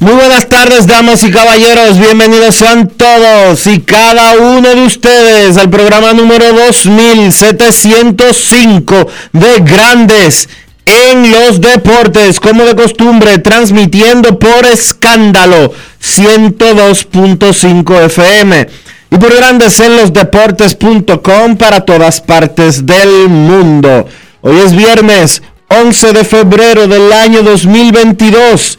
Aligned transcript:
Muy 0.00 0.12
buenas 0.12 0.48
tardes, 0.48 0.86
damas 0.86 1.24
y 1.24 1.32
caballeros. 1.32 1.98
Bienvenidos 1.98 2.54
sean 2.54 2.86
todos 2.86 3.66
y 3.66 3.80
cada 3.80 4.36
uno 4.36 4.72
de 4.72 4.82
ustedes 4.82 5.56
al 5.56 5.70
programa 5.70 6.12
número 6.12 6.52
2705 6.52 9.08
de 9.32 9.58
Grandes 9.58 10.48
en 10.86 11.32
los 11.32 11.60
Deportes, 11.60 12.38
como 12.38 12.62
de 12.62 12.76
costumbre, 12.76 13.38
transmitiendo 13.38 14.38
por 14.38 14.66
escándalo 14.66 15.72
102.5 16.00 18.04
FM 18.04 18.68
y 19.10 19.16
por 19.16 19.34
Grandes 19.34 19.80
en 19.80 19.96
los 19.96 20.12
Deportes.com 20.12 21.56
para 21.56 21.80
todas 21.80 22.20
partes 22.20 22.86
del 22.86 23.28
mundo. 23.28 24.06
Hoy 24.42 24.60
es 24.60 24.76
viernes 24.76 25.42
11 25.66 26.12
de 26.12 26.24
febrero 26.24 26.86
del 26.86 27.12
año 27.12 27.42
2022 27.42 28.78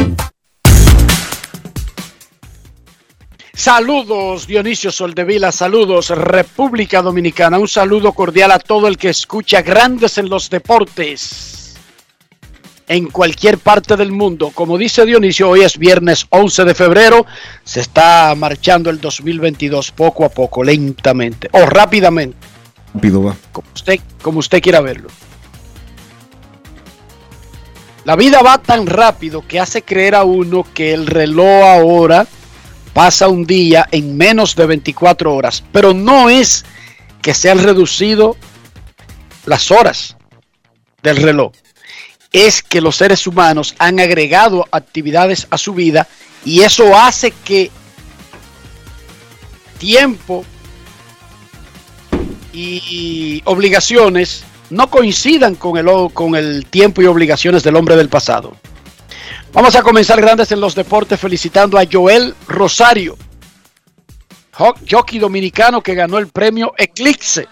Saludos 3.61 4.47
Dionisio 4.47 4.91
Soldevila, 4.91 5.51
saludos 5.51 6.09
República 6.09 7.03
Dominicana, 7.03 7.59
un 7.59 7.67
saludo 7.67 8.11
cordial 8.11 8.49
a 8.49 8.57
todo 8.57 8.87
el 8.87 8.97
que 8.97 9.09
escucha 9.09 9.61
Grandes 9.61 10.17
en 10.17 10.29
los 10.29 10.49
Deportes 10.49 11.77
en 12.87 13.05
cualquier 13.11 13.59
parte 13.59 13.95
del 13.97 14.11
mundo. 14.11 14.49
Como 14.51 14.79
dice 14.79 15.05
Dionisio, 15.05 15.47
hoy 15.49 15.61
es 15.61 15.77
viernes 15.77 16.25
11 16.31 16.65
de 16.65 16.73
febrero, 16.73 17.27
se 17.63 17.81
está 17.81 18.33
marchando 18.35 18.89
el 18.89 18.99
2022 18.99 19.91
poco 19.91 20.25
a 20.25 20.29
poco, 20.29 20.63
lentamente 20.63 21.47
o 21.51 21.63
rápidamente. 21.67 22.35
Rápido 22.95 23.25
va. 23.25 23.35
Como 23.51 23.67
usted, 23.75 23.99
como 24.23 24.39
usted 24.39 24.59
quiera 24.59 24.81
verlo. 24.81 25.09
La 28.05 28.15
vida 28.15 28.41
va 28.41 28.57
tan 28.57 28.87
rápido 28.87 29.45
que 29.47 29.59
hace 29.59 29.83
creer 29.83 30.15
a 30.15 30.23
uno 30.23 30.65
que 30.73 30.95
el 30.95 31.05
reloj 31.05 31.63
ahora 31.63 32.25
pasa 32.93 33.27
un 33.27 33.45
día 33.45 33.87
en 33.91 34.17
menos 34.17 34.55
de 34.55 34.65
24 34.65 35.33
horas, 35.33 35.63
pero 35.71 35.93
no 35.93 36.29
es 36.29 36.65
que 37.21 37.33
se 37.33 37.49
han 37.49 37.63
reducido 37.63 38.35
las 39.45 39.71
horas 39.71 40.15
del 41.03 41.17
reloj, 41.17 41.51
es 42.31 42.61
que 42.61 42.81
los 42.81 42.95
seres 42.95 43.25
humanos 43.27 43.75
han 43.79 43.99
agregado 43.99 44.67
actividades 44.71 45.47
a 45.49 45.57
su 45.57 45.73
vida 45.73 46.07
y 46.45 46.61
eso 46.61 46.95
hace 46.95 47.31
que 47.31 47.71
tiempo 49.77 50.45
y 52.53 53.41
obligaciones 53.45 54.43
no 54.69 54.89
coincidan 54.89 55.55
con 55.55 55.77
el, 55.77 56.13
con 56.13 56.35
el 56.35 56.65
tiempo 56.65 57.01
y 57.01 57.05
obligaciones 57.05 57.63
del 57.63 57.75
hombre 57.75 57.95
del 57.95 58.09
pasado. 58.09 58.55
Vamos 59.53 59.75
a 59.75 59.83
comenzar 59.83 60.21
grandes 60.21 60.51
en 60.51 60.61
los 60.61 60.75
deportes 60.75 61.19
felicitando 61.19 61.77
a 61.77 61.83
Joel 61.91 62.33
Rosario, 62.47 63.17
jockey 64.89 65.19
dominicano 65.19 65.81
que 65.81 65.93
ganó 65.93 66.17
el 66.17 66.27
premio 66.27 66.73
Eclipse 66.77 67.47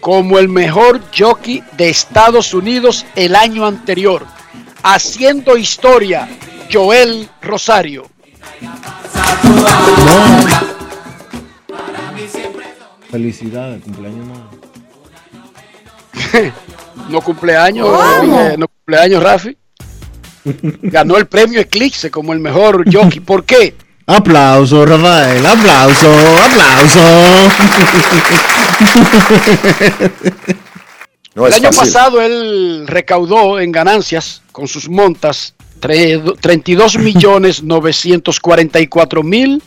como 0.00 0.38
el 0.38 0.48
mejor 0.48 1.00
jockey 1.16 1.62
de 1.76 1.88
Estados 1.88 2.52
Unidos 2.54 3.06
el 3.16 3.34
año 3.34 3.66
anterior. 3.66 4.26
Haciendo 4.82 5.56
historia, 5.56 6.28
Joel 6.70 7.28
Rosario. 7.42 8.06
Felicidades, 13.10 13.82
cumpleaños 13.82 14.26
no. 14.26 14.50
no 17.08 17.20
cumpleaños, 17.22 17.88
no 18.58 18.68
cumpleaños, 18.68 19.22
Rafi. 19.22 19.56
Ganó 20.82 21.16
el 21.16 21.26
premio 21.26 21.60
Eclipse 21.60 22.10
como 22.10 22.32
el 22.32 22.40
mejor 22.40 22.84
jockey. 22.92 23.20
¿Por 23.20 23.44
qué? 23.44 23.74
Aplauso, 24.06 24.86
Rafael, 24.86 25.44
aplauso, 25.44 26.10
aplauso. 26.42 27.00
el 31.46 31.52
año 31.52 31.70
pasado 31.70 32.22
él 32.22 32.84
recaudó 32.86 33.60
en 33.60 33.70
ganancias 33.70 34.40
con 34.50 34.66
sus 34.66 34.88
montas 34.88 35.54
32 35.80 36.98
millones 36.98 37.62
944 37.64 39.22
mil 39.22 39.62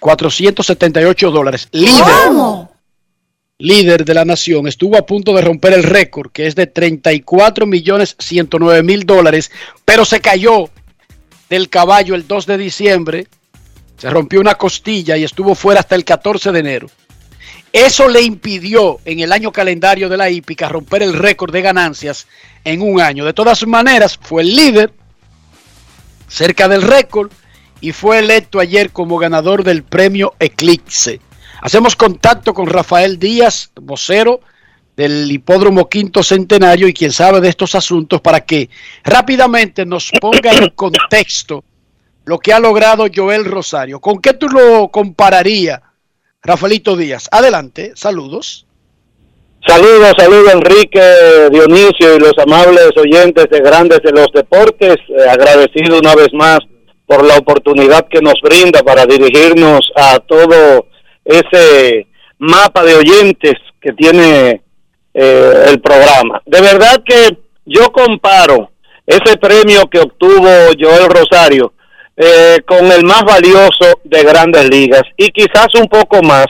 478 0.00 1.30
dólares. 1.30 1.68
Líder 1.72 2.04
líder 3.60 4.04
de 4.04 4.14
la 4.14 4.24
nación, 4.24 4.68
estuvo 4.68 4.96
a 4.96 5.04
punto 5.04 5.34
de 5.34 5.42
romper 5.42 5.72
el 5.72 5.82
récord, 5.82 6.30
que 6.30 6.46
es 6.46 6.54
de 6.54 6.68
34 6.68 7.66
millones 7.66 8.14
109 8.20 8.84
mil 8.84 9.04
dólares, 9.04 9.50
pero 9.84 10.04
se 10.04 10.20
cayó 10.20 10.70
del 11.50 11.68
caballo 11.68 12.14
el 12.14 12.28
2 12.28 12.46
de 12.46 12.56
diciembre, 12.56 13.26
se 13.96 14.10
rompió 14.10 14.40
una 14.40 14.54
costilla 14.54 15.16
y 15.16 15.24
estuvo 15.24 15.56
fuera 15.56 15.80
hasta 15.80 15.96
el 15.96 16.04
14 16.04 16.52
de 16.52 16.58
enero. 16.60 16.86
Eso 17.72 18.08
le 18.08 18.22
impidió 18.22 19.00
en 19.04 19.18
el 19.18 19.32
año 19.32 19.50
calendario 19.50 20.08
de 20.08 20.16
la 20.16 20.30
hípica 20.30 20.68
romper 20.68 21.02
el 21.02 21.14
récord 21.14 21.52
de 21.52 21.62
ganancias 21.62 22.28
en 22.62 22.80
un 22.80 23.00
año. 23.00 23.24
De 23.24 23.32
todas 23.32 23.66
maneras, 23.66 24.20
fue 24.22 24.42
el 24.42 24.54
líder 24.54 24.92
cerca 26.28 26.68
del 26.68 26.82
récord 26.82 27.32
y 27.80 27.90
fue 27.90 28.20
electo 28.20 28.60
ayer 28.60 28.90
como 28.90 29.18
ganador 29.18 29.64
del 29.64 29.82
premio 29.82 30.34
Eclipse. 30.38 31.20
Hacemos 31.60 31.96
contacto 31.96 32.54
con 32.54 32.66
Rafael 32.66 33.18
Díaz, 33.18 33.70
vocero 33.74 34.40
del 34.96 35.30
Hipódromo 35.30 35.88
Quinto 35.88 36.22
Centenario 36.22 36.88
y 36.88 36.92
quien 36.92 37.12
sabe 37.12 37.40
de 37.40 37.48
estos 37.48 37.74
asuntos 37.74 38.20
para 38.20 38.40
que 38.40 38.68
rápidamente 39.04 39.86
nos 39.86 40.10
ponga 40.20 40.52
en 40.52 40.70
contexto 40.70 41.64
lo 42.24 42.38
que 42.38 42.52
ha 42.52 42.60
logrado 42.60 43.06
Joel 43.14 43.44
Rosario. 43.44 44.00
¿Con 44.00 44.20
qué 44.20 44.34
tú 44.34 44.48
lo 44.48 44.88
compararías, 44.88 45.80
Rafaelito 46.42 46.96
Díaz? 46.96 47.28
Adelante, 47.30 47.92
saludos. 47.94 48.66
Saludos, 49.66 50.12
saludos 50.16 50.52
Enrique, 50.52 51.02
Dionisio 51.50 52.16
y 52.16 52.20
los 52.20 52.34
amables 52.38 52.90
oyentes 52.96 53.46
de 53.50 53.60
Grandes 53.60 54.00
de 54.02 54.12
los 54.12 54.28
Deportes. 54.32 54.96
Eh, 55.08 55.28
agradecido 55.28 55.98
una 55.98 56.14
vez 56.14 56.28
más 56.32 56.60
por 57.06 57.24
la 57.24 57.38
oportunidad 57.38 58.06
que 58.08 58.20
nos 58.20 58.34
brinda 58.42 58.82
para 58.82 59.06
dirigirnos 59.06 59.90
a 59.96 60.18
todo 60.20 60.86
ese 61.28 62.06
mapa 62.38 62.82
de 62.82 62.94
oyentes 62.94 63.54
que 63.80 63.92
tiene 63.92 64.62
eh, 65.14 65.64
el 65.68 65.80
programa. 65.80 66.40
De 66.46 66.60
verdad 66.60 67.02
que 67.04 67.36
yo 67.66 67.92
comparo 67.92 68.70
ese 69.06 69.36
premio 69.36 69.88
que 69.90 70.00
obtuvo 70.00 70.48
Joel 70.78 71.08
Rosario 71.10 71.72
eh, 72.16 72.58
con 72.66 72.90
el 72.90 73.04
más 73.04 73.22
valioso 73.24 74.00
de 74.04 74.22
grandes 74.24 74.68
ligas 74.68 75.02
y 75.16 75.28
quizás 75.28 75.68
un 75.78 75.86
poco 75.86 76.22
más, 76.22 76.46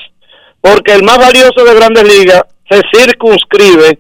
porque 0.61 0.95
el 0.95 1.03
más 1.03 1.19
valioso 1.19 1.65
de 1.65 1.75
grandes 1.75 2.05
ligas 2.05 2.43
se 2.71 2.81
circunscribe 2.93 3.99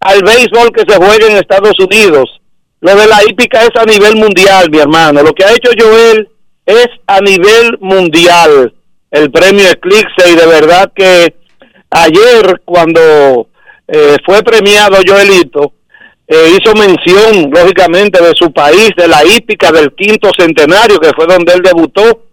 al 0.00 0.22
béisbol 0.22 0.72
que 0.72 0.84
se 0.86 0.96
juega 0.96 1.26
en 1.26 1.36
Estados 1.36 1.78
Unidos. 1.78 2.40
Lo 2.80 2.94
de 2.94 3.06
la 3.06 3.22
hípica 3.24 3.62
es 3.62 3.70
a 3.76 3.84
nivel 3.84 4.16
mundial, 4.16 4.70
mi 4.70 4.78
hermano. 4.78 5.22
Lo 5.22 5.32
que 5.32 5.44
ha 5.44 5.52
hecho 5.52 5.70
Joel 5.76 6.28
es 6.66 6.88
a 7.06 7.20
nivel 7.20 7.78
mundial 7.80 8.75
el 9.10 9.30
premio 9.30 9.70
Eclipse 9.70 10.30
y 10.30 10.34
de 10.34 10.46
verdad 10.46 10.92
que 10.94 11.34
ayer 11.90 12.62
cuando 12.64 13.48
eh, 13.88 14.16
fue 14.24 14.42
premiado 14.42 14.96
Joelito, 15.06 15.72
eh, 16.28 16.56
hizo 16.58 16.74
mención, 16.74 17.50
lógicamente, 17.52 18.20
de 18.20 18.32
su 18.34 18.52
país, 18.52 18.90
de 18.96 19.06
la 19.06 19.24
hípica 19.24 19.70
del 19.70 19.94
quinto 19.94 20.30
centenario, 20.36 20.98
que 20.98 21.12
fue 21.14 21.26
donde 21.26 21.52
él 21.52 21.62
debutó, 21.62 22.24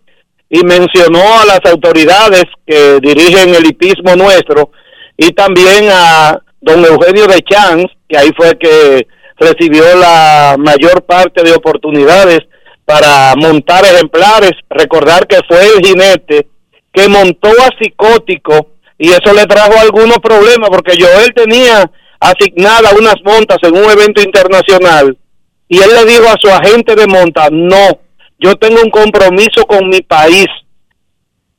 y 0.50 0.64
mencionó 0.64 1.22
a 1.40 1.46
las 1.46 1.60
autoridades 1.66 2.46
que 2.66 3.00
dirigen 3.02 3.54
el 3.54 3.68
hipismo 3.68 4.16
nuestro, 4.16 4.72
y 5.16 5.32
también 5.34 5.90
a 5.92 6.40
don 6.60 6.84
Eugenio 6.84 7.28
de 7.28 7.42
Chance, 7.44 7.88
que 8.10 8.18
ahí 8.18 8.32
fue 8.36 8.58
que 8.58 9.08
recibió 9.38 9.84
la 9.96 10.56
mayor 10.58 11.04
parte 11.04 11.44
de 11.44 11.54
oportunidades 11.54 12.40
para 12.86 13.36
montar 13.36 13.86
ejemplares. 13.86 14.54
Recordar 14.70 15.28
que 15.28 15.38
fue 15.48 15.60
el 15.68 15.86
jinete 15.86 16.48
que 16.94 17.10
montó 17.10 17.50
a 17.50 17.70
Psicótico 17.78 18.70
y 18.98 19.10
eso 19.10 19.34
le 19.34 19.46
trajo 19.46 19.74
algunos 19.80 20.20
problemas 20.20 20.70
porque 20.70 20.96
Joel 20.98 21.34
tenía 21.34 21.90
asignada 22.20 22.92
unas 22.98 23.16
montas 23.26 23.58
en 23.64 23.76
un 23.76 23.90
evento 23.90 24.22
internacional 24.22 25.18
y 25.68 25.80
él 25.80 25.90
le 25.94 26.06
dijo 26.06 26.26
a 26.28 26.38
su 26.40 26.50
agente 26.50 26.96
de 26.96 27.08
monta, 27.08 27.50
no, 27.52 28.00
yo 28.38 28.56
tengo 28.56 28.82
un 28.82 28.92
compromiso 28.92 29.66
con 29.66 29.90
mi 29.90 30.02
país, 30.02 30.46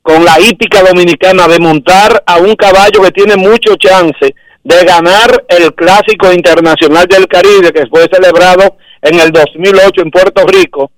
con 0.01 0.23
la 0.23 0.39
hípica 0.39 0.81
dominicana, 0.83 1.47
de 1.47 1.59
montar 1.59 2.23
a 2.25 2.37
un 2.37 2.55
caballo 2.55 3.01
que 3.01 3.11
tiene 3.11 3.35
mucho 3.35 3.75
chance 3.75 4.33
de 4.63 4.85
ganar 4.85 5.45
el 5.49 5.75
Clásico 5.75 6.31
Internacional 6.31 7.05
del 7.07 7.27
Caribe 7.27 7.71
que 7.71 7.87
fue 7.87 8.07
celebrado 8.11 8.77
en 9.01 9.19
el 9.19 9.31
2008 9.31 10.01
en 10.01 10.11
Puerto 10.11 10.45
Rico 10.47 10.91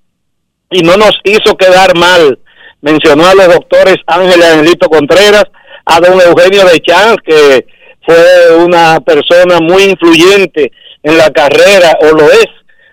y 0.70 0.82
no 0.82 0.96
nos 0.96 1.12
hizo 1.24 1.56
quedar 1.56 1.96
mal. 1.96 2.38
Mencionó 2.80 3.26
a 3.26 3.34
los 3.34 3.48
doctores 3.48 3.96
Ángel 4.06 4.42
Angelito 4.42 4.88
Contreras, 4.88 5.44
a 5.84 6.00
don 6.00 6.20
Eugenio 6.20 6.64
de 6.66 6.80
Chance, 6.80 7.16
que 7.24 7.66
fue 8.04 8.56
una 8.56 9.00
persona 9.00 9.58
muy 9.60 9.84
influyente 9.84 10.70
en 11.02 11.18
la 11.18 11.30
carrera, 11.30 11.96
o 12.02 12.16
lo 12.16 12.30
es, 12.30 12.46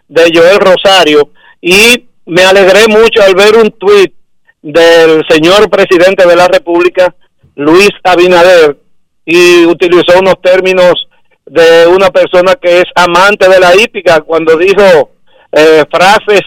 de 0.08 0.30
Joel 0.34 0.60
Rosario, 0.60 1.30
y 1.62 2.06
me 2.26 2.44
alegré 2.44 2.88
mucho 2.88 3.22
al 3.24 3.36
ver 3.36 3.56
un 3.58 3.72
tuit 3.72 4.14
del 4.62 5.24
señor 5.30 5.70
presidente 5.70 6.28
de 6.28 6.36
la 6.36 6.48
República, 6.48 7.14
Luis 7.56 7.92
Abinader, 8.04 8.78
y 9.26 9.66
utilizó 9.66 10.20
unos 10.20 10.42
términos 10.42 11.08
de 11.46 11.88
una 11.88 12.10
persona 12.10 12.56
que 12.56 12.80
es 12.80 12.86
amante 12.96 13.48
de 13.48 13.60
la 13.60 13.76
hípica 13.76 14.22
cuando 14.22 14.58
dijo 14.58 15.12
eh, 15.52 15.84
frases 15.92 16.42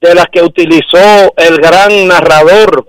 de 0.00 0.14
las 0.14 0.26
que 0.32 0.42
utilizó 0.42 1.32
el 1.36 1.56
gran 1.58 2.08
narrador 2.08 2.88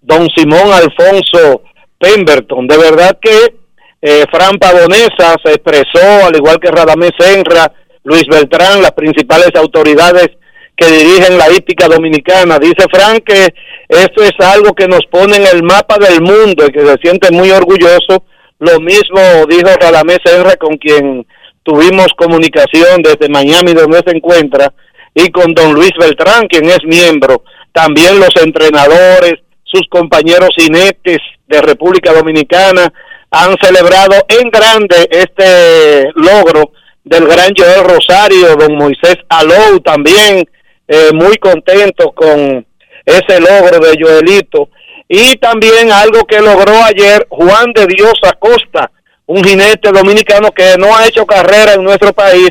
don 0.00 0.28
Simón 0.34 0.72
Alfonso 0.72 1.62
Pemberton. 1.98 2.66
De 2.66 2.76
verdad 2.76 3.18
que 3.20 3.54
eh, 4.02 4.24
Fran 4.30 4.58
Pavonesa 4.58 5.36
se 5.44 5.52
expresó, 5.52 6.26
al 6.26 6.36
igual 6.36 6.58
que 6.58 6.70
Radamés 6.70 7.12
Senra, 7.18 7.72
Luis 8.02 8.24
Beltrán, 8.28 8.80
las 8.80 8.92
principales 8.92 9.50
autoridades 9.54 10.28
que 10.74 10.86
dirigen 10.86 11.36
la 11.36 11.50
hípica 11.52 11.86
dominicana. 11.86 12.58
Dice 12.58 12.86
Fran 12.90 13.18
que 13.20 13.48
esto 13.88 14.22
es 14.22 14.32
algo 14.38 14.72
que 14.72 14.88
nos 14.88 15.04
pone 15.10 15.36
en 15.36 15.46
el 15.46 15.62
mapa 15.62 15.98
del 15.98 16.22
mundo 16.22 16.64
y 16.66 16.72
que 16.72 16.80
se 16.80 16.96
siente 17.02 17.30
muy 17.30 17.50
orgulloso. 17.50 18.24
Lo 18.58 18.80
mismo 18.80 19.20
dijo 19.48 19.68
Radamés 19.78 20.18
Senra, 20.24 20.56
con 20.56 20.76
quien 20.78 21.26
tuvimos 21.62 22.08
comunicación 22.16 23.02
desde 23.02 23.28
Miami, 23.28 23.74
donde 23.74 24.02
se 24.06 24.16
encuentra, 24.16 24.72
y 25.14 25.30
con 25.30 25.52
don 25.54 25.72
Luis 25.72 25.92
Beltrán, 25.98 26.46
quien 26.48 26.66
es 26.66 26.82
miembro, 26.84 27.44
también 27.72 28.18
los 28.18 28.34
entrenadores, 28.42 29.34
sus 29.64 29.82
compañeros 29.88 30.50
inetes 30.58 31.18
de 31.46 31.62
República 31.62 32.12
Dominicana 32.12 32.92
han 33.30 33.56
celebrado 33.60 34.24
en 34.28 34.50
grande 34.50 35.08
este 35.10 36.10
logro 36.14 36.72
del 37.04 37.26
gran 37.26 37.52
Joel 37.56 37.84
Rosario, 37.84 38.56
don 38.56 38.76
Moisés 38.76 39.16
Alou 39.28 39.80
también 39.80 40.44
eh, 40.88 41.10
muy 41.12 41.36
contento 41.36 42.12
con 42.12 42.66
ese 43.06 43.40
logro 43.40 43.78
de 43.78 43.96
Joelito. 44.00 44.68
Y 45.08 45.36
también 45.36 45.90
algo 45.90 46.24
que 46.24 46.40
logró 46.40 46.84
ayer 46.84 47.26
Juan 47.30 47.72
de 47.74 47.86
Dios 47.86 48.14
Acosta, 48.22 48.90
un 49.26 49.42
jinete 49.42 49.90
dominicano 49.90 50.52
que 50.52 50.76
no 50.78 50.96
ha 50.96 51.06
hecho 51.06 51.26
carrera 51.26 51.74
en 51.74 51.82
nuestro 51.82 52.12
país, 52.12 52.50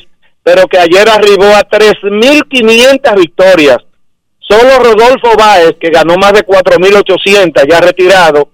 pero 0.49 0.65
que 0.65 0.79
ayer 0.79 1.07
arribó 1.07 1.45
a 1.45 1.61
3.500 1.61 3.15
victorias. 3.15 3.77
Solo 4.39 4.79
Rodolfo 4.79 5.37
Báez, 5.37 5.75
que 5.79 5.91
ganó 5.91 6.15
más 6.15 6.33
de 6.33 6.43
4.800, 6.43 7.69
ya 7.69 7.79
retirado, 7.79 8.49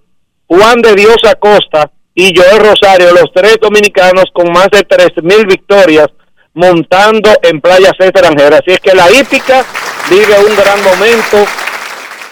Juan 0.46 0.82
de 0.82 0.94
Dios 0.94 1.16
Acosta 1.26 1.90
y 2.14 2.38
Joel 2.38 2.60
Rosario, 2.60 3.14
los 3.14 3.32
tres 3.34 3.60
dominicanos 3.62 4.26
con 4.34 4.52
más 4.52 4.68
de 4.72 4.86
3.000 4.86 5.48
victorias 5.48 6.08
montando 6.54 7.30
en 7.42 7.62
playas 7.62 7.94
extranjeras. 7.98 8.60
Así 8.60 8.72
es 8.72 8.82
que 8.82 8.94
la 8.94 9.10
hípica 9.10 9.64
vive 10.10 10.36
un 10.50 10.54
gran 10.58 10.84
momento 10.84 11.50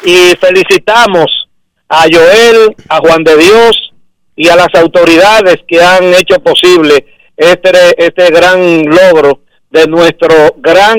y 0.03 0.35
felicitamos 0.41 1.47
a 1.87 2.03
Joel, 2.11 2.75
a 2.89 2.97
Juan 2.97 3.23
de 3.23 3.37
Dios 3.37 3.93
y 4.35 4.49
a 4.49 4.57
las 4.57 4.75
autoridades 4.75 5.59
que 5.65 5.81
han 5.81 6.13
hecho 6.15 6.35
posible 6.43 7.05
este, 7.37 7.71
este 7.97 8.29
gran 8.29 8.83
logro 8.83 9.42
de 9.73 9.87
nuestro 9.87 10.53
gran 10.57 10.97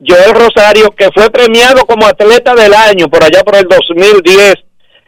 Joel 0.00 0.34
Rosario, 0.34 0.90
que 0.96 1.10
fue 1.14 1.30
premiado 1.30 1.84
como 1.84 2.06
atleta 2.06 2.54
del 2.54 2.72
año 2.72 3.08
por 3.08 3.22
allá 3.22 3.42
por 3.44 3.54
el 3.54 3.64
2010 3.68 4.54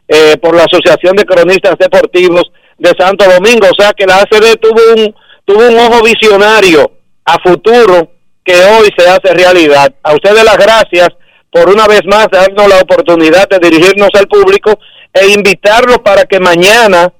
eh, 0.09 0.37
por 0.37 0.55
la 0.55 0.65
Asociación 0.65 1.17
de 1.17 1.25
Cronistas 1.25 1.77
Deportivos 1.79 2.45
de 2.79 2.93
Santo 2.99 3.25
Domingo. 3.25 3.69
O 3.71 3.83
sea 3.83 3.93
que 3.93 4.07
la 4.07 4.19
ACD 4.19 4.57
tuvo 4.61 4.81
un, 4.95 5.15
tuvo 5.47 5.67
un 5.67 5.79
ojo 5.79 6.05
visionario 6.05 6.93
a 7.25 7.39
futuro 7.43 8.11
que 8.45 8.55
hoy 8.55 8.91
se 8.97 9.09
hace 9.09 9.33
realidad. 9.35 9.93
A 10.03 10.13
ustedes 10.13 10.45
las 10.45 10.59
gracias 10.59 11.09
por 11.51 11.71
una 11.71 11.87
vez 11.87 12.03
más 12.05 12.29
darnos 12.31 12.69
la 12.69 12.81
oportunidad 12.81 13.49
de 13.49 13.59
dirigirnos 13.59 14.11
al 14.13 14.29
público 14.29 14.79
e 15.13 15.29
invitarlos 15.29 15.99
para 16.01 16.27
que 16.27 16.39
mañana 16.39 17.11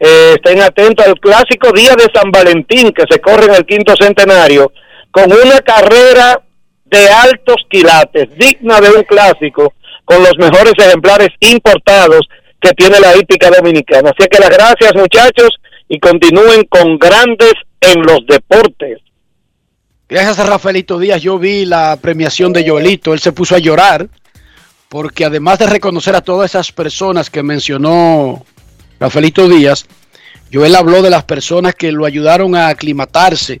eh, 0.00 0.36
estén 0.36 0.62
atentos 0.62 1.06
al 1.06 1.20
clásico 1.20 1.72
día 1.72 1.94
de 1.94 2.08
San 2.12 2.30
Valentín 2.30 2.90
que 2.92 3.04
se 3.08 3.20
corre 3.20 3.44
en 3.44 3.54
el 3.54 3.66
quinto 3.66 3.94
centenario 4.00 4.72
con 5.12 5.30
una 5.30 5.60
carrera 5.60 6.42
de 6.86 7.08
altos 7.08 7.56
quilates, 7.70 8.28
digna 8.36 8.80
de 8.80 8.90
un 8.90 9.02
clásico, 9.04 9.72
con 10.04 10.22
los 10.22 10.36
mejores 10.38 10.72
ejemplares 10.76 11.28
importados 11.40 12.26
que 12.60 12.72
tiene 12.72 12.98
la 12.98 13.16
hípica 13.16 13.50
dominicana. 13.50 14.10
Así 14.10 14.28
que 14.28 14.40
las 14.40 14.50
gracias 14.50 14.94
muchachos 14.94 15.50
y 15.88 16.00
continúen 16.00 16.64
con 16.64 16.98
grandes 16.98 17.52
en 17.80 18.02
los 18.02 18.26
deportes. 18.26 18.98
Gracias 20.08 20.38
a 20.38 20.46
Rafaelito 20.46 20.98
Díaz, 20.98 21.22
yo 21.22 21.38
vi 21.38 21.64
la 21.64 21.96
premiación 22.00 22.52
de 22.52 22.68
Joelito, 22.68 23.14
él 23.14 23.20
se 23.20 23.32
puso 23.32 23.54
a 23.54 23.58
llorar 23.58 24.08
porque 24.88 25.24
además 25.24 25.58
de 25.58 25.66
reconocer 25.66 26.14
a 26.14 26.20
todas 26.20 26.50
esas 26.50 26.70
personas 26.70 27.30
que 27.30 27.42
mencionó 27.42 28.44
Rafaelito 29.00 29.48
Díaz, 29.48 29.86
Joel 30.52 30.76
habló 30.76 31.00
de 31.00 31.08
las 31.08 31.24
personas 31.24 31.74
que 31.74 31.92
lo 31.92 32.04
ayudaron 32.04 32.54
a 32.54 32.68
aclimatarse 32.68 33.60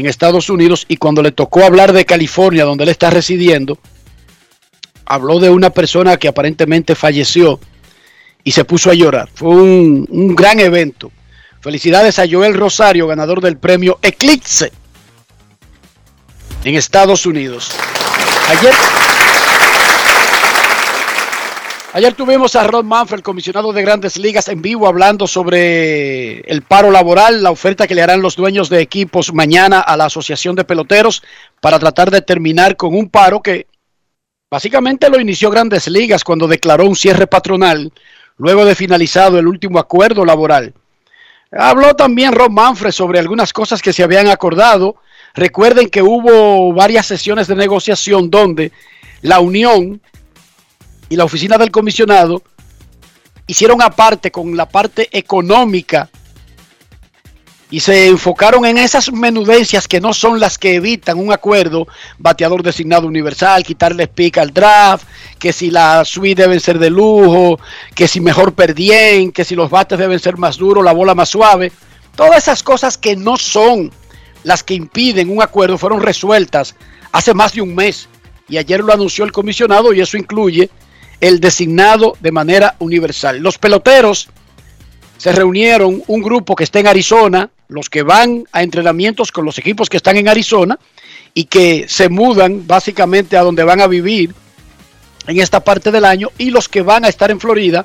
en 0.00 0.06
Estados 0.06 0.50
Unidos 0.50 0.84
y 0.88 0.96
cuando 0.96 1.22
le 1.22 1.32
tocó 1.32 1.64
hablar 1.64 1.92
de 1.92 2.04
California, 2.04 2.64
donde 2.64 2.84
él 2.84 2.90
está 2.90 3.10
residiendo, 3.10 3.78
habló 5.04 5.40
de 5.40 5.50
una 5.50 5.70
persona 5.70 6.16
que 6.16 6.28
aparentemente 6.28 6.94
falleció 6.94 7.60
y 8.44 8.52
se 8.52 8.64
puso 8.64 8.90
a 8.90 8.94
llorar. 8.94 9.28
Fue 9.34 9.48
un, 9.48 10.06
un 10.10 10.34
gran 10.34 10.60
evento. 10.60 11.10
Felicidades 11.60 12.18
a 12.18 12.26
Joel 12.30 12.54
Rosario, 12.54 13.06
ganador 13.06 13.40
del 13.40 13.56
premio 13.56 13.98
Eclipse 14.02 14.72
en 16.64 16.74
Estados 16.74 17.26
Unidos. 17.26 17.70
Ayer, 18.48 18.74
Ayer 21.94 22.12
tuvimos 22.12 22.54
a 22.54 22.64
Ron 22.64 22.86
Manfred, 22.86 23.22
comisionado 23.22 23.72
de 23.72 23.80
grandes 23.80 24.18
ligas, 24.18 24.48
en 24.48 24.60
vivo 24.60 24.86
hablando 24.86 25.26
sobre 25.26 26.40
el 26.40 26.60
paro 26.60 26.90
laboral, 26.90 27.42
la 27.42 27.50
oferta 27.50 27.86
que 27.86 27.94
le 27.94 28.02
harán 28.02 28.20
los 28.20 28.36
dueños 28.36 28.68
de 28.68 28.82
equipos 28.82 29.32
mañana 29.32 29.80
a 29.80 29.96
la 29.96 30.04
Asociación 30.04 30.54
de 30.54 30.64
Peloteros 30.64 31.22
para 31.62 31.78
tratar 31.78 32.10
de 32.10 32.20
terminar 32.20 32.76
con 32.76 32.94
un 32.94 33.08
paro 33.08 33.40
que 33.40 33.66
básicamente 34.50 35.08
lo 35.08 35.18
inició 35.18 35.50
grandes 35.50 35.88
ligas 35.88 36.24
cuando 36.24 36.46
declaró 36.46 36.84
un 36.84 36.94
cierre 36.94 37.26
patronal 37.26 37.90
luego 38.36 38.66
de 38.66 38.74
finalizado 38.74 39.38
el 39.38 39.48
último 39.48 39.78
acuerdo 39.78 40.26
laboral. 40.26 40.74
Habló 41.50 41.96
también 41.96 42.34
Ron 42.34 42.52
Manfred 42.52 42.92
sobre 42.92 43.18
algunas 43.18 43.54
cosas 43.54 43.80
que 43.80 43.94
se 43.94 44.02
habían 44.02 44.28
acordado. 44.28 44.96
Recuerden 45.32 45.88
que 45.88 46.02
hubo 46.02 46.70
varias 46.74 47.06
sesiones 47.06 47.46
de 47.46 47.56
negociación 47.56 48.28
donde 48.28 48.72
la 49.22 49.40
Unión 49.40 50.02
y 51.08 51.16
la 51.16 51.24
oficina 51.24 51.58
del 51.58 51.70
comisionado 51.70 52.42
hicieron 53.46 53.80
aparte 53.82 54.30
con 54.30 54.56
la 54.56 54.68
parte 54.68 55.08
económica 55.10 56.10
y 57.70 57.80
se 57.80 58.08
enfocaron 58.08 58.64
en 58.64 58.78
esas 58.78 59.12
menudencias 59.12 59.86
que 59.86 60.00
no 60.00 60.14
son 60.14 60.40
las 60.40 60.56
que 60.56 60.76
evitan 60.76 61.18
un 61.18 61.32
acuerdo, 61.32 61.86
bateador 62.18 62.62
designado 62.62 63.06
universal, 63.06 63.62
quitarle 63.62 64.06
pica 64.06 64.40
al 64.40 64.54
draft, 64.54 65.06
que 65.38 65.52
si 65.52 65.70
la 65.70 66.04
suite 66.04 66.42
deben 66.42 66.60
ser 66.60 66.78
de 66.78 66.88
lujo, 66.88 67.60
que 67.94 68.08
si 68.08 68.20
mejor 68.20 68.54
perdien, 68.54 69.32
que 69.32 69.44
si 69.44 69.54
los 69.54 69.68
bates 69.68 69.98
deben 69.98 70.18
ser 70.18 70.38
más 70.38 70.56
duros, 70.56 70.82
la 70.82 70.92
bola 70.92 71.14
más 71.14 71.28
suave. 71.28 71.70
Todas 72.16 72.38
esas 72.38 72.62
cosas 72.62 72.96
que 72.96 73.16
no 73.16 73.36
son 73.36 73.92
las 74.44 74.62
que 74.62 74.74
impiden 74.74 75.30
un 75.30 75.42
acuerdo 75.42 75.76
fueron 75.76 76.00
resueltas 76.00 76.74
hace 77.12 77.34
más 77.34 77.52
de 77.52 77.60
un 77.60 77.74
mes 77.74 78.08
y 78.48 78.56
ayer 78.56 78.80
lo 78.80 78.94
anunció 78.94 79.24
el 79.24 79.32
comisionado 79.32 79.92
y 79.92 80.00
eso 80.00 80.16
incluye 80.16 80.70
el 81.20 81.40
designado 81.40 82.16
de 82.20 82.32
manera 82.32 82.76
universal. 82.78 83.38
Los 83.38 83.58
peloteros 83.58 84.28
se 85.16 85.32
reunieron, 85.32 86.02
un 86.06 86.22
grupo 86.22 86.54
que 86.54 86.64
está 86.64 86.78
en 86.78 86.86
Arizona, 86.86 87.50
los 87.68 87.90
que 87.90 88.02
van 88.02 88.44
a 88.52 88.62
entrenamientos 88.62 89.32
con 89.32 89.44
los 89.44 89.58
equipos 89.58 89.88
que 89.88 89.96
están 89.96 90.16
en 90.16 90.28
Arizona 90.28 90.78
y 91.34 91.44
que 91.44 91.86
se 91.88 92.08
mudan 92.08 92.66
básicamente 92.66 93.36
a 93.36 93.42
donde 93.42 93.64
van 93.64 93.80
a 93.80 93.86
vivir 93.86 94.34
en 95.26 95.40
esta 95.40 95.62
parte 95.62 95.90
del 95.90 96.04
año 96.04 96.30
y 96.38 96.50
los 96.50 96.68
que 96.68 96.82
van 96.82 97.04
a 97.04 97.08
estar 97.08 97.30
en 97.30 97.40
Florida 97.40 97.84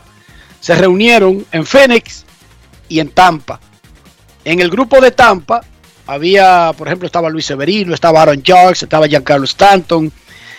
se 0.59 0.75
reunieron 0.75 1.45
en 1.51 1.65
Phoenix 1.65 2.23
y 2.87 2.99
en 2.99 3.09
Tampa. 3.09 3.59
En 4.45 4.59
el 4.59 4.69
grupo 4.69 5.01
de 5.01 5.11
Tampa 5.11 5.61
había, 6.07 6.71
por 6.77 6.87
ejemplo, 6.87 7.05
estaba 7.05 7.29
Luis 7.29 7.45
Severino, 7.45 7.93
estaba 7.93 8.21
Aaron 8.21 8.43
Judge, 8.45 8.83
estaba 8.83 9.07
Giancarlo 9.07 9.45
Stanton, 9.45 10.11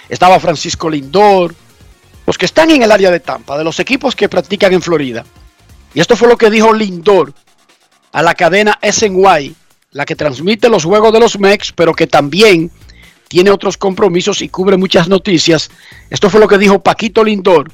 estaba 0.09 0.41
Francisco 0.41 0.91
Lindor, 0.91 1.55
los 2.27 2.39
que 2.39 2.47
están 2.47 2.71
en 2.71 2.83
el 2.83 2.93
área 2.93 3.11
de 3.11 3.21
Tampa, 3.21 3.59
de 3.59 3.65
los 3.65 3.79
equipos 3.81 4.17
que 4.17 4.29
practican 4.29 4.73
en 4.73 4.83
Florida. 4.83 5.25
Y 5.93 6.01
esto 6.01 6.17
fue 6.17 6.29
lo 6.29 6.37
que 6.37 6.51
dijo 6.51 6.73
Lindor 6.73 7.33
a 8.13 8.23
la 8.23 8.35
cadena 8.35 8.79
SNY, 8.83 9.55
la 9.93 10.05
que 10.05 10.17
transmite 10.17 10.69
los 10.69 10.85
juegos 10.85 11.13
de 11.13 11.21
los 11.21 11.39
Mex, 11.39 11.73
pero 11.73 11.95
que 11.95 12.07
también 12.07 12.71
tiene 13.29 13.51
otros 13.51 13.77
compromisos 13.77 14.43
y 14.43 14.49
cubre 14.49 14.77
muchas 14.77 15.09
noticias. 15.09 15.71
Esto 16.11 16.31
fue 16.31 16.41
lo 16.41 16.49
que 16.49 16.59
dijo 16.59 16.81
Paquito 16.81 17.25
Lindor 17.25 17.71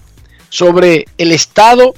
sobre 0.48 1.06
el 1.18 1.32
estado 1.32 1.94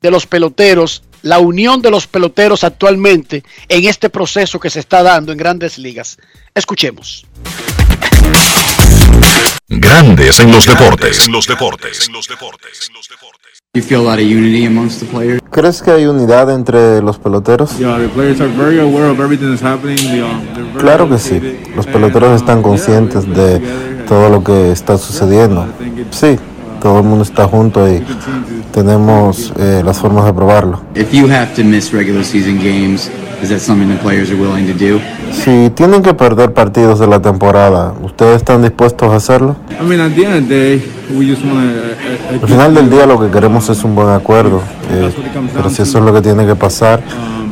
de 0.00 0.10
los 0.10 0.26
peloteros, 0.26 1.02
la 1.22 1.38
unión 1.38 1.82
de 1.82 1.90
los 1.90 2.06
peloteros 2.06 2.64
actualmente 2.64 3.42
en 3.68 3.84
este 3.84 4.10
proceso 4.10 4.60
que 4.60 4.70
se 4.70 4.80
está 4.80 5.02
dando 5.02 5.32
en 5.32 5.38
grandes 5.38 5.78
ligas. 5.78 6.18
Escuchemos. 6.54 7.26
Grandes 9.68 10.40
en 10.40 10.50
los 10.50 10.66
deportes. 10.66 11.26
En 11.26 11.32
los 11.32 11.46
deportes. 11.46 12.08
¿Crees 15.50 15.82
que 15.82 15.90
hay 15.90 16.06
unidad 16.06 16.50
entre 16.50 17.02
los 17.02 17.18
peloteros? 17.18 17.72
Claro 20.78 21.08
que 21.08 21.18
sí. 21.18 21.60
Los 21.76 21.86
peloteros 21.86 22.40
están 22.40 22.62
conscientes 22.62 23.28
de 23.28 23.60
todo 24.08 24.30
lo 24.30 24.42
que 24.42 24.72
está 24.72 24.96
sucediendo. 24.96 25.66
Sí, 26.10 26.38
todo 26.80 26.98
el 26.98 27.04
mundo 27.04 27.24
está 27.24 27.46
junto 27.46 27.88
y 27.88 28.02
tenemos 28.72 29.52
eh, 29.58 29.82
las 29.84 29.98
formas 29.98 30.24
de 30.24 30.32
probarlo. 30.32 30.80
Si 35.32 35.70
tienen 35.70 36.02
que 36.02 36.14
perder 36.14 36.52
partidos 36.52 36.98
de 36.98 37.06
la 37.06 37.20
temporada, 37.20 37.92
¿ustedes 38.02 38.36
están 38.36 38.62
dispuestos 38.62 39.12
a 39.12 39.16
hacerlo? 39.16 39.56
Al 42.42 42.48
final 42.48 42.74
del 42.74 42.90
día 42.90 43.06
lo 43.06 43.20
que 43.20 43.30
queremos 43.30 43.68
es 43.68 43.84
un 43.84 43.94
buen 43.94 44.08
acuerdo, 44.08 44.62
eh, 44.90 45.10
pero 45.54 45.70
si 45.70 45.82
eso 45.82 45.98
es 45.98 46.04
lo 46.04 46.12
que 46.12 46.20
tiene 46.20 46.46
que 46.46 46.56
pasar, 46.56 47.00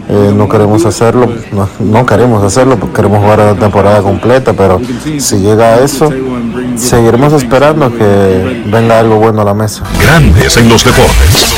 eh, 0.08 0.32
no 0.34 0.48
queremos 0.48 0.84
hacerlo, 0.84 1.28
no, 1.52 1.68
no, 1.80 2.06
queremos 2.06 2.42
hacerlo, 2.42 2.76
porque 2.76 2.96
queremos 2.96 3.18
jugar 3.18 3.38
la 3.38 3.54
temporada 3.54 4.02
completa, 4.02 4.52
pero 4.52 4.80
si 5.18 5.38
llega 5.38 5.74
a 5.74 5.80
eso, 5.80 6.10
seguiremos 6.76 7.32
esperando 7.32 7.90
que 7.96 8.62
venga 8.66 8.98
algo 8.98 9.16
bueno 9.16 9.42
a 9.42 9.44
la 9.44 9.54
mesa. 9.54 9.84
Grandes 10.00 10.56
en 10.56 10.68
los 10.68 10.84
deportes. 10.84 11.56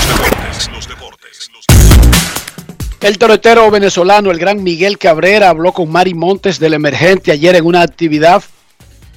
El 3.01 3.17
torretero 3.17 3.71
venezolano, 3.71 4.31
el 4.31 4.39
gran 4.39 4.63
Miguel 4.63 4.99
Cabrera, 4.99 5.51
habló 5.51 5.73
con 5.73 5.91
Mari 5.91 6.15
Montes 6.15 6.59
del 6.59 6.75
emergente 6.75 7.31
ayer 7.31 7.55
en 7.55 7.65
una 7.65 7.83
actividad 7.83 8.43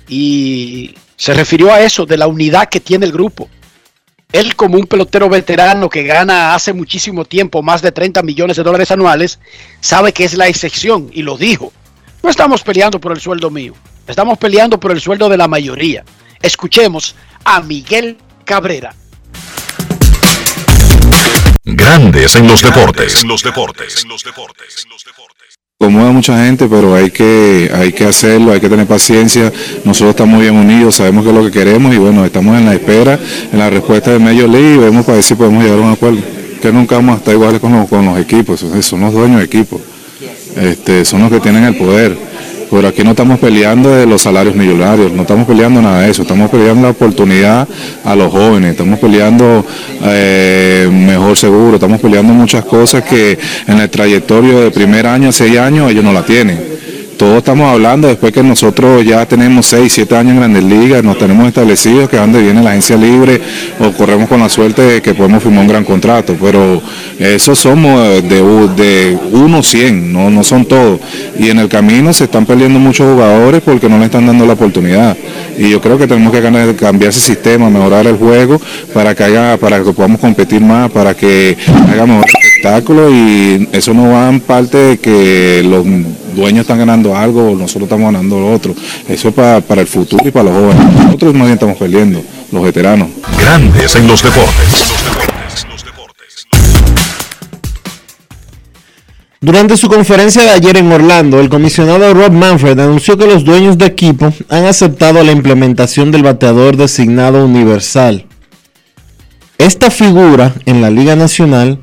y 0.08 0.94
se 1.16 1.34
refirió 1.34 1.74
a 1.74 1.82
eso, 1.82 2.06
de 2.06 2.18
la 2.18 2.28
unidad 2.28 2.70
que 2.70 2.80
tiene 2.80 3.06
el 3.06 3.12
grupo. 3.12 3.50
Él 4.32 4.56
como 4.56 4.78
un 4.78 4.86
pelotero 4.86 5.30
veterano 5.30 5.90
que 5.90 6.04
gana 6.04 6.54
hace 6.54 6.74
muchísimo 6.74 7.26
tiempo 7.26 7.62
más 7.62 7.82
de 7.82 7.92
30 7.92 8.22
millones 8.22 8.58
de 8.58 8.64
dólares 8.64 8.92
anuales, 8.92 9.40
sabe 9.82 10.14
que 10.14 10.26
es 10.26 10.36
la 10.36 10.48
excepción 10.48 11.10
y 11.12 11.24
lo 11.24 11.38
dijo. 11.38 11.74
No 12.24 12.30
estamos 12.30 12.62
peleando 12.62 13.00
por 13.00 13.12
el 13.12 13.20
sueldo 13.20 13.50
mío, 13.50 13.74
estamos 14.12 14.38
peleando 14.38 14.80
por 14.80 14.92
el 14.92 15.02
sueldo 15.02 15.30
de 15.30 15.38
la 15.38 15.48
mayoría. 15.48 16.04
Escuchemos 16.42 17.16
a 17.44 17.62
Miguel 17.62 18.18
Cabrera. 18.46 18.94
Grandes 21.64 22.36
en 22.36 22.48
los 22.48 22.62
deportes. 22.62 23.22
En 23.22 23.28
los 23.30 23.44
deportes. 23.44 24.04
En 24.04 24.10
los 24.10 24.24
deportes. 24.24 24.86
Conmueve 25.78 26.10
a 26.10 26.12
mucha 26.12 26.46
gente, 26.46 26.68
pero 26.68 26.94
hay 26.94 27.10
que, 27.10 27.72
hay 27.74 27.92
que 27.92 28.06
hacerlo, 28.06 28.52
hay 28.52 28.60
que 28.60 28.70
tener 28.70 28.86
paciencia. 28.86 29.52
Nosotros 29.84 30.12
estamos 30.12 30.40
bien 30.40 30.56
unidos, 30.56 30.96
sabemos 30.96 31.24
que 31.24 31.30
es 31.30 31.36
lo 31.36 31.44
que 31.46 31.52
queremos 31.52 31.94
y 31.96 31.98
bueno, 31.98 32.24
estamos 32.24 32.56
en 32.58 32.66
la 32.66 32.74
espera, 32.76 33.18
en 33.52 33.58
la 33.58 33.70
respuesta 33.70 34.12
de 34.12 34.20
Major 34.20 34.48
League 34.48 34.76
y 34.76 34.78
vemos 34.78 35.06
para 35.06 35.16
ver 35.16 35.24
si 35.24 35.34
podemos 35.34 35.64
llegar 35.64 35.80
a 35.80 35.82
un 35.82 35.92
acuerdo. 35.92 36.20
Que 36.62 36.72
nunca 36.72 36.98
vamos 36.98 37.16
a 37.16 37.18
estar 37.20 37.34
iguales 37.34 37.60
con 37.60 37.72
los, 37.72 37.90
con 37.90 38.06
los 38.06 38.20
equipos, 38.20 38.60
son 38.60 39.02
los 39.02 39.14
dueños 39.14 39.40
de 39.40 39.46
equipos, 39.46 39.82
este, 40.56 41.04
son 41.04 41.22
los 41.22 41.32
que 41.32 41.40
tienen 41.40 41.64
el 41.64 41.76
poder 41.76 42.31
pero 42.72 42.88
aquí 42.88 43.04
no 43.04 43.12
estamos 43.12 43.38
peleando 43.38 43.90
de 43.90 44.06
los 44.06 44.22
salarios 44.22 44.56
millonarios, 44.56 45.12
no 45.12 45.24
estamos 45.24 45.46
peleando 45.46 45.82
nada 45.82 46.02
de 46.04 46.12
eso, 46.12 46.22
estamos 46.22 46.50
peleando 46.50 46.84
la 46.84 46.92
oportunidad 46.92 47.68
a 48.06 48.16
los 48.16 48.32
jóvenes, 48.32 48.72
estamos 48.72 48.98
peleando 48.98 49.66
eh, 50.06 50.90
mejor 50.90 51.38
seguro, 51.38 51.76
estamos 51.76 52.00
peleando 52.00 52.34
muchas 52.34 52.64
cosas 52.64 53.04
que 53.04 53.38
en 53.68 53.80
el 53.80 53.90
trayectorio 53.90 54.62
de 54.62 54.72
primer 54.72 55.06
año 55.06 55.34
seis 55.34 55.58
años 55.58 55.92
ellos 55.92 56.04
no 56.04 56.14
la 56.14 56.26
tienen 56.26 56.72
todos 57.22 57.38
estamos 57.38 57.72
hablando 57.72 58.08
después 58.08 58.34
que 58.34 58.42
nosotros 58.42 59.06
ya 59.06 59.24
tenemos 59.28 59.68
6, 59.68 59.94
7 59.94 60.16
años 60.16 60.32
en 60.32 60.38
Grandes 60.38 60.64
Ligas, 60.64 61.04
nos 61.04 61.20
tenemos 61.20 61.48
establecidos 61.48 62.10
que 62.10 62.18
donde 62.18 62.42
viene 62.42 62.64
la 62.64 62.72
agencia 62.72 62.98
libre 62.98 63.40
o 63.80 63.92
corremos 63.92 64.28
con 64.28 64.40
la 64.40 64.50
suerte 64.50 64.82
de 64.82 65.04
que 65.04 65.14
podemos 65.14 65.44
firmar 65.44 65.62
un 65.62 65.68
gran 65.68 65.84
contrato, 65.84 66.36
pero 66.42 66.82
eso 67.20 67.54
somos 67.54 68.24
de, 68.24 68.42
de 68.76 69.20
1 69.34 69.62
100, 69.62 70.12
no, 70.12 70.32
no 70.32 70.44
son 70.44 70.66
todos. 70.66 71.00
Y 71.38 71.52
en 71.52 71.60
el 71.60 71.70
camino 71.70 72.12
se 72.12 72.24
están 72.24 72.48
perdiendo 72.48 72.80
muchos 72.80 73.14
jugadores 73.14 73.62
porque 73.62 73.88
no 73.88 74.00
le 74.00 74.06
están 74.06 74.26
dando 74.26 74.44
la 74.48 74.54
oportunidad. 74.54 75.16
Y 75.60 75.70
yo 75.70 75.80
creo 75.80 76.00
que 76.00 76.08
tenemos 76.08 76.34
que 76.34 76.42
cambiar 76.76 77.10
ese 77.12 77.20
sistema, 77.20 77.70
mejorar 77.70 78.08
el 78.08 78.18
juego 78.18 78.60
para 78.96 79.14
que 79.14 79.26
haya, 79.26 79.58
para 79.58 79.84
que 79.84 79.94
podamos 79.94 80.20
competir 80.20 80.62
más, 80.62 80.90
para 80.90 81.14
que 81.14 81.56
haga 81.88 82.08
mejor 82.08 82.26
espectáculo 82.62 83.10
y 83.12 83.68
eso 83.72 83.94
no 83.94 84.10
va 84.12 84.30
en 84.30 84.40
parte 84.40 84.78
de 84.78 84.98
que 85.00 85.64
los 85.64 85.84
dueños 86.36 86.62
están 86.62 86.78
ganando 86.78 87.16
algo, 87.16 87.56
nosotros 87.56 87.84
estamos 87.84 88.12
ganando 88.14 88.40
lo 88.40 88.54
otro. 88.54 88.76
Eso 89.08 89.30
es 89.30 89.34
para, 89.34 89.82
el 89.82 89.88
futuro 89.88 90.24
y 90.28 90.32
para 90.32 90.46
los 90.46 90.54
jóvenes. 90.54 90.94
Nosotros 91.06 91.34
más 91.34 91.44
bien 91.44 91.54
estamos 91.54 91.78
perdiendo, 91.78 92.22
los 92.52 92.64
veteranos. 92.64 93.10
Grandes 93.40 93.96
en 93.96 94.08
los 94.08 94.22
deportes. 94.22 94.94
Durante 99.44 99.76
su 99.76 99.90
conferencia 99.90 100.44
de 100.44 100.52
ayer 100.52 100.78
en 100.78 100.92
Orlando, 100.92 101.40
el 101.40 101.50
comisionado 101.50 102.14
Rob 102.14 102.32
Manfred 102.32 102.80
anunció 102.80 103.18
que 103.18 103.26
los 103.26 103.44
dueños 103.44 103.76
de 103.76 103.88
equipo 103.88 104.32
han 104.50 104.66
aceptado 104.66 105.24
la 105.24 105.32
implementación 105.32 106.12
del 106.12 106.22
bateador 106.22 106.78
designado 106.78 107.44
universal. 107.44 108.28
Esta 109.58 109.90
figura 109.90 110.54
en 110.68 110.82
la 110.82 110.92
Liga 110.92 111.16
Nacional, 111.16 111.80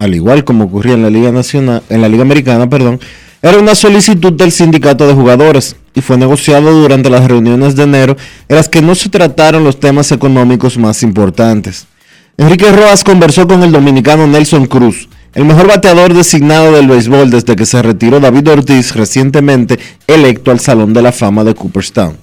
al 0.00 0.14
igual 0.14 0.44
como 0.44 0.64
ocurría 0.64 0.94
en 0.94 1.02
la 1.02 1.10
Liga 1.10 1.30
Nacional, 1.30 1.82
en 1.90 2.00
la 2.00 2.08
Liga 2.08 2.22
Americana, 2.22 2.68
perdón, 2.68 2.98
era 3.42 3.58
una 3.58 3.74
solicitud 3.74 4.32
del 4.32 4.50
sindicato 4.50 5.06
de 5.06 5.14
jugadores 5.14 5.76
y 5.94 6.00
fue 6.00 6.16
negociado 6.16 6.72
durante 6.72 7.10
las 7.10 7.28
reuniones 7.28 7.76
de 7.76 7.84
enero 7.84 8.16
en 8.48 8.56
las 8.56 8.68
que 8.68 8.82
no 8.82 8.94
se 8.94 9.10
trataron 9.10 9.62
los 9.62 9.78
temas 9.78 10.10
económicos 10.10 10.78
más 10.78 11.02
importantes. 11.02 11.86
Enrique 12.38 12.72
Rojas 12.72 13.04
conversó 13.04 13.46
con 13.46 13.62
el 13.62 13.72
dominicano 13.72 14.26
Nelson 14.26 14.66
Cruz, 14.66 15.06
el 15.34 15.44
mejor 15.44 15.68
bateador 15.68 16.14
designado 16.14 16.72
del 16.72 16.88
béisbol 16.88 17.30
desde 17.30 17.54
que 17.54 17.66
se 17.66 17.82
retiró 17.82 18.20
David 18.20 18.48
Ortiz, 18.48 18.94
recientemente 18.94 19.78
electo 20.06 20.50
al 20.50 20.60
Salón 20.60 20.94
de 20.94 21.02
la 21.02 21.12
Fama 21.12 21.44
de 21.44 21.54
Cooperstown. 21.54 22.16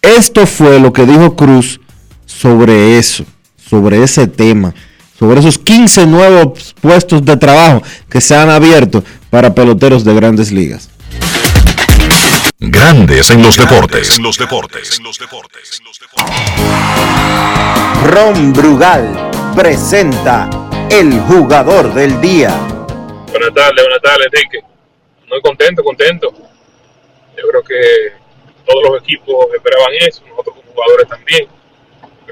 Esto 0.00 0.46
fue 0.46 0.80
lo 0.80 0.94
que 0.94 1.04
dijo 1.04 1.36
Cruz 1.36 1.78
sobre 2.24 2.98
eso, 2.98 3.24
sobre 3.56 4.02
ese 4.02 4.26
tema, 4.26 4.74
sobre 5.18 5.40
esos 5.40 5.58
15 5.58 6.06
nuevos 6.06 6.74
puestos 6.80 7.24
de 7.24 7.36
trabajo 7.36 7.82
que 8.08 8.20
se 8.20 8.36
han 8.36 8.50
abierto 8.50 9.02
para 9.30 9.52
peloteros 9.52 10.04
de 10.04 10.14
grandes 10.14 10.52
ligas. 10.52 10.88
Grandes 12.60 13.30
en 13.30 13.42
los 13.42 13.56
deportes. 13.56 14.16
En 14.16 14.22
los 14.22 14.38
deportes. 14.38 15.00
Ron 18.04 18.52
Brugal 18.52 19.30
presenta 19.56 20.48
el 20.90 21.20
jugador 21.20 21.92
del 21.94 22.20
día. 22.20 22.50
Buenas 23.30 23.54
tardes, 23.54 23.84
buenas 23.84 24.02
tardes, 24.02 24.26
Enrique. 24.32 24.60
Muy 25.28 25.40
contento, 25.42 25.82
contento. 25.82 26.32
Yo 27.36 27.48
creo 27.48 27.62
que 27.62 28.12
todos 28.64 28.82
los 28.88 29.02
equipos 29.02 29.46
esperaban 29.54 29.92
eso, 30.00 30.22
nosotros 30.28 30.56
como 30.56 30.72
jugadores 30.72 31.08
también. 31.08 31.48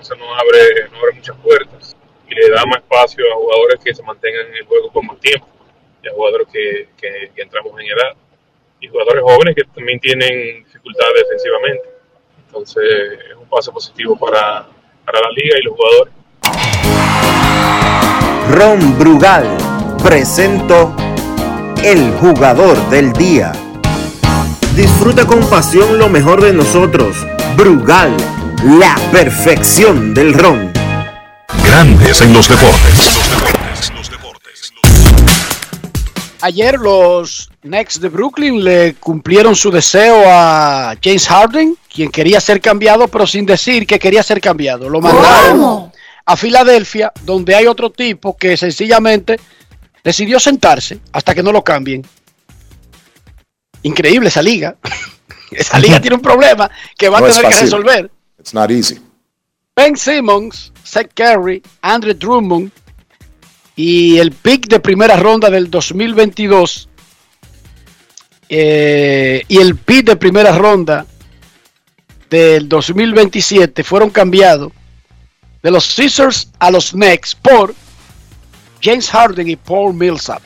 Eso 0.00 0.14
nos 0.16 0.28
abre, 0.38 0.88
nos 0.90 1.00
abre 1.00 1.12
muchas 1.14 1.36
puertas 1.42 1.95
y 2.28 2.34
le 2.34 2.50
da 2.50 2.64
más 2.66 2.78
espacio 2.78 3.24
a 3.32 3.36
jugadores 3.36 3.80
que 3.82 3.94
se 3.94 4.02
mantengan 4.02 4.46
en 4.46 4.56
el 4.56 4.64
juego 4.66 4.90
por 4.90 5.04
más 5.04 5.20
tiempo 5.20 5.46
y 6.02 6.08
a 6.08 6.12
jugadores 6.12 6.48
que, 6.52 6.88
que, 6.96 7.42
entramos 7.42 7.72
en 7.80 7.86
edad 7.86 8.16
y 8.80 8.88
jugadores 8.88 9.22
jóvenes 9.22 9.54
que 9.54 9.64
también 9.74 10.00
tienen 10.00 10.64
dificultades 10.64 11.14
defensivamente. 11.22 11.88
Entonces 12.46 12.84
es 13.30 13.36
un 13.36 13.48
paso 13.48 13.72
positivo 13.72 14.18
para, 14.18 14.66
para 15.04 15.20
la 15.20 15.30
liga 15.36 15.56
y 15.58 15.64
los 15.64 15.74
jugadores. 15.76 16.14
Ron 18.52 18.98
Brugal 18.98 19.44
presento 20.02 20.94
el 21.82 22.12
jugador 22.12 22.76
del 22.90 23.12
día. 23.12 23.52
Disfruta 24.74 25.26
con 25.26 25.40
pasión 25.48 25.98
lo 25.98 26.08
mejor 26.08 26.42
de 26.42 26.52
nosotros. 26.52 27.16
Brugal, 27.56 28.16
la 28.78 28.94
perfección 29.10 30.14
del 30.14 30.34
ron. 30.34 30.85
Grandes 31.64 32.20
en 32.22 32.32
los 32.32 32.48
deportes. 32.48 33.12
Ayer 36.42 36.78
los 36.78 37.50
Knicks 37.62 38.00
de 38.00 38.08
Brooklyn 38.08 38.62
le 38.62 38.94
cumplieron 38.94 39.56
su 39.56 39.70
deseo 39.70 40.24
a 40.26 40.94
James 41.02 41.26
Harden, 41.26 41.76
quien 41.92 42.10
quería 42.10 42.40
ser 42.40 42.60
cambiado, 42.60 43.08
pero 43.08 43.26
sin 43.26 43.46
decir 43.46 43.86
que 43.86 43.98
quería 43.98 44.22
ser 44.22 44.40
cambiado. 44.40 44.88
Lo 44.88 45.00
mandaron 45.00 45.90
a 46.24 46.36
Filadelfia, 46.36 47.12
donde 47.22 47.54
hay 47.54 47.66
otro 47.66 47.90
tipo 47.90 48.36
que 48.36 48.56
sencillamente 48.56 49.38
decidió 50.04 50.38
sentarse 50.38 51.00
hasta 51.12 51.34
que 51.34 51.42
no 51.42 51.52
lo 51.52 51.64
cambien. 51.64 52.06
Increíble 53.82 54.28
esa 54.28 54.42
liga. 54.42 54.76
esa 55.50 55.78
liga 55.78 56.00
tiene 56.00 56.16
un 56.16 56.22
problema 56.22 56.70
que 56.98 57.08
va 57.08 57.18
a 57.18 57.22
tener 57.22 57.48
que 57.48 57.60
resolver. 57.60 58.10
It's 58.38 58.52
not 58.52 58.70
easy. 58.70 59.00
Ben 59.74 59.96
Simmons, 59.96 60.72
Seth 60.86 61.12
Curry, 61.14 61.62
Andre 61.82 62.14
Drummond 62.14 62.70
y 63.74 64.18
el 64.18 64.30
pick 64.30 64.68
de 64.68 64.80
primera 64.80 65.16
ronda 65.16 65.50
del 65.50 65.70
2022 65.70 66.88
eh, 68.48 69.42
y 69.48 69.58
el 69.58 69.76
pick 69.76 70.06
de 70.06 70.16
primera 70.16 70.56
ronda 70.56 71.04
del 72.30 72.68
2027 72.68 73.82
fueron 73.82 74.10
cambiados 74.10 74.72
de 75.62 75.70
los 75.70 75.94
Caesars 75.94 76.50
a 76.60 76.70
los 76.70 76.92
Knicks 76.92 77.34
por 77.34 77.74
James 78.80 79.10
Harden 79.10 79.48
y 79.48 79.56
Paul 79.56 79.94
Millsap. 79.94 80.42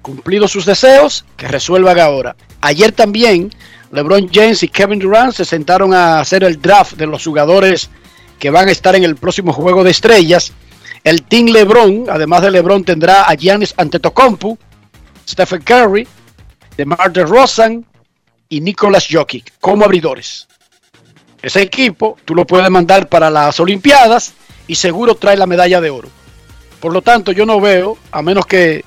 Cumplidos 0.00 0.50
sus 0.50 0.66
deseos, 0.66 1.24
que 1.36 1.46
resuelvan 1.46 2.00
ahora. 2.00 2.34
Ayer 2.60 2.90
también 2.90 3.50
LeBron 3.92 4.28
James 4.32 4.64
y 4.64 4.68
Kevin 4.68 4.98
Durant 4.98 5.32
se 5.32 5.44
sentaron 5.44 5.94
a 5.94 6.18
hacer 6.18 6.42
el 6.42 6.60
draft 6.60 6.94
de 6.94 7.06
los 7.06 7.24
jugadores 7.24 7.88
que 8.42 8.50
van 8.50 8.66
a 8.68 8.72
estar 8.72 8.96
en 8.96 9.04
el 9.04 9.14
próximo 9.14 9.52
juego 9.52 9.84
de 9.84 9.92
estrellas. 9.92 10.52
El 11.04 11.22
Team 11.22 11.46
LeBron, 11.46 12.06
además 12.10 12.42
de 12.42 12.50
LeBron, 12.50 12.82
tendrá 12.82 13.22
a 13.22 13.36
Giannis 13.36 13.72
Antetokounmpo, 13.76 14.58
Stephen 15.28 15.62
Curry, 15.62 16.08
DeMar 16.76 17.12
DeRozan 17.12 17.86
y 18.48 18.60
Nicolas 18.60 19.06
Jokic 19.08 19.52
como 19.60 19.84
abridores. 19.84 20.48
Ese 21.40 21.62
equipo 21.62 22.18
tú 22.24 22.34
lo 22.34 22.44
puedes 22.44 22.68
mandar 22.68 23.08
para 23.08 23.30
las 23.30 23.60
Olimpiadas 23.60 24.34
y 24.66 24.74
seguro 24.74 25.14
trae 25.14 25.36
la 25.36 25.46
medalla 25.46 25.80
de 25.80 25.90
oro. 25.90 26.08
Por 26.80 26.92
lo 26.92 27.00
tanto, 27.00 27.30
yo 27.30 27.46
no 27.46 27.60
veo, 27.60 27.96
a 28.10 28.22
menos 28.22 28.44
que, 28.44 28.84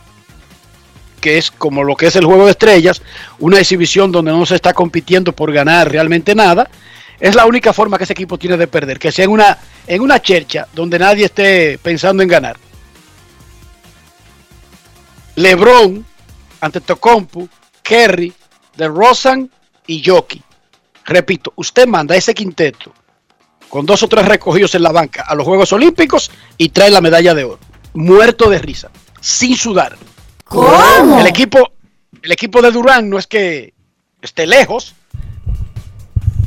que 1.22 1.38
es 1.38 1.50
como 1.50 1.86
lo 1.86 1.96
que 1.96 2.08
es 2.08 2.16
el 2.18 2.26
juego 2.26 2.44
de 2.44 2.52
estrellas, 2.52 3.02
una 3.40 3.60
exhibición 3.60 4.12
donde 4.12 4.34
no 4.34 4.46
se 4.46 4.56
está 4.56 4.74
compitiendo 4.74 5.32
por 5.32 5.54
ganar 5.54 5.90
realmente 5.90 6.36
nada. 6.36 6.70
Es 7.20 7.36
la 7.36 7.46
única 7.46 7.74
forma 7.74 7.98
que 7.98 8.04
ese 8.04 8.14
equipo 8.14 8.38
tiene 8.38 8.58
de 8.58 8.68
perder, 8.68 9.00
que 9.00 9.12
sea 9.12 9.26
en 9.26 9.32
una, 9.32 9.58
en 9.88 10.02
una 10.02 10.22
chercha 10.22 10.68
donde 10.74 11.00
nadie 11.00 11.26
esté 11.26 11.78
pensando 11.78 12.22
en 12.24 12.30
ganar. 12.30 12.58
LeBron, 15.36 16.06
ante 16.62 16.82
Tocompu, 16.82 17.48
Kerry, 17.84 18.34
DeRozan 18.76 19.50
y 19.88 20.04
Jockey. 20.04 20.42
Repito, 21.06 21.54
usted 21.56 21.88
manda 21.88 22.16
ese 22.16 22.34
quinteto 22.34 22.92
con 23.70 23.86
dos 23.86 24.04
o 24.04 24.08
tres 24.08 24.26
recogidos 24.26 24.74
en 24.76 24.84
la 24.84 24.92
banca 24.92 25.26
a 25.28 25.36
los 25.36 25.46
Juegos 25.46 25.74
Olímpicos 25.74 26.32
y 26.58 26.70
trae 26.70 26.90
la 26.90 27.02
medalla 27.02 27.34
de 27.34 27.44
oro. 27.44 27.60
Muerto 27.94 28.50
de 28.50 28.60
risa, 28.60 28.90
sin 29.22 29.56
sudar. 29.56 29.98
¿Cómo? 30.46 31.20
El 31.20 31.28
equipo, 31.28 31.72
el 32.22 32.32
equipo 32.32 32.62
de 32.62 32.72
Durant 32.72 33.08
no 33.08 33.18
es 33.20 33.28
que 33.28 33.74
esté 34.22 34.48
lejos. 34.48 34.96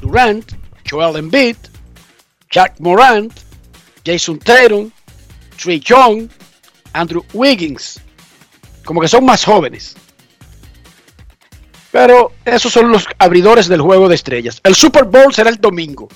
Durant, 0.01 0.53
Joel 0.89 1.17
Embiid, 1.17 1.57
Jack 2.51 2.79
Morant, 2.81 3.33
Jason 4.05 4.39
Tatum, 4.39 4.91
Trey 5.57 5.81
Young, 5.81 6.29
Andrew 6.93 7.25
Wiggins. 7.33 8.01
Como 8.85 9.01
que 9.01 9.09
son 9.09 9.25
más 9.25 9.45
jóvenes. 9.45 9.97
Pero 11.91 12.33
esos 12.45 12.73
son 12.73 12.91
los 12.91 13.07
abridores 13.19 13.69
del 13.69 13.81
juego 13.81 14.09
de 14.09 14.15
estrellas. 14.15 14.61
El 14.63 14.75
Super 14.75 15.05
Bowl 15.05 15.33
será 15.33 15.51
el 15.51 15.61
domingo 15.61 16.09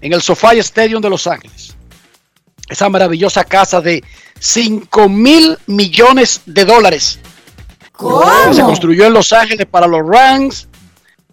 en 0.00 0.12
el 0.12 0.22
SoFi 0.22 0.58
Stadium 0.58 1.00
de 1.00 1.10
Los 1.10 1.26
Ángeles. 1.26 1.76
Esa 2.68 2.88
maravillosa 2.88 3.44
casa 3.44 3.80
de 3.80 4.02
5 4.38 5.08
mil 5.08 5.58
millones 5.66 6.40
de 6.46 6.64
dólares. 6.64 7.18
¿Cómo? 7.92 8.52
Se 8.52 8.62
construyó 8.62 9.06
en 9.06 9.12
Los 9.12 9.32
Ángeles 9.32 9.66
para 9.66 9.86
los 9.86 10.00
Rams, 10.06 10.68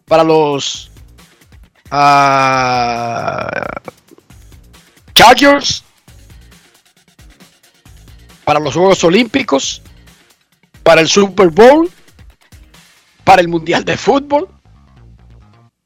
para 0.06 0.24
los 0.24 0.89
uh, 1.92 3.50
Chargers, 5.14 5.84
para 8.44 8.60
los 8.60 8.74
Juegos 8.74 9.04
Olímpicos, 9.04 9.82
para 10.84 11.02
el 11.02 11.08
Super 11.08 11.50
Bowl 11.50 11.90
para 13.30 13.44
el 13.44 13.48
Mundial 13.48 13.86
de 13.86 13.96
Fútbol. 13.96 14.48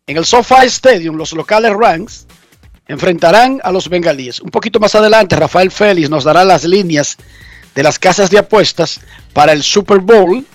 En 0.07 0.15
el 0.15 0.23
SoFi 0.23 0.65
Stadium, 0.67 1.17
los 1.17 1.33
locales 1.33 1.73
Ranks 1.73 2.25
enfrentarán 2.87 3.59
a 3.65 3.69
los 3.69 3.89
bengalíes. 3.89 4.39
Un 4.39 4.49
poquito 4.49 4.79
más 4.79 4.95
adelante, 4.95 5.35
Rafael 5.35 5.69
Félix 5.69 6.09
nos 6.09 6.23
dará 6.23 6.45
las 6.45 6.63
líneas 6.63 7.17
de 7.75 7.83
las 7.83 7.99
casas 7.99 8.29
de 8.29 8.37
apuestas 8.37 9.01
para 9.33 9.51
el 9.51 9.61
Super 9.61 9.99
Bowl. 9.99 10.47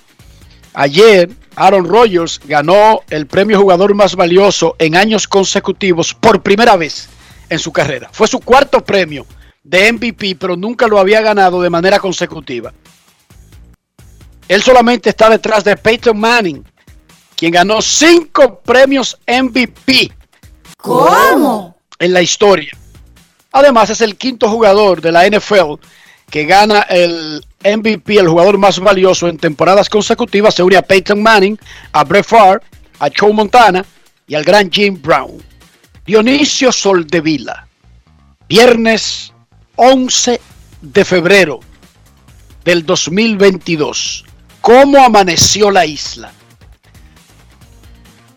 Ayer, 0.72 1.28
Aaron 1.58 1.86
Rodgers 1.86 2.40
ganó 2.44 3.00
el 3.10 3.26
premio 3.26 3.60
jugador 3.60 3.94
más 3.94 4.14
valioso 4.14 4.76
en 4.78 4.96
años 4.96 5.26
consecutivos 5.26 6.14
por 6.14 6.42
primera 6.42 6.76
vez 6.76 7.08
en 7.48 7.58
su 7.58 7.72
carrera. 7.72 8.08
Fue 8.12 8.28
su 8.28 8.38
cuarto 8.38 8.84
premio 8.84 9.26
de 9.64 9.92
MVP, 9.92 10.36
pero 10.38 10.56
nunca 10.56 10.86
lo 10.86 10.98
había 10.98 11.20
ganado 11.20 11.60
de 11.60 11.68
manera 11.68 11.98
consecutiva. 11.98 12.72
Él 14.46 14.62
solamente 14.62 15.10
está 15.10 15.28
detrás 15.28 15.64
de 15.64 15.76
Peyton 15.76 16.18
Manning, 16.18 16.64
quien 17.36 17.52
ganó 17.52 17.82
cinco 17.82 18.60
premios 18.60 19.18
MVP. 19.26 20.12
¿Cómo? 20.76 21.76
En 21.98 22.12
la 22.12 22.22
historia. 22.22 22.72
Además, 23.52 23.90
es 23.90 24.00
el 24.00 24.16
quinto 24.16 24.48
jugador 24.48 25.00
de 25.00 25.12
la 25.12 25.28
NFL 25.28 25.74
que 26.30 26.44
gana 26.44 26.82
el 26.82 27.44
MVP, 27.64 28.18
el 28.18 28.28
jugador 28.28 28.58
más 28.58 28.78
valioso 28.78 29.28
en 29.28 29.36
temporadas 29.36 29.88
consecutivas. 29.88 30.54
Se 30.54 30.62
une 30.62 30.76
a 30.76 30.82
Peyton 30.82 31.22
Manning, 31.22 31.58
a 31.92 32.04
Brett 32.04 32.24
Favre, 32.24 32.60
a 33.00 33.08
Joe 33.16 33.32
Montana 33.32 33.84
y 34.26 34.34
al 34.34 34.44
gran 34.44 34.70
Jim 34.70 35.00
Brown. 35.00 35.42
Dionisio 36.06 36.72
Soldevila, 36.72 37.66
viernes 38.48 39.32
11 39.76 40.40
de 40.80 41.04
febrero 41.04 41.60
del 42.64 42.86
2022. 42.86 44.24
¿Cómo 44.60 44.98
amaneció 44.98 45.70
la 45.70 45.84
isla? 45.84 46.32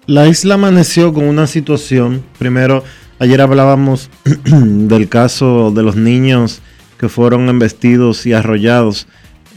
La 0.07 0.27
isla 0.27 0.55
amaneció 0.55 1.13
con 1.13 1.25
una 1.25 1.47
situación, 1.47 2.25
primero, 2.37 2.83
ayer 3.19 3.39
hablábamos 3.39 4.09
del 4.45 5.07
caso 5.07 5.71
de 5.71 5.83
los 5.83 5.95
niños 5.95 6.61
que 7.01 7.09
fueron 7.09 7.49
embestidos 7.49 8.27
y 8.27 8.33
arrollados 8.33 9.07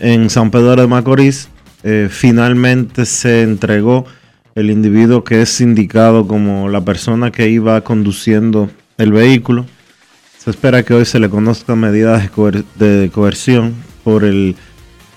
en 0.01 0.31
San 0.31 0.51
Pedro 0.51 0.77
de 0.77 0.87
Macorís. 0.87 1.51
Eh, 1.83 2.09
finalmente 2.11 3.05
se 3.05 3.43
entregó 3.43 4.07
el 4.55 4.71
individuo 4.71 5.25
que 5.25 5.43
es 5.43 5.61
indicado 5.61 6.27
como 6.27 6.71
la 6.71 6.83
persona 6.83 7.31
que 7.31 7.51
iba 7.51 7.79
conduciendo 7.83 8.71
el 8.97 9.13
vehículo. 9.13 9.67
Se 10.39 10.49
espera 10.51 10.83
que 10.85 10.95
hoy 10.95 11.05
se 11.05 11.21
le 11.21 11.29
conozcan 11.29 11.81
medidas 11.81 12.23
de, 12.23 12.31
coer- 12.31 12.65
de 12.77 13.11
coerción 13.13 13.75
por 14.05 14.25
el 14.25 14.57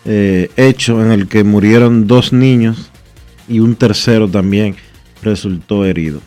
eh, 0.04 0.50
hecho 0.58 1.02
en 1.02 1.14
el 1.14 1.30
que 1.30 1.46
murieron 1.46 2.08
dos 2.08 2.34
niños 2.34 2.92
y 3.48 3.62
un 3.62 3.76
tercero 3.76 4.28
también 4.28 4.76
resultó 5.24 5.86
herido. 5.86 6.20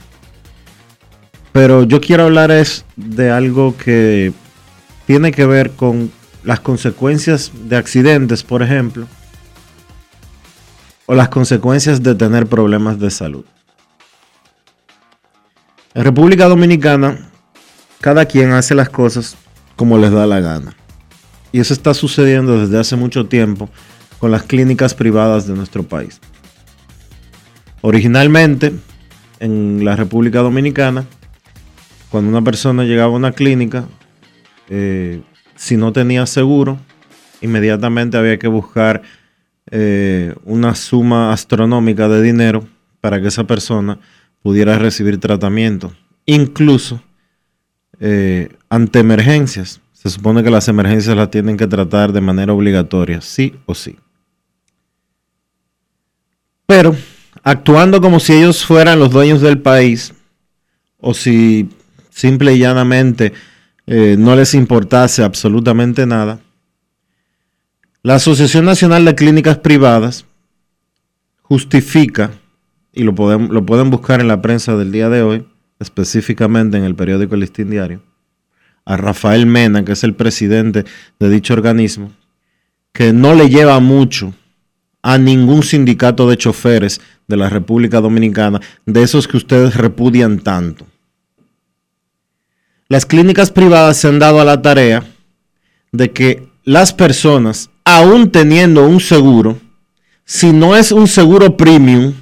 Pero 1.53 1.83
yo 1.85 2.01
quiero 2.01 2.23
hablar 2.25 2.51
es 2.51 2.87
de 2.97 3.31
algo 3.31 3.77
que 3.77 4.33
tiene 5.11 5.33
que 5.33 5.45
ver 5.45 5.73
con 5.73 6.13
las 6.45 6.61
consecuencias 6.61 7.51
de 7.65 7.77
accidentes, 7.77 8.45
por 8.45 8.63
ejemplo, 8.63 9.09
o 11.07 11.17
las 11.17 11.29
consecuencias 11.29 12.01
de 12.01 12.15
tener 12.15 12.47
problemas 12.47 13.01
de 13.01 13.11
salud. 13.11 13.45
En 15.95 16.05
República 16.05 16.47
Dominicana, 16.47 17.29
cada 18.01 18.25
quien 18.27 18.53
hace 18.53 18.77
las 18.77 18.89
cosas 18.89 19.37
como 19.75 19.99
les 19.99 20.13
da 20.13 20.29
la 20.29 20.39
gana. 20.39 20.77
Y 21.51 21.59
eso 21.59 21.75
está 21.75 21.93
sucediendo 21.93 22.61
desde 22.61 22.79
hace 22.79 22.95
mucho 22.95 23.27
tiempo 23.27 23.69
con 24.21 24.31
las 24.31 24.45
clínicas 24.45 24.95
privadas 24.95 25.49
de 25.49 25.55
nuestro 25.55 25.83
país. 25.83 26.21
Originalmente, 27.81 28.75
en 29.41 29.85
la 29.85 29.97
República 29.97 30.39
Dominicana, 30.39 31.05
cuando 32.11 32.31
una 32.31 32.43
persona 32.43 32.85
llegaba 32.85 33.13
a 33.13 33.17
una 33.17 33.33
clínica, 33.33 33.89
eh, 34.71 35.21
si 35.57 35.77
no 35.77 35.93
tenía 35.93 36.25
seguro, 36.25 36.79
inmediatamente 37.43 38.17
había 38.17 38.39
que 38.39 38.49
buscar 38.49 39.03
eh, 39.71 40.35
una 40.45 40.75
suma 40.75 41.33
astronómica 41.33 42.09
de 42.09 42.23
dinero 42.23 42.67
para 43.01 43.21
que 43.21 43.29
esa 43.29 43.45
persona 43.45 43.99
pudiera 44.43 44.79
recibir 44.79 45.19
tratamiento. 45.21 45.93
Incluso 46.25 47.03
eh, 47.99 48.49
ante 48.71 49.01
emergencias. 49.01 49.81
Se 49.93 50.09
supone 50.09 50.43
que 50.43 50.51
las 50.51 50.69
emergencias 50.69 51.15
las 51.15 51.31
tienen 51.31 51.59
que 51.59 51.67
tratar 51.67 52.13
de 52.13 52.23
manera 52.23 52.55
obligatoria, 52.55 53.21
sí 53.21 53.55
o 53.67 53.75
sí. 53.75 53.97
Pero 56.65 56.97
actuando 57.43 58.01
como 58.01 58.19
si 58.19 58.33
ellos 58.33 58.65
fueran 58.65 58.99
los 58.99 59.11
dueños 59.11 59.43
del 59.43 59.59
país, 59.59 60.15
o 60.99 61.13
si 61.13 61.69
simple 62.09 62.55
y 62.55 62.59
llanamente 62.59 63.35
eh, 63.87 64.17
no 64.19 64.37
les 64.37 64.55
importase 64.55 65.23
absolutamente 65.23 66.07
nada, 66.07 66.41
la 68.03 68.15
Asociación 68.15 68.65
Nacional 68.65 69.05
de 69.05 69.15
Clínicas 69.15 69.59
Privadas 69.59 70.25
justifica, 71.43 72.31
y 72.93 73.03
lo, 73.03 73.15
podem- 73.15 73.49
lo 73.49 73.67
pueden 73.67 73.91
buscar 73.91 74.21
en 74.21 74.29
la 74.29 74.41
prensa 74.41 74.77
del 74.77 74.93
día 74.93 75.09
de 75.09 75.23
hoy, 75.23 75.45
específicamente 75.79 76.77
en 76.79 76.85
el 76.85 76.95
periódico 76.95 77.35
El 77.35 77.41
Listín 77.41 77.71
Diario, 77.71 78.03
a 78.85 78.97
Rafael 78.97 79.47
Mena, 79.47 79.85
que 79.85 79.93
es 79.93 80.05
el 80.05 80.15
presidente 80.15 80.85
de 81.19 81.29
dicho 81.29 81.55
organismo, 81.55 82.13
que 82.93 83.13
no 83.13 83.35
le 83.35 83.49
lleva 83.49 83.79
mucho 83.81 84.35
a 85.03 85.17
ningún 85.19 85.63
sindicato 85.63 86.29
de 86.29 86.37
choferes 86.37 87.01
de 87.27 87.37
la 87.37 87.49
República 87.49 88.01
Dominicana, 88.01 88.61
de 88.87 89.03
esos 89.03 89.29
que 89.29 89.37
ustedes 89.37 89.75
repudian 89.77 90.39
tanto. 90.41 90.87
Las 92.91 93.07
clínicas 93.07 93.53
privadas 93.53 93.99
se 93.99 94.09
han 94.09 94.19
dado 94.19 94.41
a 94.41 94.45
la 94.45 94.63
tarea 94.63 95.05
de 95.93 96.11
que 96.11 96.49
las 96.65 96.93
personas, 96.93 97.71
aún 97.85 98.33
teniendo 98.33 98.85
un 98.85 98.99
seguro, 98.99 99.61
si 100.25 100.53
no 100.53 100.75
es 100.75 100.91
un 100.91 101.07
seguro 101.07 101.57
premium, 101.57 102.15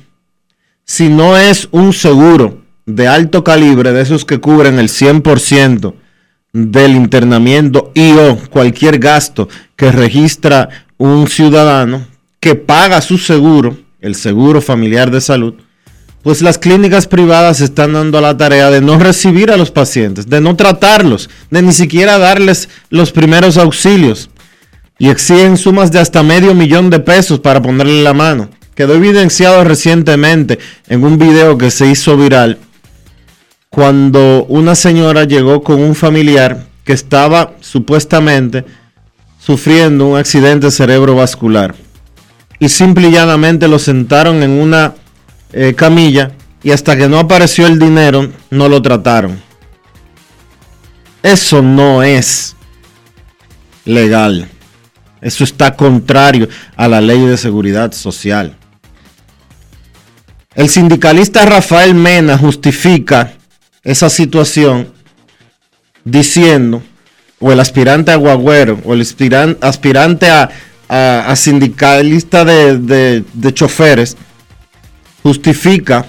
si 0.84 1.08
no 1.08 1.38
es 1.38 1.68
un 1.70 1.94
seguro 1.94 2.60
de 2.84 3.08
alto 3.08 3.42
calibre, 3.42 3.92
de 3.92 4.02
esos 4.02 4.26
que 4.26 4.40
cubren 4.40 4.78
el 4.78 4.90
100% 4.90 5.94
del 6.52 6.96
internamiento 6.96 7.90
y 7.94 8.12
o 8.12 8.36
cualquier 8.50 8.98
gasto 8.98 9.48
que 9.74 9.90
registra 9.90 10.68
un 10.98 11.28
ciudadano 11.28 12.06
que 12.40 12.56
paga 12.56 13.00
su 13.00 13.16
seguro, 13.16 13.78
el 14.02 14.14
seguro 14.14 14.60
familiar 14.60 15.10
de 15.10 15.22
salud, 15.22 15.54
pues 16.22 16.42
las 16.42 16.58
clínicas 16.58 17.06
privadas 17.06 17.60
están 17.60 17.92
dando 17.92 18.20
la 18.20 18.36
tarea 18.36 18.70
de 18.70 18.80
no 18.80 18.98
recibir 18.98 19.50
a 19.50 19.56
los 19.56 19.70
pacientes, 19.70 20.28
de 20.28 20.40
no 20.40 20.56
tratarlos, 20.56 21.30
de 21.50 21.62
ni 21.62 21.72
siquiera 21.72 22.18
darles 22.18 22.68
los 22.90 23.12
primeros 23.12 23.56
auxilios. 23.56 24.30
Y 24.98 25.10
exigen 25.10 25.56
sumas 25.56 25.92
de 25.92 26.00
hasta 26.00 26.24
medio 26.24 26.54
millón 26.54 26.90
de 26.90 26.98
pesos 26.98 27.38
para 27.38 27.62
ponerle 27.62 28.02
la 28.02 28.14
mano. 28.14 28.50
Quedó 28.74 28.94
evidenciado 28.94 29.62
recientemente 29.62 30.58
en 30.88 31.04
un 31.04 31.18
video 31.18 31.56
que 31.56 31.70
se 31.70 31.86
hizo 31.88 32.16
viral 32.16 32.58
cuando 33.70 34.44
una 34.48 34.74
señora 34.74 35.24
llegó 35.24 35.62
con 35.62 35.80
un 35.80 35.94
familiar 35.94 36.66
que 36.84 36.92
estaba 36.92 37.52
supuestamente 37.60 38.64
sufriendo 39.38 40.06
un 40.06 40.18
accidente 40.18 40.70
cerebrovascular. 40.70 41.74
Y 42.58 42.68
simple 42.70 43.08
y 43.08 43.12
llanamente 43.12 43.68
lo 43.68 43.78
sentaron 43.78 44.42
en 44.42 44.50
una 44.50 44.94
eh, 45.52 45.74
camilla 45.74 46.32
y 46.62 46.70
hasta 46.72 46.96
que 46.96 47.08
no 47.08 47.18
apareció 47.18 47.66
el 47.66 47.78
dinero 47.78 48.30
no 48.50 48.68
lo 48.68 48.80
trataron. 48.82 49.40
Eso 51.22 51.62
no 51.62 52.02
es 52.02 52.56
legal. 53.84 54.48
Eso 55.20 55.44
está 55.44 55.74
contrario 55.74 56.48
a 56.76 56.86
la 56.88 57.00
ley 57.00 57.20
de 57.26 57.36
seguridad 57.36 57.92
social. 57.92 58.56
El 60.54 60.68
sindicalista 60.68 61.44
Rafael 61.44 61.94
Mena 61.94 62.36
justifica 62.38 63.32
esa 63.82 64.10
situación 64.10 64.92
diciendo, 66.04 66.82
o 67.40 67.52
el 67.52 67.60
aspirante 67.60 68.10
a 68.12 68.16
guagüero, 68.16 68.80
o 68.84 68.94
el 68.94 69.02
aspiran- 69.02 69.56
aspirante 69.60 70.30
a, 70.30 70.50
a- 70.88 71.36
sindicalista 71.36 72.44
de- 72.44 73.24
de 73.32 73.54
choferes, 73.54 74.16
justifica 75.22 76.06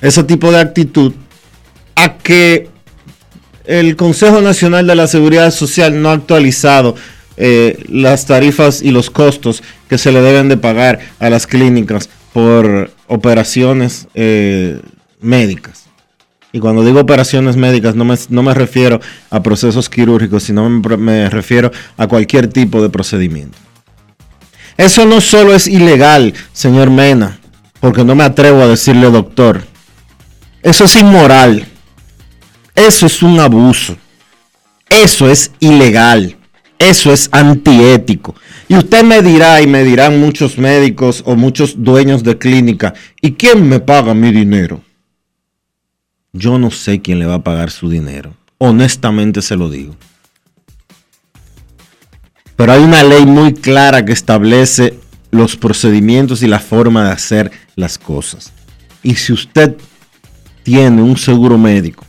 ese 0.00 0.22
tipo 0.24 0.50
de 0.50 0.60
actitud 0.60 1.12
a 1.96 2.16
que 2.18 2.68
el 3.64 3.96
Consejo 3.96 4.40
Nacional 4.40 4.86
de 4.86 4.94
la 4.94 5.06
Seguridad 5.06 5.50
Social 5.50 6.00
no 6.00 6.08
ha 6.10 6.12
actualizado 6.12 6.94
eh, 7.36 7.84
las 7.88 8.26
tarifas 8.26 8.82
y 8.82 8.90
los 8.90 9.10
costos 9.10 9.62
que 9.88 9.98
se 9.98 10.10
le 10.10 10.20
deben 10.22 10.48
de 10.48 10.56
pagar 10.56 11.00
a 11.18 11.30
las 11.30 11.46
clínicas 11.46 12.08
por 12.32 12.90
operaciones 13.06 14.08
eh, 14.14 14.80
médicas. 15.20 15.84
Y 16.52 16.60
cuando 16.60 16.84
digo 16.84 17.00
operaciones 17.00 17.56
médicas 17.56 17.94
no 17.94 18.04
me, 18.04 18.16
no 18.30 18.42
me 18.42 18.54
refiero 18.54 19.00
a 19.30 19.42
procesos 19.42 19.88
quirúrgicos, 19.88 20.44
sino 20.44 20.68
me, 20.68 20.96
me 20.96 21.30
refiero 21.30 21.70
a 21.96 22.06
cualquier 22.06 22.48
tipo 22.48 22.82
de 22.82 22.88
procedimiento. 22.88 23.58
Eso 24.76 25.04
no 25.04 25.20
solo 25.20 25.54
es 25.54 25.66
ilegal, 25.66 26.32
señor 26.52 26.90
Mena, 26.90 27.37
porque 27.80 28.04
no 28.04 28.14
me 28.14 28.24
atrevo 28.24 28.62
a 28.62 28.68
decirle 28.68 29.10
doctor. 29.10 29.64
Eso 30.62 30.84
es 30.84 30.96
inmoral. 30.96 31.66
Eso 32.74 33.06
es 33.06 33.22
un 33.22 33.38
abuso. 33.40 33.96
Eso 34.88 35.28
es 35.28 35.52
ilegal. 35.60 36.36
Eso 36.78 37.12
es 37.12 37.28
antiético. 37.32 38.34
Y 38.68 38.76
usted 38.76 39.02
me 39.02 39.22
dirá 39.22 39.60
y 39.60 39.66
me 39.66 39.82
dirán 39.82 40.20
muchos 40.20 40.58
médicos 40.58 41.22
o 41.26 41.34
muchos 41.34 41.82
dueños 41.82 42.22
de 42.22 42.38
clínica, 42.38 42.94
¿y 43.20 43.32
quién 43.32 43.68
me 43.68 43.80
paga 43.80 44.14
mi 44.14 44.30
dinero? 44.30 44.82
Yo 46.32 46.58
no 46.58 46.70
sé 46.70 47.00
quién 47.00 47.18
le 47.18 47.26
va 47.26 47.36
a 47.36 47.42
pagar 47.42 47.70
su 47.70 47.88
dinero. 47.88 48.34
Honestamente 48.58 49.42
se 49.42 49.56
lo 49.56 49.70
digo. 49.70 49.96
Pero 52.56 52.72
hay 52.72 52.82
una 52.82 53.02
ley 53.02 53.24
muy 53.24 53.54
clara 53.54 54.04
que 54.04 54.12
establece 54.12 54.98
los 55.38 55.56
procedimientos 55.56 56.42
y 56.42 56.46
la 56.46 56.58
forma 56.58 57.04
de 57.06 57.12
hacer 57.12 57.50
las 57.76 57.96
cosas. 57.96 58.52
Y 59.02 59.14
si 59.14 59.32
usted 59.32 59.76
tiene 60.62 61.00
un 61.00 61.16
seguro 61.16 61.56
médico, 61.56 62.04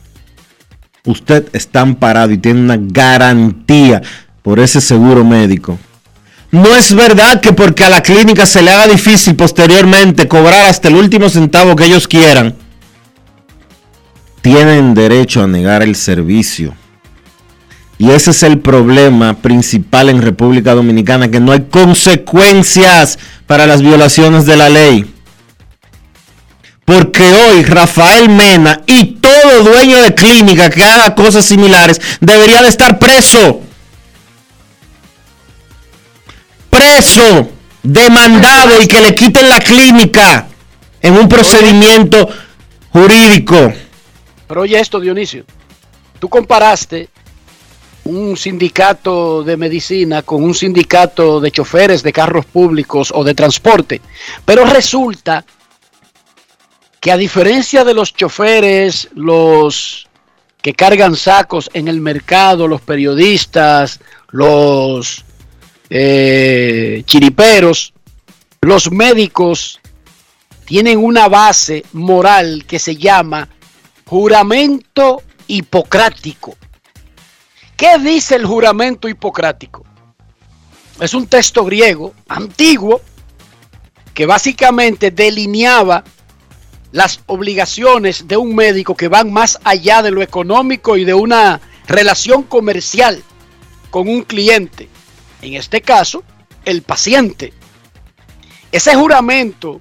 usted 1.04 1.48
está 1.52 1.80
amparado 1.80 2.32
y 2.32 2.38
tiene 2.38 2.60
una 2.60 2.76
garantía 2.78 4.02
por 4.42 4.60
ese 4.60 4.80
seguro 4.80 5.24
médico. 5.24 5.78
No 6.50 6.74
es 6.74 6.92
verdad 6.92 7.40
que 7.40 7.52
porque 7.52 7.84
a 7.84 7.90
la 7.90 8.02
clínica 8.02 8.44
se 8.44 8.60
le 8.60 8.72
haga 8.72 8.88
difícil 8.88 9.36
posteriormente 9.36 10.26
cobrar 10.26 10.68
hasta 10.68 10.88
el 10.88 10.96
último 10.96 11.28
centavo 11.28 11.76
que 11.76 11.84
ellos 11.84 12.08
quieran, 12.08 12.56
tienen 14.42 14.94
derecho 14.94 15.42
a 15.42 15.46
negar 15.46 15.82
el 15.82 15.94
servicio. 15.94 16.74
Y 18.00 18.12
ese 18.12 18.30
es 18.30 18.42
el 18.44 18.60
problema 18.60 19.34
principal 19.34 20.08
en 20.08 20.22
República 20.22 20.74
Dominicana, 20.74 21.30
que 21.30 21.38
no 21.38 21.52
hay 21.52 21.66
consecuencias 21.70 23.18
para 23.46 23.66
las 23.66 23.82
violaciones 23.82 24.46
de 24.46 24.56
la 24.56 24.70
ley. 24.70 25.14
Porque 26.86 27.22
hoy 27.22 27.62
Rafael 27.62 28.30
Mena 28.30 28.80
y 28.86 29.16
todo 29.16 29.64
dueño 29.64 30.00
de 30.02 30.14
clínica 30.14 30.70
que 30.70 30.82
haga 30.82 31.14
cosas 31.14 31.44
similares 31.44 32.00
debería 32.22 32.62
de 32.62 32.68
estar 32.68 32.98
preso. 32.98 33.60
preso, 36.70 37.50
demandado 37.82 38.80
y 38.80 38.86
que 38.86 39.02
le 39.02 39.14
quiten 39.14 39.46
la 39.46 39.60
clínica 39.60 40.48
en 41.02 41.18
un 41.18 41.28
procedimiento 41.28 42.30
jurídico. 42.88 43.74
Pero 44.48 44.62
oye 44.62 44.80
esto, 44.80 44.98
Dionisio. 45.00 45.44
Tú 46.18 46.30
comparaste 46.30 47.10
un 48.04 48.36
sindicato 48.36 49.42
de 49.42 49.56
medicina 49.56 50.22
con 50.22 50.42
un 50.42 50.54
sindicato 50.54 51.40
de 51.40 51.50
choferes 51.50 52.02
de 52.02 52.12
carros 52.12 52.46
públicos 52.46 53.12
o 53.14 53.24
de 53.24 53.34
transporte. 53.34 54.00
Pero 54.44 54.64
resulta 54.64 55.44
que 57.00 57.12
a 57.12 57.16
diferencia 57.16 57.84
de 57.84 57.94
los 57.94 58.12
choferes, 58.14 59.08
los 59.14 60.08
que 60.62 60.74
cargan 60.74 61.16
sacos 61.16 61.70
en 61.72 61.88
el 61.88 62.00
mercado, 62.00 62.68
los 62.68 62.82
periodistas, 62.82 64.00
los 64.28 65.24
eh, 65.88 67.02
chiriperos, 67.06 67.94
los 68.60 68.92
médicos 68.92 69.80
tienen 70.66 70.98
una 70.98 71.28
base 71.28 71.84
moral 71.92 72.64
que 72.66 72.78
se 72.78 72.96
llama 72.96 73.48
juramento 74.04 75.22
hipocrático. 75.46 76.56
¿Qué 77.80 77.98
dice 77.98 78.34
el 78.34 78.44
juramento 78.44 79.08
hipocrático? 79.08 79.86
Es 81.00 81.14
un 81.14 81.26
texto 81.26 81.64
griego 81.64 82.12
antiguo 82.28 83.00
que 84.12 84.26
básicamente 84.26 85.10
delineaba 85.10 86.04
las 86.92 87.20
obligaciones 87.24 88.28
de 88.28 88.36
un 88.36 88.54
médico 88.54 88.94
que 88.94 89.08
van 89.08 89.32
más 89.32 89.58
allá 89.64 90.02
de 90.02 90.10
lo 90.10 90.20
económico 90.20 90.98
y 90.98 91.06
de 91.06 91.14
una 91.14 91.58
relación 91.88 92.42
comercial 92.42 93.24
con 93.88 94.08
un 94.08 94.24
cliente. 94.24 94.90
En 95.40 95.54
este 95.54 95.80
caso, 95.80 96.22
el 96.66 96.82
paciente. 96.82 97.54
Ese 98.70 98.94
juramento 98.94 99.80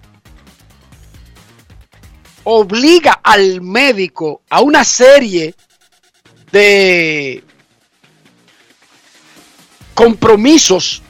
obliga 2.46 3.20
al 3.22 3.60
médico 3.60 4.42
a 4.50 4.62
una 4.62 4.86
serie 4.86 5.54
de 6.54 7.44
compromisos 10.00 11.02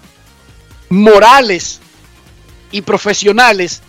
morales 0.90 1.80
y 2.72 2.82
profesionales 2.82 3.84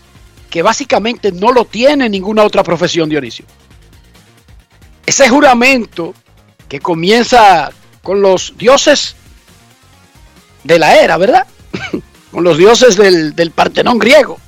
que 0.51 0.61
básicamente 0.61 1.33
no 1.33 1.53
lo 1.53 1.65
tiene 1.65 2.11
ninguna 2.11 2.45
otra 2.45 2.63
profesión, 2.63 3.09
Dionisio. 3.09 3.47
Ese 5.07 5.27
juramento 5.31 6.13
que 6.69 6.81
comienza 6.81 7.71
con 8.03 8.21
los 8.21 8.53
dioses 8.59 9.17
de 10.65 10.79
la 10.79 10.95
era, 10.97 11.17
¿verdad? 11.17 11.47
con 12.31 12.45
los 12.45 12.59
dioses 12.59 12.95
del, 12.97 13.35
del 13.35 13.53
Partenón 13.53 13.99
griego. 13.99 14.39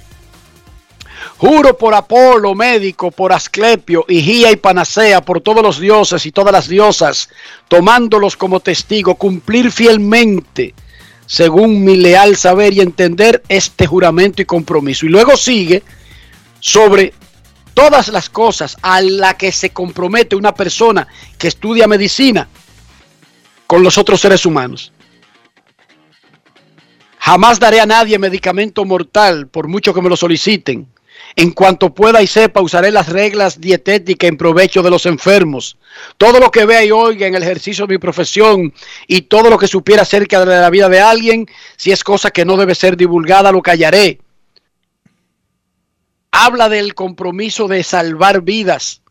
Juro 1.43 1.77
por 1.77 1.93
Apolo, 1.93 2.55
médico, 2.55 3.11
por 3.11 3.33
Asclepio, 3.33 4.05
Higía 4.09 4.53
y 4.53 4.57
Panacea, 4.57 5.23
por 5.23 5.41
todos 5.41 5.61
los 5.61 5.81
dioses 5.81 6.25
y 6.25 6.31
todas 6.31 6.53
las 6.53 6.69
diosas, 6.69 7.31
tomándolos 7.67 8.37
como 8.37 8.61
testigo, 8.61 9.17
cumplir 9.17 9.73
fielmente, 9.73 10.73
según 11.27 11.83
mi 11.83 11.97
leal 11.97 12.37
saber 12.37 12.73
y 12.75 12.81
entender, 12.81 13.43
este 13.49 13.89
juramento 13.89 14.41
y 14.41 14.45
compromiso. 14.45 15.05
Y 15.05 15.09
luego 15.09 15.37
sigue 15.37 15.83
sobre 16.61 17.13
todas 17.75 18.07
las 18.07 18.31
cosas 18.31 18.77
a 18.81 19.01
la 19.01 19.37
que 19.37 19.51
se 19.51 19.71
compromete 19.71 20.37
una 20.37 20.55
persona 20.55 21.09
que 21.39 21.49
estudia 21.49 21.89
medicina 21.89 22.47
con 23.67 23.83
los 23.83 23.99
otros 23.99 24.21
seres 24.21 24.47
humanos. 24.47 24.93
Jamás 27.19 27.59
daré 27.59 27.81
a 27.81 27.87
nadie 27.87 28.17
medicamento 28.21 28.85
mortal, 28.85 29.49
por 29.49 29.67
mucho 29.67 29.93
que 29.93 30.03
me 30.03 30.09
lo 30.09 30.17
soliciten. 30.17 30.87
En 31.35 31.53
cuanto 31.53 31.95
pueda 31.95 32.21
y 32.21 32.27
sepa, 32.27 32.61
usaré 32.61 32.91
las 32.91 33.09
reglas 33.09 33.61
dietéticas 33.61 34.29
en 34.29 34.37
provecho 34.37 34.83
de 34.83 34.91
los 34.91 35.07
enfermos. 35.07 35.79
Todo 36.19 36.39
lo 36.39 36.51
que 36.51 36.67
vea 36.67 36.85
y 36.85 36.91
oiga 36.91 37.27
en 37.27 37.35
el 37.35 37.43
ejercicio 37.43 37.87
de 37.87 37.95
mi 37.95 37.99
profesión 37.99 38.73
y 39.07 39.23
todo 39.23 39.49
lo 39.49 39.59
que 39.59 39.67
supiera 39.67 40.03
acerca 40.03 40.45
de 40.45 40.61
la 40.61 40.71
vida 40.71 40.89
de 40.89 41.01
alguien, 41.01 41.47
si 41.77 41.91
es 41.91 42.05
cosa 42.05 42.31
que 42.31 42.45
no 42.45 42.57
debe 42.57 42.75
ser 42.75 42.97
divulgada, 42.97 43.51
lo 43.51 43.63
callaré. 43.63 44.21
Habla 46.31 46.69
del 46.69 46.95
compromiso 46.95 47.67
de 47.67 47.83
salvar 47.83 48.43
vidas, 48.43 49.03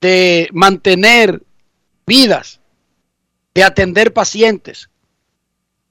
de 0.00 0.48
mantener 0.52 1.42
vidas, 2.06 2.60
de 3.54 3.64
atender 3.64 4.12
pacientes, 4.12 4.88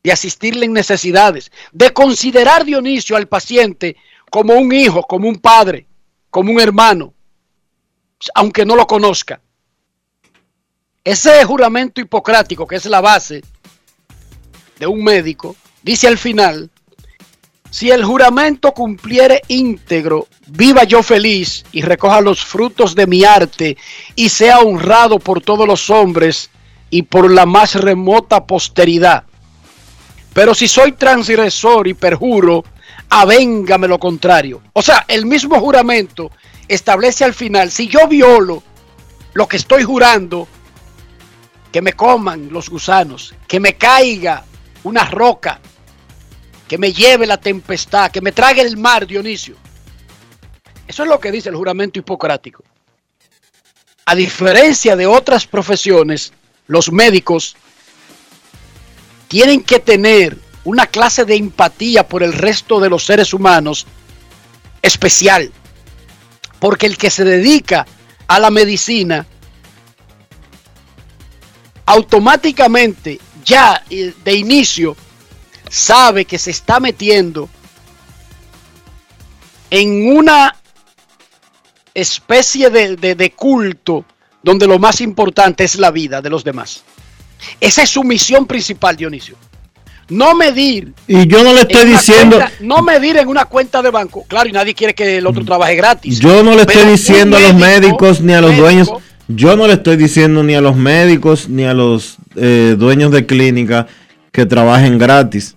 de 0.03 0.11
asistirle 0.11 0.65
en 0.65 0.73
necesidades, 0.73 1.51
de 1.71 1.91
considerar 1.91 2.65
Dionisio 2.65 3.15
al 3.15 3.27
paciente 3.27 3.95
como 4.33 4.55
un 4.55 4.73
hijo, 4.73 5.03
como 5.03 5.29
un 5.29 5.35
padre, 5.35 5.85
como 6.31 6.51
un 6.51 6.59
hermano, 6.59 7.13
aunque 8.33 8.65
no 8.65 8.75
lo 8.75 8.87
conozca. 8.87 9.39
Ese 11.03 11.45
juramento 11.45 12.01
hipocrático, 12.01 12.65
que 12.65 12.77
es 12.77 12.87
la 12.87 12.99
base 12.99 13.43
de 14.79 14.87
un 14.87 15.03
médico, 15.03 15.55
dice 15.83 16.07
al 16.07 16.17
final, 16.17 16.71
si 17.69 17.91
el 17.91 18.03
juramento 18.03 18.71
cumpliere 18.71 19.43
íntegro, 19.49 20.27
viva 20.47 20.83
yo 20.83 21.03
feliz 21.03 21.63
y 21.71 21.83
recoja 21.83 22.19
los 22.19 22.43
frutos 22.43 22.95
de 22.95 23.05
mi 23.05 23.23
arte 23.23 23.77
y 24.15 24.29
sea 24.29 24.61
honrado 24.61 25.19
por 25.19 25.41
todos 25.41 25.67
los 25.67 25.91
hombres 25.91 26.49
y 26.89 27.03
por 27.03 27.29
la 27.29 27.45
más 27.45 27.75
remota 27.75 28.47
posteridad. 28.47 29.25
Pero 30.33 30.55
si 30.55 30.67
soy 30.67 30.93
transgresor 30.93 31.87
y 31.87 31.93
perjuro, 31.93 32.63
avéngame 33.09 33.87
lo 33.87 33.99
contrario. 33.99 34.61
O 34.73 34.81
sea, 34.81 35.05
el 35.07 35.25
mismo 35.25 35.59
juramento 35.59 36.31
establece 36.67 37.23
al 37.23 37.33
final, 37.33 37.71
si 37.71 37.87
yo 37.87 38.07
violo 38.07 38.63
lo 39.33 39.47
que 39.47 39.57
estoy 39.57 39.83
jurando, 39.83 40.47
que 41.71 41.81
me 41.81 41.93
coman 41.93 42.49
los 42.51 42.69
gusanos, 42.69 43.33
que 43.47 43.59
me 43.59 43.75
caiga 43.75 44.45
una 44.83 45.05
roca, 45.05 45.59
que 46.67 46.77
me 46.77 46.93
lleve 46.93 47.25
la 47.25 47.37
tempestad, 47.37 48.11
que 48.11 48.21
me 48.21 48.31
trague 48.31 48.61
el 48.61 48.77
mar, 48.77 49.07
Dionisio. 49.07 49.55
Eso 50.87 51.03
es 51.03 51.09
lo 51.09 51.19
que 51.19 51.31
dice 51.31 51.49
el 51.49 51.55
juramento 51.55 51.99
hipocrático. 51.99 52.63
A 54.05 54.15
diferencia 54.15 54.95
de 54.95 55.07
otras 55.07 55.47
profesiones, 55.47 56.33
los 56.67 56.91
médicos 56.91 57.55
tienen 59.27 59.63
que 59.63 59.79
tener 59.79 60.37
una 60.65 60.87
clase 60.87 61.25
de 61.25 61.35
empatía 61.35 62.07
por 62.07 62.23
el 62.23 62.33
resto 62.33 62.79
de 62.79 62.89
los 62.89 63.05
seres 63.05 63.33
humanos 63.33 63.85
especial. 64.81 65.51
Porque 66.59 66.85
el 66.85 66.97
que 66.97 67.09
se 67.09 67.23
dedica 67.23 67.85
a 68.27 68.39
la 68.39 68.49
medicina 68.49 69.25
automáticamente 71.85 73.19
ya 73.43 73.83
eh, 73.89 74.13
de 74.23 74.33
inicio 74.33 74.95
sabe 75.69 76.23
que 76.25 76.37
se 76.37 76.51
está 76.51 76.79
metiendo 76.79 77.49
en 79.69 80.15
una 80.15 80.55
especie 81.93 82.69
de, 82.69 82.95
de, 82.95 83.15
de, 83.15 83.31
culto 83.31 84.05
donde 84.41 84.67
lo 84.67 84.79
más 84.79 85.01
importante 85.01 85.63
es 85.63 85.75
la 85.75 85.91
vida 85.91 86.21
de 86.21 86.29
los 86.29 86.43
demás. 86.43 86.83
Esa 87.59 87.83
es 87.83 87.89
su 87.89 88.03
misión 88.03 88.45
principal, 88.45 88.95
Dionisio. 88.95 89.35
No 90.09 90.35
medir. 90.35 90.93
Y 91.07 91.27
yo 91.27 91.43
no 91.43 91.53
le 91.53 91.61
estoy 91.61 91.85
diciendo. 91.89 92.37
Cuenta, 92.37 92.53
no 92.59 92.81
medir 92.81 93.17
en 93.17 93.27
una 93.27 93.45
cuenta 93.45 93.81
de 93.81 93.89
banco. 93.89 94.25
Claro, 94.27 94.49
y 94.49 94.51
nadie 94.51 94.73
quiere 94.73 94.93
que 94.93 95.17
el 95.17 95.27
otro 95.27 95.43
trabaje 95.45 95.75
gratis. 95.75 96.19
Yo 96.19 96.43
no 96.43 96.55
le 96.55 96.61
estoy 96.61 96.85
diciendo 96.85 97.37
médico, 97.37 97.49
a 97.49 97.51
los 97.51 97.61
médicos 97.61 98.21
ni 98.21 98.33
a 98.33 98.41
los 98.41 98.49
médico, 98.51 98.63
dueños. 98.63 98.91
Yo 99.27 99.55
no 99.55 99.67
le 99.67 99.73
estoy 99.73 99.97
diciendo 99.97 100.43
ni 100.43 100.55
a 100.55 100.61
los 100.61 100.75
médicos 100.75 101.47
ni 101.47 101.63
a 101.63 101.73
los 101.73 102.17
eh, 102.35 102.75
dueños 102.77 103.11
de 103.11 103.25
clínica 103.25 103.87
que 104.31 104.45
trabajen 104.45 104.97
gratis. 104.97 105.55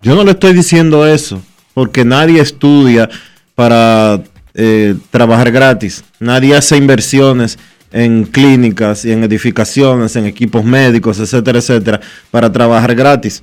Yo 0.00 0.14
no 0.14 0.24
le 0.24 0.32
estoy 0.32 0.52
diciendo 0.52 1.06
eso. 1.06 1.42
Porque 1.74 2.04
nadie 2.04 2.40
estudia 2.40 3.10
para 3.56 4.22
eh, 4.54 4.94
trabajar 5.10 5.50
gratis. 5.50 6.04
Nadie 6.20 6.54
hace 6.54 6.76
inversiones 6.76 7.58
en 7.92 8.24
clínicas 8.24 9.04
y 9.04 9.12
en 9.12 9.24
edificaciones, 9.24 10.16
en 10.16 10.26
equipos 10.26 10.64
médicos, 10.64 11.18
etcétera, 11.18 11.58
etcétera, 11.58 12.00
para 12.30 12.50
trabajar 12.50 12.94
gratis. 12.94 13.42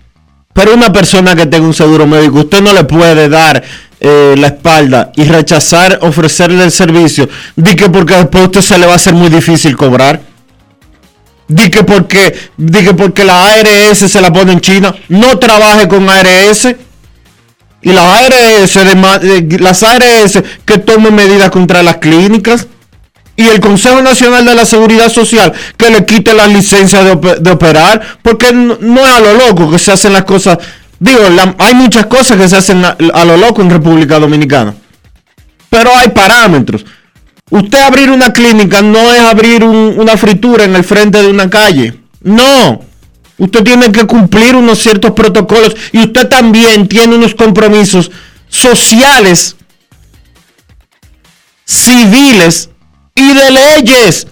Pero 0.54 0.74
una 0.74 0.92
persona 0.92 1.36
que 1.36 1.46
tenga 1.46 1.66
un 1.66 1.74
seguro 1.74 2.06
médico, 2.06 2.40
usted 2.40 2.62
no 2.62 2.74
le 2.74 2.84
puede 2.84 3.30
dar 3.30 3.64
eh, 4.00 4.36
la 4.38 4.48
espalda 4.48 5.12
y 5.16 5.24
rechazar 5.24 6.00
ofrecerle 6.02 6.64
el 6.64 6.72
servicio. 6.72 7.30
Di 7.56 7.76
que 7.76 7.90
porque 7.90 8.16
después 8.16 8.46
usted 8.46 8.62
se 8.62 8.78
le 8.78 8.86
va 8.86 8.94
a 8.94 8.96
hacer 8.96 9.14
muy 9.14 9.30
difícil 9.30 9.78
cobrar. 9.78 10.22
Di 11.48 11.70
que 11.70 11.84
porque, 11.84 12.50
di 12.58 12.84
que 12.84 12.94
porque 12.94 13.24
la 13.24 13.46
ARS 13.46 14.00
se 14.00 14.22
la 14.22 14.32
pone 14.32 14.54
en 14.54 14.62
China. 14.62 14.94
No 15.10 15.38
trabaje 15.38 15.88
con 15.88 16.10
ARS. 16.10 16.76
Y 17.84 17.92
las 17.92 18.06
ARS, 18.06 18.74
de, 18.74 19.58
las 19.60 19.84
ARS 19.84 20.42
que 20.66 20.78
tomen 20.78 21.16
medidas 21.16 21.50
contra 21.50 21.82
las 21.82 21.98
clínicas 21.98 22.68
y 23.36 23.48
el 23.48 23.60
Consejo 23.60 24.02
Nacional 24.02 24.46
de 24.46 24.56
la 24.56 24.65
Seguridad 24.65 25.10
Social 25.10 25.54
que 25.78 25.89
le 25.89 26.06
quite 26.06 26.34
la 26.34 26.48
licencia 26.48 27.04
de, 27.04 27.15
de 27.39 27.52
operar, 27.52 28.20
porque 28.22 28.52
no, 28.54 28.76
es 29.06 29.12
a 29.12 29.20
lo 29.20 29.34
loco 29.34 29.72
que 29.72 29.80
se 29.80 29.91
hacen 29.91 30.13
las 30.13 30.24
cosas 30.26 30.58
Digo, 31.00 31.20
hay 31.58 31.74
muchas 31.74 32.06
cosas 32.06 32.38
que 32.38 32.48
se 32.48 32.58
hacen 32.58 32.86
a, 32.86 33.26
lo 33.26 33.36
loco 33.36 33.63
en 33.63 33.72
República 33.72 34.20
Dominicana. 34.20 34.76
Pero 35.67 35.89
hay 35.98 36.10
parámetros. 36.10 36.86
Usted 37.50 37.80
abrir 37.80 38.12
una 38.12 38.32
clínica 38.32 38.84
no 38.84 39.12
es 39.12 39.20
abrir 39.22 39.63
un- 39.63 39.96
una 40.00 40.15
fritura 40.15 40.63
en 40.63 40.76
el 40.76 40.84
frente 40.84 41.20
de 41.20 41.28
una 41.28 41.50
calle. 41.50 42.00
No. 42.22 42.82
Usted 43.39 43.63
tiene 43.63 43.91
que 43.91 44.06
cumplir 44.06 44.56
unos 44.56 44.78
ciertos 44.78 45.13
protocolos 45.13 45.76
y 45.91 46.04
usted 46.04 46.28
también 46.30 46.88
tiene 46.88 47.15
unos 47.15 47.34
compromisos 47.34 48.12
sociales, 48.48 49.56
civiles 51.65 52.70
y 53.30 53.34
de 53.34 53.52
leyes. 53.52 54.28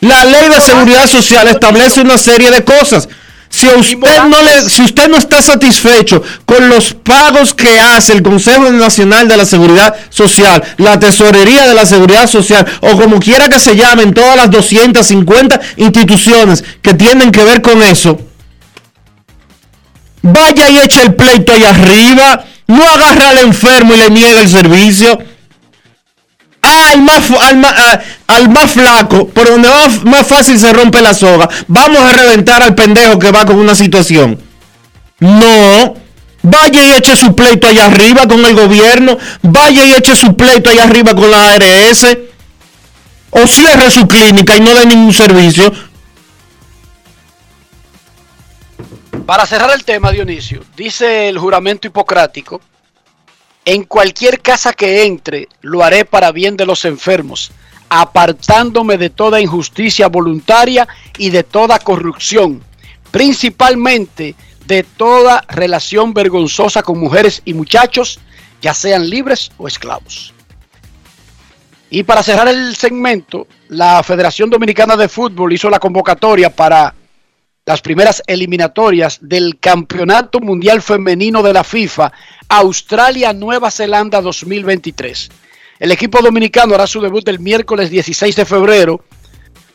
La 0.00 0.24
ley 0.24 0.48
de 0.48 0.60
seguridad 0.60 1.08
social 1.08 1.48
establece 1.48 2.02
una 2.02 2.18
serie 2.18 2.50
de 2.50 2.62
cosas. 2.62 3.08
Si 3.48 3.66
usted 3.68 4.24
no 4.28 4.42
le, 4.42 4.68
si 4.68 4.82
usted 4.82 5.08
no 5.08 5.16
está 5.16 5.40
satisfecho 5.40 6.22
con 6.44 6.68
los 6.68 6.92
pagos 6.92 7.54
que 7.54 7.80
hace 7.80 8.12
el 8.12 8.22
Consejo 8.22 8.70
Nacional 8.70 9.28
de 9.28 9.36
la 9.36 9.46
Seguridad 9.46 9.94
Social, 10.10 10.62
la 10.76 10.98
Tesorería 10.98 11.66
de 11.66 11.74
la 11.74 11.86
Seguridad 11.86 12.26
Social, 12.26 12.66
o 12.80 13.00
como 13.00 13.18
quiera 13.18 13.48
que 13.48 13.58
se 13.58 13.76
llamen 13.76 14.12
todas 14.12 14.36
las 14.36 14.50
250 14.50 15.60
instituciones 15.76 16.64
que 16.82 16.92
tienen 16.94 17.30
que 17.30 17.44
ver 17.44 17.62
con 17.62 17.82
eso, 17.82 18.20
vaya 20.22 20.68
y 20.68 20.78
eche 20.78 21.02
el 21.02 21.14
pleito 21.14 21.52
ahí 21.52 21.64
arriba, 21.64 22.44
no 22.66 22.84
agarra 22.84 23.30
al 23.30 23.38
enfermo 23.38 23.94
y 23.94 23.98
le 23.98 24.10
niega 24.10 24.40
el 24.40 24.50
servicio. 24.50 25.18
Ah, 26.66 26.90
al 26.92 27.02
más, 27.02 27.30
al, 27.30 27.56
más, 27.58 27.74
ah, 27.76 28.00
al 28.26 28.48
más 28.48 28.72
flaco, 28.72 29.28
por 29.28 29.48
donde 29.48 29.68
más, 29.68 30.04
más 30.04 30.26
fácil 30.26 30.58
se 30.58 30.72
rompe 30.72 31.00
la 31.00 31.14
soga, 31.14 31.48
vamos 31.68 32.00
a 32.00 32.12
reventar 32.12 32.60
al 32.62 32.74
pendejo 32.74 33.18
que 33.20 33.30
va 33.30 33.46
con 33.46 33.56
una 33.56 33.76
situación. 33.76 34.40
No, 35.20 35.94
vaya 36.42 36.82
y 36.82 36.92
eche 36.92 37.16
su 37.16 37.36
pleito 37.36 37.68
allá 37.68 37.86
arriba 37.86 38.26
con 38.26 38.44
el 38.44 38.54
gobierno, 38.56 39.16
vaya 39.42 39.84
y 39.84 39.92
eche 39.92 40.16
su 40.16 40.36
pleito 40.36 40.70
allá 40.70 40.84
arriba 40.84 41.14
con 41.14 41.30
la 41.30 41.52
ARS, 41.52 42.04
o 43.30 43.46
cierre 43.46 43.88
su 43.90 44.08
clínica 44.08 44.56
y 44.56 44.60
no 44.60 44.74
dé 44.74 44.86
ningún 44.86 45.12
servicio. 45.12 45.72
Para 49.24 49.46
cerrar 49.46 49.70
el 49.72 49.84
tema, 49.84 50.10
Dionisio, 50.10 50.64
dice 50.76 51.28
el 51.28 51.38
juramento 51.38 51.86
hipocrático, 51.86 52.60
en 53.66 53.82
cualquier 53.82 54.40
casa 54.40 54.72
que 54.72 55.04
entre, 55.04 55.48
lo 55.60 55.82
haré 55.82 56.04
para 56.04 56.30
bien 56.30 56.56
de 56.56 56.64
los 56.64 56.84
enfermos, 56.84 57.50
apartándome 57.88 58.96
de 58.96 59.10
toda 59.10 59.40
injusticia 59.40 60.06
voluntaria 60.06 60.86
y 61.18 61.30
de 61.30 61.42
toda 61.42 61.80
corrupción, 61.80 62.62
principalmente 63.10 64.36
de 64.66 64.84
toda 64.84 65.44
relación 65.48 66.14
vergonzosa 66.14 66.82
con 66.82 66.98
mujeres 66.98 67.42
y 67.44 67.54
muchachos, 67.54 68.20
ya 68.62 68.72
sean 68.72 69.10
libres 69.10 69.50
o 69.58 69.66
esclavos. 69.66 70.32
Y 71.90 72.04
para 72.04 72.22
cerrar 72.22 72.46
el 72.46 72.76
segmento, 72.76 73.48
la 73.68 74.00
Federación 74.04 74.48
Dominicana 74.48 74.96
de 74.96 75.08
Fútbol 75.08 75.52
hizo 75.52 75.68
la 75.70 75.80
convocatoria 75.80 76.50
para 76.54 76.94
las 77.66 77.82
primeras 77.82 78.22
eliminatorias 78.28 79.18
del 79.20 79.58
Campeonato 79.58 80.38
Mundial 80.38 80.80
Femenino 80.82 81.42
de 81.42 81.52
la 81.52 81.64
FIFA, 81.64 82.12
Australia-Nueva 82.48 83.72
Zelanda 83.72 84.22
2023. 84.22 85.28
El 85.80 85.90
equipo 85.90 86.22
dominicano 86.22 86.76
hará 86.76 86.86
su 86.86 87.00
debut 87.00 87.26
el 87.28 87.40
miércoles 87.40 87.90
16 87.90 88.36
de 88.36 88.44
febrero 88.44 89.04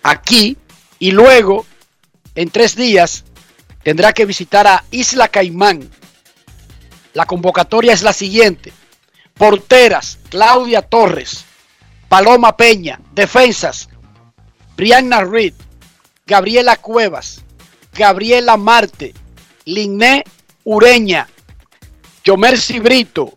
aquí 0.03 0.57
y 0.99 1.11
luego, 1.11 1.65
en 2.33 2.49
tres 2.49 2.77
días, 2.77 3.25
tendrá 3.83 4.13
que 4.13 4.25
visitar 4.25 4.67
a 4.67 4.85
Isla 4.89 5.27
Caimán. 5.27 5.89
La 7.13 7.25
convocatoria 7.25 7.91
es 7.91 8.03
la 8.03 8.13
siguiente. 8.13 8.71
Porteras, 9.33 10.17
Claudia 10.29 10.81
Torres, 10.81 11.43
Paloma 12.07 12.55
Peña, 12.55 13.01
defensas, 13.13 13.89
Brianna 14.77 15.25
Reed, 15.25 15.53
Gabriela 16.25 16.77
Cuevas, 16.77 17.43
Gabriela 17.93 18.57
Marte, 18.57 19.13
Linné 19.65 20.23
Ureña, 20.63 21.27
Yomercy 22.23 22.79
Brito, 22.79 23.33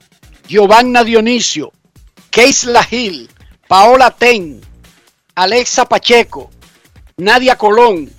Giovanna 0.47 1.05
Dionisio, 1.05 1.73
Keisla 2.31 2.85
Gil, 2.85 3.31
Paola 3.67 4.11
Ten, 4.11 4.61
Alexa 5.35 5.87
Pacheco, 5.87 6.51
Nadia 7.17 7.57
Colón. 7.57 8.11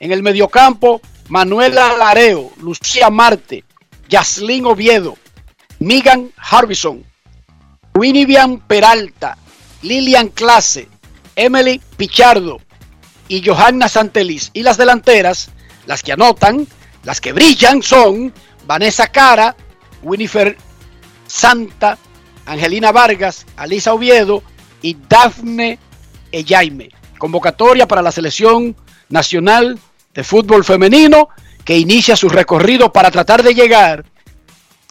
En 0.00 0.12
el 0.12 0.22
mediocampo, 0.22 1.00
Manuela 1.28 1.96
Lareo, 1.96 2.52
Lucía 2.58 3.08
Marte, 3.08 3.64
Yaslin 4.08 4.66
Oviedo, 4.66 5.16
Megan 5.78 6.30
Harbison, 6.36 7.04
Winivian 7.94 8.60
Peralta, 8.60 9.38
Lilian 9.82 10.28
Clase, 10.28 10.88
Emily 11.36 11.80
Pichardo 11.96 12.60
y 13.28 13.42
Johanna 13.46 13.88
Santelis. 13.88 14.50
Y 14.52 14.62
las 14.62 14.76
delanteras, 14.76 15.50
las 15.86 16.02
que 16.02 16.12
anotan, 16.12 16.66
las 17.02 17.20
que 17.20 17.32
brillan 17.32 17.82
son 17.82 18.32
Vanessa 18.66 19.08
Cara, 19.08 19.56
Winifred 20.02 20.56
Santa, 21.26 21.98
Angelina 22.46 22.92
Vargas, 22.92 23.46
Alisa 23.56 23.94
Oviedo 23.94 24.42
y 24.82 24.96
Dafne 25.08 25.78
Eyaime. 26.30 26.90
Convocatoria 27.18 27.88
para 27.88 28.02
la 28.02 28.12
selección 28.12 28.76
nacional 29.08 29.78
de 30.14 30.24
fútbol 30.24 30.64
femenino 30.64 31.28
que 31.64 31.78
inicia 31.78 32.16
su 32.16 32.28
recorrido 32.28 32.92
para 32.92 33.10
tratar 33.10 33.42
de 33.42 33.54
llegar 33.54 34.04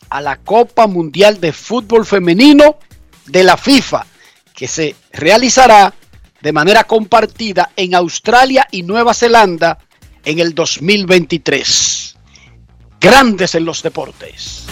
a 0.09 0.21
la 0.21 0.37
Copa 0.37 0.87
Mundial 0.87 1.39
de 1.39 1.53
Fútbol 1.53 2.05
Femenino 2.05 2.77
de 3.25 3.43
la 3.43 3.57
FIFA, 3.57 4.05
que 4.53 4.67
se 4.67 4.95
realizará 5.11 5.93
de 6.41 6.51
manera 6.51 6.83
compartida 6.83 7.71
en 7.75 7.95
Australia 7.95 8.67
y 8.69 8.83
Nueva 8.83 9.13
Zelanda 9.13 9.79
en 10.25 10.39
el 10.39 10.53
2023. 10.53 12.15
Grandes 12.99 13.55
en 13.55 13.65
los 13.65 13.83
deportes. 13.83 14.65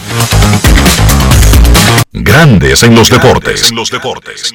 Grandes 2.12 2.82
en 2.82 2.94
los 2.94 3.10
deportes. 3.10 3.70
En 3.70 3.76
los 3.76 3.90
deportes. 3.90 4.54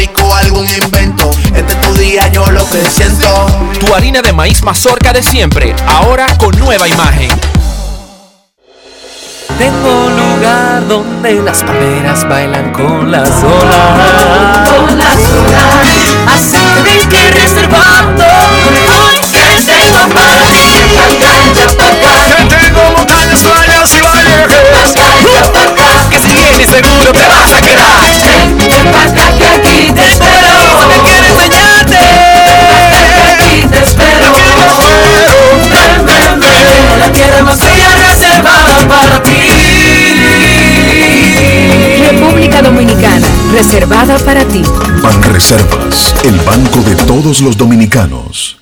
algún 0.35 0.67
invento. 0.67 1.29
Este 1.55 1.73
es 1.73 1.81
tu 1.81 1.93
día, 1.93 2.27
yo 2.29 2.45
lo 2.51 2.67
que 2.69 2.81
siento. 2.89 3.45
Tu 3.79 3.93
harina 3.93 4.21
de 4.21 4.33
maíz 4.33 4.63
mazorca 4.63 5.13
de 5.13 5.21
siempre, 5.21 5.75
ahora 5.87 6.25
con 6.37 6.57
nueva 6.57 6.87
imagen. 6.87 7.29
Tengo 9.57 10.05
un 10.07 10.17
lugar 10.17 10.87
donde 10.87 11.33
las 11.43 11.63
palmeras 11.63 12.27
bailan 12.27 12.71
con 12.73 13.11
las 13.11 13.29
olas. 13.29 14.69
Con 14.69 14.97
las 14.97 15.17
olas. 15.37 15.85
Así 16.33 16.57
tenéis 16.75 17.05
que 17.05 17.31
reservando. 17.31 18.23
Hoy 18.23 19.19
que 19.31 19.45
tengo 19.71 20.07
para 20.15 20.47
ti. 20.47 20.65
Acá, 20.97 21.33
pa' 21.77 21.85
acá. 21.85 22.13
Que 22.49 22.55
tengo 22.55 22.81
montañas, 22.97 23.41
playas 23.41 23.93
y 23.93 24.01
valles. 24.01 24.95
Acá, 24.95 25.51
pa' 25.53 25.61
acá. 25.61 26.09
Que 26.09 26.17
si 26.19 26.31
vienes 26.33 26.69
seguro 26.69 27.11
te 27.11 27.27
vas 27.27 27.53
a 27.53 27.61
quedar. 27.61 28.01
Ven 28.57 28.91
pa' 28.91 29.03
acá 29.03 29.37
que 29.37 29.45
aquí 29.45 29.70
te 29.93 30.05
espero. 30.05 30.47
Que 30.89 30.97
quiero 31.09 31.25
enseñarte. 31.27 31.97
Aquí 33.33 33.67
te 33.69 33.77
espero. 33.83 34.31
Ven, 35.71 36.05
ven, 36.05 36.39
ven. 36.39 36.99
La 36.99 37.11
tierra 37.11 37.43
más 37.43 37.59
bella 37.59 37.89
reservada 38.09 38.87
para 38.87 39.23
ti. 39.23 39.31
República 42.11 42.61
Dominicana, 42.61 43.27
reservada 43.53 44.17
para 44.19 44.43
ti. 44.45 44.63
Banreservas, 45.01 46.15
el 46.23 46.37
banco 46.39 46.79
de 46.81 46.95
todos 47.05 47.41
los 47.41 47.57
dominicanos. 47.57 48.57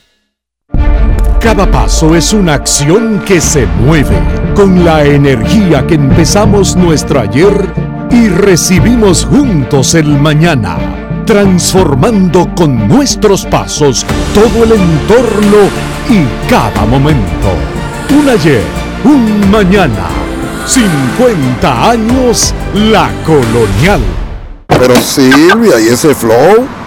Cada 1.40 1.72
paso 1.72 2.16
es 2.16 2.34
una 2.34 2.54
acción 2.54 3.24
que 3.26 3.40
se 3.40 3.66
mueve 3.66 4.20
con 4.56 4.84
la 4.84 5.06
energía 5.06 5.88
que 5.88 5.96
empezamos 5.96 6.76
nuestro 6.76 7.22
ayer 7.22 7.74
y 8.12 8.28
recibimos 8.28 9.24
juntos 9.24 9.96
el 9.96 10.20
mañana, 10.20 10.78
transformando 11.30 12.50
con 12.56 12.88
nuestros 12.88 13.46
pasos 13.46 14.04
todo 14.34 14.64
el 14.64 14.72
entorno 14.72 15.58
y 16.10 16.50
cada 16.50 16.88
momento. 16.88 17.54
Un 18.20 18.30
ayer, 18.30 18.64
un 19.04 19.52
mañana 19.52 20.08
50 20.66 21.92
años 21.92 22.52
La 22.74 23.12
Colonial. 23.28 24.02
Pero 24.70 24.96
Silvia, 24.96 25.80
¿y 25.80 25.90
ese 25.90 26.16
flow? 26.16 26.68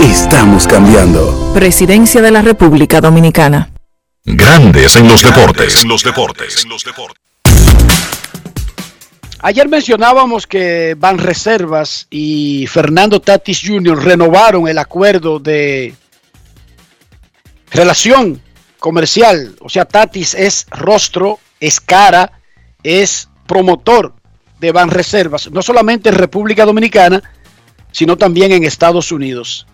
Estamos 0.00 0.68
cambiando. 0.68 1.50
Presidencia 1.52 2.22
de 2.22 2.30
la 2.30 2.40
República 2.40 3.00
Dominicana. 3.00 3.70
Grandes 4.24 4.94
en 4.94 5.08
los 5.08 5.22
deportes. 5.22 5.82
En 5.82 5.88
los 5.88 6.04
deportes. 6.04 6.66
Ayer 9.40 9.68
mencionábamos 9.68 10.46
que 10.46 10.94
Van 10.96 11.18
Reservas 11.18 12.06
y 12.10 12.66
Fernando 12.68 13.20
Tatis 13.20 13.60
Jr. 13.64 14.04
renovaron 14.04 14.68
el 14.68 14.78
acuerdo 14.78 15.40
de 15.40 15.94
relación 17.72 18.40
comercial. 18.78 19.56
O 19.60 19.68
sea, 19.68 19.84
Tatis 19.84 20.34
es 20.34 20.66
rostro, 20.70 21.40
es 21.58 21.80
cara, 21.80 22.40
es 22.84 23.28
promotor 23.48 24.14
de 24.60 24.70
Van 24.70 24.90
Reservas, 24.90 25.50
no 25.50 25.60
solamente 25.60 26.08
en 26.08 26.14
República 26.14 26.64
Dominicana, 26.64 27.20
sino 27.90 28.16
también 28.16 28.52
en 28.52 28.62
Estados 28.62 29.10
Unidos. 29.10 29.66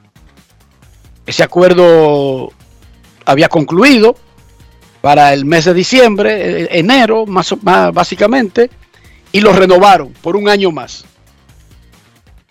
Ese 1.26 1.42
acuerdo 1.42 2.52
había 3.24 3.48
concluido 3.48 4.16
para 5.00 5.32
el 5.32 5.44
mes 5.44 5.64
de 5.64 5.74
diciembre, 5.74 6.62
eh, 6.62 6.68
enero, 6.72 7.26
más, 7.26 7.54
más 7.62 7.92
básicamente, 7.92 8.70
y 9.32 9.40
lo 9.40 9.52
renovaron 9.52 10.12
por 10.12 10.36
un 10.36 10.48
año 10.48 10.70
más. 10.70 11.04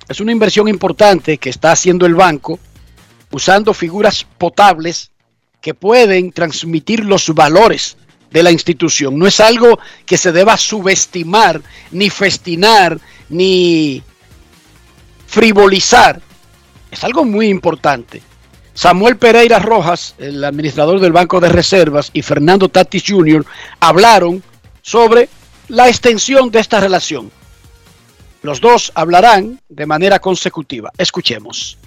Es 0.09 0.19
una 0.19 0.32
inversión 0.32 0.67
importante 0.67 1.38
que 1.38 1.49
está 1.49 1.71
haciendo 1.71 2.05
el 2.05 2.15
banco 2.15 2.59
usando 3.32 3.74
figuras 3.74 4.26
potables 4.38 5.11
que 5.61 5.74
pueden 5.74 6.32
transmitir 6.32 7.05
los 7.05 7.34
valores 7.34 7.97
de 8.30 8.43
la 8.43 8.51
institución. 8.51 9.17
No 9.17 9.28
es 9.28 9.39
algo 9.39 9.80
que 10.05 10.17
se 10.17 10.32
deba 10.32 10.57
subestimar, 10.57 11.61
ni 11.91 12.09
festinar, 12.09 12.99
ni 13.30 14.03
frivolizar. 15.26 16.21
Es 16.91 17.03
algo 17.03 17.24
muy 17.24 17.47
importante. 17.47 18.21
Samuel 18.74 19.17
Pereira 19.17 19.59
Rojas, 19.59 20.15
el 20.17 20.43
administrador 20.43 20.99
del 20.99 21.11
Banco 21.11 21.39
de 21.39 21.49
Reservas, 21.49 22.09
y 22.13 22.21
Fernando 22.21 22.69
Tatis 22.69 23.03
Jr. 23.07 23.45
hablaron 23.80 24.41
sobre 24.82 25.30
la 25.67 25.88
extensión 25.88 26.49
de 26.51 26.59
esta 26.59 26.80
relación. 26.80 27.32
Los 28.41 28.59
dos 28.59 28.91
hablarán 28.95 29.59
de 29.69 29.86
manera 29.86 30.19
consecutiva. 30.19 30.91
Escuchemos. 30.97 31.78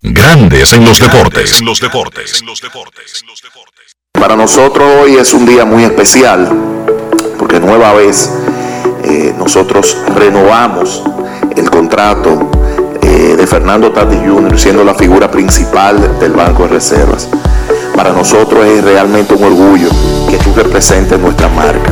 Grandes 0.00 0.72
en 0.72 0.84
los 0.84 0.98
deportes. 0.98 1.60
En 1.60 1.66
los 1.66 1.80
deportes. 1.80 2.42
Para 4.12 4.34
nosotros 4.34 4.88
hoy 5.02 5.16
es 5.16 5.32
un 5.32 5.46
día 5.46 5.64
muy 5.64 5.84
especial 5.84 6.48
porque 7.38 7.60
nueva 7.60 7.92
vez 7.92 8.28
eh, 9.04 9.32
nosotros 9.38 9.96
renovamos 10.14 11.02
el 11.56 11.70
contrato 11.70 12.47
Fernando 13.48 13.90
Tatis 13.90 14.18
Jr. 14.18 14.58
siendo 14.58 14.84
la 14.84 14.94
figura 14.94 15.30
principal 15.30 16.18
del 16.20 16.32
Banco 16.32 16.64
de 16.64 16.68
Reservas. 16.68 17.28
Para 17.96 18.12
nosotros 18.12 18.66
es 18.66 18.84
realmente 18.84 19.32
un 19.34 19.42
orgullo 19.42 19.88
que 20.28 20.36
tú 20.36 20.52
representes 20.54 21.18
nuestra 21.18 21.48
marca. 21.48 21.90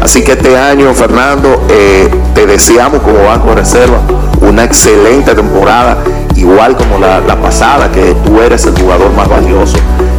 Así 0.00 0.22
que 0.22 0.32
este 0.32 0.56
año, 0.56 0.94
Fernando, 0.94 1.66
eh, 1.68 2.08
te 2.34 2.46
deseamos 2.46 3.02
como 3.02 3.24
Banco 3.24 3.48
de 3.48 3.56
Reserva 3.56 3.98
una 4.42 4.62
excelente 4.62 5.34
temporada, 5.34 5.98
igual 6.36 6.76
como 6.76 6.98
la, 6.98 7.20
la 7.20 7.36
pasada, 7.40 7.90
que 7.90 8.14
tú 8.24 8.40
eres 8.40 8.64
el 8.66 8.78
jugador 8.80 9.12
más 9.12 9.28
valioso 9.28 9.78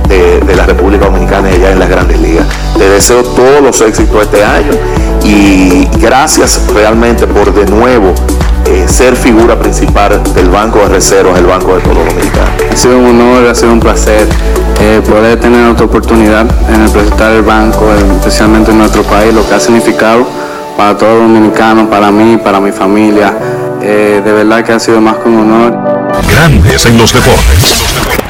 de, 0.10 0.42
de, 0.42 0.56
la 0.56 0.66
República 0.66 1.06
Dominicana 1.06 1.50
y 1.50 1.56
allá 1.56 1.72
en 1.72 1.80
las 1.80 1.90
grandes 1.90 2.20
ligas. 2.20 2.46
Te 2.78 2.90
deseo 2.90 3.24
todos 3.24 3.62
los 3.62 3.80
éxitos 3.82 4.22
este 4.24 4.44
año 4.44 4.72
y 5.24 5.88
gracias 6.00 6.62
realmente 6.74 7.26
por 7.26 7.54
de 7.54 7.66
nuevo 7.66 8.14
eh, 8.74 8.88
ser 8.88 9.16
figura 9.16 9.58
principal 9.60 10.22
del 10.34 10.50
Banco 10.50 10.80
de 10.80 10.90
Reservas, 10.90 11.38
el 11.38 11.46
Banco 11.46 11.76
de 11.76 11.82
todos 11.82 11.98
los 11.98 12.08
dominicanos. 12.08 12.50
Ha 12.72 12.76
sido 12.76 12.98
un 12.98 13.06
honor, 13.06 13.48
ha 13.48 13.56
sido 13.56 13.72
un 13.72 13.80
placer 13.80 14.28
eh, 14.80 15.02
poder 15.08 15.40
tener 15.40 15.70
otra 15.70 15.86
oportunidad 15.86 16.48
en 16.70 16.88
representar 16.88 17.34
el 17.34 17.44
banco, 17.44 17.86
especialmente 18.18 18.72
en 18.72 18.80
nuestro 18.80 19.04
país, 19.04 19.34
lo 19.34 19.48
que 19.48 19.54
ha 19.54 19.60
significado 19.60 20.26
para 20.76 20.98
todos 20.98 21.20
los 21.20 21.30
dominicanos, 21.30 21.88
para 21.88 22.12
mí, 22.12 22.38
para 22.38 22.60
mi 22.60 22.72
familia. 22.72 23.34
Eh, 23.82 24.22
de 24.24 24.32
verdad 24.32 24.64
que 24.64 24.74
ha 24.74 24.80
sido 24.80 25.00
más 25.02 25.18
que 25.18 25.30
un 25.30 25.40
honor. 25.40 25.78
Grandes 26.28 26.86
en 26.86 26.98
los 26.98 27.14
deportes. 27.14 28.23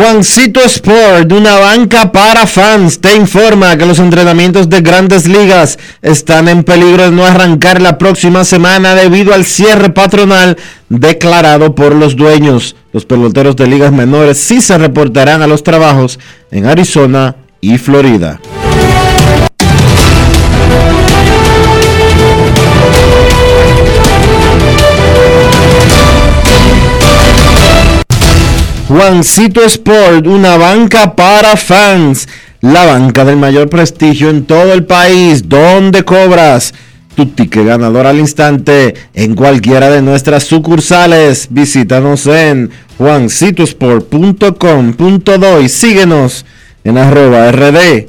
Juancito 0.00 0.60
Sport, 0.64 1.30
una 1.30 1.56
banca 1.56 2.10
para 2.10 2.46
fans, 2.46 3.02
te 3.02 3.14
informa 3.14 3.76
que 3.76 3.84
los 3.84 3.98
entrenamientos 3.98 4.70
de 4.70 4.80
grandes 4.80 5.28
ligas 5.28 5.78
están 6.00 6.48
en 6.48 6.64
peligro 6.64 7.02
de 7.02 7.10
no 7.10 7.26
arrancar 7.26 7.82
la 7.82 7.98
próxima 7.98 8.44
semana 8.44 8.94
debido 8.94 9.34
al 9.34 9.44
cierre 9.44 9.90
patronal 9.90 10.56
declarado 10.88 11.74
por 11.74 11.94
los 11.94 12.16
dueños. 12.16 12.76
Los 12.94 13.04
peloteros 13.04 13.56
de 13.56 13.66
ligas 13.66 13.92
menores 13.92 14.38
sí 14.38 14.62
se 14.62 14.78
reportarán 14.78 15.42
a 15.42 15.46
los 15.46 15.62
trabajos 15.62 16.18
en 16.50 16.64
Arizona 16.64 17.36
y 17.60 17.76
Florida. 17.76 18.40
Juancito 28.90 29.64
Sport, 29.64 30.26
una 30.26 30.56
banca 30.56 31.14
para 31.14 31.56
fans. 31.56 32.26
La 32.60 32.86
banca 32.86 33.24
del 33.24 33.36
mayor 33.36 33.68
prestigio 33.68 34.30
en 34.30 34.46
todo 34.46 34.72
el 34.72 34.84
país, 34.84 35.48
donde 35.48 36.02
cobras 36.02 36.74
tu 37.14 37.26
ticket 37.26 37.66
ganador 37.66 38.08
al 38.08 38.18
instante 38.18 38.96
en 39.14 39.36
cualquiera 39.36 39.90
de 39.90 40.02
nuestras 40.02 40.42
sucursales. 40.42 41.46
Visítanos 41.50 42.26
en 42.26 42.72
juancitosport.com.do 42.98 45.60
y 45.60 45.68
síguenos 45.68 46.44
en 46.82 46.98
arroba 46.98 47.52
rd. 47.52 48.08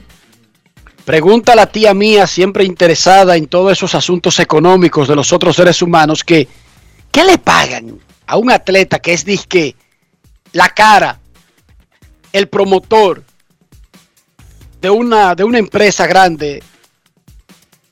Pregunta 1.03 1.51
a 1.51 1.57
la 1.57 1.66
tía 1.66 1.93
mía, 1.93 2.28
siempre 2.28 2.63
interesada 2.63 3.36
en 3.36 3.47
todos 3.47 3.74
esos 3.74 3.93
asuntos 3.93 4.39
económicos 4.39 5.09
de 5.09 5.18
los 5.18 5.34
otros 5.34 5.57
seres 5.57 5.82
humanos, 5.82 6.24
que 6.24 6.47
¿qué 7.11 7.26
le 7.26 7.39
pagan 7.39 7.99
a 8.26 8.38
un 8.38 8.51
atleta 8.51 8.99
que 8.99 9.11
es 9.11 9.26
disque 9.26 9.76
la 10.53 10.70
cara, 10.70 11.20
el 12.36 12.50
promotor 12.50 13.24
de 14.82 14.90
una, 14.90 15.36
de 15.36 15.46
una 15.46 15.58
empresa 15.58 16.06
grande, 16.06 16.62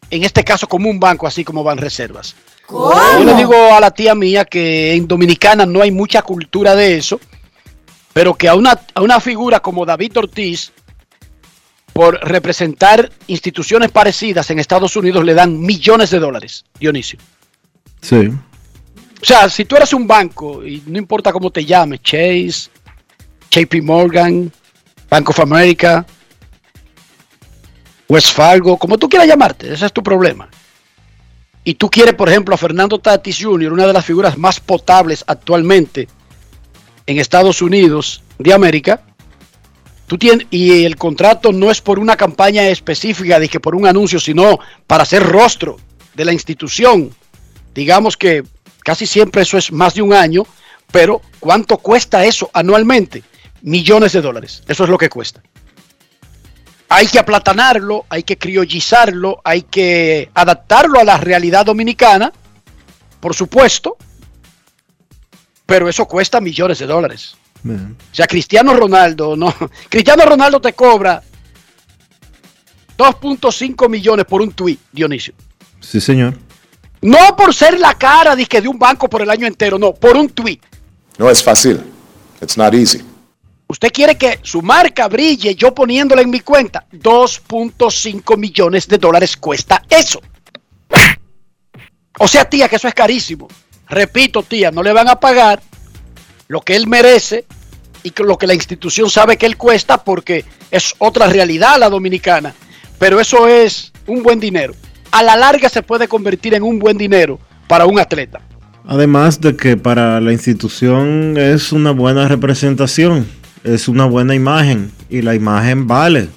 en 0.10 0.24
este 0.24 0.44
caso 0.44 0.68
como 0.68 0.90
un 0.90 1.00
banco, 1.00 1.26
así 1.26 1.46
como 1.46 1.64
van 1.64 1.78
reservas? 1.78 2.36
Yo 2.70 3.24
le 3.24 3.36
digo 3.36 3.54
a 3.74 3.80
la 3.80 3.92
tía 3.92 4.14
mía 4.16 4.44
que 4.44 4.96
en 4.96 5.08
Dominicana 5.08 5.66
no 5.66 5.82
hay 5.82 5.92
mucha 5.92 6.24
cultura 6.24 6.76
de 6.76 6.98
eso, 6.98 7.22
pero 8.12 8.34
que 8.34 8.50
a 8.50 8.56
una, 8.56 8.78
a 8.94 9.02
una 9.02 9.22
figura 9.22 9.62
como 9.62 9.86
David 9.86 10.18
Ortiz, 10.18 10.74
por 11.94 12.16
representar 12.16 13.12
instituciones 13.28 13.92
parecidas 13.92 14.50
en 14.50 14.60
Estados 14.60 14.98
Unidos, 14.98 15.24
le 15.24 15.36
dan 15.36 15.58
millones 15.58 16.10
de 16.10 16.20
dólares, 16.20 16.66
Dionisio. 16.78 17.20
Sí. 18.02 18.28
O 19.22 19.26
sea, 19.26 19.48
si 19.48 19.64
tú 19.64 19.78
eres 19.78 19.94
un 19.94 20.06
banco, 20.06 20.66
y 20.66 20.84
no 20.86 20.98
importa 20.98 21.32
cómo 21.32 21.50
te 21.50 21.64
llames, 21.64 22.02
Chase, 22.02 22.73
JP 23.54 23.84
Morgan, 23.84 24.52
Bank 25.10 25.30
of 25.30 25.40
America, 25.40 26.06
West 28.10 28.32
Fargo, 28.32 28.78
como 28.78 28.98
tú 28.98 29.08
quieras 29.08 29.28
llamarte, 29.28 29.72
ese 29.72 29.86
es 29.86 29.94
tu 29.94 30.02
problema. 30.02 30.50
Y 31.64 31.76
tú 31.76 31.90
quieres, 31.90 32.16
por 32.16 32.30
ejemplo, 32.30 32.56
a 32.56 32.58
Fernando 32.58 33.00
Tatis 33.00 33.40
Jr., 33.42 33.72
una 33.72 33.86
de 33.86 33.94
las 33.94 34.04
figuras 34.04 34.38
más 34.38 34.60
potables 34.60 35.24
actualmente 35.28 36.08
en 37.06 37.20
Estados 37.20 37.62
Unidos 37.62 38.24
de 38.40 38.54
América, 38.54 39.02
tú 40.08 40.18
tienes, 40.18 40.48
y 40.50 40.84
el 40.84 40.96
contrato 40.96 41.52
no 41.52 41.70
es 41.70 41.80
por 41.80 42.00
una 42.00 42.18
campaña 42.18 42.68
específica, 42.68 43.40
de 43.40 43.48
por 43.60 43.76
un 43.76 43.86
anuncio, 43.86 44.20
sino 44.20 44.58
para 44.88 45.06
ser 45.06 45.24
rostro 45.24 45.78
de 46.16 46.26
la 46.26 46.34
institución. 46.34 47.12
Digamos 47.76 48.18
que 48.18 48.44
casi 48.84 49.06
siempre 49.06 49.44
eso 49.44 49.58
es 49.58 49.72
más 49.72 49.94
de 49.94 50.02
un 50.02 50.14
año, 50.14 50.44
pero 50.92 51.22
¿cuánto 51.40 51.78
cuesta 51.78 52.26
eso 52.26 52.50
anualmente? 52.54 53.24
Millones 53.64 54.12
de 54.14 54.22
dólares. 54.22 54.62
Eso 54.68 54.84
es 54.84 54.90
lo 54.90 54.98
que 54.98 55.10
cuesta. 55.10 55.42
Hay 56.90 57.08
que 57.08 57.18
aplatanarlo, 57.18 58.06
hay 58.10 58.22
que 58.24 58.38
criollizarlo, 58.38 59.42
hay 59.44 59.64
que 59.64 60.30
adaptarlo 60.36 61.00
a 61.00 61.04
la 61.04 61.18
realidad 61.18 61.66
dominicana, 61.66 62.32
por 63.20 63.34
supuesto, 63.34 63.98
pero 65.66 65.90
eso 65.90 66.06
cuesta 66.06 66.40
millones 66.40 66.78
de 66.80 66.86
dólares. 66.86 67.36
O 67.66 67.96
sea, 68.16 68.28
Cristiano 68.28 68.76
Ronaldo, 68.76 69.36
no. 69.36 69.56
Cristiano 69.90 70.24
Ronaldo 70.26 70.60
te 70.60 70.74
cobra 70.74 71.24
2.5 72.98 73.90
millones 73.90 74.26
por 74.26 74.42
un 74.42 74.52
tuit, 74.52 74.80
Dionisio. 74.92 75.34
Sí, 75.80 76.00
señor. 76.00 76.38
No 77.02 77.36
por 77.36 77.54
ser 77.54 77.80
la 77.80 77.96
cara 77.96 78.36
de 78.36 78.68
un 78.68 78.78
banco 78.78 79.10
por 79.10 79.22
el 79.22 79.30
año 79.30 79.48
entero, 79.48 79.80
no, 79.80 79.94
por 79.94 80.16
un 80.16 80.30
tuit. 80.30 80.62
No 81.18 81.30
es 81.30 81.42
fácil. 81.44 81.82
It's 82.42 82.58
not 82.58 82.74
easy. 82.74 83.02
Usted 83.74 83.92
quiere 83.92 84.16
que 84.16 84.38
su 84.44 84.62
marca 84.62 85.08
brille, 85.08 85.56
yo 85.56 85.74
poniéndola 85.74 86.22
en 86.22 86.30
mi 86.30 86.42
cuenta. 86.42 86.86
2.5 86.94 88.38
millones 88.38 88.88
de 88.88 89.00
dólares 89.00 89.36
cuesta 89.36 89.82
eso. 89.90 90.22
O 92.20 92.28
sea, 92.28 92.46
tía, 92.46 92.70
que 92.70 92.76
eso 92.76 92.88
es 92.88 92.94
carísimo. 92.94 93.48
Repito, 93.90 94.44
tía, 94.44 94.70
no 94.70 94.84
le 94.84 94.94
van 94.94 95.10
a 95.10 95.20
pagar 95.20 95.60
lo 96.48 96.62
que 96.62 96.76
él 96.76 96.86
merece 96.86 97.46
y 98.04 98.14
lo 98.22 98.38
que 98.38 98.46
la 98.46 98.54
institución 98.54 99.10
sabe 99.10 99.38
que 99.38 99.48
él 99.48 99.58
cuesta 99.58 100.04
porque 100.04 100.46
es 100.70 100.94
otra 101.00 101.26
realidad 101.26 101.80
la 101.80 101.90
dominicana. 101.90 102.54
Pero 103.00 103.20
eso 103.20 103.48
es 103.48 103.92
un 104.06 104.22
buen 104.22 104.40
dinero. 104.40 104.76
A 105.10 105.24
la 105.24 105.36
larga 105.36 105.68
se 105.68 105.82
puede 105.82 106.08
convertir 106.08 106.54
en 106.54 106.62
un 106.62 106.78
buen 106.78 107.00
dinero 107.00 107.40
para 107.68 107.88
un 107.88 107.98
atleta. 107.98 108.40
Además 108.86 109.42
de 109.42 109.58
que 109.58 109.78
para 109.78 110.22
la 110.22 110.32
institución 110.32 111.38
es 111.38 111.72
una 111.72 111.90
buena 111.90 112.28
representación, 112.28 113.26
es 113.64 113.88
una 113.88 114.06
buena 114.06 114.36
imagen 114.36 114.92
y 115.10 115.22
la 115.22 115.36
imagen 115.36 115.88
vale. 115.88 116.30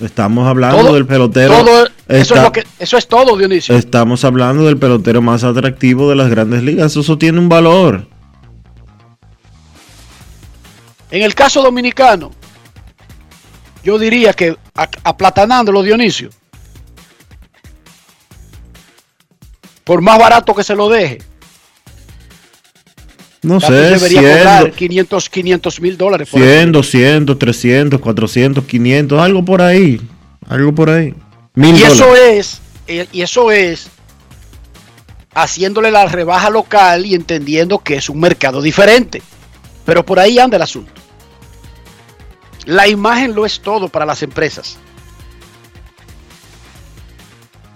Estamos 0.00 0.48
hablando 0.48 0.78
Todo- 0.78 0.94
del 0.94 1.06
pelotero. 1.06 1.54
todo- 1.64 1.84
eso, 1.86 1.92
es 2.08 2.20
está- 2.30 2.42
lo 2.42 2.52
que, 2.52 2.64
eso 2.78 2.96
es 2.96 3.06
todo, 3.06 3.36
Dionisio. 3.36 3.76
Estamos 3.76 4.24
hablando 4.24 4.64
del 4.66 4.76
pelotero 4.76 5.22
más 5.22 5.44
atractivo 5.44 6.10
de 6.10 6.16
las 6.16 6.28
grandes 6.28 6.62
ligas. 6.62 6.96
Eso 6.96 7.18
tiene 7.18 7.38
un 7.38 7.48
valor. 7.48 8.08
En 11.10 11.22
el 11.22 11.34
caso 11.34 11.62
dominicano, 11.62 12.30
yo 13.84 13.98
diría 13.98 14.32
que 14.32 14.56
aplatanándolo, 15.04 15.82
Dionisio, 15.82 16.30
por 19.84 20.00
más 20.00 20.18
barato 20.18 20.54
que 20.54 20.64
se 20.64 20.74
lo 20.74 20.88
deje, 20.88 21.18
No 23.42 23.58
Tatis 23.58 23.76
sé, 23.76 23.82
debería 23.82 24.20
100, 24.20 24.38
cobrar 24.38 24.72
500 24.72 25.28
500 25.28 25.80
mil 25.80 25.96
dólares. 25.96 26.28
por 26.30 26.40
100, 26.40 26.72
200, 26.72 27.38
300, 27.38 28.00
400, 28.00 28.64
500, 28.64 29.20
algo 29.20 29.44
por 29.44 29.62
ahí. 29.62 30.00
Algo 30.48 30.72
por 30.72 30.90
ahí. 30.90 31.14
Mil 31.54 31.76
y 31.76 31.82
eso 31.82 32.06
dólares. 32.06 32.60
es, 32.86 33.08
y 33.12 33.22
eso 33.22 33.50
es 33.50 33.88
haciéndole 35.34 35.90
la 35.90 36.06
rebaja 36.06 36.50
local 36.50 37.06
y 37.06 37.14
entendiendo 37.14 37.78
que 37.78 37.96
es 37.96 38.08
un 38.08 38.20
mercado 38.20 38.62
diferente. 38.62 39.22
Pero 39.84 40.04
por 40.04 40.18
ahí 40.18 40.38
anda 40.38 40.56
el 40.56 40.62
asunto. 40.62 40.92
La 42.66 42.86
imagen 42.86 43.34
lo 43.34 43.44
es 43.44 43.60
todo 43.60 43.88
para 43.88 44.06
las 44.06 44.22
empresas. 44.22 44.78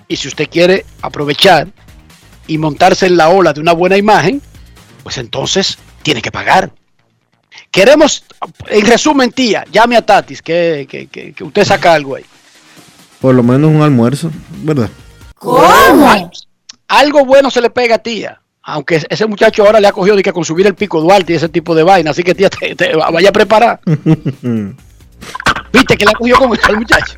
Y 0.08 0.16
si 0.16 0.28
usted 0.28 0.48
quiere 0.48 0.84
aprovechar 1.02 1.68
y 2.46 2.58
montarse 2.58 3.06
en 3.06 3.16
la 3.16 3.28
ola 3.28 3.52
de 3.52 3.60
una 3.60 3.72
buena 3.72 3.96
imagen, 3.96 4.40
pues 5.06 5.18
entonces 5.18 5.78
tiene 6.02 6.20
que 6.20 6.32
pagar. 6.32 6.72
Queremos, 7.70 8.24
en 8.68 8.84
resumen, 8.86 9.30
tía, 9.30 9.64
llame 9.70 9.96
a 9.96 10.02
Tatis, 10.04 10.42
que, 10.42 10.84
que- 10.90 11.06
que- 11.06 11.32
que 11.32 11.44
usted 11.44 11.64
saca 11.64 11.92
algo 11.92 12.16
ahí. 12.16 12.24
Por 13.20 13.32
lo 13.36 13.44
menos 13.44 13.70
un 13.70 13.82
almuerzo, 13.82 14.32
¿verdad? 14.64 14.90
¿Cómo? 15.38 16.28
Algo 16.88 17.24
bueno 17.24 17.52
se 17.52 17.60
le 17.60 17.70
pega 17.70 17.94
a 17.94 17.98
tía. 17.98 18.40
Aunque 18.64 19.00
ese 19.08 19.26
muchacho 19.26 19.64
ahora 19.64 19.78
le 19.78 19.86
ha 19.86 19.92
cogido 19.92 20.16
de 20.16 20.24
que 20.24 20.32
con 20.32 20.44
subir 20.44 20.66
el 20.66 20.74
pico 20.74 21.00
Duarte 21.00 21.34
y 21.34 21.36
ese 21.36 21.48
tipo 21.48 21.72
de 21.76 21.84
vaina. 21.84 22.10
Así 22.10 22.24
que 22.24 22.34
tía, 22.34 22.50
te, 22.50 22.74
te 22.74 22.96
vaya 22.96 23.28
a 23.28 23.32
preparar. 23.32 23.78
Viste 25.72 25.96
que 25.96 26.04
le 26.04 26.10
ha 26.10 26.14
cogido 26.14 26.38
con 26.38 26.50
al 26.64 26.76
muchacho. 26.78 27.14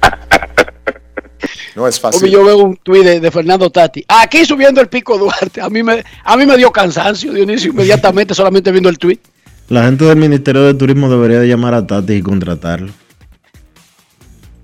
No 1.77 1.87
es 1.87 1.99
fácil. 2.01 2.31
yo 2.31 2.45
veo 2.45 2.59
un 2.59 2.77
tuit 2.77 3.05
de, 3.05 3.21
de 3.21 3.31
Fernando 3.31 3.71
Tati. 3.71 4.05
Aquí 4.09 4.45
subiendo 4.45 4.81
el 4.81 4.89
pico 4.89 5.17
Duarte. 5.19 5.61
A 5.61 5.69
mí 5.71 5.83
me, 5.83 6.05
a 6.25 6.37
mí 6.37 6.47
me 6.47 6.57
dio 6.57 6.71
cansancio, 6.71 7.33
Dionisio, 7.33 7.71
inmediatamente, 7.73 8.35
solamente 8.37 8.71
viendo 8.73 8.89
el 8.89 8.99
tuit. 8.99 9.21
La 9.69 9.85
gente 9.85 10.05
del 10.05 10.17
Ministerio 10.17 10.63
de 10.63 10.75
Turismo 10.75 11.11
debería 11.11 11.41
de 11.41 11.49
llamar 11.49 11.75
a 11.75 11.87
Tati 11.87 12.15
y 12.15 12.23
contratarlo. 12.23 12.91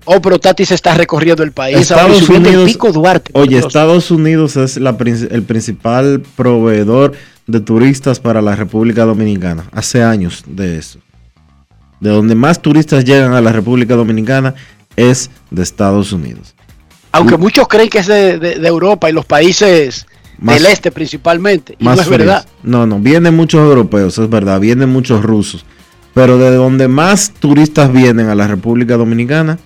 Oh, 0.05 0.21
pero 0.21 0.39
Tati 0.39 0.65
se 0.65 0.75
está 0.75 0.93
recorriendo 0.93 1.43
el 1.43 1.51
país. 1.51 1.91
ahora, 1.91 2.03
Estados 2.03 2.25
subiendo 2.25 2.49
Unidos, 2.49 2.67
el 2.67 2.73
pico 2.73 2.91
Duarte. 2.91 3.31
oye, 3.33 3.49
Dios. 3.49 3.65
Estados 3.65 4.11
Unidos 4.11 4.55
es 4.55 4.77
la 4.77 4.95
el 4.99 5.43
principal 5.43 6.21
proveedor 6.35 7.13
de 7.47 7.59
turistas 7.59 8.19
para 8.19 8.41
la 8.41 8.55
República 8.55 9.03
Dominicana. 9.05 9.65
Hace 9.71 10.03
años 10.03 10.43
de 10.47 10.77
eso. 10.77 10.99
De 11.99 12.09
donde 12.09 12.35
más 12.35 12.61
turistas 12.61 13.03
llegan 13.03 13.33
a 13.33 13.41
la 13.41 13.51
República 13.51 13.95
Dominicana 13.95 14.53
es 14.95 15.31
de 15.49 15.63
Estados 15.63 16.11
Unidos. 16.11 16.55
Aunque 17.17 17.37
muchos 17.37 17.67
creen 17.67 17.89
que 17.89 17.99
es 17.99 18.07
de, 18.07 18.39
de- 18.39 18.55
de 18.59 18.67
Europa 18.67 19.09
y 19.09 19.13
los 19.13 19.25
países 19.25 20.05
Más- 20.37 20.55
del 20.55 20.65
este 20.71 20.91
principalmente. 20.91 21.75
Y 21.79 21.83
no 21.83 21.93
es 21.93 22.01
fríos. 22.03 22.19
verdad. 22.19 22.45
No, 22.63 22.85
no, 22.85 22.99
vienen 22.99 23.35
muchos 23.35 23.61
europeos, 23.61 24.17
es 24.17 24.29
verdad, 24.29 24.59
vienen 24.59 24.89
muchos 24.89 25.23
rusos. 25.23 25.65
Pero 26.13 26.37
de 26.37 26.55
donde 26.55 26.87
más 26.87 27.33
turistas 27.39 27.91
vienen 27.91 28.29
a 28.29 28.35
la 28.35 28.47
República 28.47 28.95
Dominicana 28.97 29.57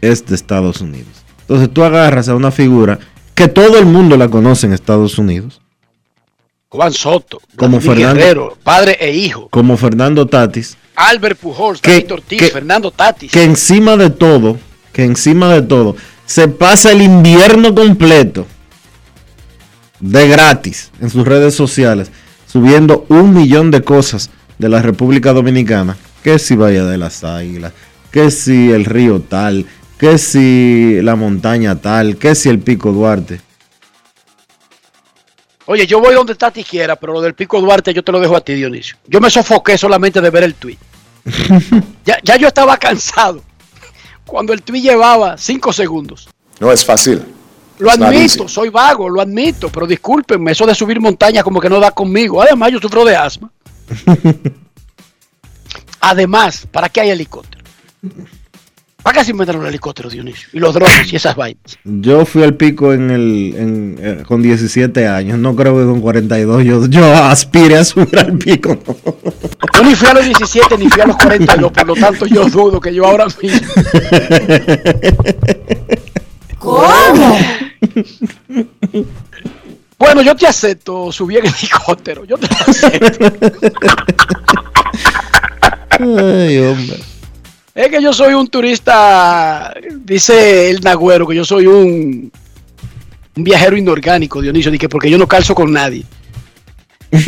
es 0.00 0.26
de 0.26 0.34
Estados 0.34 0.80
Unidos. 0.80 1.08
Entonces 1.40 1.70
tú 1.72 1.84
agarras 1.84 2.28
a 2.28 2.34
una 2.34 2.50
figura 2.50 2.98
que 3.34 3.48
todo 3.48 3.78
el 3.78 3.86
mundo 3.86 4.16
la 4.16 4.28
conoce 4.28 4.66
en 4.66 4.72
Estados 4.72 5.18
Unidos, 5.18 5.60
Juan 6.68 6.92
Soto, 6.92 7.40
Como 7.56 7.80
Fernando- 7.80 8.14
Guerrero, 8.20 8.58
padre 8.62 8.96
e 9.00 9.12
hijo. 9.14 9.48
como 9.50 9.76
Fernando 9.76 10.26
Tatis, 10.26 10.76
Albert 10.96 11.38
Pujols, 11.38 11.80
Que- 11.80 11.92
David 11.92 12.12
Ortiz, 12.12 12.38
que- 12.40 12.48
Fernando 12.50 12.90
Tatis. 12.90 13.30
que 13.32 13.44
encima 13.44 13.96
de 13.96 14.10
todo, 14.10 14.58
que 14.92 15.04
encima 15.04 15.48
de 15.54 15.62
todo, 15.62 15.96
se 16.26 16.48
pasa 16.48 16.90
el 16.92 17.02
invierno 17.02 17.74
completo 17.74 18.46
de 20.00 20.28
gratis 20.28 20.90
en 21.00 21.08
sus 21.08 21.26
redes 21.26 21.54
sociales, 21.54 22.10
subiendo 22.46 23.06
un 23.08 23.32
millón 23.32 23.70
de 23.70 23.82
cosas 23.82 24.30
de 24.58 24.68
la 24.68 24.82
República 24.82 25.32
Dominicana, 25.32 25.96
que 26.22 26.38
si 26.38 26.56
Bahía 26.56 26.84
de 26.84 26.98
las 26.98 27.24
Águilas, 27.24 27.72
que 28.10 28.30
si 28.30 28.70
el 28.70 28.84
río 28.84 29.20
tal, 29.20 29.66
que 29.98 30.18
si 30.18 31.00
la 31.02 31.16
montaña 31.16 31.76
tal, 31.76 32.16
que 32.16 32.34
si 32.34 32.48
el 32.48 32.58
Pico 32.58 32.92
Duarte. 32.92 33.40
Oye, 35.66 35.86
yo 35.86 36.00
voy 36.00 36.14
donde 36.14 36.34
Tati 36.34 36.62
quiera, 36.62 36.96
pero 36.96 37.12
lo 37.12 37.20
del 37.20 37.34
Pico 37.34 37.60
Duarte 37.60 37.92
yo 37.92 38.04
te 38.04 38.12
lo 38.12 38.20
dejo 38.20 38.36
a 38.36 38.40
ti, 38.40 38.54
Dionisio. 38.54 38.96
Yo 39.06 39.20
me 39.20 39.30
sofoqué 39.30 39.78
solamente 39.78 40.20
de 40.20 40.30
ver 40.30 40.44
el 40.44 40.54
tweet. 40.54 40.78
ya, 42.04 42.18
ya 42.22 42.36
yo 42.36 42.48
estaba 42.48 42.76
cansado. 42.76 43.42
Cuando 44.26 44.52
el 44.52 44.62
tweet 44.62 44.82
llevaba 44.82 45.38
5 45.38 45.72
segundos. 45.72 46.28
No 46.60 46.72
es 46.72 46.84
fácil. 46.84 47.24
Lo 47.78 47.90
admito, 47.90 48.48
soy 48.48 48.70
vago, 48.70 49.08
lo 49.08 49.20
admito, 49.20 49.68
pero 49.68 49.86
discúlpenme, 49.86 50.52
eso 50.52 50.64
de 50.66 50.74
subir 50.74 51.00
montañas 51.00 51.44
como 51.44 51.60
que 51.60 51.68
no 51.68 51.78
da 51.78 51.90
conmigo. 51.90 52.40
Además, 52.40 52.72
yo 52.72 52.78
sufro 52.78 53.04
de 53.04 53.14
asma. 53.16 53.50
Además, 56.00 56.66
¿para 56.70 56.88
qué 56.88 57.02
hay 57.02 57.10
helicóptero? 57.10 57.64
¿Para 59.06 59.20
qué 59.20 59.24
se 59.24 59.30
inventaron 59.30 59.62
los 59.62 59.68
helicópteros, 59.68 60.12
Dionisio? 60.12 60.48
Y 60.52 60.58
los 60.58 60.74
drones 60.74 61.12
y 61.12 61.14
esas 61.14 61.36
vainas. 61.36 61.78
Yo 61.84 62.26
fui 62.26 62.42
al 62.42 62.56
pico 62.56 62.92
en 62.92 63.12
el, 63.12 63.54
en, 63.56 63.96
eh, 64.00 64.24
con 64.26 64.42
17 64.42 65.06
años, 65.06 65.38
no 65.38 65.54
creo 65.54 65.78
que 65.78 65.84
con 65.84 66.00
42 66.00 66.64
yo, 66.64 66.86
yo 66.86 67.14
aspire 67.14 67.76
a 67.76 67.84
subir 67.84 68.18
al 68.18 68.36
pico. 68.36 68.76
Yo 69.74 69.84
ni 69.84 69.94
fui 69.94 70.08
a 70.08 70.14
los 70.14 70.24
17 70.24 70.78
ni 70.78 70.88
fui 70.88 71.02
a 71.02 71.06
los 71.06 71.16
42, 71.18 71.70
por 71.70 71.86
lo 71.86 71.94
tanto 71.94 72.26
yo 72.26 72.48
dudo 72.48 72.80
que 72.80 72.92
yo 72.92 73.06
ahora 73.06 73.26
mismo. 73.26 73.60
¿Cómo? 76.58 77.38
Bueno, 79.98 80.22
yo 80.22 80.34
te 80.34 80.48
acepto 80.48 81.12
subir 81.12 81.44
en 81.44 81.46
helicóptero, 81.46 82.24
yo 82.24 82.38
te 82.38 82.48
lo 82.48 82.56
acepto. 82.56 83.32
Ay, 85.90 86.58
hombre. 86.58 87.15
Es 87.76 87.88
que 87.88 88.00
yo 88.02 88.12
soy 88.12 88.32
un 88.32 88.48
turista, 88.48 89.74
dice 90.04 90.70
el 90.70 90.80
Nagüero, 90.80 91.26
que 91.26 91.34
yo 91.36 91.44
soy 91.44 91.66
un, 91.66 92.32
un 93.36 93.44
viajero 93.44 93.76
inorgánico, 93.76 94.40
Dionisio, 94.40 94.70
di 94.70 94.78
que 94.78 94.88
porque 94.88 95.10
yo 95.10 95.18
no 95.18 95.26
calzo 95.28 95.54
con 95.54 95.72
nadie. 95.72 96.04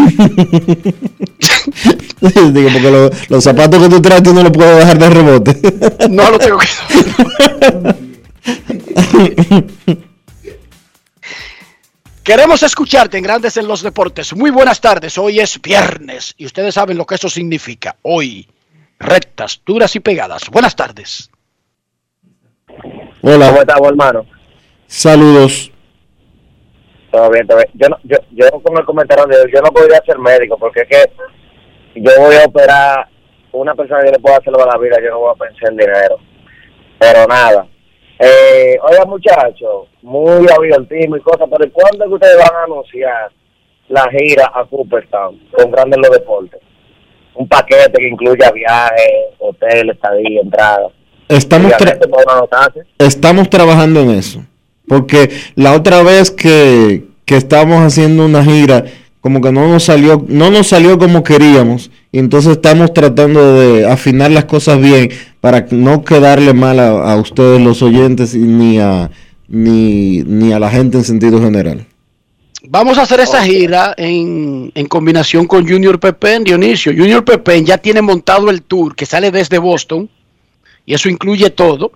Porque 2.20 2.80
lo- 2.90 3.10
los 3.28 3.44
zapatos 3.44 3.80
que 3.80 3.88
tú 3.88 4.02
traes 4.02 4.22
tú 4.24 4.34
no 4.34 4.42
los 4.42 4.50
puedes 4.50 4.76
dejar 4.78 4.98
de 4.98 5.08
rebote. 5.10 5.56
No 6.10 6.28
lo 6.30 6.38
tengo 6.38 6.58
que 6.58 6.66
Queremos 12.24 12.62
escucharte 12.62 13.16
en 13.18 13.24
Grandes 13.24 13.56
en 13.56 13.66
los 13.68 13.82
Deportes. 13.82 14.34
Muy 14.34 14.50
buenas 14.50 14.80
tardes. 14.80 15.16
Hoy 15.16 15.38
es 15.40 15.60
viernes 15.62 16.34
y 16.36 16.44
ustedes 16.46 16.74
saben 16.74 16.98
lo 16.98 17.06
que 17.06 17.14
eso 17.14 17.30
significa. 17.30 17.96
Hoy, 18.02 18.46
rectas, 18.98 19.62
duras 19.64 19.94
y 19.96 20.00
pegadas. 20.00 20.48
Buenas 20.50 20.76
tardes. 20.76 21.30
Hola. 23.22 23.48
¿Cómo 23.48 23.60
estamos, 23.60 23.88
hermano? 23.88 24.26
Saludos. 24.86 25.72
Todo 27.10 27.30
bien, 27.30 27.46
todo 27.46 27.58
bien. 27.58 27.70
Yo, 27.74 27.88
no, 27.88 27.98
yo, 28.04 28.16
yo 28.32 28.50
con 28.62 28.76
el 28.76 28.84
comentario 28.84 29.26
de 29.26 29.50
yo 29.52 29.60
no 29.60 29.70
podría 29.70 30.00
ser 30.04 30.18
médico 30.18 30.56
porque 30.58 30.82
es 30.82 30.88
que 30.88 32.00
yo 32.00 32.10
voy 32.18 32.36
a 32.36 32.44
operar 32.44 33.08
una 33.52 33.74
persona 33.74 34.02
que 34.02 34.12
le 34.12 34.18
pueda 34.18 34.36
hacerlo 34.36 34.62
a 34.62 34.66
la 34.66 34.78
vida, 34.78 34.96
yo 35.02 35.10
no 35.10 35.20
voy 35.20 35.32
a 35.34 35.44
pensar 35.44 35.70
en 35.70 35.76
dinero. 35.76 36.16
Pero 36.98 37.26
nada. 37.26 37.66
Eh, 38.18 38.78
oiga, 38.82 39.04
muchachos, 39.04 39.88
muy 40.02 40.46
abiertismo 40.50 41.16
y 41.16 41.20
cosas, 41.20 41.48
pero 41.50 41.72
¿cuándo 41.72 42.04
es 42.04 42.08
que 42.08 42.14
ustedes 42.14 42.36
van 42.36 42.56
a 42.56 42.64
anunciar 42.64 43.30
la 43.88 44.08
gira 44.10 44.50
a 44.52 44.64
Cooperstown 44.64 45.38
con 45.52 45.70
Grandes 45.70 46.00
los 46.00 46.10
Deportes? 46.10 46.60
Un 47.38 47.46
paquete 47.48 47.92
que 47.96 48.08
incluya 48.08 48.50
viajes, 48.50 49.10
hotel, 49.38 49.90
estadía, 49.90 50.40
entrada. 50.42 50.88
Estamos, 51.28 51.70
tra- 51.72 51.98
estamos 52.98 53.48
trabajando 53.50 54.00
en 54.00 54.10
eso. 54.10 54.42
Porque 54.88 55.30
la 55.54 55.74
otra 55.74 56.02
vez 56.02 56.30
que, 56.30 57.04
que 57.24 57.36
estábamos 57.36 57.82
haciendo 57.82 58.24
una 58.24 58.42
gira, 58.42 58.84
como 59.20 59.40
que 59.40 59.52
no 59.52 59.68
nos 59.68 59.84
salió, 59.84 60.24
no 60.26 60.50
nos 60.50 60.68
salió 60.68 60.98
como 60.98 61.22
queríamos. 61.22 61.90
Y 62.10 62.18
entonces 62.18 62.52
estamos 62.52 62.92
tratando 62.94 63.54
de 63.60 63.86
afinar 63.86 64.30
las 64.30 64.46
cosas 64.46 64.80
bien 64.80 65.10
para 65.40 65.66
no 65.70 66.02
quedarle 66.04 66.54
mal 66.54 66.80
a, 66.80 67.12
a 67.12 67.16
ustedes 67.16 67.60
los 67.60 67.82
oyentes 67.82 68.34
y 68.34 68.38
ni 68.38 68.80
a 68.80 69.10
ni, 69.46 70.22
ni 70.24 70.52
a 70.52 70.58
la 70.58 70.70
gente 70.70 70.96
en 70.98 71.04
sentido 71.04 71.40
general. 71.40 71.84
Vamos 72.70 72.98
a 72.98 73.02
hacer 73.02 73.20
esa 73.20 73.42
gira 73.42 73.94
en, 73.96 74.70
en 74.74 74.86
combinación 74.86 75.46
con 75.46 75.66
Junior 75.66 75.98
Pepen, 75.98 76.44
Dionisio. 76.44 76.92
Junior 76.92 77.24
Pepen 77.24 77.64
ya 77.64 77.78
tiene 77.78 78.02
montado 78.02 78.50
el 78.50 78.60
tour 78.60 78.94
que 78.94 79.06
sale 79.06 79.30
desde 79.30 79.56
Boston 79.56 80.10
y 80.84 80.92
eso 80.92 81.08
incluye 81.08 81.48
todo. 81.48 81.92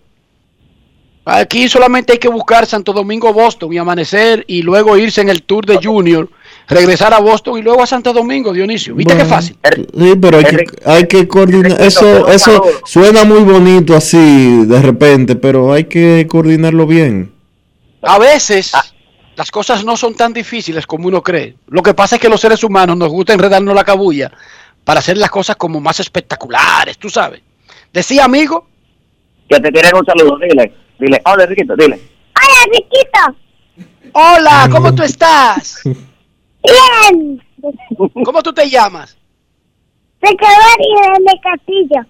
Aquí 1.26 1.68
solamente 1.68 2.14
hay 2.14 2.18
que 2.18 2.28
buscar 2.28 2.64
Santo 2.64 2.94
Domingo, 2.94 3.34
Boston 3.34 3.70
y 3.70 3.76
amanecer 3.76 4.44
y 4.48 4.62
luego 4.62 4.96
irse 4.96 5.20
en 5.20 5.28
el 5.28 5.42
tour 5.42 5.66
de 5.66 5.76
Junior, 5.76 6.30
regresar 6.66 7.12
a 7.12 7.20
Boston 7.20 7.58
y 7.58 7.62
luego 7.62 7.82
a 7.82 7.86
Santo 7.86 8.14
Domingo, 8.14 8.50
Dionisio. 8.54 8.94
¿Viste 8.94 9.14
qué 9.14 9.26
fácil? 9.26 9.58
Sí, 9.76 10.14
pero 10.18 10.38
hay 10.38 10.44
que, 10.44 10.64
hay 10.86 11.06
que 11.06 11.28
coordinar. 11.28 11.82
Eso, 11.82 12.28
eso 12.28 12.64
suena 12.86 13.24
muy 13.24 13.40
bonito 13.40 13.94
así 13.94 14.64
de 14.64 14.80
repente, 14.80 15.36
pero 15.36 15.70
hay 15.74 15.84
que 15.84 16.26
coordinarlo 16.30 16.86
bien. 16.86 17.30
A 18.00 18.18
veces 18.18 18.72
las 19.37 19.51
cosas 19.51 19.85
no 19.85 19.97
son 19.97 20.14
tan 20.14 20.33
difíciles 20.33 20.87
como 20.87 21.09
uno 21.09 21.22
cree. 21.22 21.57
Lo 21.68 21.83
que 21.83 21.95
pasa 21.95 22.16
es 22.16 22.22
que 22.22 22.28
los 22.28 22.41
seres 22.41 22.62
humanos 22.64 22.97
nos 22.97 23.09
gusta 23.09 23.33
enredarnos 23.33 23.74
la 23.74 23.85
cabulla 23.85 24.30
para 24.85 25.01
hacer 25.01 25.16
las 25.16 25.30
cosas 25.30 25.57
como 25.57 25.80
más 25.80 26.01
espectaculares, 26.01 26.99
tú 26.99 27.09
sabes. 27.09 27.41
Decía 27.93 28.24
amigo. 28.24 28.66
Que 29.49 29.61
te 29.61 29.70
tienen 29.70 29.95
un 29.95 30.05
saludo, 30.05 30.39
dile. 30.39 30.72
Dile, 30.99 31.20
hola, 31.24 31.47
Riquito, 31.47 31.74
dile. 31.76 32.01
Hola, 32.37 32.72
Riquito. 32.72 33.89
Hola, 34.12 34.68
¿cómo 34.70 34.95
tú 34.95 35.03
estás? 35.03 35.80
Bien. 35.85 37.43
¿Cómo 38.24 38.43
tú 38.43 38.53
te 38.53 38.68
llamas? 38.68 39.16
Recabar 40.20 40.76
de 41.18 41.41
Castillo. 41.43 42.07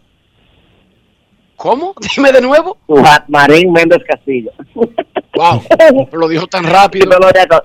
¿Cómo? 1.62 1.94
Dime 2.16 2.32
de 2.32 2.40
nuevo. 2.40 2.76
Marín 3.28 3.72
Méndez 3.72 4.02
Castillo. 4.04 4.50
Wow, 4.74 6.08
lo 6.12 6.26
dijo 6.26 6.48
tan 6.48 6.64
rápido. 6.64 7.08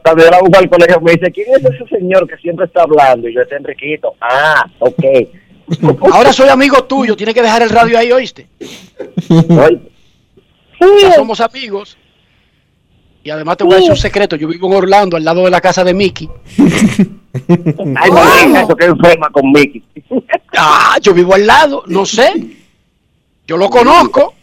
Cuando 0.03 0.23
yo 0.23 0.29
la 0.29 0.39
busco 0.39 0.59
al 0.59 0.69
colegio 0.69 1.01
me 1.01 1.13
dice, 1.13 1.31
¿quién 1.31 1.47
es 1.49 1.65
ese 1.65 1.87
señor 1.89 2.27
que 2.27 2.37
siempre 2.37 2.67
está 2.67 2.83
hablando? 2.83 3.27
Y 3.27 3.33
yo, 3.33 3.41
este 3.41 3.55
Enriquito. 3.55 4.13
Ah, 4.21 4.69
ok. 4.77 5.03
Ahora 6.13 6.31
soy 6.31 6.47
amigo 6.47 6.83
tuyo, 6.83 7.15
tienes 7.15 7.33
que 7.33 7.41
dejar 7.41 7.63
el 7.63 7.71
radio 7.71 7.97
ahí, 7.97 8.11
¿oíste? 8.11 8.47
Ya 11.01 11.13
somos 11.15 11.41
amigos. 11.41 11.97
Y 13.23 13.31
además 13.31 13.57
te 13.57 13.63
voy 13.63 13.73
a 13.73 13.77
decir 13.77 13.91
un 13.91 13.97
secreto, 13.97 14.35
yo 14.35 14.47
vivo 14.47 14.67
en 14.67 14.75
Orlando, 14.75 15.17
al 15.17 15.25
lado 15.25 15.43
de 15.43 15.49
la 15.49 15.59
casa 15.59 15.83
de 15.83 15.95
Mickey. 15.95 16.29
Ay, 17.95 18.11
Marín, 18.11 18.55
eso 18.57 18.75
que 18.75 18.85
enferma 18.85 19.31
con 19.31 19.51
Mickey. 19.51 19.83
Ah, 20.55 20.97
yo 21.01 21.15
vivo 21.15 21.33
al 21.33 21.47
lado, 21.47 21.83
no 21.87 22.05
sé. 22.05 22.57
Yo 23.47 23.57
lo 23.57 23.69
conozco. 23.69 24.33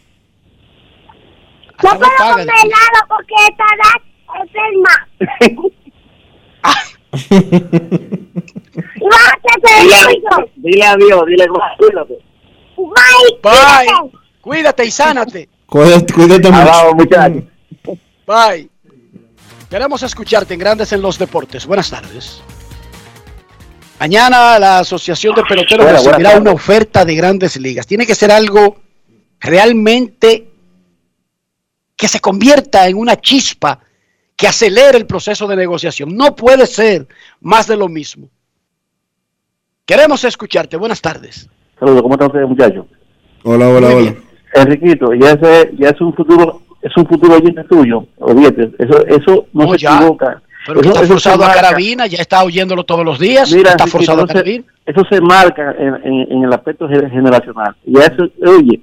No 1.83 1.89
puedo 1.91 2.11
comer 2.17 2.39
el- 2.41 2.49
helado 2.49 2.99
porque 3.07 3.35
estará 3.49 3.91
enferma. 4.41 4.93
Bájate 9.11 9.71
Dile, 9.81 10.51
dile 10.55 10.85
adiós, 10.85 11.23
dile, 11.27 11.47
cuídate. 11.77 12.17
Bye. 12.77 13.39
Bye. 13.41 14.11
Cuídate 14.41 14.85
y 14.85 14.91
sánate. 14.91 15.49
Cuídate, 15.65 16.13
cuídate 16.13 16.51
mucho. 16.51 16.95
Bye. 18.27 18.69
Queremos 19.69 20.03
escucharte 20.03 20.53
en 20.53 20.59
Grandes 20.59 20.91
en 20.93 21.01
los 21.01 21.17
Deportes. 21.17 21.65
Buenas 21.65 21.89
tardes. 21.89 22.41
Mañana 23.99 24.59
la 24.59 24.79
Asociación 24.79 25.35
de 25.35 25.43
Peloteros 25.43 25.89
recibirá 25.91 26.37
una 26.37 26.51
oferta 26.51 27.05
de 27.05 27.15
grandes 27.15 27.55
ligas. 27.57 27.87
Tiene 27.87 28.05
que 28.05 28.13
ser 28.13 28.29
algo 28.31 28.75
realmente 29.39 30.47
que 31.95 32.07
se 32.07 32.19
convierta 32.19 32.87
en 32.87 32.97
una 32.97 33.15
chispa 33.15 33.79
que 34.35 34.47
acelere 34.47 34.97
el 34.97 35.05
proceso 35.05 35.47
de 35.47 35.55
negociación. 35.55 36.15
No 36.15 36.35
puede 36.35 36.65
ser 36.67 37.07
más 37.41 37.67
de 37.67 37.77
lo 37.77 37.87
mismo. 37.87 38.27
Queremos 39.85 40.23
escucharte. 40.23 40.77
Buenas 40.77 41.01
tardes. 41.01 41.49
Saludos, 41.79 42.01
¿cómo 42.01 42.15
están 42.15 42.27
ustedes, 42.27 42.49
muchachos? 42.49 42.85
Hola, 43.43 43.69
hola, 43.69 43.87
hola. 43.95 44.15
Enriquito, 44.55 45.13
ya 45.13 45.31
ese, 45.31 45.71
ya 45.77 45.89
es 45.89 46.01
un 46.01 46.13
futuro, 46.13 46.61
es 46.81 46.91
un 46.97 47.05
futuro 47.05 47.35
oyente 47.35 47.61
tuyo, 47.65 48.07
olvídate, 48.19 48.71
eso, 48.79 49.05
eso 49.07 49.47
no, 49.51 49.65
No, 49.65 49.71
se 49.73 49.77
ya. 49.79 49.95
equivoca. 49.97 50.41
Pero 50.65 50.79
Eso- 50.81 50.89
está 50.93 51.05
forzado 51.05 51.43
a 51.45 51.53
carabina, 51.53 52.07
ya 52.07 52.17
está 52.19 52.41
oyéndolo 52.43 52.85
todos 52.85 53.05
los 53.05 53.19
días. 53.19 53.51
Mira, 53.53 53.71
está 53.71 53.85
forzado 53.85 54.21
a 54.23 54.27
carabina. 54.27 54.63
eso 54.85 55.01
se 55.11 55.21
marca 55.21 55.75
en, 55.77 55.95
en- 56.11 56.31
en 56.31 56.43
el 56.43 56.53
aspecto 56.53 56.87
gener- 56.87 57.11
generacional. 57.11 57.75
Y 57.85 57.99
eso, 57.99 58.23
oye, 58.47 58.81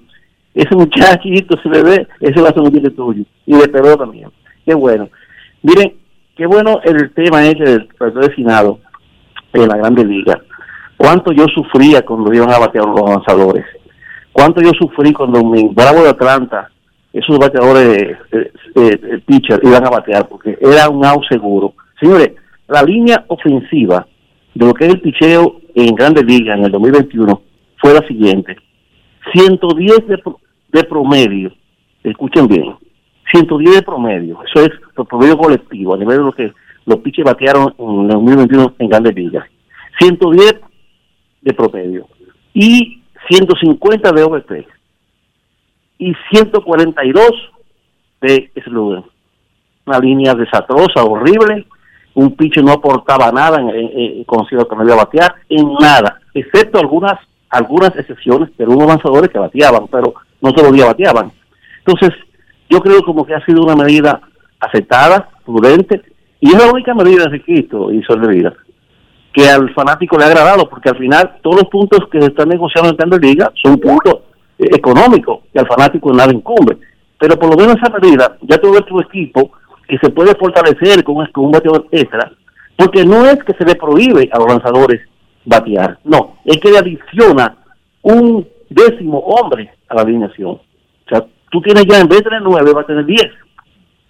ese 0.54 0.74
muchachito, 0.74 1.58
ese 1.58 1.68
bebé, 1.68 2.06
ese 2.20 2.40
va 2.40 2.48
a 2.48 2.52
ser 2.52 2.60
un 2.60 2.68
oyente 2.68 2.90
tuyo. 2.90 3.24
Y 3.46 3.54
de 3.54 3.68
pelota 3.68 3.98
también. 3.98 4.30
Qué 4.64 4.74
bueno. 4.74 5.08
Miren, 5.62 5.94
qué 6.36 6.46
bueno 6.46 6.80
el 6.84 7.12
tema 7.12 7.46
ese 7.46 7.64
del 7.64 7.86
partido 7.98 8.22
destinado 8.22 8.78
en 9.52 9.68
la 9.68 9.76
Grande 9.76 10.04
Liga. 10.04 10.40
Cuánto 10.96 11.32
yo 11.32 11.46
sufría 11.54 12.02
cuando 12.02 12.32
iban 12.32 12.50
a 12.50 12.58
batear 12.58 12.84
los 12.84 13.00
avanzadores. 13.00 13.64
Cuánto 14.32 14.62
yo 14.62 14.70
sufrí 14.78 15.12
cuando 15.12 15.42
mi 15.44 15.68
Bravo 15.68 16.02
de 16.02 16.10
Atlanta, 16.10 16.70
esos 17.12 17.38
bateadores, 17.38 17.86
eh, 17.92 18.16
eh, 18.32 18.50
eh, 18.74 19.20
pitcher, 19.26 19.60
iban 19.62 19.86
a 19.86 19.90
batear, 19.90 20.28
porque 20.28 20.56
era 20.60 20.88
un 20.88 21.04
out 21.04 21.24
seguro. 21.28 21.74
Señores, 22.00 22.32
la 22.68 22.82
línea 22.82 23.24
ofensiva 23.28 24.06
de 24.54 24.66
lo 24.66 24.72
que 24.72 24.86
es 24.86 24.94
el 24.94 25.00
picheo 25.00 25.60
en 25.74 25.94
Grandes 25.94 26.24
Ligas 26.24 26.58
en 26.58 26.64
el 26.64 26.72
2021 26.72 27.42
fue 27.78 27.94
la 27.94 28.06
siguiente. 28.06 28.56
110 29.34 30.06
de, 30.08 30.22
de 30.72 30.84
promedio 30.84 31.52
escuchen 32.02 32.48
bien, 32.48 32.74
110 33.30 33.76
de 33.76 33.82
promedio, 33.82 34.38
eso 34.44 34.64
es 34.64 34.70
el 34.96 35.06
promedio 35.06 35.38
colectivo, 35.38 35.94
a 35.94 35.98
nivel 35.98 36.18
de 36.18 36.24
lo 36.24 36.32
que 36.32 36.52
los 36.84 36.98
pitchers 36.98 37.26
batearon 37.26 37.74
en 37.78 38.00
el 38.02 38.08
2021 38.08 38.74
en 38.78 38.88
grandes 38.88 39.14
ligas. 39.14 39.46
110 40.00 40.60
de 41.42 41.54
promedio 41.54 42.06
y 42.54 43.02
150 43.28 44.10
de 44.12 44.22
OVP 44.22 44.66
y 45.98 46.12
142 46.32 47.30
de 48.20 48.50
Slugger. 48.64 49.04
Una 49.86 49.98
línea 49.98 50.34
desastrosa, 50.34 51.04
horrible. 51.04 51.66
Un 52.14 52.34
pitcher 52.34 52.64
no 52.64 52.72
aportaba 52.72 53.30
nada 53.30 53.60
en, 53.60 53.70
en, 53.70 54.24
considero 54.24 54.66
que 54.66 54.76
no 54.76 54.84
iba 54.84 54.94
a 54.94 55.04
batear 55.04 55.34
en 55.48 55.72
nada, 55.74 56.20
excepto 56.34 56.78
algunas 56.78 57.18
algunas 57.48 57.94
excepciones, 57.96 58.48
pero 58.56 58.72
hubo 58.72 58.86
lanzadores 58.86 59.30
que 59.30 59.38
bateaban, 59.38 59.86
pero 59.88 60.14
no 60.42 60.52
todos 60.52 60.68
los 60.68 60.76
días 60.76 60.88
bateaban. 60.88 61.32
Entonces, 61.84 62.10
yo 62.68 62.80
creo 62.80 63.02
como 63.02 63.24
que 63.24 63.34
ha 63.34 63.44
sido 63.44 63.62
una 63.62 63.76
medida 63.76 64.20
aceptada, 64.60 65.30
prudente, 65.44 66.02
y 66.40 66.48
es 66.48 66.58
la 66.58 66.70
única 66.70 66.94
medida, 66.94 67.28
Riquito 67.28 67.92
y 67.92 68.02
Sol 68.02 68.20
de 68.20 68.28
Vida, 68.28 68.52
que 69.32 69.48
al 69.48 69.72
fanático 69.72 70.18
le 70.18 70.24
ha 70.24 70.28
agradado, 70.28 70.68
porque 70.68 70.90
al 70.90 70.98
final 70.98 71.38
todos 71.42 71.62
los 71.62 71.68
puntos 71.68 72.00
que 72.10 72.20
se 72.20 72.26
están 72.26 72.48
negociando 72.48 72.90
en 72.90 72.96
Grandes 72.96 73.20
Liga 73.20 73.52
son 73.62 73.78
puntos 73.78 74.20
eh, 74.58 74.66
económicos, 74.74 75.40
y 75.54 75.58
al 75.58 75.66
fanático 75.66 76.12
nada 76.12 76.32
incumbe. 76.32 76.78
Pero 77.18 77.38
por 77.38 77.50
lo 77.50 77.56
menos 77.56 77.76
esa 77.76 77.96
medida, 77.96 78.36
ya 78.42 78.58
todo 78.58 78.80
tu 78.82 79.00
equipo 79.00 79.52
que 79.86 79.98
se 79.98 80.10
puede 80.10 80.34
fortalecer 80.34 81.04
con, 81.04 81.24
con 81.26 81.44
un 81.46 81.52
bateador 81.52 81.86
extra, 81.92 82.32
porque 82.76 83.04
no 83.04 83.26
es 83.26 83.42
que 83.44 83.54
se 83.54 83.64
le 83.64 83.76
prohíbe 83.76 84.28
a 84.32 84.38
los 84.38 84.48
lanzadores 84.48 85.00
batear, 85.44 85.98
no, 86.04 86.36
es 86.44 86.58
que 86.58 86.70
le 86.70 86.78
adiciona 86.78 87.56
un 88.02 88.46
décimo 88.72 89.18
hombre 89.18 89.70
a 89.88 89.94
la 89.94 90.02
alineación. 90.02 90.50
O 90.52 90.60
sea, 91.08 91.24
tú 91.50 91.60
tienes 91.60 91.84
ya 91.86 92.00
en 92.00 92.08
vez 92.08 92.18
de 92.18 92.24
tener 92.24 92.42
nueve, 92.42 92.72
va 92.72 92.82
a 92.82 92.86
tener 92.86 93.04
diez. 93.04 93.28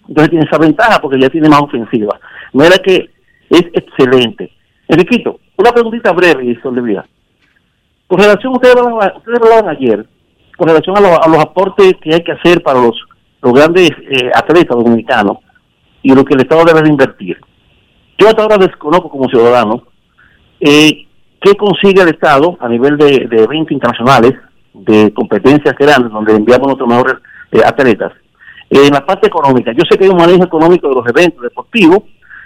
Entonces 0.07 0.29
tiene 0.31 0.45
esa 0.45 0.57
ventaja 0.57 0.99
porque 0.99 1.19
ya 1.19 1.29
tiene 1.29 1.49
más 1.49 1.61
ofensiva. 1.61 2.19
Mira 2.51 2.77
que 2.83 3.09
es 3.49 3.61
excelente. 3.73 4.51
Enriquito, 4.87 5.39
una 5.57 5.71
preguntita 5.71 6.11
breve 6.11 6.45
y. 6.45 6.55
Con 8.07 8.19
relación, 8.19 8.53
ustedes 8.53 8.75
hablaban, 8.75 9.69
ayer, 9.69 10.05
con 10.57 10.67
relación 10.67 10.97
a, 10.97 11.01
lo- 11.01 11.23
a 11.23 11.27
los 11.27 11.39
aportes 11.39 11.93
que 12.01 12.13
hay 12.13 12.23
que 12.23 12.33
hacer 12.33 12.61
para 12.61 12.79
los, 12.81 12.95
los 13.41 13.53
grandes 13.53 13.89
eh, 13.91 14.29
atletas 14.35 14.77
dominicanos 14.77 15.37
y 16.01 16.13
lo 16.13 16.23
que 16.25 16.33
el 16.33 16.41
Estado 16.41 16.65
debe 16.65 16.81
de 16.81 16.89
invertir. 16.89 17.39
Yo 18.17 18.27
hasta 18.27 18.43
ahora 18.43 18.57
desconozco 18.57 19.09
como 19.09 19.29
ciudadano 19.29 19.83
eh, 20.59 21.07
qué 21.41 21.55
consigue 21.55 22.01
el 22.01 22.09
Estado 22.09 22.57
a 22.59 22.67
nivel 22.67 22.97
de, 22.97 23.25
de 23.27 23.43
eventos 23.43 23.71
internacionales, 23.71 24.33
de 24.73 25.13
competencias 25.13 25.75
grandes, 25.77 26.11
donde 26.11 26.35
enviamos 26.35 26.67
nuestros 26.67 26.89
mejores 26.89 27.15
eh, 27.51 27.61
atletas. 27.65 28.11
En 28.69 28.91
la 28.93 29.05
parte 29.05 29.27
económica, 29.27 29.71
yo 29.71 29.83
sé 29.89 29.97
que 29.97 30.05
hay 30.05 30.09
un 30.09 30.17
manejo 30.17 30.43
económico 30.43 30.89
de 30.89 30.95
los 30.95 31.07
eventos 31.07 31.41
deportivos, 31.41 31.99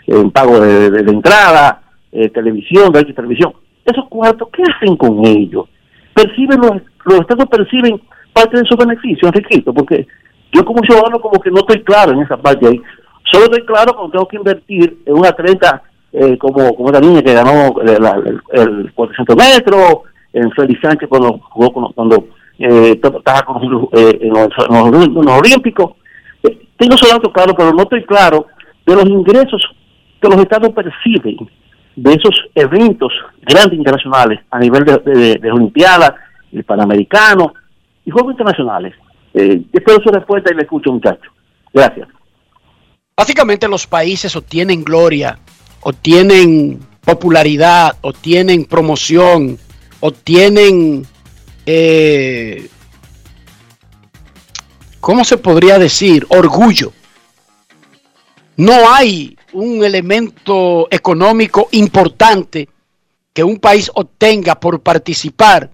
en 0.07 0.31
pago 0.31 0.59
de, 0.59 0.99
entrada, 0.99 1.81
eh, 2.11 2.29
televisión, 2.29 2.91
de 2.91 3.03
televisión. 3.13 3.53
Esos 3.85 4.07
cuartos, 4.09 4.49
¿qué 4.51 4.63
hacen 4.63 4.95
con 4.97 5.25
ellos? 5.25 5.65
Perciben 6.13 6.59
los, 6.61 6.81
los 7.05 7.19
estados 7.21 7.45
perciben 7.45 8.01
parte 8.33 8.57
de 8.59 8.65
sus 8.65 8.77
beneficios, 8.77 9.31
Enriquito, 9.33 9.73
porque 9.73 10.05
yo 10.51 10.63
como 10.65 10.81
ciudadano 10.83 11.19
como 11.19 11.39
que 11.39 11.49
no 11.51 11.57
estoy 11.59 11.83
claro 11.83 12.11
en 12.13 12.21
esa 12.21 12.37
parte 12.37 12.67
ahí. 12.67 12.81
Solo 13.31 13.45
estoy 13.45 13.65
claro 13.65 13.93
cuando 13.93 14.11
tengo 14.11 14.27
que 14.27 14.37
invertir 14.37 14.97
en 15.05 15.13
un 15.13 15.25
atleta 15.25 15.83
eh, 16.13 16.37
como, 16.37 16.73
como 16.75 16.87
esta 16.89 17.01
niña 17.01 17.21
que 17.21 17.33
ganó 17.33 17.73
la- 17.83 18.21
el, 18.25 18.41
el 18.53 18.93
400 18.93 19.35
metros, 19.35 19.99
en 20.37 20.51
Félix 20.51 20.81
Sánchez 20.81 21.09
cuando 21.09 21.39
jugó 21.49 21.73
con- 21.73 21.91
cuando 21.93 22.27
eh, 22.59 22.91
estaba 22.95 23.45
eh, 23.93 24.17
en 24.21 24.29
los 24.29 25.27
Olímpicos. 25.39 25.91
Eh, 26.43 26.67
tengo 26.77 26.95
esos 26.95 27.09
datos 27.09 27.31
claros, 27.33 27.55
pero 27.57 27.71
no 27.73 27.83
estoy 27.83 28.03
claro 28.05 28.47
de 28.85 28.95
los 28.95 29.05
ingresos 29.05 29.61
que 30.21 30.27
los 30.29 30.39
estados 30.39 30.69
perciben 30.73 31.37
de 31.95 32.13
esos 32.13 32.35
eventos 32.55 33.11
grandes 33.41 33.77
internacionales 33.77 34.39
a 34.51 34.59
nivel 34.59 34.85
de, 34.85 34.97
de, 34.97 35.35
de 35.35 35.51
Olimpiadas, 35.51 36.13
el 36.51 36.63
Panamericano 36.63 37.53
y 38.05 38.11
Juegos 38.11 38.31
Internacionales. 38.33 38.93
Eh, 39.33 39.61
espero 39.73 40.01
su 40.03 40.09
respuesta 40.09 40.51
y 40.51 40.55
le 40.55 40.63
escucho, 40.63 40.91
muchachos. 40.91 41.31
Gracias. 41.73 42.07
Básicamente 43.15 43.67
los 43.67 43.85
países 43.87 44.35
obtienen 44.35 44.83
gloria, 44.83 45.37
obtienen 45.81 46.79
popularidad, 47.03 47.95
obtienen 48.01 48.65
promoción, 48.65 49.57
obtienen, 49.99 51.05
eh, 51.65 52.69
¿cómo 54.99 55.23
se 55.23 55.37
podría 55.37 55.79
decir? 55.79 56.25
Orgullo. 56.29 56.93
No 58.55 58.91
hay 58.91 59.37
un 59.53 59.83
elemento 59.83 60.87
económico 60.91 61.69
importante 61.71 62.67
que 63.33 63.43
un 63.43 63.57
país 63.57 63.91
obtenga 63.93 64.59
por 64.59 64.81
participar, 64.81 65.69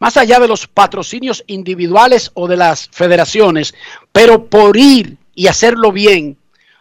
más 0.00 0.16
allá 0.16 0.40
de 0.40 0.48
los 0.48 0.66
patrocinios 0.66 1.44
individuales 1.46 2.30
o 2.34 2.48
de 2.48 2.56
las 2.56 2.88
federaciones, 2.88 3.74
pero 4.10 4.46
por 4.46 4.76
ir 4.76 5.16
y 5.34 5.46
hacerlo 5.46 5.92
bien, 5.92 6.36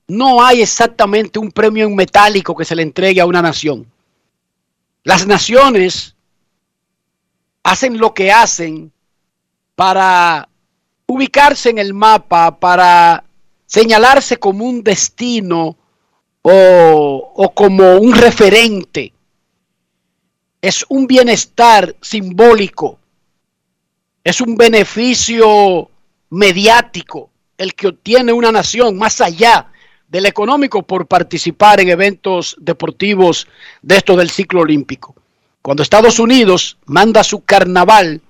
no 0.08 0.44
hay 0.44 0.62
exactamente 0.62 1.40
un 1.40 1.52
premio 1.52 1.86
en 1.86 1.96
metálico 1.96 2.56
que 2.56 2.66
se 2.66 2.76
le 2.76 2.82
entregue 2.82 3.22
a 3.22 3.26
una 3.26 3.42
nación. 3.42 3.86
Las 5.04 5.28
naciones 5.28 6.13
hacen 7.64 7.98
lo 7.98 8.14
que 8.14 8.32
hacen 8.32 8.92
para 9.76 10.48
ubicarse 11.08 11.70
en 11.70 11.78
el 11.78 11.94
mapa, 11.94 12.60
para 12.60 13.24
señalarse 13.66 14.38
como 14.38 14.66
un 14.66 14.84
destino 14.84 15.78
o, 16.42 17.52
como 17.56 17.98
un 17.98 18.14
referente. 18.14 19.14
Es 20.62 20.86
un 20.90 21.08
bienestar 21.08 21.96
simbólico, 22.02 23.00
es 24.24 24.40
un 24.42 24.56
beneficio 24.56 25.90
mediático 26.30 27.30
el 27.58 27.74
que 27.76 27.88
obtiene 27.88 28.34
una 28.34 28.52
nación 28.52 28.98
más 28.98 29.22
allá 29.22 29.72
del 30.08 30.26
económico 30.26 30.84
por 30.84 31.08
participar 31.08 31.80
en 31.80 31.90
eventos 31.90 32.56
deportivos 32.60 33.48
de 33.82 33.98
esto 33.98 34.16
del 34.16 34.30
ciclo 34.30 34.62
olímpico. 34.62 35.16
Cuando 35.64 35.82
Estados 35.82 36.20
Unidos 36.20 36.78
manda 36.86 37.24
su 37.24 37.46
carnaval 37.46 38.22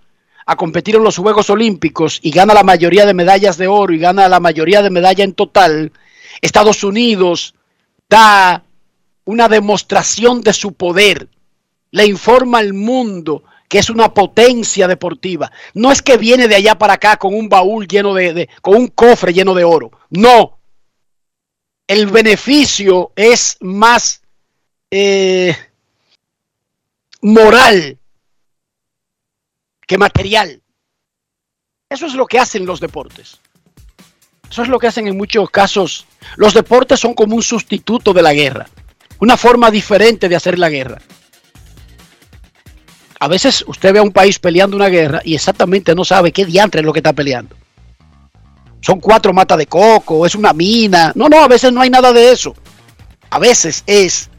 a 0.46 0.56
competir 0.56 0.98
en 0.98 1.04
los 1.04 1.18
Juegos 1.18 1.50
Olímpicos 1.50 2.20
y 2.22 2.30
gana 2.30 2.54
la 2.54 2.64
mayoría 2.64 3.08
de 3.08 3.16
medallas 3.16 3.58
de 3.58 3.66
oro 3.66 3.92
y 3.92 3.98
gana 3.98 4.30
la 4.30 4.40
mayoría 4.40 4.84
de 4.84 4.92
medallas 4.92 5.26
en 5.26 5.34
total, 5.34 5.92
Estados 6.42 6.84
Unidos 6.84 7.56
da 8.08 8.64
una 9.26 9.50
demostración 9.50 10.42
de 10.42 10.54
su 10.54 10.74
poder, 10.74 11.28
le 11.90 12.06
informa 12.06 12.60
al 12.60 12.74
mundo 12.74 13.44
que 13.68 13.80
es 13.80 13.90
una 13.90 14.14
potencia 14.14 14.88
deportiva. 14.88 15.52
No 15.74 15.92
es 15.92 16.04
que 16.04 16.18
viene 16.18 16.48
de 16.48 16.56
allá 16.56 16.78
para 16.78 16.94
acá 16.94 17.18
con 17.18 17.34
un 17.34 17.50
baúl 17.50 17.88
lleno 17.88 18.14
de, 18.14 18.34
de 18.34 18.50
con 18.62 18.76
un 18.76 18.90
cofre 18.90 19.34
lleno 19.34 19.56
de 19.56 19.64
oro. 19.64 19.90
No, 20.12 20.60
el 21.88 22.06
beneficio 22.12 23.12
es 23.16 23.58
más 23.60 24.22
eh, 24.92 25.58
moral 27.24 27.98
que 29.88 29.98
material. 29.98 30.62
Eso 31.90 32.06
es 32.06 32.14
lo 32.14 32.28
que 32.28 32.38
hacen 32.38 32.66
los 32.66 32.80
deportes. 32.80 33.40
Eso 34.50 34.62
es 34.62 34.68
lo 34.68 34.78
que 34.78 34.88
hacen 34.88 35.08
en 35.08 35.18
muchos 35.18 35.50
casos. 35.50 36.06
Los 36.36 36.54
deportes 36.54 37.00
son 37.00 37.16
como 37.16 37.36
un 37.36 37.44
sustituto 37.44 38.14
de 38.14 38.22
la 38.22 38.34
guerra, 38.34 38.68
una 39.20 39.38
forma 39.38 39.72
diferente 39.72 40.30
de 40.30 40.36
hacer 40.36 40.60
la 40.60 40.70
guerra. 40.70 41.02
A 43.20 43.28
veces 43.28 43.64
usted 43.68 43.94
ve 43.94 44.00
a 44.00 44.04
un 44.04 44.12
país 44.12 44.38
peleando 44.38 44.76
una 44.76 44.90
guerra 44.90 45.22
y 45.24 45.34
exactamente 45.34 45.96
no 45.96 46.06
sabe 46.06 46.32
qué 46.32 46.46
diantre 46.46 46.82
es 46.82 46.86
lo 46.86 46.94
que 46.94 47.00
está 47.00 47.14
peleando 47.14 47.56
son 48.84 49.00
cuatro 49.00 49.34
matas 49.34 49.58
de 49.58 49.66
coco, 49.66 50.26
es 50.26 50.36
una 50.36 50.52
mina. 50.52 51.14
No, 51.16 51.30
no, 51.30 51.42
a 51.42 51.48
veces 51.48 51.72
no 51.72 51.80
hay 51.80 51.90
nada 51.90 52.12
de 52.12 52.34
eso. 52.34 52.54
A 53.30 53.40
veces 53.40 53.82
es 53.88 54.30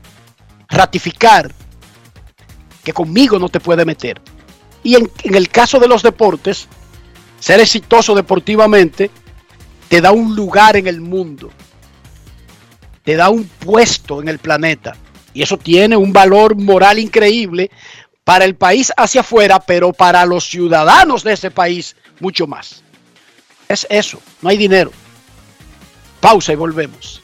ratificar 0.68 1.50
que 2.84 2.92
conmigo 2.92 3.38
no 3.38 3.48
te 3.48 3.58
puede 3.58 3.84
meter. 3.84 4.20
Y 4.82 4.96
en, 4.96 5.10
el 5.24 5.48
caso 5.48 5.80
de 5.80 5.88
los 5.88 6.02
deportes, 6.02 6.68
ser 7.40 7.58
exitoso 7.60 8.14
deportivamente 8.14 9.10
te 9.88 10.00
da 10.00 10.12
un 10.12 10.36
lugar 10.36 10.76
en 10.76 10.86
el 10.86 11.00
mundo, 11.00 11.50
te 13.02 13.16
da 13.16 13.30
un 13.30 13.44
puesto 13.44 14.20
en 14.20 14.28
el 14.28 14.38
planeta. 14.38 14.94
Y 15.32 15.42
eso 15.42 15.56
tiene 15.56 15.96
un 15.96 16.12
valor 16.12 16.54
moral 16.54 16.98
increíble 16.98 17.70
para 18.22 18.44
el 18.44 18.54
país 18.54 18.92
hacia 18.96 19.22
afuera, 19.22 19.58
pero 19.60 19.92
para 19.92 20.24
los 20.26 20.44
ciudadanos 20.44 21.24
de 21.24 21.32
ese 21.32 21.50
país 21.50 21.96
mucho 22.20 22.46
más. 22.46 22.82
Es 23.68 23.86
eso, 23.90 24.20
no 24.42 24.50
hay 24.50 24.56
dinero. 24.56 24.92
Pausa 26.20 26.52
y 26.52 26.56
volvemos. 26.56 27.23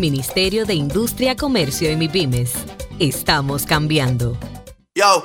Ministerio 0.00 0.64
de 0.64 0.72
Industria, 0.72 1.36
Comercio 1.36 1.92
y 1.92 1.96
MIPYMES. 1.96 2.54
Estamos 2.98 3.66
cambiando. 3.66 4.36
Yo, 4.94 5.24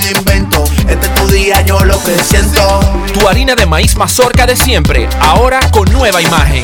Este 0.87 1.07
es 1.07 2.51
tu. 2.53 2.79
Tu 3.13 3.27
harina 3.27 3.55
de 3.55 3.65
maíz 3.65 3.95
mazorca 3.95 4.45
de 4.45 4.55
siempre, 4.55 5.07
ahora 5.19 5.59
con 5.71 5.91
nueva 5.91 6.21
imagen. 6.21 6.63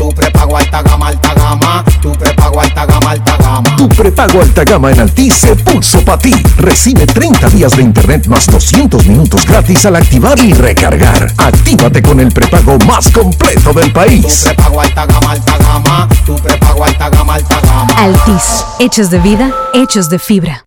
Tu 0.00 0.08
prepago 0.14 0.56
alta 0.56 0.80
gama, 0.80 1.08
alta 1.08 1.34
gama. 1.34 1.84
Tu 2.00 2.10
prepago 2.12 2.58
alta 2.58 2.86
gama, 2.86 3.10
alta 3.10 3.36
gama. 3.36 3.76
Tu 3.76 3.86
prepago 3.86 4.40
alta 4.40 4.64
gama 4.64 4.90
en 4.90 5.00
Altis 5.00 5.34
se 5.34 5.54
puso 5.56 6.02
para 6.02 6.16
ti. 6.16 6.34
Recibe 6.56 7.06
30 7.06 7.50
días 7.50 7.76
de 7.76 7.82
internet 7.82 8.26
más 8.26 8.46
200 8.46 9.06
minutos 9.06 9.44
gratis 9.44 9.84
al 9.84 9.96
activar 9.96 10.38
y 10.38 10.54
recargar. 10.54 11.30
Actívate 11.36 12.00
con 12.00 12.18
el 12.18 12.32
prepago 12.32 12.78
más 12.86 13.10
completo 13.10 13.74
del 13.74 13.92
país. 13.92 14.44
Tu 14.44 14.54
prepago 14.54 14.80
alta 14.80 15.04
gama, 15.04 15.32
alta 15.32 15.58
gama. 15.58 16.08
Tu 16.24 16.34
prepago 16.36 16.82
alta 16.82 17.10
gama, 17.10 17.34
alta 17.34 17.60
gama. 17.60 17.94
Altis, 17.98 18.64
hechos 18.78 19.10
de 19.10 19.18
vida, 19.18 19.52
hechos 19.74 20.08
de 20.08 20.18
fibra. 20.18 20.64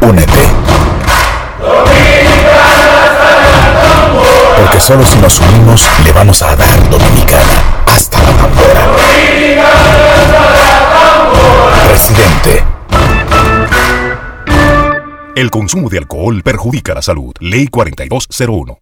Únete. 0.00 0.77
Solo 4.80 5.04
si 5.04 5.18
nos 5.18 5.38
unimos 5.40 5.86
le 6.04 6.12
vamos 6.12 6.40
a 6.40 6.56
dar 6.56 6.88
Dominicana 6.88 7.82
hasta 7.86 8.22
la 8.22 8.32
tambora. 8.36 8.96
Presidente. 11.88 12.64
El 15.34 15.50
consumo 15.50 15.88
de 15.90 15.98
alcohol 15.98 16.42
perjudica 16.42 16.94
la 16.94 17.02
salud. 17.02 17.34
Ley 17.40 17.68
4201. 17.68 18.78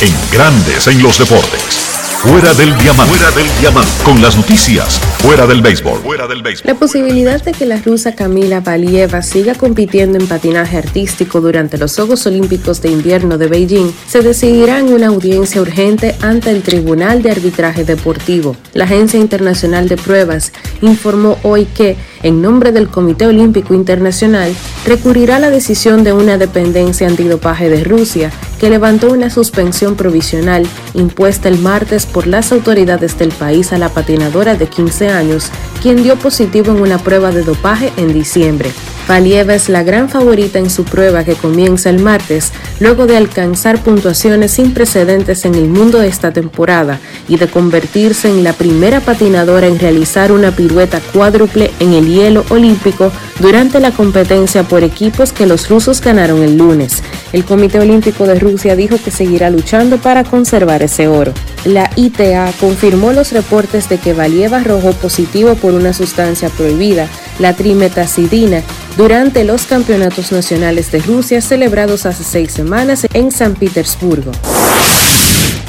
En 0.00 0.14
Grandes 0.32 0.86
en 0.86 1.02
los 1.02 1.18
Deportes. 1.18 1.85
Fuera 2.26 2.52
del 2.54 2.76
diamante. 2.78 3.14
Fuera 3.14 3.30
del 3.36 3.46
diamante. 3.60 3.90
Con 4.02 4.20
las 4.20 4.36
noticias. 4.36 4.98
Fuera 5.18 5.46
del 5.46 5.62
béisbol. 5.62 6.00
Fuera 6.00 6.26
del 6.26 6.42
béisbol. 6.42 6.66
La 6.66 6.74
posibilidad 6.76 7.40
de 7.40 7.52
que 7.52 7.66
la 7.66 7.76
rusa 7.78 8.16
Camila 8.16 8.60
Valieva 8.60 9.22
siga 9.22 9.54
compitiendo 9.54 10.18
en 10.18 10.26
patinaje 10.26 10.76
artístico 10.76 11.40
durante 11.40 11.78
los 11.78 11.94
Juegos 11.94 12.26
Olímpicos 12.26 12.82
de 12.82 12.90
Invierno 12.90 13.38
de 13.38 13.46
Beijing 13.46 13.92
se 14.08 14.22
decidirá 14.22 14.80
en 14.80 14.92
una 14.92 15.06
audiencia 15.06 15.62
urgente 15.62 16.16
ante 16.20 16.50
el 16.50 16.62
Tribunal 16.62 17.22
de 17.22 17.30
Arbitraje 17.30 17.84
Deportivo. 17.84 18.56
La 18.74 18.84
Agencia 18.86 19.20
Internacional 19.20 19.88
de 19.88 19.96
Pruebas 19.96 20.52
informó 20.82 21.38
hoy 21.44 21.66
que, 21.66 21.96
en 22.26 22.42
nombre 22.42 22.72
del 22.72 22.88
Comité 22.88 23.28
Olímpico 23.28 23.72
Internacional, 23.72 24.52
recurrirá 24.84 25.38
la 25.38 25.48
decisión 25.48 26.02
de 26.02 26.12
una 26.12 26.38
dependencia 26.38 27.06
antidopaje 27.06 27.70
de 27.70 27.84
Rusia 27.84 28.32
que 28.58 28.68
levantó 28.68 29.12
una 29.12 29.30
suspensión 29.30 29.94
provisional 29.94 30.66
impuesta 30.94 31.48
el 31.48 31.58
martes 31.58 32.04
por 32.04 32.26
las 32.26 32.50
autoridades 32.50 33.16
del 33.16 33.30
país 33.30 33.72
a 33.72 33.78
la 33.78 33.90
patinadora 33.90 34.56
de 34.56 34.66
15 34.66 35.08
años, 35.08 35.52
quien 35.80 36.02
dio 36.02 36.16
positivo 36.16 36.72
en 36.72 36.80
una 36.80 36.98
prueba 36.98 37.30
de 37.30 37.44
dopaje 37.44 37.92
en 37.96 38.12
diciembre. 38.12 38.72
Valieva 39.08 39.54
es 39.54 39.68
la 39.68 39.84
gran 39.84 40.08
favorita 40.08 40.58
en 40.58 40.68
su 40.68 40.84
prueba 40.84 41.22
que 41.22 41.34
comienza 41.34 41.90
el 41.90 42.00
martes, 42.00 42.52
luego 42.80 43.06
de 43.06 43.16
alcanzar 43.16 43.80
puntuaciones 43.82 44.50
sin 44.52 44.74
precedentes 44.74 45.44
en 45.44 45.54
el 45.54 45.68
mundo 45.68 46.00
de 46.00 46.08
esta 46.08 46.32
temporada 46.32 46.98
y 47.28 47.36
de 47.36 47.46
convertirse 47.46 48.28
en 48.28 48.42
la 48.42 48.52
primera 48.52 48.98
patinadora 48.98 49.68
en 49.68 49.78
realizar 49.78 50.32
una 50.32 50.50
pirueta 50.50 51.00
cuádruple 51.12 51.70
en 51.78 51.92
el 51.92 52.08
hielo 52.08 52.44
olímpico 52.50 53.12
durante 53.38 53.78
la 53.78 53.92
competencia 53.92 54.64
por 54.64 54.82
equipos 54.82 55.32
que 55.32 55.46
los 55.46 55.68
rusos 55.68 56.00
ganaron 56.00 56.42
el 56.42 56.56
lunes. 56.56 57.02
El 57.32 57.44
Comité 57.44 57.78
Olímpico 57.78 58.26
de 58.26 58.38
Rusia 58.40 58.74
dijo 58.74 58.96
que 59.02 59.12
seguirá 59.12 59.50
luchando 59.50 59.98
para 59.98 60.24
conservar 60.24 60.82
ese 60.82 61.06
oro. 61.06 61.32
La 61.64 61.90
ITA 61.94 62.52
confirmó 62.58 63.12
los 63.12 63.32
reportes 63.32 63.88
de 63.88 63.98
que 63.98 64.14
Valieva 64.14 64.58
arrojó 64.58 64.92
positivo 64.92 65.54
por 65.54 65.74
una 65.74 65.92
sustancia 65.92 66.48
prohibida, 66.48 67.08
la 67.38 67.54
trimetazidina, 67.54 68.62
durante 68.96 69.44
los 69.44 69.66
campeonatos 69.66 70.32
nacionales 70.32 70.90
de 70.90 71.00
Rusia 71.00 71.40
celebrados 71.40 72.06
hace 72.06 72.24
seis 72.24 72.52
semanas 72.52 73.06
en 73.12 73.30
San 73.30 73.54
Petersburgo. 73.54 74.32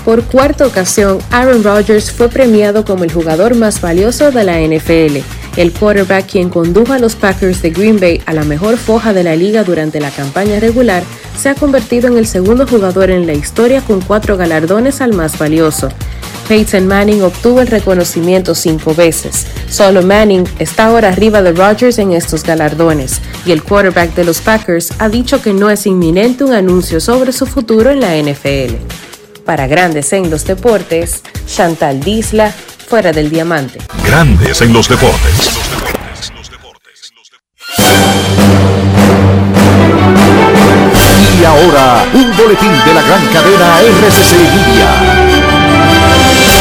Por 0.06 0.24
cuarta 0.24 0.66
ocasión, 0.66 1.20
Aaron 1.32 1.64
Rodgers 1.64 2.12
fue 2.12 2.30
premiado 2.30 2.86
como 2.86 3.04
el 3.04 3.12
jugador 3.12 3.56
más 3.56 3.82
valioso 3.82 4.32
de 4.32 4.44
la 4.46 4.62
NFL. 4.62 5.18
El 5.58 5.74
quarterback, 5.74 6.28
quien 6.28 6.50
condujo 6.50 6.94
a 6.94 7.00
los 7.00 7.16
Packers 7.16 7.62
de 7.62 7.72
Green 7.72 8.00
Bay 8.00 8.22
a 8.26 8.34
la 8.34 8.46
mejor 8.46 8.78
foja 8.78 9.12
de 9.12 9.24
la 9.24 9.36
liga 9.36 9.66
durante 9.66 10.00
la 10.00 10.12
campaña 10.12 10.62
regular, 10.62 11.04
se 11.38 11.50
ha 11.50 11.56
convertido 11.56 12.08
en 12.08 12.18
el 12.18 12.26
segundo 12.26 12.66
jugador 12.66 13.10
en 13.10 13.28
la 13.28 13.34
historia 13.34 13.82
con 13.82 14.00
cuatro 14.00 14.38
galardones 14.38 15.02
al 15.02 15.14
más 15.14 15.38
valioso. 15.38 15.90
Peyton 16.48 16.88
Manning 16.88 17.22
obtuvo 17.24 17.62
el 17.62 17.68
reconocimiento 17.68 18.56
cinco 18.56 18.96
veces. 18.96 19.46
Solo 19.70 20.02
Manning 20.02 20.48
está 20.60 20.86
ahora 20.88 21.10
arriba 21.10 21.42
de 21.42 21.52
Rodgers 21.52 22.00
en 22.00 22.14
estos 22.14 22.44
galardones, 22.44 23.22
y 23.46 23.52
el 23.52 23.64
quarterback 23.64 24.14
de 24.16 24.24
los 24.24 24.40
Packers 24.40 24.92
ha 25.00 25.10
dicho 25.10 25.42
que 25.42 25.54
no 25.54 25.70
es 25.70 25.86
inminente 25.86 26.44
un 26.44 26.54
anuncio 26.54 27.00
sobre 27.02 27.34
su 27.34 27.46
futuro 27.46 27.92
en 27.92 28.00
la 28.00 28.16
NFL. 28.16 28.76
Para 29.46 29.68
Grandes 29.68 30.12
en 30.14 30.30
los 30.30 30.46
Deportes, 30.46 31.22
Chantal 31.48 32.00
Disla, 32.00 32.52
fuera 32.52 33.12
del 33.12 33.30
diamante. 33.30 33.80
Grandes 34.06 34.62
en 34.62 34.74
los 34.74 34.88
deportes. 34.88 35.58
Y 41.40 41.46
ahora, 41.46 42.06
un 42.14 42.36
boletín 42.36 42.72
de 42.86 42.94
la 42.94 43.02
gran 43.02 43.26
cadena 43.28 43.80
RCC 43.82 44.32
Libia. 44.54 45.17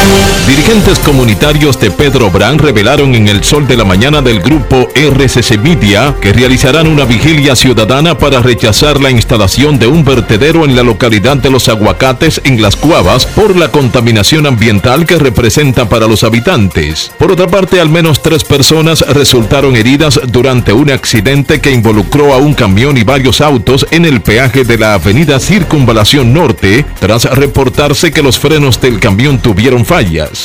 Yeah. 0.07 0.36
Dirigentes 0.47 1.01
comunitarios 1.01 1.81
de 1.81 1.91
Pedro 1.91 2.31
Brand 2.31 2.61
revelaron 2.61 3.17
en 3.17 3.27
el 3.27 3.43
sol 3.43 3.67
de 3.67 3.77
la 3.77 3.85
mañana 3.85 4.23
del 4.23 4.39
grupo 4.39 4.89
RCC 4.95 5.59
Media 5.59 6.15
que 6.21 6.33
realizarán 6.33 6.87
una 6.87 7.05
vigilia 7.05 7.57
ciudadana 7.57 8.17
para 8.17 8.41
rechazar 8.41 9.01
la 9.01 9.11
instalación 9.11 9.81
de 9.81 9.89
un 9.89 10.05
vertedero 10.05 10.65
en 10.65 10.77
la 10.77 10.85
localidad 10.85 11.37
de 11.37 11.51
Los 11.51 11.69
Aguacates 11.69 12.41
en 12.45 12.63
Las 12.63 12.77
Cuavas 12.77 13.27
por 13.27 13.57
la 13.57 13.73
contaminación 13.73 14.47
ambiental 14.47 15.05
que 15.05 15.19
representa 15.19 15.89
para 15.89 16.07
los 16.07 16.23
habitantes. 16.23 17.11
Por 17.19 17.33
otra 17.33 17.49
parte, 17.49 17.81
al 17.81 17.89
menos 17.89 18.23
tres 18.23 18.45
personas 18.45 19.01
resultaron 19.01 19.75
heridas 19.75 20.21
durante 20.29 20.73
un 20.73 20.93
accidente 20.93 21.61
que 21.61 21.73
involucró 21.73 22.33
a 22.33 22.37
un 22.37 22.55
camión 22.55 22.97
y 22.97 23.03
varios 23.03 23.41
autos 23.41 23.85
en 23.91 24.05
el 24.05 24.21
peaje 24.21 24.63
de 24.63 24.79
la 24.79 24.95
avenida 24.95 25.41
Circunvalación 25.41 26.33
Norte 26.33 26.87
tras 27.01 27.25
reportarse 27.25 28.13
que 28.13 28.23
los 28.23 28.39
frenos 28.39 28.81
del 28.81 29.01
camión 29.01 29.41
tuvieron 29.41 29.85
fallas. 29.85 30.36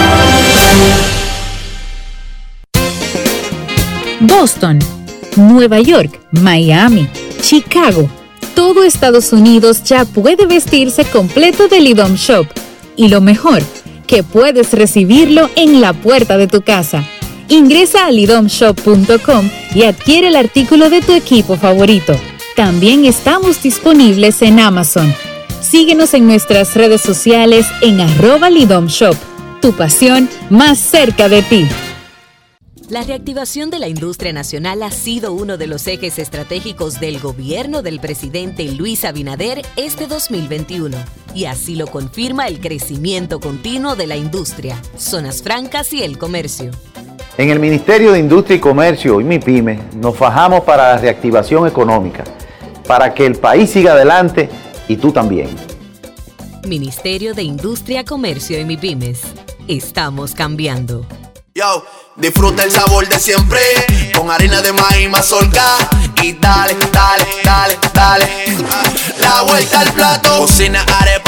Boston, 4.22 4.80
Nueva 5.36 5.82
York, 5.82 6.22
Miami, 6.32 7.10
Chicago. 7.42 8.10
Todo 8.56 8.86
Estados 8.86 9.34
Unidos 9.34 9.84
ya 9.84 10.06
puede 10.06 10.46
vestirse 10.46 11.04
completo 11.04 11.68
del 11.68 11.88
IDOM 11.88 12.16
Shop. 12.16 12.48
Y 12.96 13.10
lo 13.10 13.20
mejor, 13.20 13.62
que 14.08 14.24
puedes 14.24 14.72
recibirlo 14.72 15.50
en 15.58 15.82
la 15.82 15.92
puerta 15.92 16.38
de 16.38 16.48
tu 16.48 16.62
casa. 16.62 17.04
Ingresa 17.50 18.06
a 18.06 18.12
lidomshop.com 18.12 19.50
y 19.76 19.84
adquiere 19.84 20.30
el 20.30 20.38
artículo 20.38 20.90
de 20.90 21.02
tu 21.02 21.12
equipo 21.12 21.58
favorito. 21.58 22.14
También 22.56 23.04
estamos 23.04 23.62
disponibles 23.62 24.42
en 24.42 24.62
Amazon. 24.62 25.14
Síguenos 25.62 26.14
en 26.14 26.28
nuestras 26.28 26.76
redes 26.76 27.02
sociales 27.02 27.66
en 27.82 28.00
arroba 28.00 28.50
Lidom 28.50 28.88
Shop. 28.88 29.16
Tu 29.60 29.74
pasión 29.74 30.30
más 30.50 30.78
cerca 30.78 31.28
de 31.30 31.42
ti. 31.42 31.68
La 32.90 33.02
reactivación 33.02 33.70
de 33.70 33.80
la 33.80 33.90
industria 33.90 34.32
nacional 34.32 34.82
ha 34.84 34.92
sido 34.92 35.34
uno 35.34 35.58
de 35.58 35.68
los 35.68 35.88
ejes 35.88 36.20
estratégicos 36.20 37.00
del 37.00 37.20
gobierno 37.20 37.82
del 37.82 38.00
presidente 38.00 38.64
Luis 38.72 39.04
Abinader 39.04 39.64
este 39.76 40.08
2021. 40.08 40.96
Y 41.34 41.46
así 41.46 41.76
lo 41.76 41.88
confirma 41.88 42.48
el 42.48 42.62
crecimiento 42.62 43.40
continuo 43.40 43.96
de 43.96 44.08
la 44.08 44.16
industria, 44.16 44.80
zonas 44.96 45.42
francas 45.42 45.92
y 45.92 46.04
el 46.04 46.18
comercio. 46.18 46.72
En 47.38 47.50
el 47.50 47.60
Ministerio 47.60 48.14
de 48.14 48.20
Industria 48.20 48.58
y 48.58 48.60
Comercio 48.60 49.20
y 49.20 49.24
MIPYME 49.24 49.80
nos 49.96 50.16
fajamos 50.16 50.62
para 50.62 50.94
la 50.94 50.98
reactivación 50.98 51.68
económica, 51.68 52.24
para 52.88 53.14
que 53.14 53.26
el 53.26 53.36
país 53.36 53.70
siga 53.70 53.94
adelante 53.94 54.50
y 54.88 54.98
tú 54.98 55.12
también. 55.12 55.56
Ministerio 56.68 57.34
de 57.34 57.44
Industria, 57.44 58.04
Comercio 58.04 58.60
y 58.60 58.66
MIPIMES. 58.66 59.22
Estamos 59.68 60.34
cambiando. 60.34 61.06
Yo, 61.54 61.84
disfruta 62.16 62.64
el 62.64 62.72
sabor 62.72 63.08
de 63.08 63.18
siempre 63.20 63.60
con 64.16 64.30
harina 64.30 64.62
de 64.62 64.74
maíz 64.74 65.10
mazorca 65.10 65.64
y 66.22 66.34
dale, 66.34 66.76
dale, 66.92 67.26
dale, 67.44 67.78
dale. 67.94 68.28
La 69.20 69.42
vuelta 69.42 69.80
al 69.80 69.92
plato, 69.94 70.38
cocina 70.38 70.86
arepa, 71.00 71.17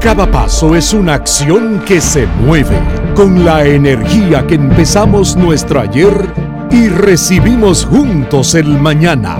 Cada 0.00 0.30
paso 0.30 0.76
es 0.76 0.94
una 0.94 1.14
acción 1.14 1.80
que 1.84 2.00
se 2.00 2.24
mueve 2.26 2.78
con 3.16 3.44
la 3.44 3.64
energía 3.64 4.46
que 4.46 4.54
empezamos 4.54 5.34
nuestro 5.34 5.80
ayer 5.80 6.32
y 6.70 6.88
recibimos 6.88 7.84
juntos 7.84 8.54
el 8.54 8.78
mañana, 8.78 9.36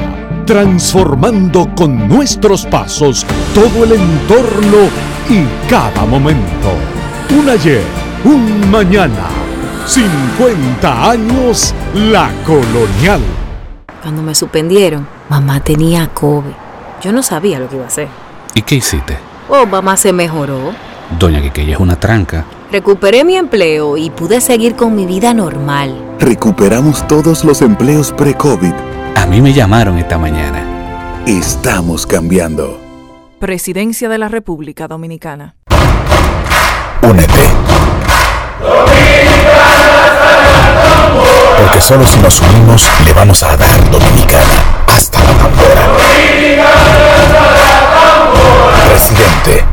transformando 0.46 1.72
con 1.76 2.08
nuestros 2.08 2.66
pasos 2.66 3.24
todo 3.54 3.84
el 3.84 3.92
entorno 3.92 4.88
y 5.30 5.46
cada 5.70 6.04
momento. 6.04 6.72
Un 7.38 7.48
ayer, 7.50 7.84
un 8.24 8.68
mañana, 8.68 9.28
50 9.86 11.10
años 11.10 11.72
la 11.94 12.32
colonial. 12.44 13.20
Cuando 14.02 14.22
me 14.22 14.34
suspendieron, 14.34 15.06
mamá 15.28 15.60
tenía 15.60 16.08
COVID. 16.08 16.50
Yo 17.00 17.12
no 17.12 17.22
sabía 17.22 17.60
lo 17.60 17.68
que 17.68 17.76
iba 17.76 17.84
a 17.84 17.88
hacer. 17.88 18.08
¿Y 18.56 18.62
qué 18.62 18.74
hiciste? 18.74 19.27
Oh, 19.48 19.64
mamá 19.66 19.96
se 19.96 20.12
mejoró. 20.12 20.74
Doña 21.18 21.40
Quiqueya 21.40 21.74
es 21.74 21.80
una 21.80 21.98
tranca. 21.98 22.44
Recuperé 22.70 23.24
mi 23.24 23.36
empleo 23.36 23.96
y 23.96 24.10
pude 24.10 24.42
seguir 24.42 24.76
con 24.76 24.94
mi 24.94 25.06
vida 25.06 25.32
normal. 25.32 25.94
Recuperamos 26.18 27.06
todos 27.08 27.44
los 27.44 27.62
empleos 27.62 28.12
pre-COVID. 28.12 28.74
A 29.16 29.26
mí 29.26 29.40
me 29.40 29.54
llamaron 29.54 29.96
esta 29.98 30.18
mañana. 30.18 31.22
Estamos 31.26 32.06
cambiando. 32.06 32.78
Presidencia 33.38 34.08
de 34.10 34.18
la 34.18 34.28
República 34.28 34.86
Dominicana. 34.86 35.56
Únete. 37.02 37.48
Porque 41.58 41.80
solo 41.80 42.04
si 42.06 42.18
nos 42.20 42.40
unimos 42.42 42.90
le 43.04 43.12
vamos 43.14 43.42
a 43.42 43.56
dar 43.56 43.90
Dominicana 43.90 44.84
hasta 44.88 45.22
la 45.22 45.32
tambora. 45.38 45.88
Presidente. 48.88 49.64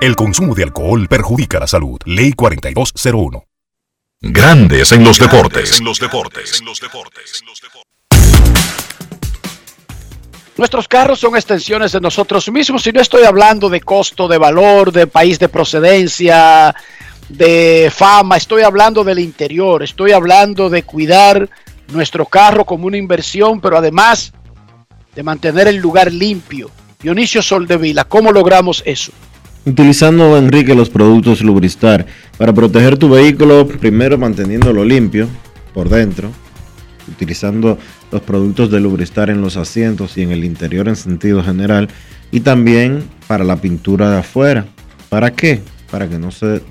El 0.00 0.14
consumo 0.14 0.54
de 0.54 0.62
alcohol 0.62 1.08
perjudica 1.08 1.58
la 1.58 1.66
salud. 1.66 1.98
Ley 2.04 2.32
4201. 2.32 3.44
Grandes 4.20 4.92
en 4.92 5.04
los 5.04 5.18
deportes. 5.18 5.80
los 5.80 5.98
deportes. 5.98 6.62
Nuestros 10.56 10.88
carros 10.88 11.20
son 11.20 11.36
extensiones 11.36 11.92
de 11.92 12.00
nosotros 12.00 12.50
mismos 12.50 12.86
y 12.86 12.92
no 12.92 13.00
estoy 13.00 13.24
hablando 13.24 13.68
de 13.68 13.82
costo, 13.82 14.26
de 14.26 14.38
valor, 14.38 14.90
de 14.90 15.06
país 15.06 15.38
de 15.38 15.50
procedencia, 15.50 16.74
de 17.28 17.92
fama, 17.94 18.36
estoy 18.36 18.62
hablando 18.62 19.04
del 19.04 19.18
interior, 19.18 19.82
estoy 19.82 20.12
hablando 20.12 20.70
de 20.70 20.82
cuidar 20.82 21.50
nuestro 21.88 22.24
carro 22.24 22.64
como 22.64 22.86
una 22.86 22.96
inversión, 22.96 23.60
pero 23.60 23.76
además 23.76 24.32
de 25.16 25.22
mantener 25.22 25.66
el 25.66 25.76
lugar 25.76 26.12
limpio. 26.12 26.70
Dionisio 27.02 27.42
Soldevila, 27.42 28.04
¿cómo 28.04 28.30
logramos 28.30 28.82
eso? 28.86 29.12
Utilizando, 29.64 30.36
Enrique, 30.36 30.74
los 30.74 30.90
productos 30.90 31.42
Lubristar 31.42 32.06
para 32.36 32.52
proteger 32.52 32.96
tu 32.98 33.08
vehículo, 33.08 33.66
primero 33.66 34.16
manteniéndolo 34.16 34.84
limpio 34.84 35.26
por 35.74 35.88
dentro, 35.88 36.30
utilizando 37.08 37.78
los 38.12 38.20
productos 38.22 38.70
de 38.70 38.78
Lubristar 38.78 39.30
en 39.30 39.40
los 39.40 39.56
asientos 39.56 40.16
y 40.16 40.22
en 40.22 40.30
el 40.30 40.44
interior 40.44 40.86
en 40.86 40.96
sentido 40.96 41.42
general, 41.42 41.88
y 42.30 42.40
también 42.40 43.04
para 43.26 43.42
la 43.42 43.56
pintura 43.56 44.10
de 44.10 44.18
afuera. 44.18 44.66
¿Para 45.08 45.32
qué? 45.32 45.62
Para 45.90 46.08
que 46.08 46.18
no 46.18 46.30
se 46.30 46.62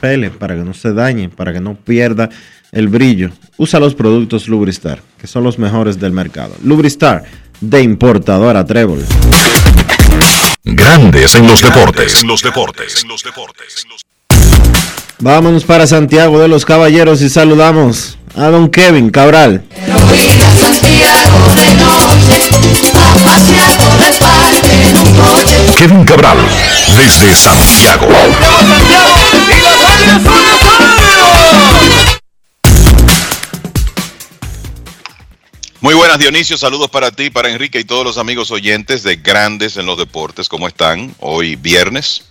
pele, 0.00 0.30
para 0.30 0.56
que 0.56 0.64
no 0.64 0.74
se 0.74 0.92
dañe, 0.92 1.28
para 1.28 1.52
que 1.52 1.60
no 1.60 1.74
pierda 1.74 2.28
el 2.72 2.88
brillo. 2.88 3.30
Usa 3.56 3.78
los 3.78 3.94
productos 3.94 4.48
Lubristar, 4.48 5.00
que 5.18 5.26
son 5.26 5.44
los 5.44 5.58
mejores 5.58 6.00
del 6.00 6.12
mercado. 6.12 6.54
Lubristar, 6.64 7.24
de 7.62 7.80
importadora 7.80 8.66
Trébol. 8.66 9.06
Grandes 10.64 11.34
en 11.36 11.46
los 11.46 11.62
deportes. 11.62 12.22
los 12.24 12.42
deportes. 12.42 13.06
Vámonos 15.20 15.64
para 15.64 15.86
Santiago 15.86 16.40
de 16.40 16.48
los 16.48 16.64
Caballeros 16.64 17.22
y 17.22 17.30
saludamos 17.30 18.18
a 18.34 18.48
don 18.48 18.68
Kevin 18.68 19.10
Cabral. 19.10 19.62
Kevin 25.78 26.04
Cabral, 26.04 26.38
desde 26.98 27.34
Santiago. 27.34 28.08
Y 35.82 35.88
las 35.88 35.90
águilas 35.90 35.90
son 35.90 35.98
buenas, 35.98 36.18
Dionisio. 36.18 36.56
Saludos 36.56 36.90
para 36.90 37.10
ti, 37.10 37.30
para 37.30 37.50
Enrique 37.50 37.80
y 37.80 37.84
todos 37.84 38.04
los 38.04 38.18
amigos 38.18 38.50
oyentes 38.50 39.02
de 39.02 39.16
Grandes 39.16 39.76
en 39.76 39.86
los 39.86 39.98
Deportes. 39.98 40.48
¿Cómo 40.48 40.68
están? 40.68 41.14
Hoy 41.20 41.56
viernes. 41.56 42.24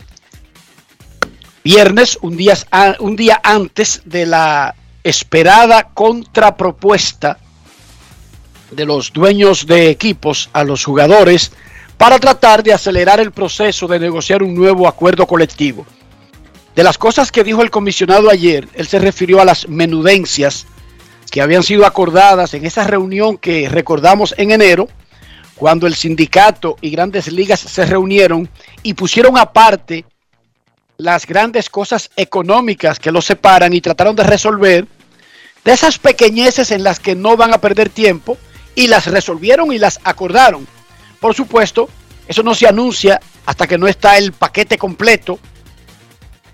Viernes, 1.64 2.18
un 2.22 2.38
día, 2.38 2.58
un 3.00 3.16
día 3.16 3.40
antes 3.44 4.02
de 4.06 4.26
la 4.26 4.76
esperada 5.04 5.90
contrapropuesta 5.94 7.38
de 8.72 8.86
los 8.86 9.12
dueños 9.12 9.66
de 9.68 9.90
equipos 9.90 10.50
a 10.54 10.64
los 10.64 10.86
jugadores 10.86 11.52
para 11.98 12.20
tratar 12.20 12.64
de 12.64 12.74
acelerar 12.74 13.20
el 13.20 13.32
proceso 13.32 13.88
de 13.88 14.00
negociar 14.00 14.42
un 14.42 14.56
nuevo 14.56 14.88
acuerdo 14.88 15.28
colectivo. 15.28 15.86
De 16.76 16.84
las 16.84 16.98
cosas 16.98 17.32
que 17.32 17.44
dijo 17.44 17.62
el 17.62 17.70
comisionado 17.70 18.30
ayer, 18.30 18.68
él 18.74 18.88
se 18.88 18.98
refirió 18.98 19.42
a 19.42 19.46
las 19.46 19.68
menudencias 19.68 20.66
que 21.32 21.42
habían 21.42 21.64
sido 21.64 21.86
acordadas 21.86 22.54
en 22.54 22.66
esa 22.66 22.84
reunión 22.84 23.38
que 23.38 23.70
recordamos 23.70 24.36
en 24.38 24.52
enero, 24.52 24.90
cuando 25.56 25.88
el 25.88 25.96
sindicato 25.96 26.76
y 26.82 26.90
grandes 26.92 27.32
ligas 27.32 27.62
se 27.62 27.86
reunieron 27.86 28.50
y 28.84 28.94
pusieron 28.94 29.38
aparte 29.38 30.06
las 30.98 31.26
grandes 31.26 31.70
cosas 31.70 32.12
económicas 32.18 33.00
que 33.00 33.12
los 33.12 33.26
separan 33.26 33.72
y 33.72 33.80
trataron 33.80 34.16
de 34.16 34.24
resolver, 34.24 34.86
de 35.64 35.72
esas 35.72 35.98
pequeñeces 35.98 36.70
en 36.70 36.84
las 36.84 37.00
que 37.00 37.16
no 37.16 37.38
van 37.38 37.54
a 37.54 37.62
perder 37.62 37.90
tiempo, 37.90 38.38
y 38.76 38.88
las 38.88 39.08
resolvieron 39.08 39.72
y 39.72 39.78
las 39.78 40.00
acordaron. 40.04 40.68
Por 41.20 41.34
supuesto, 41.34 41.90
eso 42.28 42.44
no 42.44 42.54
se 42.56 42.68
anuncia 42.68 43.22
hasta 43.46 43.68
que 43.68 43.78
no 43.78 43.88
está 43.88 44.18
el 44.18 44.34
paquete 44.34 44.78
completo 44.78 45.40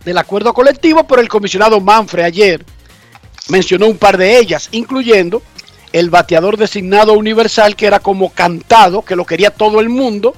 del 0.06 0.18
acuerdo 0.18 0.54
colectivo, 0.54 1.06
pero 1.06 1.22
el 1.22 1.30
comisionado 1.30 1.80
Manfred 1.80 2.24
ayer 2.24 2.66
mencionó 3.50 3.88
un 3.88 3.98
par 3.98 4.18
de 4.18 4.38
ellas, 4.38 4.70
incluyendo 4.72 5.42
el 5.94 6.10
bateador 6.10 6.58
designado 6.58 7.14
universal, 7.14 7.76
que 7.76 7.88
era 7.88 8.00
como 8.00 8.32
cantado, 8.32 9.04
que 9.04 9.16
lo 9.16 9.26
quería 9.26 9.50
todo 9.50 9.80
el 9.80 9.90
mundo. 9.90 10.36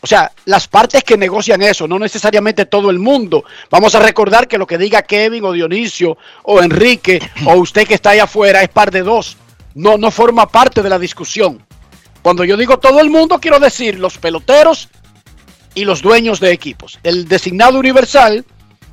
O 0.00 0.06
sea, 0.06 0.30
las 0.44 0.68
partes 0.68 1.02
que 1.02 1.16
negocian 1.16 1.62
eso, 1.62 1.88
no 1.88 1.98
necesariamente 1.98 2.66
todo 2.66 2.90
el 2.90 2.98
mundo. 2.98 3.44
Vamos 3.70 3.94
a 3.94 4.00
recordar 4.00 4.46
que 4.46 4.58
lo 4.58 4.66
que 4.66 4.78
diga 4.78 5.02
Kevin 5.02 5.44
o 5.44 5.52
Dionisio 5.52 6.16
o 6.44 6.62
Enrique 6.62 7.20
o 7.44 7.54
usted 7.54 7.86
que 7.86 7.94
está 7.94 8.10
ahí 8.10 8.20
afuera 8.20 8.62
es 8.62 8.68
par 8.68 8.90
de 8.90 9.02
dos 9.02 9.36
no, 9.76 9.98
no 9.98 10.10
forma 10.10 10.48
parte 10.48 10.82
de 10.82 10.88
la 10.88 10.98
discusión. 10.98 11.62
Cuando 12.22 12.44
yo 12.44 12.56
digo 12.56 12.78
todo 12.78 12.98
el 13.00 13.10
mundo, 13.10 13.38
quiero 13.38 13.60
decir 13.60 13.98
los 13.98 14.18
peloteros 14.18 14.88
y 15.74 15.84
los 15.84 16.02
dueños 16.02 16.40
de 16.40 16.50
equipos. 16.50 16.98
El 17.02 17.28
designado 17.28 17.78
universal 17.78 18.44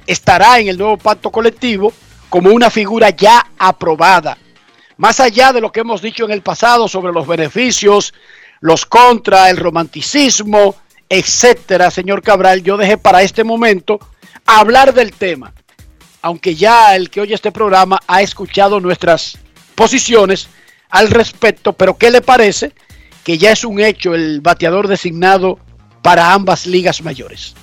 estará 0.05 0.59
en 0.59 0.67
el 0.67 0.77
nuevo 0.77 0.97
pacto 0.97 1.31
colectivo 1.31 1.93
como 2.33 2.49
una 2.49 2.71
figura 2.71 3.11
ya 3.11 3.45
aprobada. 3.59 4.39
Más 4.97 5.19
allá 5.19 5.53
de 5.53 5.61
lo 5.61 5.71
que 5.71 5.81
hemos 5.81 6.01
dicho 6.01 6.25
en 6.25 6.31
el 6.31 6.41
pasado 6.41 6.87
sobre 6.87 7.13
los 7.13 7.27
beneficios, 7.27 8.11
los 8.59 8.87
contra, 8.87 9.51
el 9.51 9.57
romanticismo, 9.57 10.75
etcétera, 11.07 11.91
señor 11.91 12.23
Cabral, 12.23 12.63
yo 12.63 12.75
dejé 12.75 12.97
para 12.97 13.21
este 13.21 13.43
momento 13.43 13.99
hablar 14.47 14.95
del 14.95 15.13
tema. 15.13 15.53
Aunque 16.23 16.55
ya 16.55 16.95
el 16.95 17.11
que 17.11 17.21
oye 17.21 17.35
este 17.35 17.51
programa 17.51 17.99
ha 18.07 18.23
escuchado 18.23 18.79
nuestras 18.79 19.37
posiciones 19.75 20.47
al 20.89 21.11
respecto, 21.11 21.73
pero 21.73 21.99
¿qué 21.99 22.09
le 22.09 22.21
parece 22.21 22.73
que 23.23 23.37
ya 23.37 23.51
es 23.51 23.63
un 23.63 23.79
hecho 23.79 24.15
el 24.15 24.41
bateador 24.41 24.87
designado 24.87 25.59
para 26.01 26.33
ambas 26.33 26.65
ligas 26.65 26.99
mayores? 27.03 27.53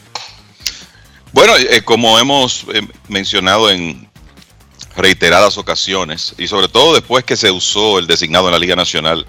Bueno, 1.32 1.56
eh, 1.56 1.82
como 1.82 2.20
hemos 2.20 2.66
eh, 2.72 2.82
mencionado 3.08 3.68
en 3.68 4.09
reiteradas 4.96 5.56
ocasiones, 5.58 6.34
y 6.38 6.46
sobre 6.46 6.68
todo 6.68 6.94
después 6.94 7.24
que 7.24 7.36
se 7.36 7.50
usó 7.50 7.98
el 7.98 8.06
designado 8.06 8.46
en 8.46 8.52
la 8.52 8.58
Liga 8.58 8.76
Nacional 8.76 9.26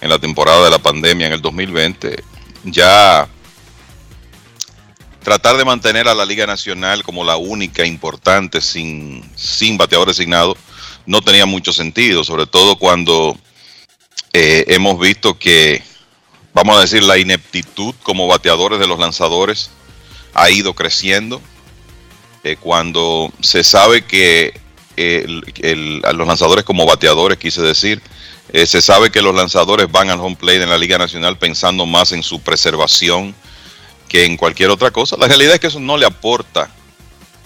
en 0.00 0.10
la 0.10 0.18
temporada 0.18 0.64
de 0.64 0.70
la 0.70 0.78
pandemia 0.78 1.26
en 1.26 1.32
el 1.32 1.42
2020, 1.42 2.22
ya 2.64 3.28
tratar 5.22 5.56
de 5.56 5.64
mantener 5.64 6.08
a 6.08 6.14
la 6.14 6.24
Liga 6.24 6.46
Nacional 6.46 7.02
como 7.02 7.24
la 7.24 7.36
única 7.36 7.84
importante 7.84 8.60
sin, 8.60 9.28
sin 9.36 9.76
bateador 9.76 10.08
designado 10.08 10.56
no 11.06 11.22
tenía 11.22 11.46
mucho 11.46 11.72
sentido, 11.72 12.22
sobre 12.22 12.46
todo 12.46 12.76
cuando 12.76 13.36
eh, 14.32 14.64
hemos 14.68 15.00
visto 15.00 15.38
que, 15.38 15.82
vamos 16.52 16.76
a 16.76 16.82
decir, 16.82 17.02
la 17.02 17.18
ineptitud 17.18 17.94
como 18.02 18.26
bateadores 18.26 18.78
de 18.78 18.86
los 18.86 18.98
lanzadores 18.98 19.70
ha 20.34 20.50
ido 20.50 20.74
creciendo. 20.74 21.40
Eh, 22.44 22.56
cuando 22.60 23.32
se 23.40 23.64
sabe 23.64 24.02
que 24.02 24.60
los 25.26 26.26
lanzadores 26.26 26.64
como 26.64 26.86
bateadores, 26.86 27.38
quise 27.38 27.62
decir, 27.62 28.02
eh, 28.52 28.66
se 28.66 28.80
sabe 28.80 29.10
que 29.10 29.22
los 29.22 29.34
lanzadores 29.34 29.90
van 29.90 30.10
al 30.10 30.20
home 30.20 30.36
plate 30.36 30.62
en 30.62 30.70
la 30.70 30.78
Liga 30.78 30.98
Nacional 30.98 31.38
pensando 31.38 31.86
más 31.86 32.12
en 32.12 32.22
su 32.22 32.40
preservación 32.40 33.34
que 34.08 34.24
en 34.24 34.36
cualquier 34.36 34.70
otra 34.70 34.90
cosa. 34.90 35.16
La 35.18 35.28
realidad 35.28 35.54
es 35.54 35.60
que 35.60 35.66
eso 35.66 35.80
no 35.80 35.96
le 35.96 36.06
aporta 36.06 36.70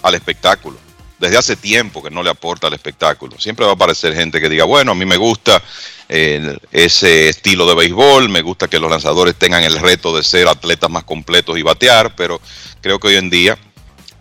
al 0.01 0.15
espectáculo 0.15 0.77
desde 1.23 1.37
hace 1.37 1.55
tiempo 1.55 2.03
que 2.03 2.09
no 2.09 2.21
le 2.21 2.29
aporta 2.29 2.67
al 2.67 2.73
espectáculo. 2.73 3.39
Siempre 3.39 3.65
va 3.65 3.71
a 3.71 3.75
aparecer 3.75 4.13
gente 4.13 4.41
que 4.41 4.49
diga, 4.49 4.65
bueno, 4.65 4.91
a 4.91 4.95
mí 4.95 5.05
me 5.05 5.15
gusta 5.15 5.61
eh, 6.09 6.57
ese 6.71 7.29
estilo 7.29 7.65
de 7.65 7.75
béisbol, 7.75 8.27
me 8.27 8.41
gusta 8.41 8.67
que 8.67 8.77
los 8.77 8.91
lanzadores 8.91 9.35
tengan 9.35 9.63
el 9.63 9.79
reto 9.79 10.15
de 10.15 10.21
ser 10.21 10.49
atletas 10.49 10.89
más 10.89 11.05
completos 11.05 11.57
y 11.57 11.61
batear, 11.61 12.13
pero 12.15 12.41
creo 12.81 12.99
que 12.99 13.07
hoy 13.07 13.15
en 13.15 13.29
día 13.29 13.57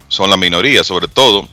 son 0.06 0.30
la 0.30 0.36
minoría, 0.36 0.84
sobre 0.84 1.08
todo 1.08 1.48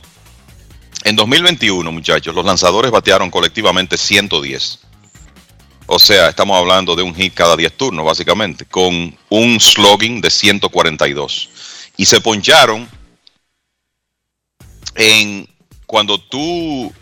en 1.04 1.16
2021, 1.16 1.90
muchachos, 1.92 2.34
los 2.34 2.44
lanzadores 2.44 2.90
batearon 2.90 3.30
colectivamente 3.30 3.96
110. 3.96 4.80
O 5.86 5.98
sea, 5.98 6.28
estamos 6.28 6.56
hablando 6.56 6.94
de 6.94 7.02
un 7.02 7.14
hit 7.14 7.34
cada 7.34 7.56
10 7.56 7.76
turnos, 7.76 8.04
básicamente, 8.04 8.64
con 8.64 9.16
un 9.28 9.60
slogan 9.60 10.20
de 10.20 10.30
142. 10.30 11.48
Y 11.96 12.06
se 12.06 12.20
poncharon 12.20 12.88
en 14.94 15.48
cuando 15.86 16.18
tú 16.18 16.92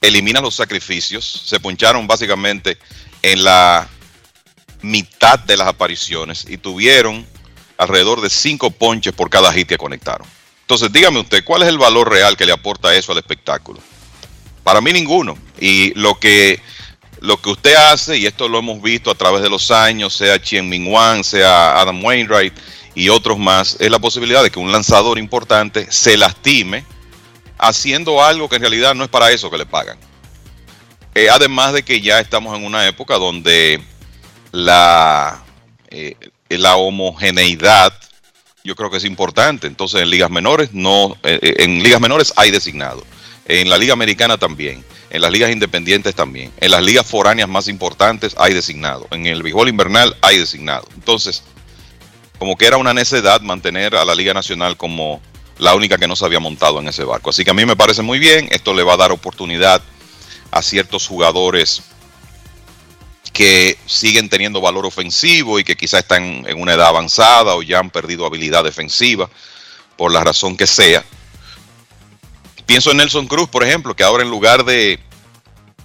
eliminas 0.00 0.42
los 0.42 0.54
sacrificios, 0.54 1.24
se 1.44 1.60
poncharon 1.60 2.06
básicamente 2.06 2.78
en 3.22 3.44
la 3.44 3.88
mitad 4.82 5.38
de 5.40 5.56
las 5.56 5.68
apariciones 5.68 6.46
y 6.48 6.56
tuvieron 6.58 7.26
alrededor 7.76 8.20
de 8.20 8.30
cinco 8.30 8.70
ponches 8.70 9.12
por 9.12 9.28
cada 9.28 9.52
hit 9.52 9.68
que 9.68 9.76
conectaron. 9.76 10.26
Entonces, 10.66 10.90
dígame 10.90 11.20
usted, 11.20 11.44
¿cuál 11.44 11.62
es 11.62 11.68
el 11.68 11.78
valor 11.78 12.10
real 12.10 12.36
que 12.36 12.44
le 12.44 12.50
aporta 12.50 12.92
eso 12.92 13.12
al 13.12 13.18
espectáculo? 13.18 13.78
Para 14.64 14.80
mí 14.80 14.92
ninguno. 14.92 15.38
Y 15.60 15.94
lo 15.94 16.18
que 16.18 16.60
lo 17.20 17.40
que 17.40 17.50
usted 17.50 17.74
hace, 17.76 18.18
y 18.18 18.26
esto 18.26 18.48
lo 18.48 18.58
hemos 18.58 18.82
visto 18.82 19.12
a 19.12 19.14
través 19.14 19.42
de 19.42 19.48
los 19.48 19.70
años, 19.70 20.12
sea 20.12 20.42
Chien 20.42 20.68
Ming 20.68 20.88
Wan, 20.88 21.22
sea 21.22 21.80
Adam 21.80 22.04
Wainwright, 22.04 22.52
y 22.96 23.08
otros 23.10 23.38
más, 23.38 23.76
es 23.78 23.90
la 23.92 24.00
posibilidad 24.00 24.42
de 24.42 24.50
que 24.50 24.58
un 24.58 24.72
lanzador 24.72 25.20
importante 25.20 25.86
se 25.88 26.16
lastime 26.16 26.84
haciendo 27.58 28.20
algo 28.20 28.48
que 28.48 28.56
en 28.56 28.62
realidad 28.62 28.96
no 28.96 29.04
es 29.04 29.10
para 29.10 29.30
eso 29.30 29.48
que 29.48 29.58
le 29.58 29.66
pagan. 29.66 29.98
Eh, 31.14 31.28
además 31.30 31.74
de 31.74 31.84
que 31.84 32.00
ya 32.00 32.18
estamos 32.18 32.58
en 32.58 32.64
una 32.64 32.88
época 32.88 33.18
donde 33.18 33.80
la, 34.50 35.44
eh, 35.90 36.16
la 36.48 36.74
homogeneidad 36.74 37.94
yo 38.66 38.76
creo 38.76 38.90
que 38.90 38.98
es 38.98 39.04
importante. 39.04 39.66
Entonces 39.66 40.02
en 40.02 40.10
ligas 40.10 40.30
menores 40.30 40.70
no, 40.72 41.16
eh, 41.22 41.54
en 41.58 41.82
ligas 41.82 42.00
menores 42.00 42.32
hay 42.36 42.50
designado. 42.50 43.04
En 43.46 43.70
la 43.70 43.78
liga 43.78 43.92
americana 43.92 44.36
también. 44.36 44.84
En 45.08 45.22
las 45.22 45.30
ligas 45.30 45.50
independientes 45.50 46.14
también. 46.14 46.52
En 46.60 46.72
las 46.72 46.82
ligas 46.82 47.06
foráneas 47.06 47.48
más 47.48 47.68
importantes 47.68 48.34
hay 48.38 48.52
designado. 48.52 49.06
En 49.12 49.26
el 49.26 49.42
béisbol 49.42 49.68
invernal 49.68 50.16
hay 50.20 50.38
designado. 50.38 50.86
Entonces, 50.94 51.42
como 52.38 52.56
que 52.56 52.66
era 52.66 52.76
una 52.76 52.92
necedad 52.92 53.40
mantener 53.40 53.94
a 53.94 54.04
la 54.04 54.14
Liga 54.14 54.34
Nacional 54.34 54.76
como 54.76 55.22
la 55.58 55.74
única 55.74 55.96
que 55.96 56.08
no 56.08 56.16
se 56.16 56.24
había 56.24 56.40
montado 56.40 56.80
en 56.80 56.88
ese 56.88 57.04
barco. 57.04 57.30
Así 57.30 57.44
que 57.44 57.50
a 57.50 57.54
mí 57.54 57.64
me 57.64 57.76
parece 57.76 58.02
muy 58.02 58.18
bien, 58.18 58.48
esto 58.50 58.74
le 58.74 58.82
va 58.82 58.94
a 58.94 58.98
dar 58.98 59.12
oportunidad 59.12 59.80
a 60.50 60.60
ciertos 60.60 61.06
jugadores 61.06 61.82
que 63.36 63.76
siguen 63.84 64.30
teniendo 64.30 64.62
valor 64.62 64.86
ofensivo 64.86 65.58
y 65.58 65.64
que 65.64 65.76
quizá 65.76 65.98
están 65.98 66.46
en 66.48 66.58
una 66.58 66.72
edad 66.72 66.86
avanzada 66.86 67.54
o 67.54 67.62
ya 67.62 67.78
han 67.78 67.90
perdido 67.90 68.24
habilidad 68.24 68.64
defensiva, 68.64 69.28
por 69.98 70.10
la 70.10 70.24
razón 70.24 70.56
que 70.56 70.66
sea. 70.66 71.04
Pienso 72.64 72.92
en 72.92 72.96
Nelson 72.96 73.26
Cruz, 73.26 73.46
por 73.50 73.62
ejemplo, 73.62 73.94
que 73.94 74.04
ahora 74.04 74.22
en 74.22 74.30
lugar 74.30 74.64
de 74.64 74.98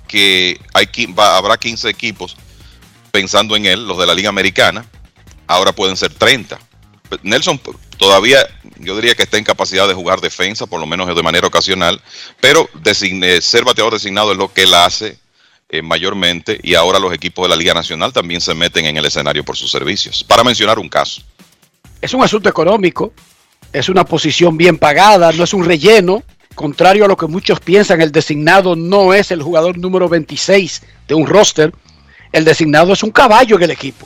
que 0.08 0.62
hay, 0.74 0.88
habrá 1.18 1.58
15 1.58 1.90
equipos 1.90 2.38
pensando 3.12 3.58
en 3.58 3.66
él, 3.66 3.86
los 3.86 3.98
de 3.98 4.08
la 4.08 4.14
Liga 4.14 4.30
Americana, 4.30 4.86
ahora 5.46 5.74
pueden 5.74 5.98
ser 5.98 6.14
30. 6.14 6.58
Nelson 7.22 7.60
todavía 7.98 8.48
yo 8.78 8.96
diría 8.96 9.14
que 9.14 9.24
está 9.24 9.38
en 9.38 9.44
capacidad 9.44 9.90
de 9.90 9.94
jugar 9.94 10.22
defensa, 10.22 10.68
por 10.68 10.80
lo 10.80 10.88
menos 10.88 11.14
de 11.14 11.22
manera 11.22 11.48
ocasional, 11.48 12.02
pero 12.40 12.70
ser 13.42 13.66
bateador 13.66 13.92
designado 13.92 14.32
es 14.32 14.38
lo 14.38 14.54
que 14.54 14.64
él 14.64 14.74
hace 14.74 15.21
eh, 15.74 15.82
mayormente 15.82 16.60
y 16.62 16.76
ahora 16.76 17.00
los 17.00 17.14
equipos 17.14 17.46
de 17.46 17.50
la 17.50 17.56
Liga 17.56 17.74
Nacional 17.74 18.12
también 18.12 18.42
se 18.42 18.54
meten 18.54 18.86
en 18.88 18.98
el 18.98 19.06
escenario 19.06 19.46
por 19.46 19.56
sus 19.56 19.72
servicios. 19.72 20.22
Para 20.22 20.44
mencionar 20.44 20.78
un 20.78 20.90
caso. 20.90 21.22
Es 22.02 22.14
un 22.14 22.22
asunto 22.22 22.50
económico, 22.50 23.14
es 23.72 23.88
una 23.88 24.04
posición 24.04 24.58
bien 24.58 24.78
pagada, 24.78 25.32
no 25.32 25.46
es 25.46 25.54
un 25.54 25.64
relleno. 25.64 26.24
Contrario 26.56 27.06
a 27.06 27.08
lo 27.08 27.16
que 27.16 27.26
muchos 27.28 27.62
piensan, 27.62 28.02
el 28.02 28.12
designado 28.12 28.76
no 28.76 29.14
es 29.14 29.32
el 29.32 29.42
jugador 29.42 29.78
número 29.78 30.10
26 30.10 30.82
de 31.08 31.16
un 31.16 31.26
roster 31.26 31.74
El 32.34 32.44
designado 32.44 32.92
es 32.92 33.02
un 33.02 33.12
caballo 33.12 33.56
en 33.56 33.64
el 33.64 33.72
equipo. 33.72 34.06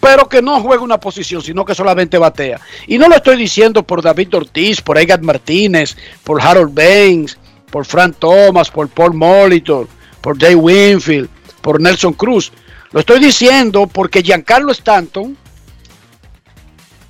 Pero 0.00 0.26
que 0.26 0.40
no 0.40 0.58
juega 0.62 0.82
una 0.82 0.98
posición, 0.98 1.42
sino 1.42 1.66
que 1.66 1.74
solamente 1.74 2.16
batea. 2.16 2.62
Y 2.86 2.96
no 2.96 3.08
lo 3.08 3.16
estoy 3.16 3.36
diciendo 3.36 3.82
por 3.82 4.00
David 4.00 4.34
Ortiz, 4.34 4.80
por 4.80 4.96
Edgar 4.96 5.20
Martínez, 5.20 5.98
por 6.24 6.40
Harold 6.40 6.72
Baines, 6.72 7.36
por 7.70 7.84
Frank 7.84 8.16
Thomas, 8.18 8.70
por 8.70 8.88
Paul 8.88 9.12
Molitor, 9.12 9.86
por 10.20 10.38
Dave 10.38 10.54
Winfield, 10.54 11.28
por 11.60 11.80
Nelson 11.80 12.12
Cruz. 12.12 12.52
Lo 12.92 13.00
estoy 13.00 13.20
diciendo 13.20 13.86
porque 13.86 14.22
Giancarlo 14.22 14.72
Stanton, 14.72 15.36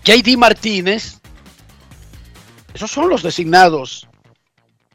JD 0.05 0.37
Martínez, 0.37 1.19
esos 2.75 2.91
son 2.91 3.09
los 3.09 3.23
designados, 3.23 4.07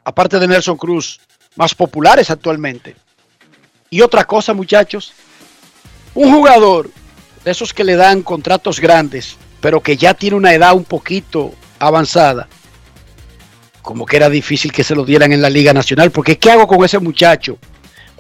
aparte 0.04 0.40
de 0.40 0.48
Nelson 0.48 0.78
Cruz, 0.78 1.20
más 1.56 1.76
populares 1.76 2.30
actualmente. 2.30 2.96
Y 3.90 4.02
otra 4.02 4.26
cosa, 4.26 4.54
muchachos, 4.54 5.14
un 6.16 6.34
jugador 6.34 6.90
de 7.44 7.52
esos 7.52 7.74
que 7.74 7.84
le 7.84 7.96
dan 7.96 8.22
contratos 8.22 8.80
grandes, 8.80 9.38
pero 9.62 9.82
que 9.82 9.98
ya 9.98 10.14
tiene 10.14 10.36
una 10.36 10.54
edad 10.54 10.74
un 10.74 10.84
poquito 10.84 11.54
avanzada, 11.80 12.48
como 13.82 14.06
que 14.06 14.16
era 14.16 14.30
difícil 14.30 14.72
que 14.72 14.84
se 14.84 14.96
lo 14.96 15.06
dieran 15.06 15.32
en 15.32 15.42
la 15.42 15.50
Liga 15.50 15.74
Nacional, 15.74 16.12
porque 16.12 16.38
¿qué 16.38 16.52
hago 16.52 16.68
con 16.68 16.84
ese 16.84 17.00
muchacho 17.00 17.58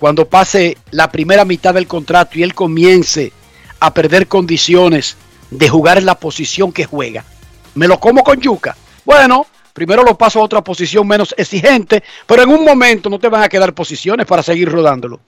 cuando 0.03 0.27
pase 0.27 0.77
la 0.91 1.09
primera 1.09 1.45
mitad 1.45 1.73
del 1.73 1.88
contrato 1.88 2.38
y 2.38 2.43
él 2.43 2.53
comience 2.53 3.31
a 3.80 3.93
perder 3.93 4.27
condiciones 4.27 5.15
de 5.49 5.69
jugar 5.69 5.97
en 5.97 6.05
la 6.05 6.19
posición 6.19 6.73
que 6.73 6.84
juega? 6.84 7.23
¿Me 7.75 7.88
lo 7.88 7.97
como 8.01 8.21
con 8.21 8.41
yuca? 8.41 8.75
Bueno, 9.05 9.47
primero 9.71 10.03
lo 10.03 10.17
paso 10.17 10.41
a 10.41 10.43
otra 10.43 10.61
posición 10.61 11.07
menos 11.07 11.34
exigente, 11.38 12.03
pero 12.27 12.43
en 12.43 12.49
un 12.49 12.65
momento 12.65 13.09
no 13.09 13.17
te 13.17 13.30
van 13.30 13.43
a 13.43 13.47
quedar 13.47 13.73
posiciones 13.73 14.25
para 14.25 14.43
seguir 14.43 14.69
rodándolo. 14.69 15.21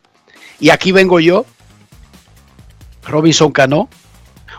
Y 0.60 0.70
aquí 0.72 0.92
vengo 0.92 1.22
yo, 1.22 1.46
Robinson 3.06 3.54
Cano. 3.54 3.88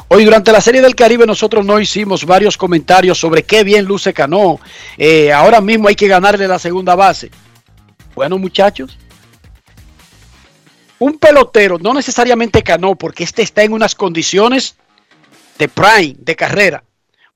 Hoy 0.09 0.25
durante 0.25 0.51
la 0.51 0.63
Serie 0.63 0.81
del 0.81 0.95
Caribe 0.95 1.27
nosotros 1.27 1.67
no 1.67 1.79
hicimos 1.79 2.25
varios 2.25 2.57
comentarios 2.57 3.19
sobre 3.21 3.43
qué 3.43 3.65
bien 3.65 3.85
luce 3.85 4.15
Cano. 4.15 4.61
Eh, 4.97 5.31
ahora 5.31 5.61
mismo 5.61 5.89
hay 5.89 5.95
que 5.95 6.09
ganarle 6.09 6.49
la 6.49 6.59
segunda 6.59 6.95
base. 6.95 7.31
Bueno 8.15 8.39
muchachos, 8.39 8.97
un 10.99 11.19
pelotero, 11.19 11.79
no 11.79 11.95
necesariamente 11.95 12.63
Cano, 12.63 12.95
porque 12.95 13.25
este 13.25 13.43
está 13.43 13.63
en 13.63 13.73
unas 13.73 13.95
condiciones 13.95 14.77
de 15.59 15.69
prime, 15.69 16.17
de 16.19 16.37
carrera. 16.37 16.85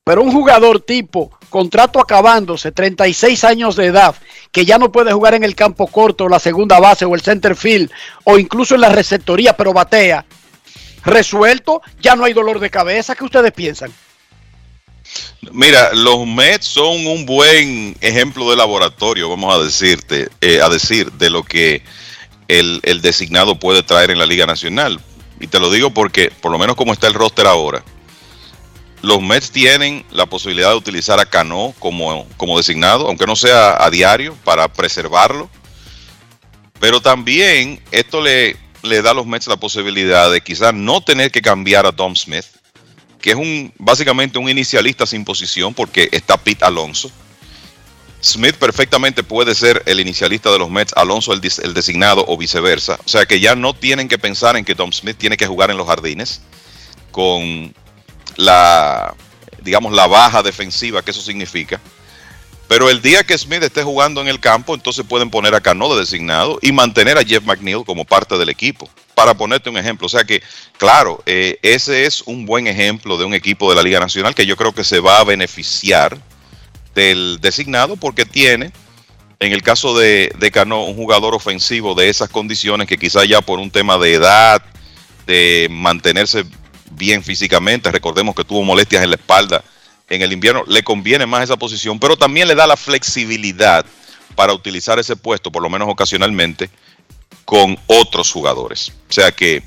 Pero 0.04 0.22
un 0.22 0.32
jugador 0.32 0.80
tipo 0.80 1.30
contrato 1.50 2.00
acabándose, 2.00 2.72
36 2.72 3.44
años 3.44 3.76
de 3.76 3.86
edad, 3.86 4.14
que 4.52 4.64
ya 4.64 4.78
no 4.78 4.92
puede 4.92 5.12
jugar 5.12 5.34
en 5.34 5.44
el 5.44 5.54
campo 5.54 5.86
corto, 5.88 6.28
la 6.28 6.38
segunda 6.38 6.78
base 6.78 7.04
o 7.04 7.14
el 7.14 7.20
center 7.20 7.56
field, 7.56 7.90
o 8.24 8.38
incluso 8.38 8.74
en 8.74 8.80
la 8.80 8.88
receptoría, 8.88 9.56
pero 9.56 9.72
batea, 9.72 10.24
resuelto, 11.04 11.82
ya 12.00 12.16
no 12.16 12.24
hay 12.24 12.32
dolor 12.32 12.60
de 12.60 12.70
cabeza. 12.70 13.14
¿Qué 13.14 13.24
ustedes 13.24 13.52
piensan? 13.52 13.92
Mira, 15.52 15.92
los 15.92 16.26
Mets 16.26 16.66
son 16.66 17.06
un 17.06 17.26
buen 17.26 17.96
ejemplo 18.00 18.48
de 18.50 18.56
laboratorio, 18.56 19.28
vamos 19.28 19.54
a 19.54 19.62
decirte, 19.62 20.28
eh, 20.40 20.60
a 20.62 20.68
decir 20.68 21.10
de 21.12 21.30
lo 21.30 21.42
que 21.42 21.82
el, 22.58 23.00
designado 23.02 23.58
puede 23.58 23.82
traer 23.82 24.10
en 24.10 24.18
la 24.18 24.26
Liga 24.26 24.46
Nacional. 24.46 25.00
Y 25.38 25.46
te 25.46 25.60
lo 25.60 25.70
digo 25.70 25.90
porque, 25.90 26.30
por 26.40 26.50
lo 26.50 26.58
menos 26.58 26.76
como 26.76 26.92
está 26.92 27.06
el 27.06 27.14
roster 27.14 27.46
ahora, 27.46 27.82
los 29.02 29.22
Mets 29.22 29.50
tienen 29.50 30.04
la 30.10 30.26
posibilidad 30.26 30.70
de 30.70 30.76
utilizar 30.76 31.20
a 31.20 31.26
Cano 31.26 31.74
como, 31.78 32.26
como 32.36 32.58
designado, 32.58 33.06
aunque 33.06 33.26
no 33.26 33.36
sea 33.36 33.82
a 33.82 33.88
diario, 33.90 34.36
para 34.44 34.68
preservarlo. 34.68 35.48
Pero 36.78 37.00
también 37.00 37.82
esto 37.92 38.20
le, 38.20 38.56
le 38.82 39.02
da 39.02 39.12
a 39.12 39.14
los 39.14 39.26
Mets 39.26 39.46
la 39.46 39.56
posibilidad 39.56 40.30
de 40.30 40.40
quizás 40.40 40.74
no 40.74 41.00
tener 41.00 41.30
que 41.30 41.40
cambiar 41.40 41.86
a 41.86 41.92
Tom 41.92 42.14
Smith, 42.16 42.44
que 43.20 43.30
es 43.30 43.36
un 43.36 43.72
básicamente 43.78 44.38
un 44.38 44.48
inicialista 44.48 45.06
sin 45.06 45.24
posición 45.24 45.72
porque 45.72 46.08
está 46.12 46.36
Pete 46.36 46.64
Alonso. 46.64 47.10
Smith 48.22 48.56
perfectamente 48.56 49.22
puede 49.22 49.54
ser 49.54 49.82
el 49.86 49.98
inicialista 49.98 50.50
de 50.50 50.58
los 50.58 50.70
Mets, 50.70 50.92
Alonso 50.94 51.32
el, 51.32 51.40
designado 51.40 52.24
o 52.28 52.36
viceversa. 52.36 52.98
O 53.04 53.08
sea 53.08 53.24
que 53.24 53.40
ya 53.40 53.54
no 53.54 53.74
tienen 53.74 54.08
que 54.08 54.18
pensar 54.18 54.56
en 54.56 54.64
que 54.64 54.74
Tom 54.74 54.92
Smith 54.92 55.16
tiene 55.16 55.36
que 55.36 55.46
jugar 55.46 55.70
en 55.70 55.78
los 55.78 55.86
jardines 55.86 56.42
con 57.10 57.74
la, 58.36 59.14
digamos, 59.62 59.92
la 59.92 60.06
baja 60.06 60.42
defensiva 60.42 61.02
que 61.02 61.12
eso 61.12 61.22
significa. 61.22 61.80
Pero 62.68 62.88
el 62.88 63.02
día 63.02 63.24
que 63.24 63.36
Smith 63.36 63.62
esté 63.62 63.82
jugando 63.82 64.20
en 64.20 64.28
el 64.28 64.38
campo, 64.38 64.74
entonces 64.74 65.04
pueden 65.08 65.30
poner 65.30 65.54
a 65.54 65.60
Cano 65.60 65.92
de 65.92 66.00
designado 66.00 66.58
y 66.62 66.70
mantener 66.70 67.18
a 67.18 67.24
Jeff 67.24 67.42
McNeil 67.42 67.84
como 67.84 68.04
parte 68.04 68.38
del 68.38 68.48
equipo. 68.48 68.88
Para 69.16 69.34
ponerte 69.34 69.70
un 69.70 69.76
ejemplo. 69.76 70.06
O 70.06 70.10
sea 70.10 70.22
que, 70.22 70.40
claro, 70.78 71.20
eh, 71.26 71.58
ese 71.62 72.06
es 72.06 72.22
un 72.22 72.46
buen 72.46 72.68
ejemplo 72.68 73.18
de 73.18 73.24
un 73.24 73.34
equipo 73.34 73.70
de 73.70 73.76
la 73.76 73.82
Liga 73.82 73.98
Nacional 73.98 74.36
que 74.36 74.46
yo 74.46 74.56
creo 74.56 74.72
que 74.72 74.84
se 74.84 75.00
va 75.00 75.18
a 75.18 75.24
beneficiar 75.24 76.16
del 76.94 77.38
designado 77.40 77.96
porque 77.96 78.24
tiene, 78.24 78.72
en 79.38 79.52
el 79.52 79.62
caso 79.62 79.96
de, 79.96 80.50
Cano, 80.52 80.84
un 80.84 80.96
jugador 80.96 81.34
ofensivo 81.34 81.94
de 81.94 82.08
esas 82.08 82.28
condiciones 82.28 82.86
que 82.86 82.98
quizá 82.98 83.24
ya 83.24 83.40
por 83.40 83.58
un 83.58 83.70
tema 83.70 83.98
de 83.98 84.14
edad, 84.14 84.62
de 85.26 85.68
mantenerse 85.70 86.44
bien 86.90 87.22
físicamente, 87.22 87.90
recordemos 87.90 88.34
que 88.34 88.44
tuvo 88.44 88.62
molestias 88.62 89.02
en 89.02 89.10
la 89.10 89.16
espalda 89.16 89.64
en 90.10 90.22
el 90.22 90.32
invierno, 90.32 90.64
le 90.66 90.82
conviene 90.82 91.24
más 91.24 91.44
esa 91.44 91.56
posición, 91.56 91.98
pero 91.98 92.16
también 92.16 92.48
le 92.48 92.56
da 92.56 92.66
la 92.66 92.76
flexibilidad 92.76 93.86
para 94.34 94.52
utilizar 94.52 94.98
ese 94.98 95.14
puesto, 95.14 95.52
por 95.52 95.62
lo 95.62 95.70
menos 95.70 95.88
ocasionalmente, 95.88 96.68
con 97.44 97.78
otros 97.86 98.32
jugadores. 98.32 98.92
O 99.08 99.12
sea 99.12 99.30
que 99.30 99.62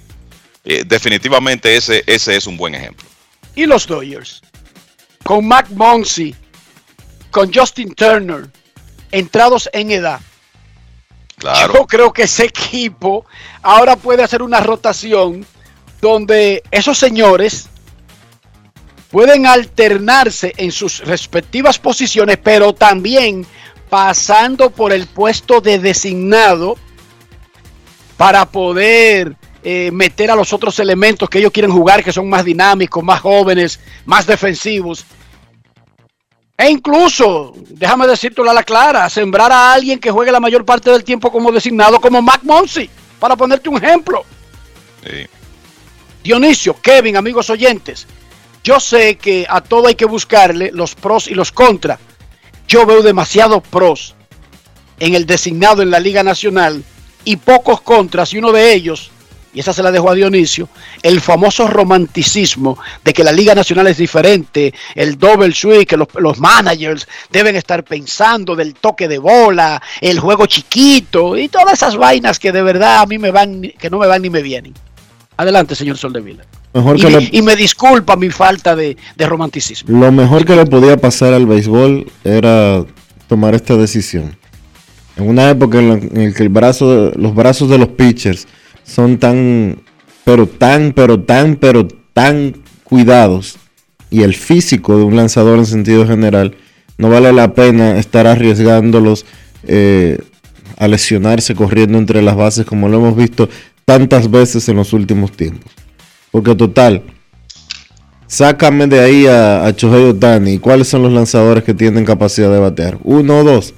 eh, 0.66 0.84
definitivamente 0.86 1.76
ese, 1.76 2.04
ese 2.08 2.36
es 2.36 2.46
un 2.46 2.58
buen 2.58 2.76
ejemplo. 2.76 3.08
¿Y 3.56 3.66
los 3.66 3.88
Dodgers? 3.88 4.42
Con 5.24 5.48
Mac 5.48 5.70
Monsi, 5.70 6.36
con 7.34 7.52
Justin 7.52 7.96
Turner, 7.96 8.48
entrados 9.12 9.68
en 9.74 9.90
edad. 9.90 10.22
Claro. 11.36 11.74
Yo 11.74 11.88
creo 11.88 12.14
que 12.14 12.24
ese 12.24 12.46
equipo 12.46 13.26
ahora 13.64 13.96
puede 13.96 14.22
hacer 14.22 14.44
una 14.44 14.60
rotación 14.60 15.44
donde 16.00 16.62
esos 16.70 16.98
señores 16.98 17.70
pueden 19.10 19.48
alternarse 19.48 20.54
en 20.58 20.72
sus 20.72 21.00
respectivas 21.00 21.80
posiciones, 21.80 22.38
pero 22.38 22.72
también 22.74 23.48
pasando 23.90 24.70
por 24.70 24.94
el 24.94 25.08
puesto 25.08 25.60
de 25.60 25.80
designado 25.80 26.78
para 28.16 28.46
poder 28.46 29.36
eh, 29.64 29.90
meter 29.92 30.30
a 30.30 30.36
los 30.36 30.54
otros 30.54 30.78
elementos 30.78 31.28
que 31.30 31.40
ellos 31.40 31.52
quieren 31.52 31.72
jugar, 31.72 32.04
que 32.04 32.14
son 32.14 32.30
más 32.30 32.46
dinámicos, 32.46 33.04
más 33.04 33.22
jóvenes, 33.22 33.80
más 34.06 34.28
defensivos. 34.28 35.04
E 36.64 36.70
incluso, 36.70 37.54
déjame 37.72 38.08
decirte 38.08 38.42
a 38.42 38.54
la 38.54 38.64
clara, 38.64 39.10
sembrar 39.10 39.52
a 39.52 39.74
alguien 39.74 40.00
que 40.00 40.10
juegue 40.10 40.32
la 40.32 40.40
mayor 40.40 40.64
parte 40.64 40.90
del 40.90 41.04
tiempo 41.04 41.30
como 41.30 41.52
designado, 41.52 42.00
como 42.00 42.22
Mac 42.22 42.40
Monsi, 42.44 42.90
para 43.20 43.36
ponerte 43.36 43.68
un 43.68 43.84
ejemplo. 43.84 44.24
Sí. 45.04 45.28
Dionisio, 46.24 46.80
Kevin, 46.82 47.18
amigos 47.18 47.50
oyentes, 47.50 48.08
yo 48.64 48.80
sé 48.80 49.18
que 49.18 49.46
a 49.50 49.60
todo 49.60 49.88
hay 49.88 49.96
que 49.96 50.06
buscarle 50.06 50.72
los 50.72 50.96
pros 50.96 51.28
y 51.28 51.34
los 51.34 51.52
contras. 51.52 52.00
Yo 52.66 52.86
veo 52.86 53.02
demasiados 53.02 53.62
pros 53.70 54.16
en 55.00 55.16
el 55.16 55.26
designado 55.26 55.82
en 55.82 55.92
la 55.92 56.00
Liga 56.00 56.24
Nacional 56.24 56.82
y 57.26 57.36
pocos 57.36 57.82
contras, 57.82 58.32
y 58.32 58.38
uno 58.38 58.54
de 58.54 58.72
ellos, 58.74 59.12
y 59.54 59.60
esa 59.60 59.72
se 59.74 59.84
la 59.84 59.92
dejo 59.92 60.10
a 60.10 60.16
Dionisio, 60.16 60.68
el 61.02 61.22
famoso 61.22 61.68
romanticismo 61.68 62.78
de 63.04 63.14
que 63.14 63.24
la 63.24 63.32
Liga 63.32 63.54
Nacional 63.56 63.88
es 63.88 63.98
diferente, 63.98 64.74
el 64.96 65.18
double 65.18 65.54
swing, 65.54 65.86
que 65.86 65.98
los, 65.98 66.08
los 66.16 66.40
managers 66.40 67.08
deben 67.32 67.56
estar 67.56 67.84
pensando 67.84 68.56
del 68.56 68.74
toque 68.74 69.08
de 69.08 69.18
bola, 69.20 69.82
el 70.02 70.20
juego 70.20 70.46
chiquito 70.46 71.38
y 71.38 71.50
todas 71.50 71.74
esas 71.74 71.96
vainas 71.96 72.40
que 72.40 72.52
de 72.52 72.62
verdad 72.64 73.02
a 73.02 73.06
mí 73.06 73.18
me 73.18 73.32
van, 73.32 73.62
que 73.78 73.90
no 73.90 74.00
me 74.00 74.08
van 74.08 74.22
ni 74.22 74.30
me 74.30 74.42
vienen. 74.42 74.74
Adelante, 75.38 75.76
señor 75.76 75.98
Soldevila. 75.98 76.44
Mejor 76.74 76.98
Y, 76.98 77.02
que 77.02 77.10
le- 77.10 77.30
y 77.32 77.42
me 77.42 77.56
disculpa 77.56 78.16
mi 78.16 78.30
falta 78.30 78.76
de, 78.76 78.98
de 79.16 79.26
romanticismo. 79.28 80.00
Lo 80.00 80.12
mejor 80.12 80.46
que 80.46 80.56
le 80.56 80.66
podía 80.66 80.98
pasar 80.98 81.34
al 81.34 81.46
béisbol 81.46 82.12
era 82.24 82.84
tomar 83.28 83.54
esta 83.56 83.76
decisión. 83.76 84.36
En 85.16 85.28
una 85.30 85.50
época 85.52 85.78
en 85.78 85.90
la 85.90 85.94
en 86.24 86.34
que 86.34 86.42
el 86.42 86.50
brazo, 86.50 87.12
los 87.16 87.36
brazos 87.36 87.70
de 87.70 87.78
los 87.78 87.90
pitchers 87.90 88.48
son 88.84 89.18
tan, 89.18 89.78
pero 90.24 90.48
tan, 90.48 90.94
pero 90.94 91.20
tan, 91.20 91.56
pero 91.56 91.88
tan 92.14 92.56
cuidados 92.84 93.58
y 94.10 94.22
el 94.22 94.36
físico 94.36 94.98
de 94.98 95.04
un 95.04 95.16
lanzador 95.16 95.58
en 95.58 95.66
sentido 95.66 96.06
general, 96.06 96.56
no 97.00 97.10
vale 97.10 97.34
la 97.34 97.54
pena 97.54 97.98
estar 97.98 98.28
arriesgándolos 98.28 99.26
eh, 99.64 100.20
a 100.78 100.88
lesionarse 100.88 101.56
corriendo 101.56 101.98
entre 101.98 102.22
las 102.22 102.36
bases 102.36 102.66
como 102.66 102.90
lo 102.90 102.98
hemos 102.98 103.16
visto 103.16 103.50
tantas 103.86 104.30
veces 104.30 104.70
en 104.70 104.76
los 104.76 104.94
últimos 104.94 105.32
tiempos. 105.32 105.72
Porque 106.32 106.54
total, 106.54 107.02
sácame 108.28 108.88
de 108.88 109.00
ahí 109.00 109.26
a, 109.26 109.66
a 109.66 109.72
Shohei 109.72 110.06
Ohtani. 110.06 110.54
¿Y 110.54 110.60
cuáles 110.60 110.88
son 110.88 111.04
los 111.04 111.12
lanzadores 111.12 111.64
que 111.64 111.74
tienen 111.74 112.06
capacidad 112.06 112.52
de 112.52 112.60
batear? 112.60 113.00
Uno 113.04 113.40
o 113.40 113.44
dos. 113.44 113.74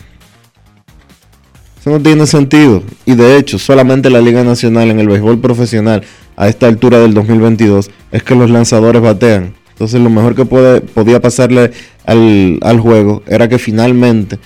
Eso 1.85 1.91
no 1.91 2.01
tiene 2.01 2.25
sentido. 2.25 2.81
Y 3.05 3.13
de 3.13 3.37
hecho, 3.37 3.59
solamente 3.59 4.09
la 4.09 4.19
Liga 4.19 4.43
Nacional 4.43 4.89
en 4.89 4.99
el 4.99 5.07
béisbol 5.07 5.39
profesional 5.39 6.01
a 6.35 6.47
esta 6.47 6.65
altura 6.65 6.97
del 6.97 7.13
2022 7.13 7.91
es 8.11 8.23
que 8.23 8.33
los 8.33 8.49
lanzadores 8.49 9.03
batean. 9.03 9.53
Entonces 9.69 10.01
lo 10.01 10.09
mejor 10.09 10.33
que 10.33 10.45
puede, 10.45 10.81
podía 10.81 11.21
pasarle 11.21 11.73
al, 12.03 12.57
al 12.63 12.79
juego 12.79 13.21
era 13.27 13.47
que 13.47 13.59
finalmente 13.59 14.39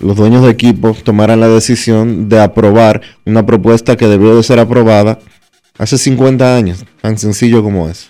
los 0.00 0.16
dueños 0.16 0.42
de 0.42 0.50
equipo 0.50 0.92
tomaran 1.04 1.38
la 1.38 1.46
decisión 1.46 2.28
de 2.28 2.40
aprobar 2.40 3.00
una 3.24 3.46
propuesta 3.46 3.96
que 3.96 4.08
debió 4.08 4.34
de 4.34 4.42
ser 4.42 4.58
aprobada 4.58 5.20
hace 5.78 5.98
50 5.98 6.56
años, 6.56 6.84
tan 7.00 7.16
sencillo 7.16 7.62
como 7.62 7.88
es. 7.88 8.08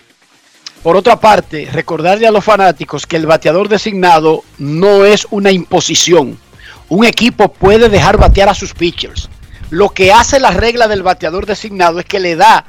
Por 0.82 0.96
otra 0.96 1.20
parte, 1.20 1.68
recordarle 1.70 2.26
a 2.26 2.30
los 2.30 2.42
fanáticos 2.42 3.06
que 3.06 3.16
el 3.16 3.26
bateador 3.26 3.68
designado 3.68 4.44
no 4.56 5.04
es 5.04 5.26
una 5.30 5.50
imposición. 5.50 6.38
Un 6.90 7.04
equipo 7.04 7.52
puede 7.52 7.88
dejar 7.88 8.18
batear 8.18 8.48
a 8.48 8.54
sus 8.54 8.74
pitchers. 8.74 9.28
Lo 9.70 9.90
que 9.90 10.12
hace 10.12 10.40
la 10.40 10.50
regla 10.50 10.88
del 10.88 11.04
bateador 11.04 11.46
designado 11.46 12.00
es 12.00 12.04
que 12.04 12.18
le 12.18 12.34
da 12.34 12.64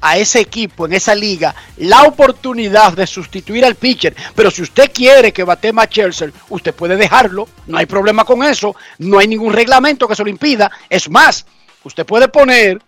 a 0.00 0.16
ese 0.16 0.38
equipo 0.38 0.86
en 0.86 0.92
esa 0.92 1.12
liga 1.12 1.56
la 1.78 2.04
oportunidad 2.04 2.92
de 2.92 3.08
sustituir 3.08 3.64
al 3.64 3.74
pitcher. 3.74 4.14
Pero 4.36 4.48
si 4.48 4.62
usted 4.62 4.92
quiere 4.94 5.32
que 5.32 5.42
bate 5.42 5.72
más 5.72 5.88
Chelsea, 5.88 6.30
usted 6.50 6.72
puede 6.72 6.96
dejarlo. 6.96 7.48
No 7.66 7.78
hay 7.78 7.86
problema 7.86 8.24
con 8.24 8.44
eso. 8.44 8.76
No 8.98 9.18
hay 9.18 9.26
ningún 9.26 9.52
reglamento 9.52 10.06
que 10.06 10.14
se 10.14 10.22
lo 10.22 10.30
impida. 10.30 10.70
Es 10.88 11.10
más, 11.10 11.46
usted 11.82 12.06
puede 12.06 12.28
poner 12.28 12.80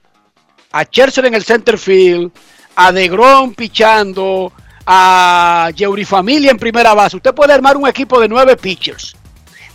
a 0.71 0.85
Chelsea 0.85 1.27
en 1.27 1.35
el 1.35 1.43
center 1.43 1.79
field, 1.79 2.31
a 2.77 2.93
DeGrom 2.93 3.55
pichando, 3.55 4.53
a 4.87 5.69
Yeuri 5.75 6.05
Familia 6.05 6.53
en 6.53 6.59
primera 6.59 6.95
base. 6.95 7.17
Usted 7.17 7.35
puede 7.35 7.55
armar 7.55 7.77
un 7.77 7.89
equipo 7.89 8.21
de 8.21 8.29
nueve 8.29 8.57
pitchers. 8.57 9.17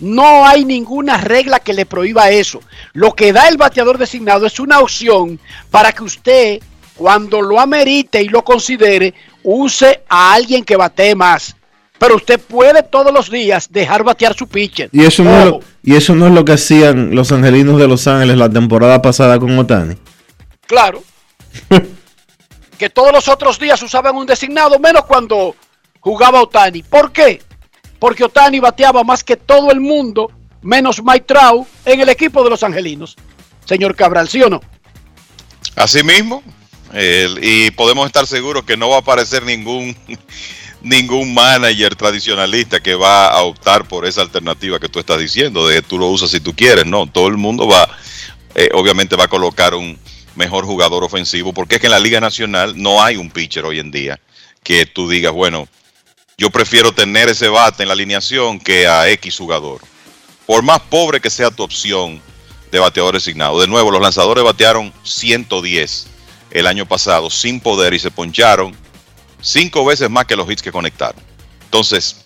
No 0.01 0.47
hay 0.47 0.65
ninguna 0.65 1.17
regla 1.17 1.59
que 1.59 1.73
le 1.73 1.85
prohíba 1.85 2.31
eso. 2.31 2.59
Lo 2.93 3.13
que 3.13 3.31
da 3.31 3.47
el 3.47 3.57
bateador 3.57 3.99
designado 3.99 4.47
es 4.47 4.59
una 4.59 4.79
opción 4.79 5.39
para 5.69 5.91
que 5.91 6.03
usted, 6.03 6.59
cuando 6.95 7.41
lo 7.41 7.59
amerite 7.59 8.21
y 8.21 8.27
lo 8.27 8.43
considere, 8.43 9.13
use 9.43 10.01
a 10.09 10.33
alguien 10.33 10.65
que 10.65 10.75
batee 10.75 11.13
más. 11.13 11.55
Pero 11.99 12.15
usted 12.15 12.39
puede 12.39 12.81
todos 12.81 13.13
los 13.13 13.29
días 13.29 13.71
dejar 13.71 14.03
batear 14.03 14.35
su 14.35 14.47
pitcher. 14.47 14.89
Y 14.91 15.05
eso, 15.05 15.23
no 15.23 15.39
es 15.39 15.45
lo, 15.45 15.59
y 15.83 15.95
eso 15.95 16.15
no 16.15 16.25
es 16.25 16.33
lo 16.33 16.43
que 16.43 16.53
hacían 16.53 17.13
los 17.13 17.31
angelinos 17.31 17.79
de 17.79 17.87
Los 17.87 18.07
Ángeles 18.07 18.37
la 18.37 18.49
temporada 18.49 19.03
pasada 19.03 19.37
con 19.37 19.55
Otani. 19.57 19.95
Claro. 20.65 21.03
que 22.79 22.89
todos 22.89 23.11
los 23.11 23.27
otros 23.27 23.59
días 23.59 23.79
usaban 23.83 24.15
un 24.15 24.25
designado, 24.25 24.79
menos 24.79 25.05
cuando 25.05 25.55
jugaba 25.99 26.41
Otani. 26.41 26.81
¿Por 26.81 27.11
qué? 27.11 27.39
Porque 28.01 28.23
Otani 28.23 28.59
bateaba 28.59 29.03
más 29.03 29.23
que 29.23 29.37
todo 29.37 29.69
el 29.71 29.79
mundo, 29.79 30.31
menos 30.63 31.03
Mike 31.03 31.25
Trout, 31.27 31.67
en 31.85 32.01
el 32.01 32.09
equipo 32.09 32.43
de 32.43 32.49
los 32.49 32.63
angelinos. 32.63 33.15
Señor 33.63 33.95
Cabral, 33.95 34.27
¿sí 34.27 34.41
o 34.41 34.49
no? 34.49 34.59
Así 35.75 36.01
mismo, 36.01 36.41
y 37.43 37.69
podemos 37.69 38.07
estar 38.07 38.25
seguros 38.25 38.63
que 38.63 38.75
no 38.75 38.89
va 38.89 38.95
a 38.95 38.99
aparecer 39.01 39.43
ningún 39.43 39.95
ningún 40.81 41.31
manager 41.35 41.95
tradicionalista 41.95 42.79
que 42.79 42.95
va 42.95 43.27
a 43.27 43.43
optar 43.43 43.87
por 43.87 44.07
esa 44.07 44.21
alternativa 44.21 44.79
que 44.79 44.89
tú 44.89 44.97
estás 44.97 45.19
diciendo, 45.19 45.67
de 45.67 45.83
tú 45.83 45.99
lo 45.99 46.07
usas 46.07 46.31
si 46.31 46.39
tú 46.39 46.55
quieres, 46.55 46.87
no, 46.87 47.05
todo 47.05 47.27
el 47.27 47.37
mundo 47.37 47.67
va, 47.67 47.87
eh, 48.55 48.69
obviamente 48.73 49.15
va 49.15 49.25
a 49.25 49.27
colocar 49.27 49.75
un 49.75 49.99
mejor 50.35 50.65
jugador 50.65 51.03
ofensivo, 51.03 51.53
porque 51.53 51.75
es 51.75 51.81
que 51.81 51.85
en 51.85 51.91
la 51.91 51.99
Liga 51.99 52.19
Nacional 52.19 52.73
no 52.81 53.03
hay 53.03 53.15
un 53.15 53.29
pitcher 53.29 53.63
hoy 53.63 53.77
en 53.77 53.91
día 53.91 54.19
que 54.63 54.87
tú 54.87 55.07
digas, 55.07 55.33
bueno, 55.33 55.67
yo 56.41 56.49
prefiero 56.49 56.91
tener 56.91 57.29
ese 57.29 57.49
bate 57.49 57.83
en 57.83 57.89
la 57.89 57.93
alineación 57.93 58.57
que 58.57 58.87
a 58.87 59.07
X 59.11 59.37
jugador. 59.37 59.79
Por 60.47 60.63
más 60.63 60.79
pobre 60.79 61.21
que 61.21 61.29
sea 61.29 61.51
tu 61.51 61.61
opción 61.61 62.19
de 62.71 62.79
bateador 62.79 63.13
designado. 63.13 63.61
De 63.61 63.67
nuevo, 63.67 63.91
los 63.91 64.01
lanzadores 64.01 64.43
batearon 64.43 64.91
110 65.03 66.07
el 66.49 66.65
año 66.65 66.87
pasado 66.87 67.29
sin 67.29 67.59
poder 67.59 67.93
y 67.93 67.99
se 67.99 68.09
poncharon 68.09 68.75
cinco 69.39 69.85
veces 69.85 70.09
más 70.09 70.25
que 70.25 70.35
los 70.35 70.49
hits 70.49 70.63
que 70.63 70.71
conectaron. 70.71 71.21
Entonces, 71.65 72.25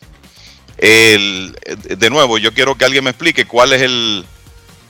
de 0.77 2.09
nuevo, 2.09 2.37
yo 2.37 2.53
quiero 2.53 2.75
que 2.75 2.85
alguien 2.85 3.03
me 3.03 3.09
explique 3.09 3.45
cuál 3.45 3.73
es 3.73 3.81
el, 3.81 4.25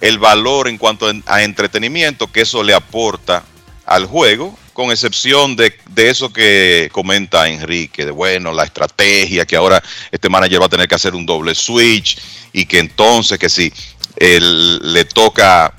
el 0.01 0.19
valor 0.19 0.67
en 0.67 0.77
cuanto 0.77 1.11
a 1.25 1.41
entretenimiento 1.41 2.31
que 2.31 2.41
eso 2.41 2.61
le 2.61 2.75
aporta 2.75 3.43
al 3.87 4.05
juego, 4.05 4.55
con 4.75 4.91
excepción 4.91 5.55
de, 5.55 5.73
de 5.91 6.09
eso 6.09 6.33
que 6.33 6.89
comenta 6.91 7.47
Enrique, 7.47 8.03
de 8.03 8.11
bueno, 8.11 8.51
la 8.51 8.65
estrategia, 8.65 9.45
que 9.45 9.55
ahora 9.55 9.81
este 10.11 10.27
manager 10.27 10.61
va 10.61 10.65
a 10.65 10.69
tener 10.69 10.89
que 10.89 10.95
hacer 10.95 11.15
un 11.15 11.25
doble 11.25 11.55
switch 11.55 12.17
y 12.51 12.65
que 12.65 12.79
entonces 12.79 13.39
que 13.39 13.47
si 13.47 13.71
él, 14.17 14.93
le 14.93 15.05
toca 15.05 15.73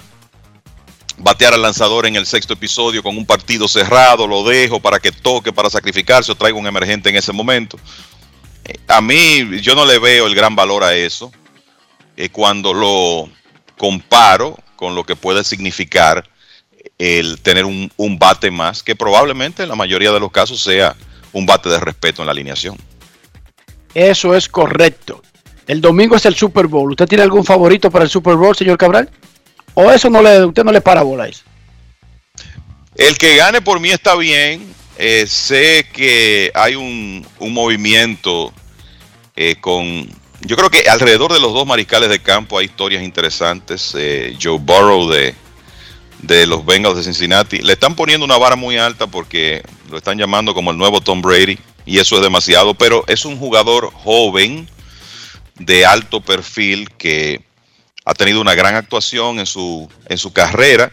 batear 1.19 1.53
al 1.53 1.61
lanzador 1.61 2.07
en 2.07 2.17
el 2.17 2.25
sexto 2.25 2.55
episodio 2.55 3.03
con 3.03 3.19
un 3.19 3.27
partido 3.27 3.69
cerrado, 3.69 4.27
lo 4.27 4.43
dejo 4.45 4.81
para 4.81 4.99
que 4.99 5.13
toque, 5.13 5.53
para 5.53 5.69
sacrificarse 5.69 6.33
o 6.33 6.35
traigo 6.35 6.59
un 6.59 6.67
emergente 6.67 7.11
en 7.11 7.17
ese 7.17 7.35
momento. 7.35 7.79
Eh, 8.65 8.79
A 8.89 9.03
mí 9.03 9.61
yo 9.61 9.75
no 9.75 9.85
le 9.85 9.99
veo 9.99 10.27
el 10.27 10.35
gran 10.35 10.57
valor 10.57 10.83
a 10.83 10.95
eso 10.95 11.31
eh, 12.17 12.31
cuando 12.31 12.73
lo 12.73 13.29
comparo 13.77 14.59
con 14.75 14.95
lo 14.95 15.05
que 15.05 15.17
puede 15.17 15.45
significar 15.45 16.27
el 16.99 17.41
tener 17.41 17.65
un, 17.65 17.91
un 17.97 18.19
bate 18.19 18.51
más, 18.51 18.83
que 18.83 18.97
probablemente 18.97 19.63
en 19.63 19.69
la 19.69 19.75
mayoría 19.75 20.13
de 20.13 20.21
los 20.21 20.31
casos 20.31 20.63
sea 20.63 20.97
un 21.33 21.47
bate 21.47 21.69
de 21.69 21.79
respeto 21.79 22.23
en 22.23 22.27
la 22.27 22.33
alineación. 22.33 22.77
Eso 23.95 24.35
es 24.35 24.49
correcto. 24.49 25.23
El 25.67 25.81
domingo 25.81 26.17
es 26.17 26.27
el 26.27 26.35
Super 26.35 26.67
Bowl. 26.67 26.91
¿Usted 26.91 27.07
tiene 27.07 27.25
algún 27.25 27.45
favorito 27.45 27.91
para 27.91 28.05
el 28.05 28.11
Super 28.11 28.37
Bowl, 28.37 28.55
señor 28.55 28.79
Cabral? 28.79 29.11
¿O 29.75 29.91
eso 29.91 30.09
no 30.09 30.23
le, 30.23 30.45
usted 30.45 30.65
no 30.65 30.73
le 30.73 30.81
para 30.81 31.03
bola 31.03 31.25
a 31.25 31.29
eso? 31.29 31.43
El 32.95 33.19
que 33.19 33.37
gane 33.37 33.61
por 33.61 33.81
mí 33.81 33.91
está 33.91 34.15
bien. 34.17 34.75
Eh, 34.97 35.27
sé 35.27 35.87
que 35.93 36.51
hay 36.55 36.77
un, 36.77 37.27
un 37.39 37.53
movimiento 37.53 38.53
eh, 39.35 39.57
con... 39.61 40.09
Yo 40.41 40.57
creo 40.57 40.71
que 40.71 40.89
alrededor 40.89 41.33
de 41.33 41.41
los 41.41 41.53
dos 41.53 41.67
mariscales 41.67 42.09
de 42.09 42.21
campo 42.21 42.59
hay 42.59 42.67
historias 42.67 43.03
interesantes. 43.03 43.95
Eh, 43.99 44.37
Joe 44.41 44.59
Burrow 44.59 45.09
de, 45.11 45.35
de 46.23 46.47
los 46.47 46.65
Bengals 46.65 46.97
de 46.97 47.03
Cincinnati. 47.03 47.59
Le 47.59 47.75
están 47.75 47.95
poniendo 47.95 48.25
una 48.25 48.39
vara 48.39 48.57
muy 48.57 48.77
alta 48.77 49.07
porque 49.07 49.63
lo 49.91 49.99
están 49.99 50.19
llamando 50.19 50.55
como 50.55 50.71
el 50.71 50.79
nuevo 50.79 51.01
Tom 51.01 51.23
Brady. 51.23 51.59
Y 51.85 51.99
eso 51.99 52.17
es 52.17 52.23
demasiado. 52.23 52.75
Pero 52.75 53.05
es 53.07 53.25
un 53.25 53.39
jugador 53.39 53.93
joven 53.93 54.69
de 55.59 55.87
alto 55.87 56.21
perfil 56.21 56.91
que 56.91 57.43
ha 58.05 58.15
tenido 58.15 58.41
una 58.41 58.55
gran 58.55 58.75
actuación 58.75 59.39
en 59.39 59.47
su, 59.47 59.89
en 60.09 60.19
su 60.19 60.33
carrera 60.33 60.93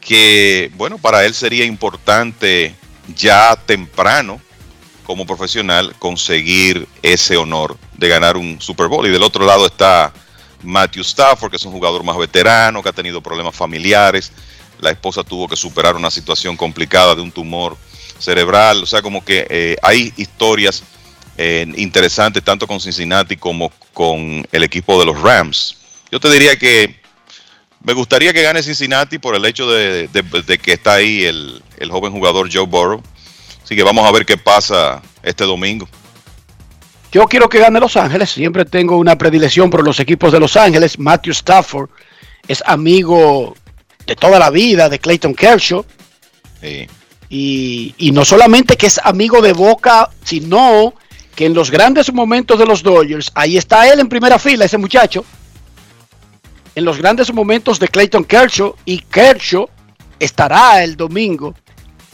que, 0.00 0.70
bueno, 0.74 0.98
para 0.98 1.24
él 1.24 1.34
sería 1.34 1.64
importante 1.64 2.74
ya 3.14 3.56
temprano 3.56 4.40
como 5.04 5.26
profesional 5.26 5.94
conseguir 5.98 6.88
ese 7.02 7.36
honor 7.36 7.76
de 7.96 8.08
ganar 8.08 8.36
un 8.36 8.60
Super 8.60 8.88
Bowl. 8.88 9.06
Y 9.06 9.10
del 9.10 9.22
otro 9.22 9.46
lado 9.46 9.66
está 9.66 10.12
Matthew 10.62 11.02
Stafford, 11.02 11.50
que 11.50 11.56
es 11.56 11.64
un 11.64 11.72
jugador 11.72 12.04
más 12.04 12.16
veterano, 12.16 12.82
que 12.82 12.88
ha 12.88 12.92
tenido 12.92 13.20
problemas 13.20 13.54
familiares. 13.54 14.32
La 14.80 14.90
esposa 14.90 15.22
tuvo 15.22 15.48
que 15.48 15.56
superar 15.56 15.96
una 15.96 16.10
situación 16.10 16.56
complicada 16.56 17.14
de 17.14 17.22
un 17.22 17.30
tumor 17.30 17.76
cerebral. 18.18 18.82
O 18.82 18.86
sea, 18.86 19.02
como 19.02 19.24
que 19.24 19.46
eh, 19.48 19.76
hay 19.82 20.12
historias 20.16 20.82
eh, 21.36 21.66
interesantes 21.76 22.42
tanto 22.42 22.66
con 22.66 22.80
Cincinnati 22.80 23.36
como 23.36 23.72
con 23.92 24.46
el 24.50 24.62
equipo 24.62 24.98
de 24.98 25.06
los 25.06 25.20
Rams. 25.20 25.76
Yo 26.10 26.20
te 26.20 26.30
diría 26.30 26.56
que 26.56 27.00
me 27.84 27.94
gustaría 27.94 28.32
que 28.32 28.42
gane 28.42 28.62
Cincinnati 28.62 29.18
por 29.18 29.34
el 29.34 29.44
hecho 29.44 29.70
de, 29.70 30.08
que 30.62 30.72
está 30.72 30.94
ahí 30.94 31.24
el, 31.24 31.62
el 31.78 31.90
joven 31.90 32.12
jugador 32.12 32.48
Joe 32.52 32.66
Burrow. 32.66 33.02
Así 33.64 33.74
que 33.74 33.82
vamos 33.82 34.06
a 34.06 34.12
ver 34.12 34.26
qué 34.26 34.36
pasa 34.36 35.02
este 35.22 35.44
domingo. 35.44 35.88
Yo 37.12 37.26
quiero 37.26 37.46
que 37.48 37.58
gane 37.58 37.78
Los 37.78 37.98
Ángeles. 37.98 38.30
Siempre 38.30 38.64
tengo 38.64 38.96
una 38.96 39.16
predilección 39.18 39.68
por 39.68 39.84
los 39.84 40.00
equipos 40.00 40.32
de 40.32 40.40
Los 40.40 40.56
Ángeles. 40.56 40.98
Matthew 40.98 41.32
Stafford 41.32 41.90
es 42.48 42.62
amigo 42.66 43.54
de 44.06 44.16
toda 44.16 44.38
la 44.38 44.48
vida 44.48 44.88
de 44.88 44.98
Clayton 44.98 45.34
Kershaw. 45.34 45.84
Sí. 46.62 46.88
Y, 47.28 47.94
y 47.98 48.12
no 48.12 48.24
solamente 48.24 48.78
que 48.78 48.86
es 48.86 48.98
amigo 49.04 49.42
de 49.42 49.52
Boca, 49.52 50.08
sino 50.24 50.94
que 51.34 51.44
en 51.44 51.54
los 51.54 51.70
grandes 51.70 52.10
momentos 52.12 52.58
de 52.58 52.66
los 52.66 52.82
Dodgers, 52.82 53.30
ahí 53.34 53.58
está 53.58 53.90
él 53.92 54.00
en 54.00 54.08
primera 54.08 54.38
fila, 54.38 54.64
ese 54.64 54.78
muchacho. 54.78 55.22
En 56.74 56.84
los 56.86 56.96
grandes 56.96 57.32
momentos 57.32 57.78
de 57.78 57.88
Clayton 57.88 58.24
Kershaw 58.24 58.74
y 58.86 59.00
Kershaw 59.00 59.68
estará 60.18 60.82
el 60.82 60.96
domingo 60.96 61.54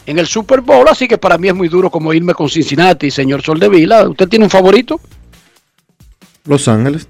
en 0.09 0.17
el 0.17 0.25
Super 0.25 0.61
Bowl, 0.61 0.87
así 0.89 1.07
que 1.07 1.19
para 1.19 1.37
mí 1.37 1.49
es 1.49 1.53
muy 1.53 1.67
duro 1.67 1.91
como 1.91 2.11
irme 2.11 2.33
con 2.33 2.49
Cincinnati, 2.49 3.11
señor 3.11 3.43
Soldevila. 3.43 4.09
¿Usted 4.09 4.27
tiene 4.27 4.45
un 4.45 4.49
favorito? 4.49 4.99
Los 6.45 6.67
Ángeles. 6.67 7.07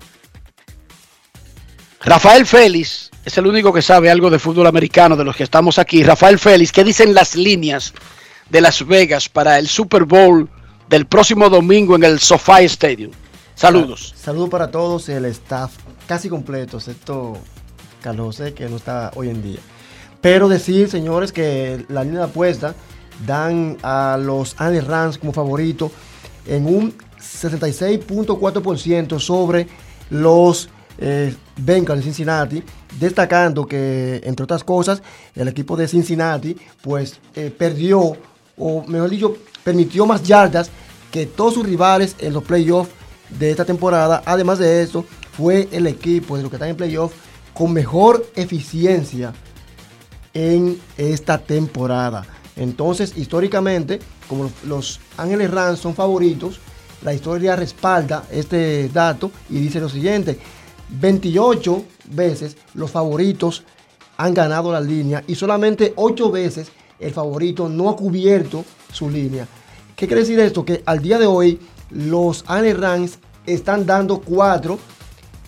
Rafael 2.02 2.46
Félix 2.46 3.10
es 3.24 3.38
el 3.38 3.48
único 3.48 3.72
que 3.72 3.82
sabe 3.82 4.12
algo 4.12 4.30
de 4.30 4.38
fútbol 4.38 4.68
americano 4.68 5.16
de 5.16 5.24
los 5.24 5.34
que 5.34 5.44
estamos 5.44 5.80
aquí. 5.80 6.04
Rafael 6.04 6.38
Félix, 6.38 6.74
¿qué 6.74 6.84
dicen 6.84 7.14
las 7.14 7.38
líneas 7.38 7.94
de 8.50 8.60
Las 8.60 8.86
Vegas 8.86 9.30
para 9.30 9.58
el 9.60 9.70
Super 9.70 10.04
Bowl 10.04 10.50
del 10.90 11.06
próximo 11.06 11.50
domingo 11.50 11.96
en 11.96 12.04
el 12.04 12.20
SoFi 12.20 12.66
Stadium? 12.66 13.12
Saludos. 13.56 14.14
Saludos 14.22 14.50
para 14.50 14.72
todos 14.72 15.08
y 15.08 15.14
el 15.14 15.24
staff 15.24 15.72
casi 16.06 16.28
completo, 16.28 16.80
excepto 16.80 17.38
Carlos 18.02 18.36
José, 18.36 18.54
que 18.54 18.68
no 18.68 18.76
está 18.76 19.12
hoy 19.16 19.30
en 19.30 19.42
día. 19.42 19.60
Pero 20.22 20.50
decir, 20.50 20.90
señores, 20.90 21.32
que 21.32 21.86
la 21.88 22.04
línea 22.04 22.20
de 22.20 22.26
apuesta 22.26 22.76
dan 23.26 23.78
a 23.84 24.20
los 24.22 24.60
Andy 24.60 24.82
Rams 24.82 25.18
como 25.18 25.34
favorito 25.34 25.92
en 26.46 26.66
un 26.66 26.94
66.4% 27.20 29.20
sobre 29.20 29.68
los 30.10 30.70
eh, 30.98 31.34
Bengals 31.58 32.00
de 32.00 32.04
Cincinnati, 32.04 32.64
destacando 33.00 33.66
que, 33.66 34.22
entre 34.24 34.44
otras 34.44 34.64
cosas, 34.64 35.02
el 35.36 35.48
equipo 35.48 35.78
de 35.78 35.88
Cincinnati, 35.88 36.58
pues, 36.82 37.20
eh, 37.36 37.54
perdió, 37.56 38.18
o 38.58 38.84
mejor 38.88 39.10
dicho, 39.10 39.38
permitió 39.64 40.06
más 40.06 40.24
yardas 40.24 40.70
que 41.12 41.26
todos 41.26 41.54
sus 41.54 41.66
rivales 41.66 42.16
en 42.20 42.34
los 42.34 42.44
playoffs 42.44 42.92
de 43.38 43.52
esta 43.52 43.66
temporada. 43.66 44.24
Además 44.26 44.60
de 44.60 44.82
eso, 44.82 45.06
fue 45.32 45.70
el 45.72 45.88
equipo 45.88 46.36
de 46.36 46.44
los 46.44 46.52
que 46.52 46.58
están 46.58 46.70
en 46.70 46.76
playoffs 46.76 47.16
con 47.54 47.72
mejor 47.72 48.26
eficiencia 48.36 49.34
en 50.34 50.80
esta 50.98 51.38
temporada. 51.38 52.26
Entonces, 52.56 53.14
históricamente, 53.18 54.00
como 54.28 54.52
los- 54.66 55.00
Ángeles 55.18 55.50
Rams 55.52 55.80
son 55.80 55.96
favoritos, 55.96 56.60
la 57.02 57.14
historia 57.14 57.56
respalda 57.56 58.26
este 58.32 58.90
dato 58.90 59.32
y 59.50 59.60
dice 59.60 59.80
lo 59.80 59.88
siguiente, 59.90 60.38
28 60.90 61.84
veces 62.12 62.58
los 62.74 62.92
favoritos 62.92 63.64
han 64.18 64.34
ganado 64.34 64.72
la 64.74 64.82
línea 64.82 65.24
y 65.28 65.36
solamente 65.36 65.94
8 65.96 66.30
veces 66.32 66.70
el 67.00 67.14
favorito 67.14 67.70
no 67.70 67.90
ha 67.90 67.96
cubierto 67.96 68.66
su 68.92 69.10
línea. 69.10 69.48
¿Qué 69.96 70.08
quiere 70.08 70.22
decir 70.24 70.40
esto? 70.40 70.66
Que 70.66 70.84
al 70.86 71.02
día 71.02 71.18
de 71.18 71.26
hoy 71.26 71.60
los 71.90 72.44
Ángeles 72.48 72.78
Rams 72.80 73.20
están 73.46 73.86
dando 73.86 74.20
4 74.20 74.78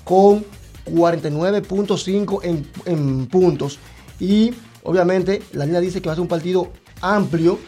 con 0.06 0.46
49.5 0.86 2.40
en, 2.44 2.68
en 2.86 3.28
puntos. 3.28 3.80
Y 4.20 4.54
obviamente 4.84 5.42
la 5.54 5.66
línea 5.66 5.82
dice 5.82 6.02
que 6.02 6.08
va 6.08 6.14
a 6.14 6.16
ser 6.16 6.22
un 6.22 6.28
partido 6.28 6.72
amplio 7.02 7.60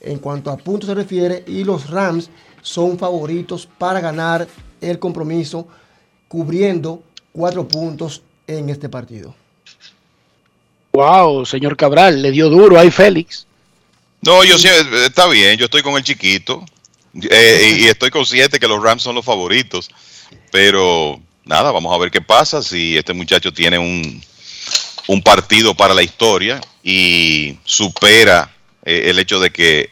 en 0.00 0.18
cuanto 0.18 0.50
a 0.50 0.56
puntos 0.56 0.88
se 0.88 0.94
refiere. 0.94 1.44
Y 1.46 1.64
los 1.64 1.90
Rams 1.90 2.30
son 2.60 2.98
favoritos 2.98 3.68
para 3.78 4.00
ganar 4.00 4.46
el 4.80 4.98
compromiso 4.98 5.66
cubriendo 6.28 7.02
4 7.32 7.66
puntos 7.68 8.22
en 8.46 8.68
este 8.68 8.88
partido. 8.88 9.34
Wow, 10.92 11.46
señor 11.46 11.76
Cabral, 11.76 12.20
le 12.20 12.30
dio 12.30 12.50
duro 12.50 12.78
ahí 12.78 12.90
Félix. 12.90 13.46
No, 14.20 14.44
yo 14.44 14.58
sí, 14.58 14.68
eh, 14.68 15.06
está 15.06 15.26
bien, 15.26 15.56
yo 15.56 15.64
estoy 15.64 15.82
con 15.82 15.94
el 15.94 16.02
chiquito 16.02 16.64
eh, 17.14 17.78
y 17.80 17.84
estoy 17.86 18.10
consciente 18.10 18.60
que 18.60 18.68
los 18.68 18.82
Rams 18.82 19.02
son 19.02 19.14
los 19.14 19.24
favoritos, 19.24 19.90
pero 20.50 21.20
nada, 21.44 21.72
vamos 21.72 21.92
a 21.92 21.98
ver 21.98 22.10
qué 22.10 22.20
pasa 22.20 22.62
si 22.62 22.96
este 22.96 23.14
muchacho 23.14 23.52
tiene 23.52 23.78
un, 23.78 24.22
un 25.08 25.22
partido 25.22 25.74
para 25.74 25.94
la 25.94 26.02
historia 26.02 26.60
y 26.82 27.58
supera 27.64 28.50
eh, 28.84 29.04
el 29.06 29.18
hecho 29.18 29.40
de 29.40 29.50
que 29.50 29.90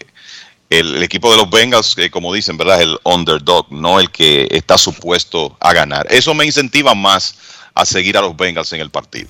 el, 0.68 0.96
el 0.96 1.02
equipo 1.02 1.30
de 1.30 1.36
los 1.36 1.50
Bengals, 1.50 1.96
eh, 1.98 2.10
como 2.10 2.32
dicen, 2.32 2.56
¿verdad? 2.56 2.80
Es 2.80 2.86
el 2.86 2.98
underdog, 3.04 3.66
no 3.70 3.98
el 3.98 4.10
que 4.10 4.46
está 4.50 4.78
supuesto 4.78 5.56
a 5.60 5.72
ganar. 5.72 6.06
Eso 6.10 6.32
me 6.34 6.44
incentiva 6.44 6.94
más 6.94 7.36
a 7.74 7.84
seguir 7.84 8.16
a 8.16 8.20
los 8.20 8.36
Bengals 8.36 8.72
en 8.72 8.80
el 8.80 8.90
partido. 8.90 9.28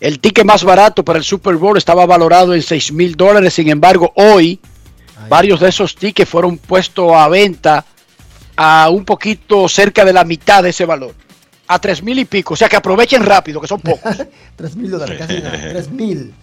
El 0.00 0.20
ticket 0.20 0.44
más 0.44 0.64
barato 0.64 1.04
para 1.04 1.18
el 1.18 1.24
Super 1.24 1.54
Bowl 1.56 1.78
estaba 1.78 2.04
valorado 2.04 2.54
en 2.54 2.62
6 2.62 2.92
mil 2.92 3.14
dólares. 3.14 3.54
Sin 3.54 3.70
embargo, 3.70 4.12
hoy 4.16 4.60
varios 5.28 5.60
de 5.60 5.68
esos 5.68 5.94
tickets 5.94 6.28
fueron 6.28 6.58
puestos 6.58 7.12
a 7.12 7.28
venta 7.28 7.84
a 8.56 8.90
un 8.90 9.04
poquito 9.04 9.68
cerca 9.68 10.04
de 10.04 10.12
la 10.12 10.24
mitad 10.24 10.62
de 10.62 10.70
ese 10.70 10.84
valor. 10.84 11.14
A 11.66 11.78
3 11.78 12.02
mil 12.02 12.18
y 12.18 12.24
pico. 12.24 12.54
O 12.54 12.56
sea 12.56 12.68
que 12.68 12.76
aprovechen 12.76 13.24
rápido, 13.24 13.60
que 13.60 13.66
son 13.66 13.80
pocos. 13.80 14.16
3 14.56 14.76
mil 14.76 14.90
dólares, 14.90 15.18
casi 15.18 15.40
nada. 15.40 15.58
3 15.58 15.90
mil. 15.90 16.34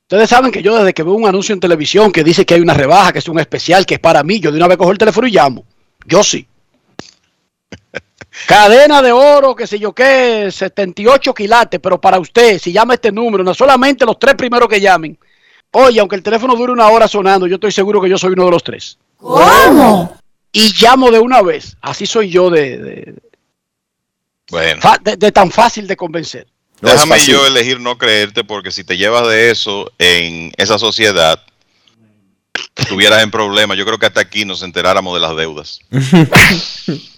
Ustedes 0.02 0.30
saben 0.30 0.52
que 0.52 0.62
yo 0.62 0.76
desde 0.76 0.94
que 0.94 1.02
veo 1.02 1.14
un 1.14 1.26
anuncio 1.26 1.54
en 1.54 1.58
televisión 1.58 2.12
que 2.12 2.22
dice 2.22 2.46
que 2.46 2.54
hay 2.54 2.60
una 2.60 2.74
rebaja, 2.74 3.12
que 3.12 3.18
es 3.18 3.28
un 3.28 3.40
especial, 3.40 3.84
que 3.84 3.94
es 3.94 4.00
para 4.00 4.22
mí, 4.22 4.38
yo 4.38 4.52
de 4.52 4.58
una 4.58 4.68
vez 4.68 4.76
cojo 4.76 4.92
el 4.92 4.98
teléfono 4.98 5.26
y 5.26 5.32
llamo. 5.32 5.64
Yo 6.06 6.22
sí. 6.22 6.46
Cadena 8.46 9.00
de 9.00 9.12
oro, 9.12 9.54
que 9.54 9.66
sé 9.66 9.78
yo 9.78 9.92
qué, 9.92 10.48
78 10.50 11.32
quilates, 11.34 11.80
pero 11.80 12.00
para 12.00 12.18
usted, 12.18 12.58
si 12.58 12.72
llama 12.72 12.94
este 12.94 13.12
número, 13.12 13.44
no 13.44 13.54
solamente 13.54 14.04
los 14.04 14.18
tres 14.18 14.34
primeros 14.34 14.68
que 14.68 14.80
llamen. 14.80 15.16
Oye, 15.70 16.00
aunque 16.00 16.16
el 16.16 16.22
teléfono 16.22 16.54
dure 16.54 16.72
una 16.72 16.88
hora 16.88 17.06
sonando, 17.08 17.46
yo 17.46 17.54
estoy 17.56 17.72
seguro 17.72 18.00
que 18.00 18.08
yo 18.08 18.18
soy 18.18 18.32
uno 18.32 18.44
de 18.46 18.50
los 18.50 18.62
tres. 18.64 18.98
¿Cómo? 19.18 20.16
Y 20.52 20.72
llamo 20.80 21.10
de 21.10 21.18
una 21.18 21.42
vez. 21.42 21.76
Así 21.80 22.06
soy 22.06 22.28
yo 22.30 22.50
de, 22.50 22.78
de- 22.78 23.14
Bueno. 24.50 24.80
de 25.02 25.32
tan 25.32 25.50
fácil 25.50 25.86
de 25.86 25.96
convencer. 25.96 26.46
Déjame 26.80 27.18
yo 27.20 27.46
elegir 27.46 27.80
no 27.80 27.96
creerte 27.98 28.44
porque 28.44 28.70
si 28.70 28.84
te 28.84 28.96
llevas 28.96 29.26
de 29.28 29.50
eso 29.50 29.90
en 29.98 30.52
esa 30.56 30.78
sociedad, 30.78 31.40
estuvieras 32.76 33.22
en 33.22 33.30
problemas. 33.30 33.76
Yo 33.78 33.84
creo 33.86 33.98
que 33.98 34.06
hasta 34.06 34.20
aquí 34.20 34.44
nos 34.44 34.62
enteráramos 34.62 35.14
de 35.14 35.20
las 35.20 35.36
deudas. 35.36 35.78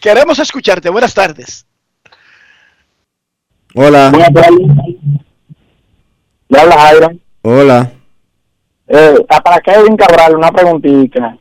Queremos 0.00 0.38
escucharte. 0.38 0.88
Buenas 0.90 1.14
tardes. 1.14 1.66
Hola. 3.74 4.12
Le 6.48 6.60
habla 6.60 6.78
Jairo. 6.78 7.08
Hola. 7.42 7.92
Eh, 8.88 9.14
ah, 9.28 9.42
para 9.42 9.60
Kevin 9.60 9.96
Cabral, 9.96 10.36
una 10.36 10.50
preguntita. 10.52 11.38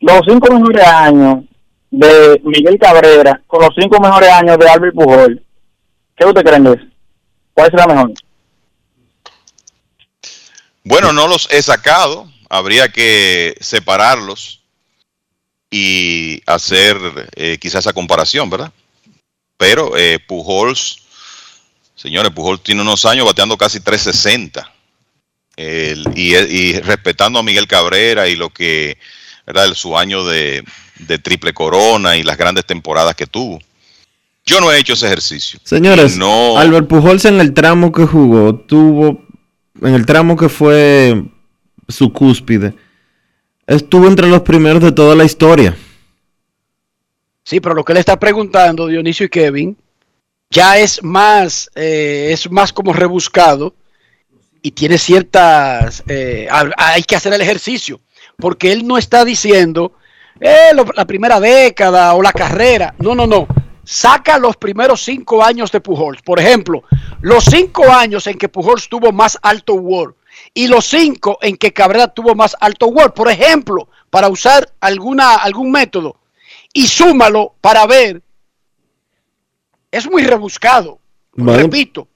Los 0.00 0.20
cinco 0.26 0.52
mejores 0.52 0.86
años 0.86 1.44
de 1.90 2.40
Miguel 2.44 2.78
Cabrera 2.78 3.42
con 3.46 3.60
los 3.62 3.70
cinco 3.78 4.00
mejores 4.00 4.30
años 4.30 4.58
de 4.58 4.68
Albert 4.68 4.94
Pujol, 4.94 5.42
¿qué 6.16 6.24
usted 6.26 6.42
creen 6.42 6.64
de 6.64 6.72
eso? 6.72 6.84
¿Cuál 7.54 7.70
será 7.70 7.86
mejor? 7.86 8.12
Bueno, 10.84 11.12
no 11.12 11.26
los 11.26 11.50
he 11.50 11.62
sacado. 11.62 12.28
Habría 12.48 12.88
que 12.88 13.56
separarlos 13.60 14.62
y 15.70 16.42
hacer 16.46 16.96
eh, 17.34 17.58
quizás 17.60 17.80
esa 17.80 17.92
comparación, 17.92 18.48
¿verdad? 18.50 18.72
Pero 19.56 19.96
eh, 19.96 20.18
Pujols, 20.26 20.98
señores, 21.94 22.30
Pujols 22.32 22.62
tiene 22.62 22.82
unos 22.82 23.04
años 23.04 23.26
bateando 23.26 23.56
casi 23.56 23.80
360. 23.80 24.72
El- 25.56 26.06
y, 26.14 26.34
y 26.36 26.80
respetando 26.80 27.38
a 27.38 27.42
Miguel 27.42 27.66
Cabrera 27.66 28.28
y 28.28 28.36
lo 28.36 28.50
que, 28.50 28.98
¿verdad? 29.46 29.72
Su 29.74 29.96
año 29.96 30.24
de, 30.26 30.62
de 30.98 31.18
triple 31.18 31.54
corona 31.54 32.16
y 32.16 32.22
las 32.22 32.36
grandes 32.36 32.66
temporadas 32.66 33.14
que 33.16 33.26
tuvo. 33.26 33.58
Yo 34.44 34.60
no 34.60 34.70
he 34.70 34.78
hecho 34.78 34.92
ese 34.92 35.06
ejercicio. 35.06 35.58
Señores, 35.64 36.16
no, 36.16 36.56
Albert 36.58 36.86
Pujols 36.88 37.24
en 37.24 37.40
el 37.40 37.52
tramo 37.52 37.90
que 37.90 38.04
jugó, 38.06 38.54
tuvo, 38.54 39.24
en 39.82 39.94
el 39.94 40.06
tramo 40.06 40.36
que 40.36 40.48
fue 40.48 41.24
su 41.88 42.12
cúspide, 42.12 42.74
estuvo 43.66 44.06
entre 44.06 44.28
los 44.28 44.42
primeros 44.42 44.82
de 44.82 44.92
toda 44.92 45.14
la 45.14 45.24
historia. 45.24 45.76
Sí, 47.44 47.60
pero 47.60 47.74
lo 47.74 47.84
que 47.84 47.94
le 47.94 48.00
está 48.00 48.18
preguntando 48.18 48.86
Dionisio 48.86 49.26
y 49.26 49.28
Kevin 49.28 49.76
ya 50.50 50.78
es 50.78 51.02
más, 51.02 51.70
eh, 51.74 52.28
es 52.32 52.50
más 52.50 52.72
como 52.72 52.92
rebuscado 52.92 53.74
y 54.62 54.72
tiene 54.72 54.98
ciertas, 54.98 56.02
eh, 56.08 56.48
ha- 56.50 56.70
hay 56.76 57.02
que 57.02 57.14
hacer 57.16 57.32
el 57.32 57.40
ejercicio, 57.40 58.00
porque 58.36 58.72
él 58.72 58.86
no 58.86 58.98
está 58.98 59.24
diciendo 59.24 59.92
eh, 60.40 60.70
la 60.94 61.04
primera 61.06 61.40
década 61.40 62.12
o 62.14 62.20
la 62.22 62.32
carrera, 62.32 62.94
no, 62.98 63.14
no, 63.14 63.26
no, 63.26 63.46
saca 63.84 64.38
los 64.38 64.56
primeros 64.56 65.02
cinco 65.02 65.42
años 65.42 65.72
de 65.72 65.80
Pujols, 65.80 66.20
por 66.22 66.38
ejemplo, 66.40 66.82
los 67.22 67.44
cinco 67.44 67.90
años 67.90 68.26
en 68.26 68.36
que 68.36 68.48
Pujols 68.48 68.88
tuvo 68.88 69.12
más 69.12 69.38
alto 69.40 69.74
WAR 69.74 70.14
y 70.54 70.68
los 70.68 70.86
cinco 70.86 71.38
en 71.42 71.56
que 71.56 71.72
Cabrera 71.72 72.08
tuvo 72.08 72.34
más 72.34 72.56
alto 72.60 72.86
WAR, 72.88 73.12
por 73.12 73.30
ejemplo, 73.30 73.88
para 74.10 74.28
usar 74.28 74.72
alguna, 74.80 75.36
algún 75.36 75.70
método 75.70 76.16
y 76.72 76.86
súmalo 76.86 77.54
para 77.60 77.86
ver. 77.86 78.22
Es 79.90 80.10
muy 80.10 80.24
rebuscado. 80.24 80.98
Bueno, 81.34 81.62
Repito, 81.62 82.06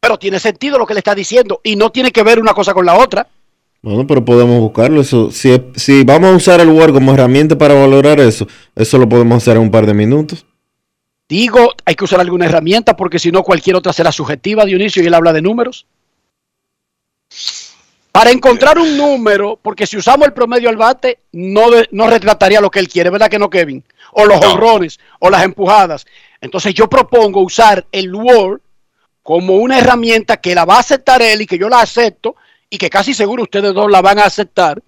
Pero 0.00 0.18
tiene 0.18 0.38
sentido 0.40 0.78
lo 0.78 0.86
que 0.86 0.94
le 0.94 1.00
está 1.00 1.14
diciendo 1.14 1.60
y 1.62 1.76
no 1.76 1.90
tiene 1.90 2.10
que 2.10 2.22
ver 2.22 2.40
una 2.40 2.54
cosa 2.54 2.74
con 2.74 2.86
la 2.86 2.96
otra. 2.96 3.28
Bueno, 3.80 4.06
pero 4.06 4.24
podemos 4.24 4.58
buscarlo. 4.60 5.00
Eso, 5.00 5.30
si, 5.30 5.60
si 5.76 6.02
vamos 6.02 6.32
a 6.32 6.36
usar 6.36 6.60
el 6.60 6.68
Word 6.68 6.92
como 6.92 7.14
herramienta 7.14 7.56
para 7.56 7.74
valorar 7.74 8.18
eso, 8.18 8.46
eso 8.74 8.98
lo 8.98 9.08
podemos 9.08 9.36
hacer 9.36 9.56
en 9.56 9.62
un 9.62 9.70
par 9.70 9.86
de 9.86 9.94
minutos. 9.94 10.44
Digo, 11.28 11.74
hay 11.84 11.94
que 11.94 12.04
usar 12.04 12.20
alguna 12.20 12.46
herramienta 12.46 12.96
porque 12.96 13.18
si 13.18 13.30
no 13.30 13.42
cualquier 13.42 13.76
otra 13.76 13.92
será 13.92 14.10
subjetiva, 14.10 14.64
Dionisio, 14.64 15.02
y 15.02 15.06
él 15.06 15.14
habla 15.14 15.32
de 15.32 15.42
números. 15.42 15.86
Para 18.12 18.30
encontrar 18.30 18.78
un 18.78 18.96
número, 18.96 19.58
porque 19.62 19.86
si 19.86 19.96
usamos 19.96 20.26
el 20.26 20.32
promedio 20.32 20.68
al 20.68 20.76
bate, 20.76 21.20
no, 21.32 21.70
de- 21.70 21.88
no 21.92 22.06
retrataría 22.08 22.60
lo 22.60 22.70
que 22.70 22.80
él 22.80 22.88
quiere, 22.88 23.10
¿verdad 23.10 23.28
que 23.30 23.38
no, 23.38 23.48
Kevin? 23.50 23.84
O 24.12 24.24
los 24.24 24.40
honrones, 24.52 24.98
o 25.20 25.30
las 25.30 25.44
empujadas. 25.44 26.06
Entonces 26.40 26.74
yo 26.74 26.88
propongo 26.88 27.42
usar 27.42 27.86
el 27.92 28.14
Word 28.14 28.60
como 29.22 29.56
una 29.56 29.78
herramienta 29.78 30.38
que 30.38 30.54
la 30.54 30.64
va 30.64 30.76
a 30.76 30.80
aceptar 30.80 31.20
él 31.20 31.42
y 31.42 31.46
que 31.46 31.58
yo 31.58 31.68
la 31.68 31.80
acepto 31.82 32.34
y 32.70 32.78
que 32.78 32.88
casi 32.90 33.12
seguro 33.14 33.42
ustedes 33.42 33.74
dos 33.74 33.90
la 33.90 34.00
van 34.00 34.18
a 34.18 34.24
aceptar. 34.24 34.82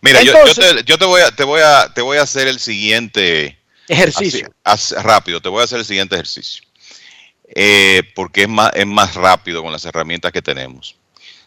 Mira, 0.00 0.22
yo- 0.22 0.32
te, 0.54 0.84
yo 0.84 0.96
te 0.98 1.04
voy 1.04 1.22
a, 1.22 1.30
te 1.34 1.42
voy 1.44 1.60
a, 1.62 1.92
te 1.92 2.02
voy 2.02 2.18
a 2.18 2.22
hacer 2.22 2.46
el 2.48 2.60
siguiente 2.60 3.58
Ejercicio. 3.88 4.52
así- 4.62 4.94
rápido, 4.94 5.40
te 5.40 5.48
voy 5.48 5.60
a 5.62 5.64
hacer 5.64 5.78
el 5.80 5.84
siguiente 5.84 6.14
ejercicio. 6.14 6.62
Eh, 7.52 8.02
porque 8.14 8.42
es 8.42 8.48
más, 8.48 8.70
es 8.74 8.86
más 8.86 9.14
rápido 9.16 9.62
con 9.62 9.72
las 9.72 9.84
herramientas 9.84 10.30
que 10.30 10.40
tenemos. 10.42 10.94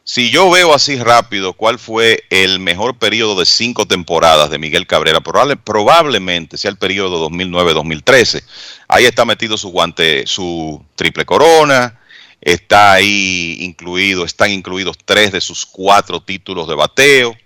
Si 0.06 0.30
yo 0.32 0.50
veo 0.52 0.74
así 0.74 0.98
rápido 0.98 1.54
cuál 1.54 1.80
fue 1.80 2.24
el 2.30 2.60
mejor 2.60 2.98
periodo 2.98 3.40
de 3.40 3.46
cinco 3.46 3.86
temporadas 3.86 4.50
de 4.50 4.58
Miguel 4.60 4.86
Cabrera, 4.86 5.22
probable- 5.22 5.56
probablemente 5.56 6.58
sea 6.58 6.72
el 6.72 6.78
periodo 6.78 7.30
2009-2013. 7.30 8.44
Ahí 8.90 9.06
está 9.06 9.24
metido 9.24 9.58
su 9.58 9.70
guante, 9.70 10.28
su 10.28 10.84
triple 10.96 11.26
corona, 11.26 12.02
está 12.42 12.92
ahí 12.94 13.58
incluido, 13.62 14.26
están 14.26 14.52
incluidos 14.52 14.98
tres 15.06 15.32
de 15.32 15.40
sus 15.40 15.66
cuatro 15.66 16.20
títulos 16.22 16.68
de 16.68 16.76
bateo. 16.76 17.38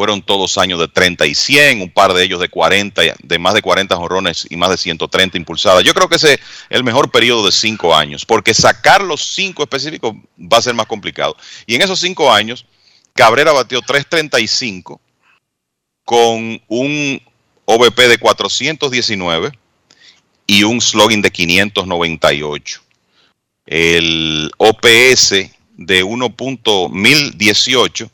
Fueron 0.00 0.22
todos 0.22 0.56
años 0.56 0.80
de 0.80 0.88
30 0.88 1.26
y 1.26 1.34
100, 1.34 1.82
un 1.82 1.90
par 1.90 2.14
de 2.14 2.24
ellos 2.24 2.40
de 2.40 2.48
40, 2.48 3.02
de 3.22 3.38
más 3.38 3.52
de 3.52 3.60
40 3.60 3.94
jorrones 3.96 4.46
y 4.48 4.56
más 4.56 4.70
de 4.70 4.78
130 4.78 5.36
impulsadas. 5.36 5.84
Yo 5.84 5.92
creo 5.92 6.08
que 6.08 6.16
ese 6.16 6.32
es 6.32 6.40
el 6.70 6.82
mejor 6.82 7.10
periodo 7.10 7.44
de 7.44 7.52
cinco 7.52 7.94
años, 7.94 8.24
porque 8.24 8.54
sacar 8.54 9.02
los 9.02 9.22
cinco 9.22 9.62
específicos 9.62 10.14
va 10.38 10.56
a 10.56 10.62
ser 10.62 10.72
más 10.72 10.86
complicado. 10.86 11.36
Y 11.66 11.74
en 11.74 11.82
esos 11.82 12.00
cinco 12.00 12.32
años, 12.32 12.64
Cabrera 13.12 13.52
batió 13.52 13.82
335 13.82 14.98
con 16.06 16.62
un 16.68 17.20
OVP 17.66 18.08
de 18.08 18.16
419 18.16 19.52
y 20.46 20.62
un 20.62 20.80
slogan 20.80 21.20
de 21.20 21.30
598. 21.30 22.80
El 23.66 24.50
OPS 24.56 25.30
de 25.76 26.02
1.1018 26.02 28.10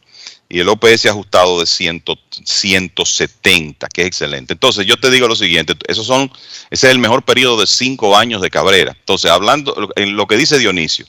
y 0.48 0.60
el 0.60 0.68
OPS 0.68 1.06
ajustado 1.06 1.60
de 1.60 1.66
100 1.66 2.04
170, 2.44 3.88
que 3.88 4.02
es 4.02 4.06
excelente. 4.06 4.52
Entonces, 4.52 4.86
yo 4.86 4.96
te 4.96 5.10
digo 5.10 5.26
lo 5.26 5.36
siguiente, 5.36 5.74
esos 5.88 6.06
son, 6.06 6.30
ese 6.70 6.86
es 6.86 6.92
el 6.92 6.98
mejor 6.98 7.24
periodo 7.24 7.60
de 7.60 7.66
cinco 7.66 8.16
años 8.16 8.40
de 8.40 8.50
Cabrera. 8.50 8.96
Entonces, 8.98 9.30
hablando 9.30 9.90
en 9.96 10.16
lo 10.16 10.26
que 10.26 10.36
dice 10.36 10.58
Dionisio, 10.58 11.06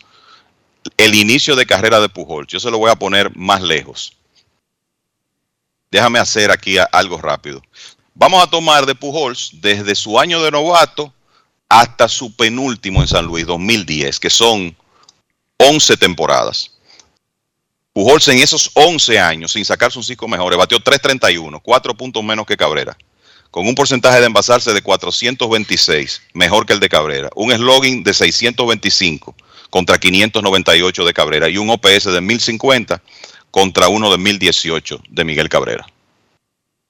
el 0.98 1.16
inicio 1.16 1.56
de 1.56 1.66
carrera 1.66 2.00
de 2.00 2.10
Pujol, 2.10 2.48
yo 2.48 2.60
se 2.60 2.72
lo 2.72 2.78
voy 2.78 2.90
a 2.90 2.96
poner 2.96 3.36
más 3.36 3.62
lejos. 3.62 4.14
Déjame 5.92 6.20
hacer 6.20 6.52
aquí 6.52 6.78
algo 6.92 7.18
rápido. 7.18 7.62
Vamos 8.14 8.44
a 8.44 8.50
tomar 8.50 8.86
de 8.86 8.96
Pujols 8.96 9.52
desde 9.54 9.94
su 9.94 10.20
año 10.20 10.42
de 10.42 10.52
novato 10.52 11.14
hasta 11.70 12.08
su 12.08 12.36
penúltimo 12.36 13.02
en 13.02 13.08
San 13.08 13.26
Luis, 13.26 13.46
2010, 13.46 14.20
que 14.20 14.30
son 14.30 14.76
11 15.58 15.98
temporadas. 15.98 16.72
Pujols 17.98 18.28
en 18.28 18.38
esos 18.38 18.70
11 18.76 19.18
años, 19.18 19.54
sin 19.54 19.66
sacar 19.66 19.92
sus 19.92 20.06
cinco 20.06 20.28
mejores, 20.28 20.56
batió 20.56 20.80
331, 20.80 21.60
4 21.60 21.98
puntos 21.98 22.24
menos 22.24 22.46
que 22.46 22.56
Cabrera, 22.56 22.96
con 23.50 23.66
un 23.66 23.74
porcentaje 23.74 24.20
de 24.20 24.28
envasarse 24.28 24.72
de 24.72 24.84
426, 24.84 26.22
mejor 26.34 26.68
que 26.68 26.74
el 26.74 26.80
de 26.80 26.90
Cabrera, 26.90 27.32
un 27.34 27.52
slogan 27.52 28.04
de 28.04 28.14
625 28.14 29.36
contra 29.72 29.98
598 29.98 31.06
de 31.06 31.14
Cabrera 31.16 31.50
y 31.50 31.58
un 31.58 31.72
OPS 31.72 32.14
de 32.14 32.22
1050 32.22 33.02
contra 33.50 33.88
uno 33.88 34.12
de 34.12 34.20
1018 34.20 35.02
de 35.10 35.24
Miguel 35.24 35.50
Cabrera. 35.50 35.88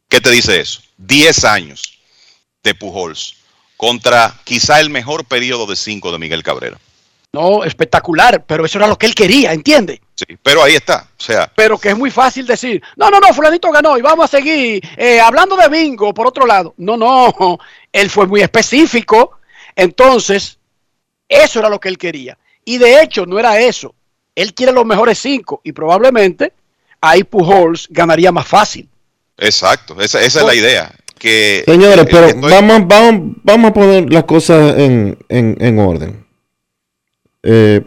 ¿Qué 0.10 0.20
te 0.20 0.30
dice 0.30 0.60
eso? 0.60 0.82
10 0.98 1.46
años 1.46 2.00
de 2.64 2.76
Pujols 2.76 3.36
contra 3.78 4.38
quizá 4.44 4.82
el 4.82 4.90
mejor 4.90 5.24
periodo 5.24 5.68
de 5.68 5.78
5 5.78 6.12
de 6.12 6.20
Miguel 6.20 6.44
Cabrera. 6.44 6.78
No, 7.32 7.64
espectacular, 7.64 8.44
pero 8.46 8.66
eso 8.66 8.78
era 8.78 8.88
lo 8.88 8.98
que 8.98 9.06
él 9.06 9.16
quería, 9.16 9.54
¿entiende? 9.54 10.02
Sí, 10.18 10.36
pero 10.42 10.64
ahí 10.64 10.74
está. 10.74 11.08
O 11.18 11.22
sea, 11.24 11.52
Pero 11.56 11.78
que 11.78 11.90
es 11.90 11.98
muy 11.98 12.10
fácil 12.10 12.48
decir, 12.48 12.82
no, 12.96 13.12
no, 13.12 13.20
no, 13.20 13.28
fulanito 13.36 13.72
ganó 13.72 13.98
y 13.98 14.02
vamos 14.02 14.26
a 14.26 14.38
seguir 14.38 14.84
eh, 14.98 15.20
hablando 15.22 15.56
de 15.56 15.70
bingo 15.70 16.12
por 16.12 16.26
otro 16.26 16.48
lado. 16.48 16.74
No, 16.78 16.98
no, 16.98 17.60
él 17.94 18.10
fue 18.10 18.26
muy 18.26 18.42
específico. 18.42 19.38
Entonces, 19.76 20.58
eso 21.30 21.60
era 21.60 21.70
lo 21.70 21.80
que 21.80 21.90
él 21.90 22.00
quería. 22.00 22.36
Y 22.66 22.80
de 22.80 23.02
hecho, 23.02 23.28
no 23.28 23.38
era 23.38 23.60
eso. 23.60 23.94
Él 24.34 24.54
quiere 24.56 24.72
los 24.72 24.86
mejores 24.86 25.20
cinco 25.20 25.62
y 25.64 25.72
probablemente 25.72 26.52
ahí 27.00 27.24
Pujols 27.24 27.88
ganaría 27.92 28.32
más 28.32 28.48
fácil. 28.48 28.90
exacto, 29.38 30.02
esa, 30.02 30.20
esa 30.22 30.40
es 30.42 30.46
la 30.48 30.56
idea. 30.56 30.92
Que 31.20 31.64
Señores, 31.66 32.06
eh, 32.06 32.10
pero 32.12 32.26
estoy- 32.28 32.52
vamos, 32.52 32.88
vamos, 32.88 33.36
vamos 33.44 33.70
a 33.70 33.74
poner 33.74 34.12
las 34.12 34.24
cosas 34.24 34.78
en, 34.80 35.18
en- 35.30 35.58
en 35.60 35.80
orden. 35.80 36.26
Eh, 37.44 37.82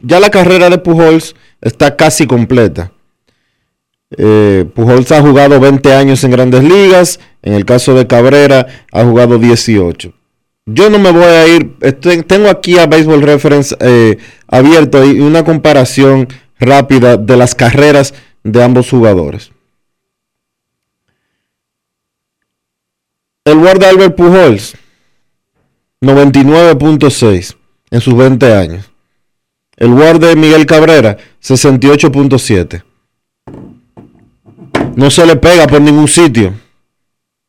ya 0.00 0.20
la 0.20 0.30
carrera 0.30 0.68
de 0.70 0.78
Pujols 0.78 1.34
está 1.60 1.96
casi 1.96 2.26
completa. 2.26 2.92
Eh, 4.16 4.64
Pujols 4.74 5.12
ha 5.12 5.20
jugado 5.20 5.60
20 5.60 5.94
años 5.94 6.24
en 6.24 6.30
grandes 6.30 6.64
ligas. 6.64 7.20
En 7.42 7.54
el 7.54 7.64
caso 7.64 7.94
de 7.94 8.06
Cabrera, 8.06 8.66
ha 8.92 9.04
jugado 9.04 9.38
18. 9.38 10.12
Yo 10.66 10.90
no 10.90 10.98
me 10.98 11.10
voy 11.10 11.24
a 11.24 11.46
ir. 11.48 11.76
tengo 12.26 12.48
aquí 12.48 12.78
a 12.78 12.86
Baseball 12.86 13.22
Reference 13.22 13.74
eh, 13.80 14.18
abierto 14.46 15.04
y 15.04 15.20
una 15.20 15.44
comparación 15.44 16.28
rápida 16.58 17.16
de 17.16 17.36
las 17.36 17.54
carreras 17.54 18.14
de 18.44 18.62
ambos 18.62 18.90
jugadores. 18.90 19.52
El 23.44 23.60
de 23.62 23.86
Albert 23.86 24.14
Pujols, 24.14 24.76
99.6 26.02 27.56
en 27.90 28.00
sus 28.00 28.14
20 28.14 28.54
años. 28.54 28.89
El 29.80 29.92
Ward 29.94 30.20
de 30.20 30.36
Miguel 30.36 30.64
Cabrera, 30.66 31.16
68.7. 31.42 32.82
No 34.94 35.10
se 35.10 35.26
le 35.26 35.36
pega 35.36 35.66
por 35.66 35.80
ningún 35.80 36.06
sitio. 36.06 36.52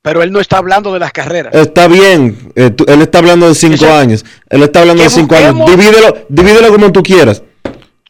Pero 0.01 0.23
él 0.23 0.31
no 0.31 0.39
está 0.39 0.57
hablando 0.57 0.91
de 0.93 0.99
las 0.99 1.11
carreras. 1.11 1.53
Está 1.53 1.87
bien, 1.87 2.51
eh, 2.55 2.71
tú- 2.71 2.85
él 2.87 3.01
está 3.01 3.19
hablando 3.19 3.47
de 3.47 3.53
5 3.53 3.75
Eso- 3.75 3.93
años. 3.93 4.25
Él 4.49 4.63
está 4.63 4.79
hablando 4.81 5.03
de 5.03 5.09
5 5.09 5.35
años. 5.35 5.55
Divídelo, 5.69 6.25
divídelo 6.29 6.69
como 6.71 6.91
tú 6.91 7.03
quieras. 7.03 7.43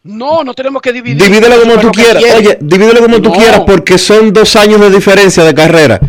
No, 0.03 0.43
no 0.43 0.53
tenemos 0.53 0.81
que 0.81 0.93
dividir. 0.93 1.21
Divídelo 1.21 1.59
como 1.59 1.77
tú 1.79 1.91
quieras. 1.91 2.23
Oye, 2.37 2.57
divídelo 2.61 3.01
como 3.01 3.21
tú 3.21 3.31
quieras 3.33 3.61
porque 3.65 3.97
son 3.97 4.31
dos 4.31 4.55
años 4.55 4.79
de 4.79 4.89
diferencia 4.89 5.43
de 5.43 5.53
carrera. 5.53 5.99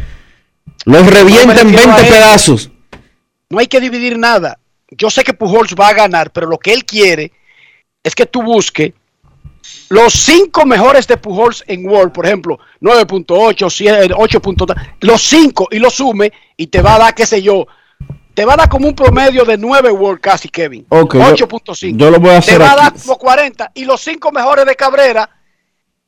Los 0.85 1.07
revienta 1.07 1.61
en 1.61 1.73
refiero 1.73 1.93
a 1.93 1.97
20 1.97 2.03
eso. 2.03 2.13
pedazos. 2.15 2.71
No 3.51 3.59
hay 3.59 3.67
que 3.67 3.81
dividir 3.81 4.19
nada. 4.19 4.59
Yo 4.91 5.11
sé 5.11 5.25
que 5.25 5.35
Pujols 5.35 5.75
va 5.79 5.89
a 5.89 5.95
ganar, 5.95 6.31
pero 6.33 6.47
lo 6.47 6.59
que 6.59 6.73
él 6.73 6.85
quiere 6.85 7.33
es 8.03 8.15
que 8.15 8.27
tú 8.27 8.43
busques 8.43 8.93
los 9.89 10.13
cinco 10.13 10.65
mejores 10.67 11.07
de 11.07 11.17
Pujols 11.17 11.63
en 11.67 11.87
World, 11.87 12.13
por 12.13 12.27
ejemplo, 12.27 12.59
9.8, 12.81 13.71
7, 13.71 14.15
8. 14.17 14.41
Los 15.01 15.23
cinco 15.23 15.69
y 15.71 15.79
los 15.79 15.95
sume 15.95 16.33
y 16.57 16.67
te 16.67 16.83
va 16.83 16.97
a 16.97 16.99
dar, 16.99 17.15
qué 17.15 17.27
sé 17.27 17.43
yo, 17.43 17.67
te 18.35 18.45
va 18.45 18.55
a 18.55 18.57
dar 18.57 18.69
como 18.69 18.89
un 18.89 18.95
promedio 18.95 19.45
de 19.45 19.59
9 19.59 19.91
World 19.93 20.21
casi, 20.21 20.49
Kevin. 20.49 20.87
Ok, 20.89 21.15
yo- 21.15 21.47
8.5. 21.47 21.97
yo 21.97 22.11
lo 22.11 22.19
voy 22.19 22.31
a 22.31 22.39
hacer 22.39 22.55
Te 22.55 22.65
va 22.65 22.73
a 22.73 22.77
dar 22.77 22.93
como 22.95 23.19
40 23.19 23.71
y 23.75 23.85
los 23.85 24.01
cinco 24.01 24.33
mejores 24.33 24.65
de 24.65 24.75
Cabrera, 24.75 25.29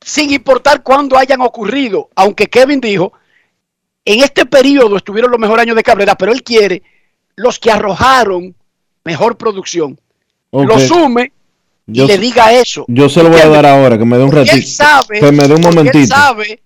sin 0.01 0.31
importar 0.33 0.83
cuándo 0.83 1.17
hayan 1.17 1.41
ocurrido, 1.41 2.09
aunque 2.15 2.47
Kevin 2.47 2.81
dijo, 2.81 3.13
en 4.03 4.21
este 4.23 4.45
periodo 4.45 4.97
estuvieron 4.97 5.31
los 5.31 5.39
mejores 5.39 5.63
años 5.63 5.75
de 5.75 5.83
Cabrera, 5.83 6.15
pero 6.15 6.31
él 6.31 6.43
quiere 6.43 6.83
los 7.35 7.59
que 7.59 7.71
arrojaron 7.71 8.55
mejor 9.03 9.37
producción. 9.37 9.99
Ok. 10.51 10.67
Lo 10.67 10.79
sume 10.79 11.31
y 11.87 11.93
Yo 11.99 12.07
le 12.07 12.13
se- 12.15 12.19
diga 12.19 12.51
eso. 12.53 12.85
Yo 12.87 13.09
se 13.09 13.21
lo 13.23 13.29
voy 13.29 13.41
a 13.41 13.47
dar 13.47 13.65
ahora, 13.65 13.97
que 13.97 14.05
me 14.05 14.17
dé 14.17 14.23
un 14.23 14.31
ratito. 14.31 14.55
Él 14.55 14.65
sabe, 14.65 15.19
Que 15.19 15.31
me 15.31 15.47
dé 15.47 15.53
un 15.53 15.61
momentito. 15.61 15.97
Él 15.97 16.07
sabe, 16.07 16.63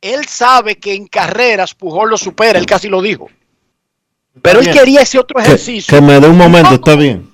él 0.00 0.26
sabe 0.26 0.76
que 0.78 0.94
en 0.94 1.06
carreras 1.06 1.74
Pujol 1.74 2.10
lo 2.10 2.16
supera, 2.16 2.58
él 2.58 2.66
casi 2.66 2.88
lo 2.88 3.00
dijo. 3.02 3.28
Pero 4.42 4.60
él 4.60 4.70
quería 4.70 5.00
ese 5.02 5.18
otro 5.18 5.40
ejercicio. 5.40 5.94
que 5.96 6.02
me 6.04 6.20
dé 6.20 6.28
un 6.28 6.36
momento, 6.36 6.74
está 6.74 6.94
bien. 6.96 7.30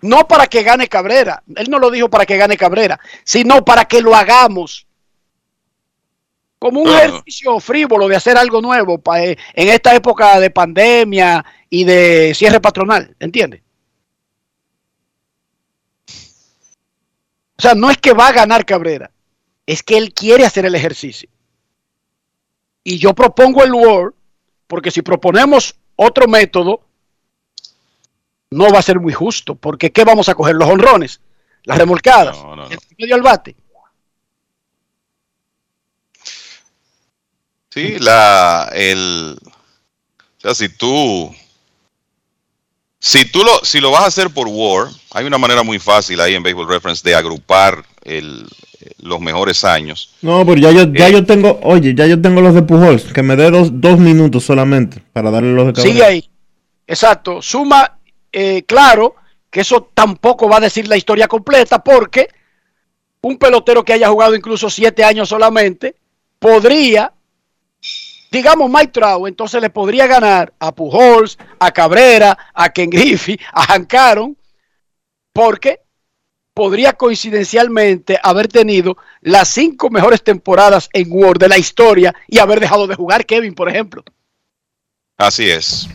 No 0.00 0.26
para 0.28 0.46
que 0.46 0.62
gane 0.62 0.86
Cabrera. 0.88 1.42
Él 1.56 1.68
no 1.68 1.78
lo 1.80 1.90
dijo 1.90 2.08
para 2.08 2.24
que 2.24 2.36
gane 2.36 2.56
Cabrera, 2.56 2.98
sino 3.24 3.64
para 3.64 3.84
que 3.84 4.00
lo 4.00 4.14
hagamos. 4.14 4.86
Como 6.60 6.80
un 6.80 6.88
ejercicio 6.88 7.58
frívolo 7.60 8.08
de 8.08 8.16
hacer 8.16 8.36
algo 8.36 8.60
nuevo 8.60 8.98
pa- 8.98 9.22
eh, 9.22 9.36
en 9.54 9.68
esta 9.68 9.94
época 9.94 10.40
de 10.40 10.50
pandemia 10.50 11.44
y 11.70 11.84
de 11.84 12.32
cierre 12.34 12.60
patronal. 12.60 13.14
¿Entiendes? 13.20 13.60
O 17.58 17.62
sea, 17.62 17.74
no 17.74 17.90
es 17.90 17.98
que 17.98 18.12
va 18.12 18.28
a 18.28 18.32
ganar 18.32 18.64
Cabrera, 18.64 19.10
es 19.66 19.82
que 19.82 19.98
él 19.98 20.14
quiere 20.14 20.46
hacer 20.46 20.64
el 20.64 20.76
ejercicio. 20.76 21.28
Y 22.84 22.98
yo 22.98 23.14
propongo 23.14 23.64
el 23.64 23.74
Word, 23.74 24.14
porque 24.68 24.90
si 24.92 25.02
proponemos 25.02 25.74
otro 25.96 26.28
método, 26.28 26.86
no 28.50 28.70
va 28.70 28.78
a 28.78 28.82
ser 28.82 29.00
muy 29.00 29.12
justo, 29.12 29.56
porque 29.56 29.90
¿qué 29.90 30.04
vamos 30.04 30.28
a 30.28 30.34
coger? 30.34 30.54
Los 30.54 30.68
honrones, 30.68 31.20
las 31.64 31.78
remolcadas, 31.78 32.38
el 32.70 32.78
medio 32.96 33.14
al 33.16 33.22
bate. 33.22 33.56
Sí, 37.70 37.98
la, 37.98 38.70
el, 38.72 39.38
o 39.42 40.40
sea, 40.40 40.54
si 40.54 40.68
tú, 40.68 41.34
si 43.00 43.24
tú 43.30 43.42
lo, 43.44 43.64
si 43.64 43.80
lo 43.80 43.90
vas 43.90 44.02
a 44.04 44.06
hacer 44.06 44.30
por 44.30 44.48
War, 44.48 44.88
hay 45.12 45.24
una 45.24 45.38
manera 45.38 45.62
muy 45.62 45.78
fácil 45.78 46.20
ahí 46.20 46.34
en 46.34 46.42
Baseball 46.42 46.68
Reference 46.68 47.08
de 47.08 47.14
agrupar 47.14 47.84
el, 48.02 48.46
los 48.98 49.20
mejores 49.20 49.64
años. 49.64 50.14
No, 50.22 50.44
pero 50.44 50.60
ya 50.60 50.70
yo, 50.72 50.92
ya 50.92 51.08
Eh. 51.08 51.12
yo 51.12 51.24
tengo, 51.24 51.58
oye, 51.62 51.94
ya 51.94 52.06
yo 52.06 52.20
tengo 52.20 52.40
los 52.40 52.54
de 52.54 52.62
Pujols, 52.62 53.12
que 53.12 53.22
me 53.22 53.36
dé 53.36 53.50
dos, 53.50 53.68
dos 53.72 53.98
minutos 53.98 54.44
solamente 54.44 55.02
para 55.12 55.30
darle 55.30 55.52
los 55.52 55.66
de 55.68 55.72
Cabrera. 55.74 55.92
Sigue 55.94 56.04
ahí. 56.04 56.30
Exacto. 56.86 57.40
Suma, 57.42 57.98
eh, 58.32 58.64
claro, 58.66 59.14
que 59.50 59.60
eso 59.60 59.90
tampoco 59.94 60.48
va 60.48 60.56
a 60.56 60.60
decir 60.60 60.88
la 60.88 60.96
historia 60.96 61.28
completa 61.28 61.82
porque 61.82 62.28
un 63.20 63.38
pelotero 63.38 63.84
que 63.84 63.92
haya 63.94 64.08
jugado 64.08 64.34
incluso 64.34 64.70
siete 64.70 65.04
años 65.04 65.28
solamente 65.28 65.96
podría, 66.38 67.12
digamos 68.30 68.70
Mike 68.70 68.92
Trout, 68.92 69.28
entonces 69.28 69.60
le 69.60 69.70
podría 69.70 70.06
ganar 70.06 70.52
a 70.58 70.74
Pujols, 70.74 71.38
a 71.58 71.70
Cabrera, 71.70 72.36
a 72.54 72.70
Ken 72.70 72.90
Griffey, 72.90 73.38
a 73.52 73.64
Hank 73.64 73.94
Aaron, 73.94 74.36
porque 75.32 75.80
podría 76.54 76.92
coincidencialmente 76.92 78.18
haber 78.22 78.48
tenido 78.48 78.96
las 79.20 79.48
cinco 79.48 79.90
mejores 79.90 80.22
temporadas 80.24 80.88
en 80.92 81.06
World 81.10 81.40
de 81.40 81.48
la 81.48 81.58
historia 81.58 82.14
y 82.26 82.38
haber 82.38 82.58
dejado 82.58 82.86
de 82.86 82.96
jugar 82.96 83.24
Kevin, 83.24 83.54
por 83.54 83.68
ejemplo. 83.68 84.02
Así 85.16 85.48
es. 85.48 85.88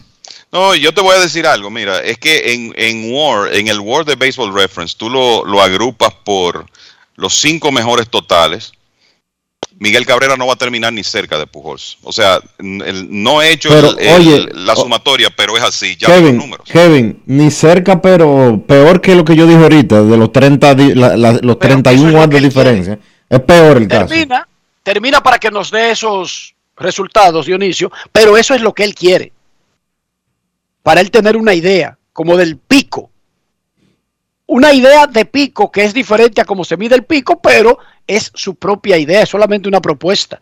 No, 0.53 0.76
yo 0.76 0.93
te 0.93 1.01
voy 1.01 1.15
a 1.15 1.19
decir 1.19 1.47
algo, 1.47 1.69
mira, 1.69 1.99
es 2.01 2.18
que 2.18 2.53
en, 2.53 2.73
en 2.77 3.11
War, 3.11 3.53
en 3.53 3.68
el 3.68 3.80
War 3.80 4.05
de 4.05 4.15
Baseball 4.15 4.53
Reference, 4.53 4.95
tú 4.97 5.10
lo, 5.10 5.43
lo 5.43 5.61
agrupas 5.61 6.14
por 6.23 6.65
los 7.15 7.35
cinco 7.35 7.72
mejores 7.72 8.10
totales. 8.10 8.72
Miguel 9.80 10.06
Cabrera 10.06 10.38
no 10.38 10.48
va 10.48 10.54
a 10.54 10.58
terminar 10.58 10.94
ni 10.94 11.04
cerca 11.04 11.38
de 11.38 11.45
Pujols. 11.48 11.98
O 12.04 12.12
sea, 12.14 12.40
el- 12.60 13.08
no 13.10 13.41
he 13.41 13.52
hecho 13.52 13.70
Pero, 13.70 13.90
el- 13.90 14.00
el- 14.00 14.16
oye, 14.22 14.50
la 14.54 14.74
o- 14.74 14.76
sumatoria, 14.78 15.30
pero 15.36 15.58
es 15.58 15.64
así, 15.64 15.95
ya 15.98 16.08
los 16.08 16.18
Kevin, 16.18 16.38
números. 16.38 16.70
Kevin, 16.72 17.22
ni 17.26 17.52
cerca, 17.52 18.02
pero 18.02 18.64
peor 18.66 19.02
que 19.02 19.16
lo 19.16 19.26
que 19.26 19.36
yo 19.36 19.45
dije 19.45 19.62
ahorita, 19.62 20.04
de 20.04 20.18
los 20.18 20.32
30, 20.32 20.74
di- 20.76 20.94
la- 20.95 21.18
la- 21.18 21.40
los 21.41 21.60
31 21.60 22.14
watts 22.18 22.34
de 22.34 22.40
diferencia. 22.41 23.00
Es 23.30 23.40
peor 23.41 23.78
el 23.78 23.88
caso. 23.88 24.08
termina, 24.08 24.48
termina 24.84 25.22
para 25.24 25.38
que 25.40 25.52
nos 25.52 25.70
dé 25.72 25.91
esos 25.91 26.54
resultados, 26.78 27.45
Dionisio, 27.45 27.91
pero 28.12 28.38
eso 28.38 28.54
es 28.54 28.62
lo 28.62 28.74
que 28.74 28.84
él 28.84 28.95
quiere. 28.95 29.34
Para 30.82 31.02
él 31.02 31.12
tener 31.12 31.36
una 31.38 31.54
idea, 31.54 31.98
como 32.14 32.38
del 32.38 32.58
pico. 32.58 33.10
Una 34.45 34.74
idea 34.74 35.08
de 35.08 35.26
pico 35.26 35.72
que 35.72 35.84
es 35.84 35.94
diferente 35.94 36.41
a 36.41 36.45
cómo 36.45 36.64
se 36.66 36.78
mide 36.78 36.95
el 36.95 37.06
pico, 37.06 37.40
pero 37.41 37.80
es 38.08 38.32
su 38.34 38.56
propia 38.56 38.98
idea, 38.98 39.22
es 39.22 39.30
solamente 39.30 39.68
una 39.68 39.82
propuesta. 39.82 40.42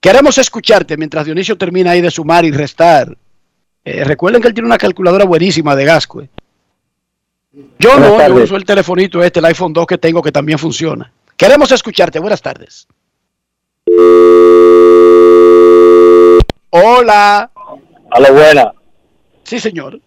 Queremos 0.00 0.38
escucharte 0.38 0.96
mientras 0.96 1.24
Dionisio 1.24 1.58
termina 1.58 1.90
ahí 1.90 2.00
de 2.00 2.10
sumar 2.10 2.44
y 2.44 2.50
restar. 2.50 3.16
Eh, 3.84 4.04
recuerden 4.04 4.40
que 4.40 4.48
él 4.48 4.54
tiene 4.54 4.66
una 4.66 4.78
calculadora 4.78 5.24
buenísima 5.24 5.74
de 5.74 5.84
Gascue. 5.84 6.28
Yo 7.78 7.90
Buenas 7.98 8.28
no, 8.28 8.38
yo 8.38 8.44
uso 8.44 8.56
el 8.56 8.64
telefonito 8.64 9.22
este, 9.22 9.40
el 9.40 9.46
iPhone 9.46 9.72
2 9.72 9.86
que 9.86 9.98
tengo 9.98 10.22
que 10.22 10.30
también 10.30 10.58
funciona. 10.58 11.10
Queremos 11.36 11.72
escucharte. 11.72 12.18
Buenas 12.18 12.42
tardes. 12.42 12.86
Hola. 16.70 17.50
A 18.10 18.20
lo 18.20 18.32
buena. 18.32 18.72
Sí, 19.44 19.58
señor. 19.58 20.00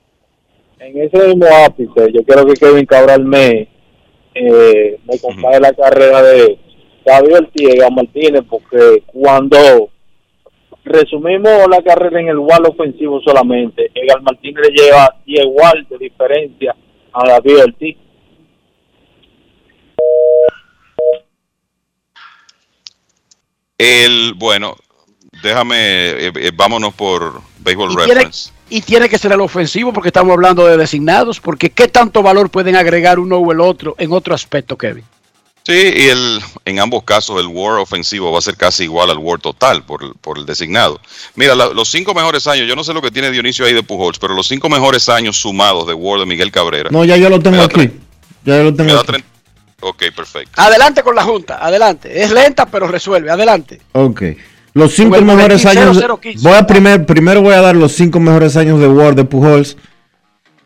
En 0.79 0.97
ese 0.99 1.27
mismo 1.27 1.45
ápice, 1.65 2.11
yo 2.11 2.23
quiero 2.23 2.45
que 2.45 2.53
Kevin 2.53 2.85
Cabral 2.85 3.23
me, 3.23 3.69
eh, 4.33 4.99
me 5.05 5.19
compare 5.19 5.59
la 5.59 5.73
carrera 5.73 6.21
de 6.21 6.57
David 7.05 7.35
Ortiz 7.35 7.61
y 7.61 7.71
Egan 7.71 7.95
Martínez, 7.95 8.43
porque 8.49 9.03
cuando 9.07 9.89
resumimos 10.83 11.67
la 11.69 11.81
carrera 11.81 12.19
en 12.19 12.29
el 12.29 12.37
wall 12.39 12.65
ofensivo 12.65 13.21
solamente, 13.21 13.91
Egan 13.93 14.23
Martínez 14.23 14.69
le 14.69 14.83
lleva 14.83 15.15
10 15.25 15.45
wall 15.47 15.87
de 15.89 15.97
diferencia 15.97 16.75
a 17.13 17.27
David 17.27 17.63
Ortiz. 17.63 17.97
El, 23.77 24.35
bueno, 24.35 24.75
déjame, 25.41 25.75
eh, 25.77 26.31
eh, 26.35 26.51
vámonos 26.53 26.93
por 26.93 27.41
Baseball 27.59 27.95
Reference. 27.95 28.53
Y 28.71 28.81
tiene 28.81 29.07
que 29.09 29.17
ser 29.19 29.31
el 29.33 29.41
ofensivo 29.41 29.93
porque 29.93 30.09
estamos 30.09 30.33
hablando 30.33 30.65
de 30.65 30.77
designados, 30.77 31.39
porque 31.39 31.69
¿qué 31.69 31.87
tanto 31.87 32.23
valor 32.23 32.49
pueden 32.49 32.75
agregar 32.75 33.19
uno 33.19 33.37
o 33.37 33.51
el 33.51 33.59
otro 33.61 33.95
en 33.99 34.11
otro 34.11 34.33
aspecto, 34.33 34.77
Kevin? 34.77 35.03
Sí, 35.63 35.73
y 35.73 36.07
el, 36.07 36.41
en 36.65 36.79
ambos 36.79 37.03
casos 37.03 37.39
el 37.39 37.45
WAR 37.45 37.77
ofensivo 37.77 38.31
va 38.31 38.39
a 38.39 38.41
ser 38.41 38.57
casi 38.57 38.85
igual 38.85 39.11
al 39.11 39.19
WAR 39.19 39.39
total 39.39 39.83
por, 39.83 40.03
el- 40.03 40.15
por 40.15 40.39
el 40.39 40.45
designado. 40.47 40.99
Mira, 41.35 41.53
la- 41.53 41.67
los 41.69 41.87
cinco 41.91 42.15
mejores 42.15 42.47
años, 42.47 42.67
yo 42.67 42.75
no 42.75 42.83
sé 42.83 42.93
lo 42.93 43.01
que 43.03 43.11
tiene 43.11 43.29
Dionisio 43.29 43.65
ahí 43.65 43.73
de 43.73 43.83
Pujols, 43.83 44.17
pero 44.17 44.33
los 44.33 44.47
cinco 44.47 44.69
mejores 44.69 45.07
años 45.07 45.37
sumados 45.39 45.85
de 45.85 45.93
WAR 45.93 46.19
de 46.21 46.25
Miguel 46.25 46.51
Cabrera. 46.51 46.89
No, 46.91 47.05
ya 47.05 47.15
yo 47.17 47.29
lo 47.29 47.39
tengo 47.39 47.61
aquí. 47.61 47.91
Ya 48.43 48.57
yo 48.57 48.63
lo 48.63 48.73
tengo 48.73 48.97
aquí. 48.99 49.23
Ok, 49.81 50.03
perfecto. 50.15 50.51
Adelante 50.59 51.03
con 51.03 51.15
la 51.15 51.23
Junta, 51.23 51.63
adelante. 51.63 52.23
Es 52.23 52.31
lenta, 52.31 52.65
pero 52.65 52.87
resuelve. 52.87 53.29
Adelante. 53.29 53.81
Ok. 53.91 54.23
Los 54.73 54.93
cinco 54.93 55.21
mejores 55.21 55.65
años. 55.65 55.97
0015. 55.97 56.47
Voy 56.47 56.57
a 56.57 56.65
primer, 56.65 57.05
primero 57.05 57.41
voy 57.41 57.53
a 57.53 57.61
dar 57.61 57.75
los 57.75 57.91
cinco 57.91 58.19
mejores 58.19 58.55
años 58.55 58.79
de 58.79 58.87
Ward 58.87 59.15
de 59.15 59.25
Pujols. 59.25 59.77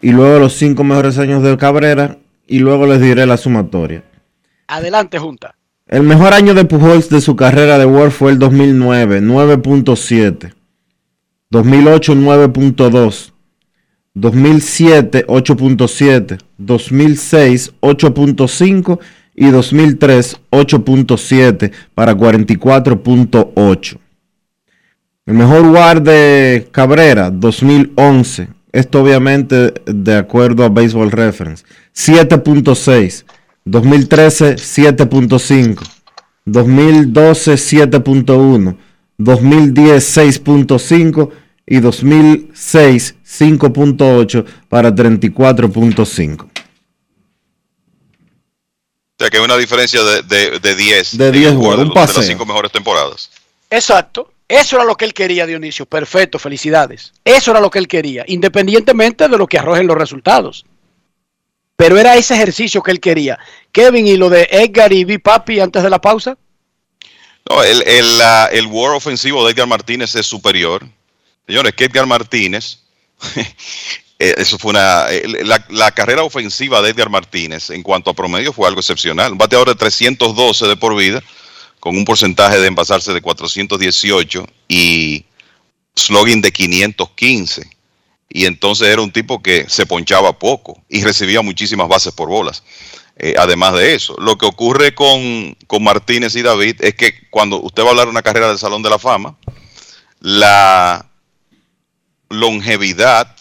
Y 0.01 0.11
luego 0.11 0.39
los 0.39 0.53
cinco 0.53 0.83
mejores 0.83 1.17
años 1.17 1.41
de 1.43 1.57
Cabrera. 1.57 2.17
Y 2.47 2.59
luego 2.59 2.85
les 2.85 3.01
diré 3.01 3.25
la 3.25 3.37
sumatoria. 3.37 4.03
Adelante, 4.67 5.17
Junta. 5.17 5.55
El 5.87 6.03
mejor 6.03 6.33
año 6.33 6.53
de 6.53 6.65
Pujols 6.65 7.09
de 7.09 7.21
su 7.21 7.35
carrera 7.35 7.77
de 7.77 7.85
Ward 7.85 8.11
fue 8.11 8.31
el 8.31 8.39
2009, 8.39 9.21
9.7. 9.21 10.53
2008, 11.51 12.15
9.2. 12.15 13.31
2007, 14.15 15.27
8.7. 15.27 16.39
2006, 16.57 17.73
8.5. 17.81 18.99
Y 19.35 19.49
2003, 19.49 20.37
8.7 20.51 21.71
para 21.93 22.15
44.8. 22.15 23.97
El 25.25 25.33
mejor 25.33 25.67
WAR 25.67 26.01
de 26.01 26.67
Cabrera, 26.71 27.31
2011. 27.31 28.47
Esto 28.71 29.01
obviamente 29.01 29.73
de 29.85 30.15
acuerdo 30.15 30.63
a 30.63 30.69
Baseball 30.69 31.11
Reference. 31.11 31.65
7.6. 31.95 33.25
2013, 33.65 34.55
7.5. 34.55 35.81
2012, 36.45 37.53
7.1. 37.53 38.77
2010, 39.17 40.17
6.5. 40.17 41.29
Y 41.67 41.79
2006, 41.79 43.15
5.8 43.25 44.45
para 44.69 44.93
34.5. 44.93 46.54
Sea 49.25 49.31
que 49.31 49.37
hay 49.37 49.43
una 49.43 49.57
diferencia 49.57 50.03
de, 50.03 50.21
de, 50.21 50.59
de 50.59 50.75
10. 50.75 51.17
De 51.17 51.29
en 51.29 51.33
el 51.33 51.41
10 51.41 51.53
WAR 51.53 51.57
juegos, 51.57 51.77
de, 51.77 51.83
un 51.83 52.07
de 52.07 52.13
las 52.13 52.27
cinco 52.27 52.45
mejores 52.45 52.71
temporadas. 52.71 53.31
Exacto. 53.71 54.31
Eso 54.47 54.75
era 54.75 54.85
lo 54.85 54.95
que 54.95 55.05
él 55.05 55.15
quería, 55.15 55.47
Dionisio. 55.47 55.87
Perfecto, 55.87 56.37
felicidades. 56.37 57.11
Eso 57.23 57.49
era 57.49 57.59
lo 57.59 57.71
que 57.71 57.79
él 57.79 57.87
quería, 57.87 58.23
independientemente 58.27 59.27
de 59.27 59.35
lo 59.35 59.47
que 59.47 59.57
arrojen 59.57 59.87
los 59.87 59.97
resultados. 59.97 60.63
Pero 61.75 61.97
era 61.97 62.15
ese 62.15 62.35
ejercicio 62.35 62.83
que 62.83 62.91
él 62.91 62.99
quería. 62.99 63.39
Kevin, 63.71 64.05
y 64.05 64.15
lo 64.15 64.29
de 64.29 64.47
Edgar 64.51 64.93
y 64.93 65.03
B. 65.03 65.17
Papi 65.17 65.59
antes 65.59 65.81
de 65.81 65.89
la 65.89 65.99
pausa. 65.99 66.37
No, 67.49 67.63
el, 67.63 67.81
el, 67.87 68.21
el 68.51 68.67
WAR 68.67 68.93
ofensivo 68.93 69.43
de 69.43 69.53
Edgar 69.53 69.67
Martínez 69.67 70.13
es 70.13 70.27
superior. 70.27 70.85
Señores, 71.47 71.73
que 71.73 71.85
Edgar 71.85 72.05
Martínez, 72.05 72.81
eso 74.37 74.57
fue 74.57 74.71
una. 74.71 75.05
La, 75.43 75.65
la 75.69 75.91
carrera 75.91 76.23
ofensiva 76.23 76.81
de 76.81 76.89
Edgar 76.89 77.09
Martínez 77.09 77.69
en 77.69 77.83
cuanto 77.83 78.09
a 78.09 78.13
promedio 78.13 78.53
fue 78.53 78.67
algo 78.67 78.79
excepcional. 78.79 79.33
Un 79.33 79.37
bateador 79.37 79.69
de 79.69 79.75
312 79.75 80.67
de 80.67 80.75
por 80.77 80.95
vida, 80.95 81.21
con 81.79 81.97
un 81.97 82.05
porcentaje 82.05 82.59
de 82.59 82.67
envasarse 82.67 83.13
de 83.13 83.21
418 83.21 84.47
y 84.67 85.25
slogan 85.95 86.41
de 86.41 86.51
515. 86.51 87.69
Y 88.29 88.45
entonces 88.45 88.87
era 88.87 89.01
un 89.01 89.11
tipo 89.11 89.41
que 89.41 89.65
se 89.69 89.85
ponchaba 89.85 90.37
poco 90.37 90.81
y 90.89 91.03
recibía 91.03 91.41
muchísimas 91.41 91.87
bases 91.87 92.13
por 92.13 92.27
bolas. 92.27 92.63
Eh, 93.17 93.35
además 93.37 93.73
de 93.75 93.95
eso, 93.95 94.15
lo 94.19 94.37
que 94.37 94.45
ocurre 94.45 94.93
con, 94.93 95.55
con 95.67 95.83
Martínez 95.83 96.35
y 96.35 96.41
David 96.41 96.83
es 96.83 96.95
que 96.95 97.29
cuando 97.29 97.61
usted 97.61 97.83
va 97.83 97.87
a 97.87 97.89
hablar 97.91 98.07
de 98.07 98.11
una 98.11 98.21
carrera 98.21 98.49
del 98.49 98.59
Salón 98.59 98.81
de 98.83 98.89
la 98.89 98.99
Fama, 98.99 99.37
la 100.19 101.09
longevidad 102.29 103.34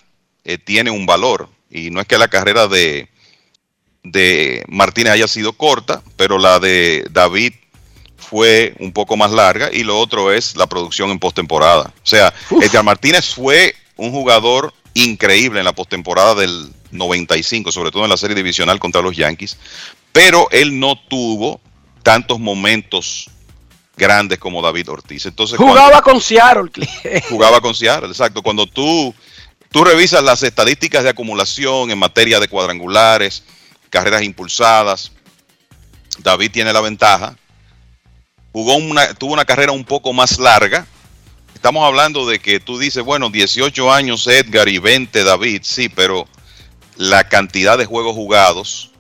eh, 0.44 0.58
tiene 0.58 0.90
un 0.90 1.06
valor. 1.06 1.48
Y 1.70 1.90
no 1.90 2.00
es 2.00 2.06
que 2.06 2.18
la 2.18 2.28
carrera 2.28 2.68
de, 2.68 3.08
de 4.02 4.64
Martínez 4.68 5.12
haya 5.12 5.28
sido 5.28 5.52
corta, 5.52 6.02
pero 6.16 6.38
la 6.38 6.60
de 6.60 7.06
David 7.10 7.54
fue 8.16 8.74
un 8.78 8.92
poco 8.92 9.16
más 9.16 9.30
larga 9.30 9.70
y 9.72 9.82
lo 9.82 9.98
otro 9.98 10.32
es 10.32 10.56
la 10.56 10.66
producción 10.66 11.10
en 11.10 11.18
postemporada. 11.18 11.92
O 12.02 12.06
sea, 12.06 12.32
Edgar 12.62 12.84
Martínez 12.84 13.34
fue 13.34 13.74
un 13.96 14.10
jugador 14.10 14.72
increíble 14.94 15.60
en 15.60 15.64
la 15.64 15.74
postemporada 15.74 16.34
del 16.34 16.72
95, 16.90 17.72
sobre 17.72 17.90
todo 17.90 18.04
en 18.04 18.10
la 18.10 18.16
serie 18.16 18.36
divisional 18.36 18.78
contra 18.78 19.02
los 19.02 19.16
Yankees, 19.16 19.58
pero 20.12 20.48
él 20.50 20.78
no 20.78 20.96
tuvo 21.08 21.60
tantos 22.02 22.38
momentos 22.38 23.30
grandes 23.96 24.38
como 24.38 24.62
David 24.62 24.90
Ortiz. 24.90 25.26
Entonces, 25.26 25.58
jugaba 25.58 26.02
con 26.02 26.20
Seattle. 26.20 26.70
jugaba 27.28 27.60
con 27.60 27.74
Seattle, 27.74 28.08
exacto. 28.08 28.42
Cuando 28.42 28.66
tú, 28.66 29.14
tú 29.74 29.82
revisas 29.82 30.22
las 30.22 30.44
estadísticas 30.44 31.02
de 31.02 31.10
acumulación 31.10 31.90
en 31.90 31.98
materia 31.98 32.38
de 32.38 32.46
cuadrangulares, 32.46 33.42
carreras 33.90 34.22
impulsadas, 34.22 35.10
David 36.18 36.52
tiene 36.52 36.72
la 36.72 36.80
ventaja. 36.80 37.36
Jugó 38.52 38.76
una, 38.76 39.12
tuvo 39.14 39.32
una 39.32 39.44
carrera 39.44 39.72
un 39.72 39.84
poco 39.84 40.12
más 40.12 40.38
larga. 40.38 40.86
Estamos 41.56 41.84
hablando 41.84 42.24
de 42.24 42.38
que 42.38 42.60
tú 42.60 42.78
dices, 42.78 43.02
bueno, 43.02 43.30
18 43.30 43.92
años 43.92 44.28
Edgar 44.28 44.68
y 44.68 44.78
20 44.78 45.24
David, 45.24 45.62
sí, 45.64 45.88
pero 45.88 46.28
la 46.94 47.28
cantidad 47.28 47.76
de 47.76 47.84
juegos 47.84 48.14
jugados 48.14 48.92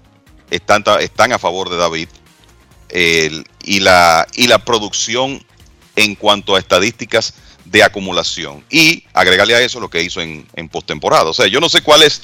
están, 0.50 0.82
a 1.32 1.38
favor 1.38 1.70
de 1.70 1.76
David 1.76 2.08
y, 3.62 3.78
la, 3.78 4.26
y 4.34 4.48
la 4.48 4.58
producción 4.58 5.40
en 5.94 6.16
cuanto 6.16 6.56
a 6.56 6.58
estadísticas 6.58 7.34
de 7.74 7.82
acumulación. 7.82 8.64
Y 8.70 9.02
agregarle 9.12 9.52
a 9.56 9.60
eso 9.60 9.80
lo 9.80 9.90
que 9.90 10.00
hizo 10.00 10.20
en, 10.20 10.46
postemporada. 10.70 11.24
O 11.24 11.34
sea, 11.34 11.48
yo 11.48 11.58
no 11.58 11.68
sé 11.68 11.82
cuál 11.82 12.04
es 12.04 12.22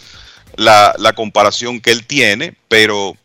la, 0.55 0.95
la, 0.97 1.13
comparación 1.13 1.81
que 1.81 1.91
él 1.91 2.07
tiene, 2.07 2.55
pero 2.69 3.17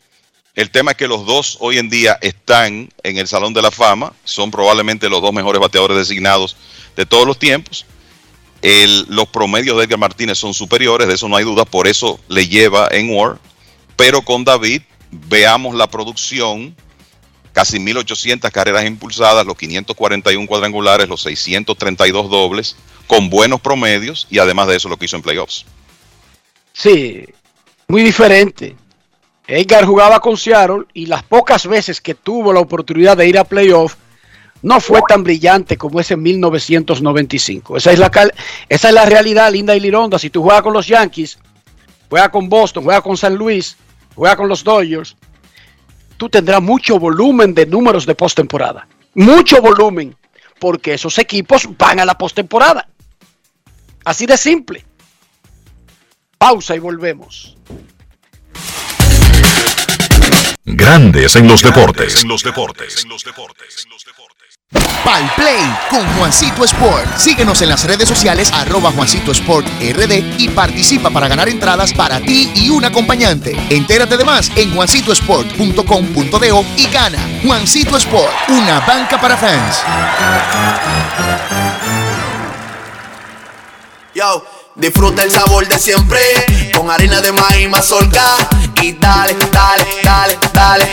el 0.56 0.72
tema 0.72 0.90
es 0.90 0.96
que 0.96 1.06
los 1.06 1.24
dos 1.24 1.56
hoy 1.60 1.78
en 1.78 1.88
día 1.88 2.18
están 2.20 2.88
en 3.04 3.18
el 3.18 3.28
Salón 3.28 3.54
de 3.54 3.62
la 3.62 3.70
Fama, 3.70 4.12
son 4.24 4.50
probablemente 4.50 5.08
los 5.08 5.22
dos 5.22 5.32
mejores 5.32 5.60
bateadores 5.60 5.98
designados 5.98 6.56
de 6.96 7.06
todos 7.06 7.28
los 7.28 7.38
tiempos. 7.38 7.86
El, 8.60 9.06
los 9.08 9.28
promedios 9.28 9.76
de 9.76 9.84
Edgar 9.84 10.00
Martínez 10.00 10.36
son 10.36 10.52
superiores, 10.52 11.06
de 11.06 11.14
eso 11.14 11.28
no 11.28 11.36
hay 11.36 11.44
duda, 11.44 11.64
por 11.64 11.86
eso 11.86 12.18
le 12.26 12.48
lleva 12.48 12.88
en 12.90 13.08
War. 13.08 13.38
Pero 13.94 14.22
con 14.22 14.42
David, 14.42 14.82
veamos 15.12 15.76
la 15.76 15.86
producción 15.86 16.74
casi 17.56 17.78
1.800 17.78 18.50
carreras 18.50 18.84
impulsadas, 18.84 19.46
los 19.46 19.56
541 19.56 20.46
cuadrangulares, 20.46 21.08
los 21.08 21.22
632 21.22 22.28
dobles, 22.28 22.76
con 23.06 23.30
buenos 23.30 23.62
promedios 23.62 24.26
y 24.28 24.40
además 24.40 24.68
de 24.68 24.76
eso 24.76 24.90
lo 24.90 24.98
que 24.98 25.06
hizo 25.06 25.16
en 25.16 25.22
playoffs. 25.22 25.64
Sí, 26.74 27.24
muy 27.88 28.02
diferente. 28.02 28.76
Edgar 29.46 29.86
jugaba 29.86 30.20
con 30.20 30.36
Seattle 30.36 30.84
y 30.92 31.06
las 31.06 31.22
pocas 31.22 31.66
veces 31.66 32.02
que 32.02 32.14
tuvo 32.14 32.52
la 32.52 32.60
oportunidad 32.60 33.16
de 33.16 33.26
ir 33.26 33.38
a 33.38 33.44
playoffs 33.44 33.96
no 34.60 34.78
fue 34.78 35.00
tan 35.08 35.24
brillante 35.24 35.78
como 35.78 35.98
ese 35.98 36.12
en 36.12 36.24
1995. 36.24 37.78
Esa 37.78 37.90
es 37.90 37.98
la, 37.98 38.10
esa 38.68 38.88
es 38.88 38.94
la 38.94 39.06
realidad, 39.06 39.50
Linda 39.50 39.74
y 39.74 39.80
Lironda. 39.80 40.18
Si 40.18 40.28
tú 40.28 40.42
juegas 40.42 40.60
con 40.60 40.74
los 40.74 40.86
Yankees, 40.86 41.38
juegas 42.10 42.28
con 42.28 42.50
Boston, 42.50 42.84
juegas 42.84 43.02
con 43.02 43.16
San 43.16 43.34
Luis, 43.34 43.78
juegas 44.14 44.36
con 44.36 44.46
los 44.46 44.62
Dodgers, 44.62 45.16
tú 46.16 46.28
tendrás 46.28 46.62
mucho 46.62 46.98
volumen 46.98 47.54
de 47.54 47.66
números 47.66 48.06
de 48.06 48.14
postemporada. 48.14 48.88
Mucho 49.14 49.60
volumen, 49.60 50.16
porque 50.58 50.94
esos 50.94 51.18
equipos 51.18 51.68
van 51.76 52.00
a 52.00 52.04
la 52.04 52.16
postemporada. 52.16 52.88
Así 54.04 54.26
de 54.26 54.36
simple. 54.36 54.84
Pausa 56.38 56.76
y 56.76 56.78
volvemos. 56.78 57.56
Grandes 60.64 61.36
en 61.36 61.48
los 61.48 61.62
deportes. 61.62 62.22
En 62.22 62.28
los 62.28 62.42
deportes. 62.42 63.04
En 63.04 63.10
los 63.10 63.24
deportes. 63.24 63.86
Pal 63.88 64.55
Play 65.34 65.62
con 65.88 66.04
Juancito 66.18 66.64
Sport. 66.64 67.16
Síguenos 67.16 67.62
en 67.62 67.70
las 67.70 67.84
redes 67.84 68.08
sociales 68.08 68.50
arroba 68.52 68.90
Juancito 68.92 69.32
Sport 69.32 69.66
RD 69.80 70.38
y 70.38 70.48
participa 70.48 71.08
para 71.10 71.28
ganar 71.28 71.48
entradas 71.48 71.94
para 71.94 72.20
ti 72.20 72.52
y 72.54 72.68
un 72.68 72.84
acompañante. 72.84 73.56
Entérate 73.70 74.16
de 74.16 74.24
más 74.24 74.50
en 74.56 74.74
juancitosport.com.de 74.74 76.64
y 76.76 76.86
gana. 76.88 77.18
Juancito 77.44 77.96
Sport, 77.96 78.32
una 78.48 78.80
banca 78.80 79.20
para 79.20 79.36
fans. 79.36 79.76
Yo, 84.14 84.44
disfruta 84.74 85.22
el 85.22 85.30
sabor 85.30 85.66
de 85.66 85.78
siempre 85.78 86.20
con 86.76 86.90
harina 86.90 87.20
de 87.20 87.32
maíz 87.32 87.70
mazorca 87.70 88.36
y 88.82 88.92
dale, 88.92 89.36
dale, 89.52 89.86
dale, 90.02 90.38
dale. 90.52 90.86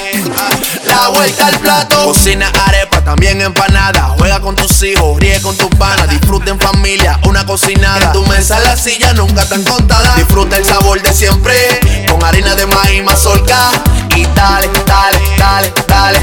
La 0.85 1.09
vuelta 1.09 1.47
al 1.47 1.59
plato, 1.59 2.03
cocina 2.05 2.51
arepa, 2.65 3.01
también 3.03 3.41
empanada. 3.41 4.13
Juega 4.17 4.39
con 4.39 4.55
tus 4.55 4.83
hijos, 4.83 5.19
ríe 5.19 5.41
con 5.41 5.55
tus 5.55 5.69
panas, 5.75 6.09
disfruta 6.09 6.51
en 6.51 6.59
familia, 6.59 7.19
una 7.25 7.45
cocinada. 7.45 8.07
En 8.07 8.11
tu 8.13 8.25
mesa 8.27 8.59
la 8.59 8.75
silla 8.75 9.13
nunca 9.13 9.47
tan 9.47 9.63
contada. 9.63 10.15
Disfruta 10.15 10.57
el 10.57 10.65
sabor 10.65 11.01
de 11.01 11.13
siempre 11.13 11.55
con 12.09 12.23
harina 12.23 12.55
de 12.55 12.65
maíz 12.65 13.03
mazorca 13.03 13.71
y 14.15 14.25
dale, 14.35 14.69
dale, 14.85 15.19
dale, 15.37 15.73
dale. 15.87 16.19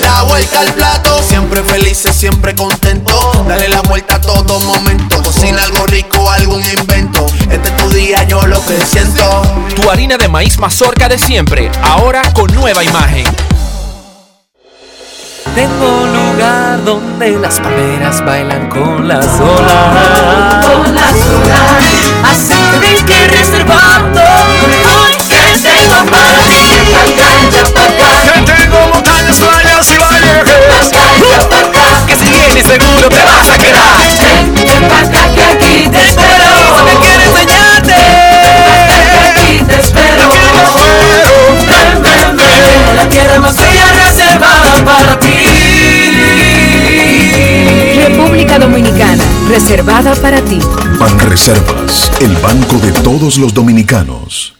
La 0.00 0.22
vuelta 0.22 0.60
al 0.60 0.72
plato, 0.74 1.22
siempre 1.22 1.62
felices, 1.62 2.14
siempre 2.14 2.54
contento. 2.54 3.44
Dale 3.46 3.68
la 3.68 3.80
vuelta 3.82 4.16
a 4.16 4.20
todo 4.20 4.60
momento. 4.60 5.22
Cocina 5.22 5.62
algo 5.62 5.86
rico, 5.86 6.30
algún 6.30 6.62
invento. 6.62 7.26
Este 7.50 7.68
es 7.68 7.76
tu 7.76 7.88
día, 7.90 8.22
yo 8.24 8.46
lo 8.46 8.64
que 8.64 8.80
siento. 8.84 9.42
Tu 9.74 9.90
harina 9.90 10.16
de 10.16 10.28
maíz 10.28 10.58
mazorca 10.58 11.08
de 11.08 11.18
siempre, 11.18 11.70
ahora 11.82 12.22
con 12.32 12.52
nueva 12.54 12.84
imagen. 12.84 13.24
Tengo 15.54 16.02
un 16.02 16.12
lugar 16.12 16.84
donde 16.84 17.30
las 17.38 17.58
palmeras 17.60 18.24
bailan 18.24 18.68
con 18.68 19.08
las 19.08 19.26
olas. 19.40 20.66
Con 20.66 20.94
las 20.94 21.12
olas. 21.12 22.00
Así 22.24 23.04
que 23.04 23.28
reservando. 23.28 24.20
Hoy 24.20 25.14
que 25.28 25.58
tengo 25.58 26.10
para 26.10 26.38
ti. 26.46 26.69
Que 26.90 28.40
tengo 28.52 28.78
montañas, 28.92 29.36
playas 29.36 29.90
y 29.90 29.98
valles. 29.98 30.88
Que 32.06 32.16
si 32.16 32.24
vienes 32.30 32.66
seguro 32.66 33.08
te 33.08 33.22
vas 33.24 33.48
a 33.48 33.58
quedar. 33.58 33.96
Ven, 34.18 34.54
ven 34.54 34.88
pa' 34.88 35.00
acá 35.00 35.34
que 35.34 35.42
aquí 35.42 35.88
te 35.88 36.00
espero. 36.00 36.48
Que 36.86 36.94
quiero 37.06 37.22
enseñarte. 37.24 37.94
Aquí 39.30 39.64
te 39.66 39.80
espero. 39.80 40.28
Ven, 41.66 42.02
ven, 42.02 42.36
ven. 42.36 42.96
La 42.96 43.08
tierra 43.08 43.38
más 43.40 43.56
bella 43.56 43.86
reservada 44.04 44.84
para 44.84 45.18
ti. 45.18 45.28
República 47.96 48.58
Dominicana, 48.58 49.24
reservada 49.48 50.14
para 50.16 50.40
ti. 50.42 50.58
Banreservas, 50.98 52.10
el 52.20 52.34
banco 52.36 52.76
de 52.78 52.92
todos 52.92 53.38
los 53.38 53.54
dominicanos. 53.54 54.59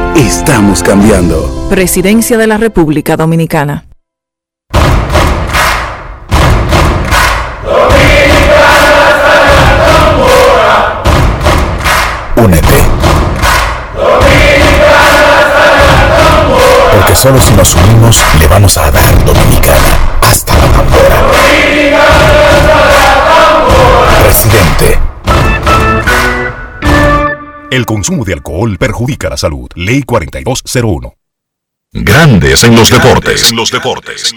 Estamos 0.15 0.83
cambiando. 0.83 1.67
Presidencia 1.69 2.37
de 2.37 2.45
la 2.45 2.57
República 2.57 3.15
Dominicana. 3.15 3.85
Únete. 12.35 12.75
Porque 16.93 17.15
solo 17.15 17.39
si 17.39 17.53
nos 17.53 17.73
unimos 17.75 18.25
le 18.37 18.47
vamos 18.47 18.77
a 18.77 18.91
dar 18.91 19.25
Dominicana 19.25 20.19
hasta 20.21 20.53
la 20.57 20.67
tambora. 20.73 21.15
Presidente. 24.23 25.10
El 27.71 27.85
consumo 27.85 28.25
de 28.25 28.33
alcohol 28.33 28.77
perjudica 28.77 29.29
la 29.29 29.37
salud. 29.37 29.69
Ley 29.75 30.03
4201. 30.03 31.15
Grandes 31.93 32.65
en 32.65 32.75
los 32.75 32.89
deportes. 32.89 33.49
En 33.49 33.55
los 33.55 33.71
deportes. 33.71 34.35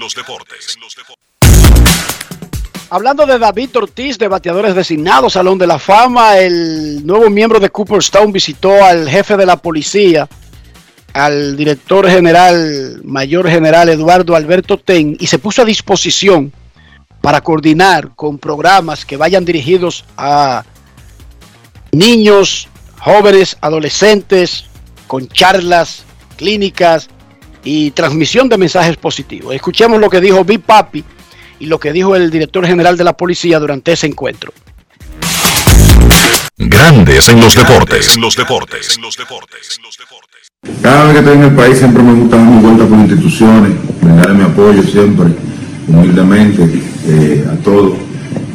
Hablando 2.90 3.27
de 3.27 3.36
David 3.40 3.70
Ortiz, 3.77 4.19
de 4.19 4.28
bateadores 4.28 4.77
designados, 4.77 5.32
Salón 5.32 5.59
de 5.59 5.66
la 5.66 5.81
Fama, 5.81 6.39
el 6.39 7.05
nuevo 7.05 7.28
miembro 7.28 7.59
de 7.59 7.70
Cooperstown 7.70 8.31
visitó 8.31 8.85
al 8.85 9.09
jefe 9.09 9.36
de 9.36 9.47
la 9.47 9.56
policía 9.56 10.28
al 11.12 11.56
director 11.56 12.09
general, 12.09 13.01
mayor 13.02 13.51
general 13.51 13.89
Eduardo 13.89 14.36
Alberto 14.36 14.78
Ten, 14.78 15.16
y 15.19 15.27
se 15.27 15.40
puso 15.40 15.62
a 15.62 15.65
disposición 15.65 16.52
para 17.20 17.40
coordinar 17.40 18.15
con 18.15 18.39
programas 18.39 19.05
que 19.05 19.16
vayan 19.16 19.44
dirigidos 19.44 20.05
a 20.16 20.62
niños, 21.90 22.69
jóvenes, 23.05 23.59
adolescentes, 23.61 24.65
con 25.07 25.29
charlas 25.29 26.05
clínicas 26.37 27.11
y 27.63 27.91
transmisión 27.91 28.49
de 28.49 28.57
mensajes 28.57 28.97
positivos. 28.97 29.55
Escuchemos 29.55 30.01
lo 30.01 30.09
que 30.09 30.23
dijo 30.23 30.43
Big 30.43 30.63
Papi 30.63 31.05
y 31.61 31.67
lo 31.67 31.79
que 31.79 31.93
dijo 31.93 32.17
el 32.17 32.31
director 32.31 32.67
general 32.67 32.97
de 32.97 33.05
la 33.05 33.15
policía 33.15 33.59
durante 33.59 33.93
ese 33.93 34.07
encuentro. 34.07 34.53
Grandes 36.57 37.29
en 37.29 37.41
los 37.41 37.55
deportes. 37.55 38.17
los 38.17 38.37
deportes. 38.37 38.99
los 38.99 39.17
deportes. 39.17 39.79
Cada 40.81 41.05
vez 41.05 41.13
que 41.13 41.19
estoy 41.19 41.35
en 41.35 41.43
el 41.43 41.55
país 41.55 41.79
siempre 41.79 42.03
me 42.03 42.15
gusta 42.15 42.37
dar 42.37 42.47
mi 42.47 42.63
vuelta 42.63 42.87
por 42.87 42.99
instituciones, 42.99 43.73
brindarle 44.01 44.35
mi 44.35 44.45
apoyo 44.45 44.83
siempre, 44.83 45.27
humildemente, 45.89 46.83
eh, 47.07 47.45
a 47.53 47.63
todos. 47.63 47.99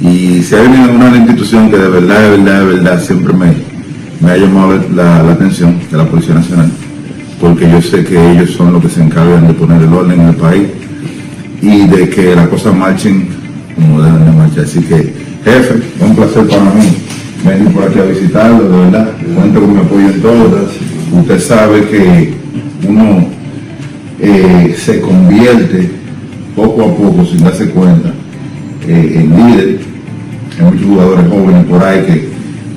Y 0.01 0.41
si 0.41 0.55
hay 0.55 0.65
una, 0.65 0.87
una 0.87 1.17
institución 1.17 1.69
que 1.69 1.77
de 1.77 1.89
verdad, 1.89 2.21
de 2.21 2.29
verdad, 2.37 2.59
de 2.59 2.65
verdad 2.65 3.03
siempre 3.05 3.33
me, 3.33 3.68
me 4.21 4.31
ha 4.31 4.37
llamado 4.37 4.79
la, 4.93 5.31
atención 5.31 5.79
de 5.89 5.97
la 5.97 6.05
Policía 6.05 6.35
Nacional, 6.35 6.69
porque 7.39 7.69
yo 7.69 7.81
sé 7.81 8.03
que 8.03 8.31
ellos 8.31 8.51
son 8.51 8.73
los 8.73 8.81
que 8.81 8.89
se 8.89 9.01
encargan 9.01 9.47
de 9.47 9.53
poner 9.53 9.81
el 9.81 9.93
orden 9.93 10.19
en 10.19 10.27
el 10.27 10.35
país 10.35 10.67
y 11.61 11.87
de 11.87 12.09
que 12.09 12.35
las 12.35 12.47
cosas 12.47 12.75
marchen 12.75 13.29
como 13.75 14.01
deben 14.01 14.25
de 14.25 14.31
marchar. 14.31 14.63
Así 14.65 14.81
que, 14.81 15.13
jefe, 15.43 15.75
un 16.01 16.15
placer 16.15 16.47
para 16.47 16.63
mí 16.63 16.97
venir 17.45 17.73
por 17.73 17.83
aquí 17.83 17.99
a 17.99 18.03
visitarlo, 18.03 18.69
de 18.69 18.77
verdad. 18.77 19.11
Cuento 19.35 19.61
con 19.61 19.73
mi 19.73 19.79
apoyo 19.79 20.09
en 20.09 20.21
todo. 20.21 20.69
Usted 21.13 21.39
sabe 21.39 21.87
que 21.87 22.33
uno 22.87 23.25
eh, 24.19 24.75
se 24.77 24.99
convierte 24.99 25.89
poco 26.55 26.83
a 26.83 26.95
poco, 26.95 27.25
sin 27.25 27.43
darse 27.43 27.69
cuenta, 27.69 28.13
eh, 28.87 29.13
en 29.15 29.35
líder. 29.35 29.79
Hay 30.57 30.65
muchos 30.65 30.85
jugadores 30.85 31.27
jóvenes 31.29 31.65
por 31.65 31.83
ahí 31.83 32.05
que 32.05 32.28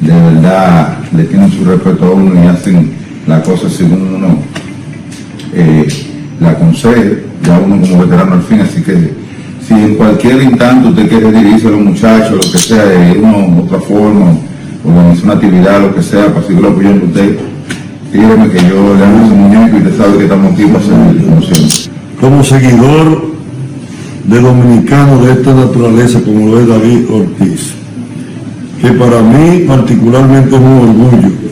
de 0.03 0.13
verdad 0.13 0.99
le 1.17 1.25
tienen 1.25 1.51
su 1.51 1.65
respeto 1.65 2.05
a 2.07 2.11
uno 2.11 2.35
y 2.35 2.47
hacen 2.47 2.93
las 3.27 3.43
cosas 3.47 3.73
según 3.73 4.15
uno 4.17 4.39
eh, 5.55 5.87
le 6.41 6.49
aconseje, 6.49 7.25
ya 7.45 7.59
uno 7.59 7.81
como 7.81 8.03
veterano 8.03 8.35
al 8.35 8.43
fin, 8.43 8.61
así 8.61 8.83
que 8.83 9.15
si 9.67 9.75
en 9.75 9.95
cualquier 9.95 10.43
instante 10.43 10.89
usted 10.89 11.09
quiere 11.09 11.31
dirigirse 11.31 11.69
a 11.69 11.71
los 11.71 11.81
muchachos, 11.81 12.33
lo 12.33 12.53
que 12.53 12.59
sea, 12.59 12.85
de 12.85 13.19
una 13.19 13.61
otra 13.61 13.79
forma, 13.79 14.35
organizar 14.85 15.25
una 15.25 15.35
actividad, 15.35 15.81
lo 15.81 15.95
que 15.95 16.03
sea, 16.03 16.27
para 16.35 16.45
seguir 16.47 16.67
apoyando 16.67 17.05
a 17.05 17.09
usted, 17.09 17.39
dígame 18.13 18.49
que 18.49 18.59
yo 18.69 18.97
le 18.97 19.05
hago 19.05 19.25
ese 19.25 19.35
muñeco 19.35 19.77
y 19.77 19.81
usted 19.83 19.97
sabe 19.97 20.19
que 20.19 20.25
estamos 20.25 20.53
aquí 20.53 20.65
para 20.65 20.85
servir, 20.85 21.23
como 22.21 22.21
como 22.21 22.45
seguidor 22.45 23.33
de 24.25 24.41
dominicanos 24.41 25.27
de 25.27 25.33
esta 25.33 25.55
naturaleza 25.55 26.21
como 26.21 26.49
lo 26.49 26.61
es 26.61 26.69
David 26.69 27.11
Ortiz, 27.11 27.75
que 28.83 28.93
para 28.95 29.23
mí 29.23 29.65
particularmente 29.67 30.57
es 30.57 30.61
un 30.61 30.79
orgullo 30.79 31.43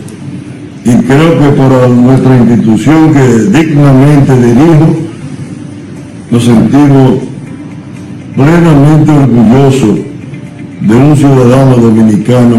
y 0.84 0.90
creo 1.04 1.38
que 1.38 1.48
para 1.56 1.88
nuestra 1.88 2.36
institución 2.36 3.12
que 3.12 3.58
dignamente 3.58 4.34
dirijo, 4.34 4.96
nos 6.30 6.44
sentimos 6.44 7.18
plenamente 8.34 9.12
orgullosos 9.12 9.98
de 10.80 10.94
un 10.96 11.16
ciudadano 11.16 11.76
dominicano, 11.76 12.56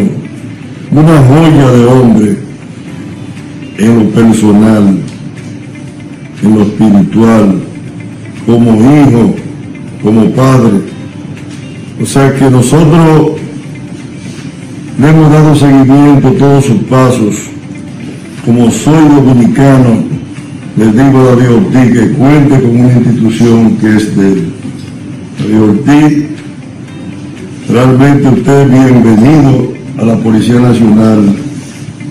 una 0.91 1.17
joya 1.23 1.71
de 1.71 1.85
hombre 1.85 2.37
en 3.77 3.99
lo 3.99 4.09
personal, 4.11 4.97
en 6.43 6.55
lo 6.55 6.61
espiritual, 6.61 7.59
como 8.45 8.71
hijo, 8.75 9.35
como 10.03 10.29
padre. 10.31 10.79
O 12.01 12.05
sea 12.05 12.33
que 12.33 12.49
nosotros 12.49 13.40
le 15.01 15.09
hemos 15.09 15.31
dado 15.31 15.55
seguimiento 15.55 16.27
a 16.27 16.33
todos 16.33 16.65
sus 16.65 16.83
pasos. 16.83 17.35
Como 18.45 18.69
soy 18.69 19.03
dominicano, 19.15 20.03
les 20.77 20.93
digo 20.93 21.19
a 21.19 21.35
David 21.35 21.55
Ortiz 21.55 21.91
que 21.91 22.11
cuente 22.11 22.61
con 22.61 22.79
una 22.79 22.93
institución 22.93 23.77
que 23.77 23.95
es 23.95 24.15
de 24.15 24.27
él. 24.27 24.53
David 25.39 25.61
Ortiz, 25.61 26.25
realmente 27.67 28.27
usted 28.27 28.61
es 28.61 28.71
bienvenido 28.71 29.73
a 29.97 30.05
la 30.05 30.15
Policía 30.17 30.59
Nacional 30.59 31.35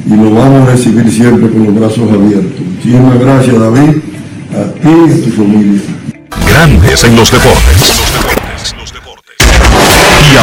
y 0.07 0.17
lo 0.17 0.35
vamos 0.35 0.69
a 0.69 0.73
recibir 0.73 1.11
siempre 1.12 1.49
con 1.49 1.65
los 1.67 1.75
brazos 1.75 2.11
abiertos. 2.11 2.61
Muchísimas 2.75 3.21
gracias 3.21 3.57
David, 3.57 3.97
a 4.53 4.73
ti 4.81 4.89
y 4.89 5.12
a 5.12 5.25
tu 5.25 5.31
familia. 5.31 5.81
Grandes 6.49 7.05
en 7.05 7.17
los 7.17 7.31
deportes. 7.31 8.00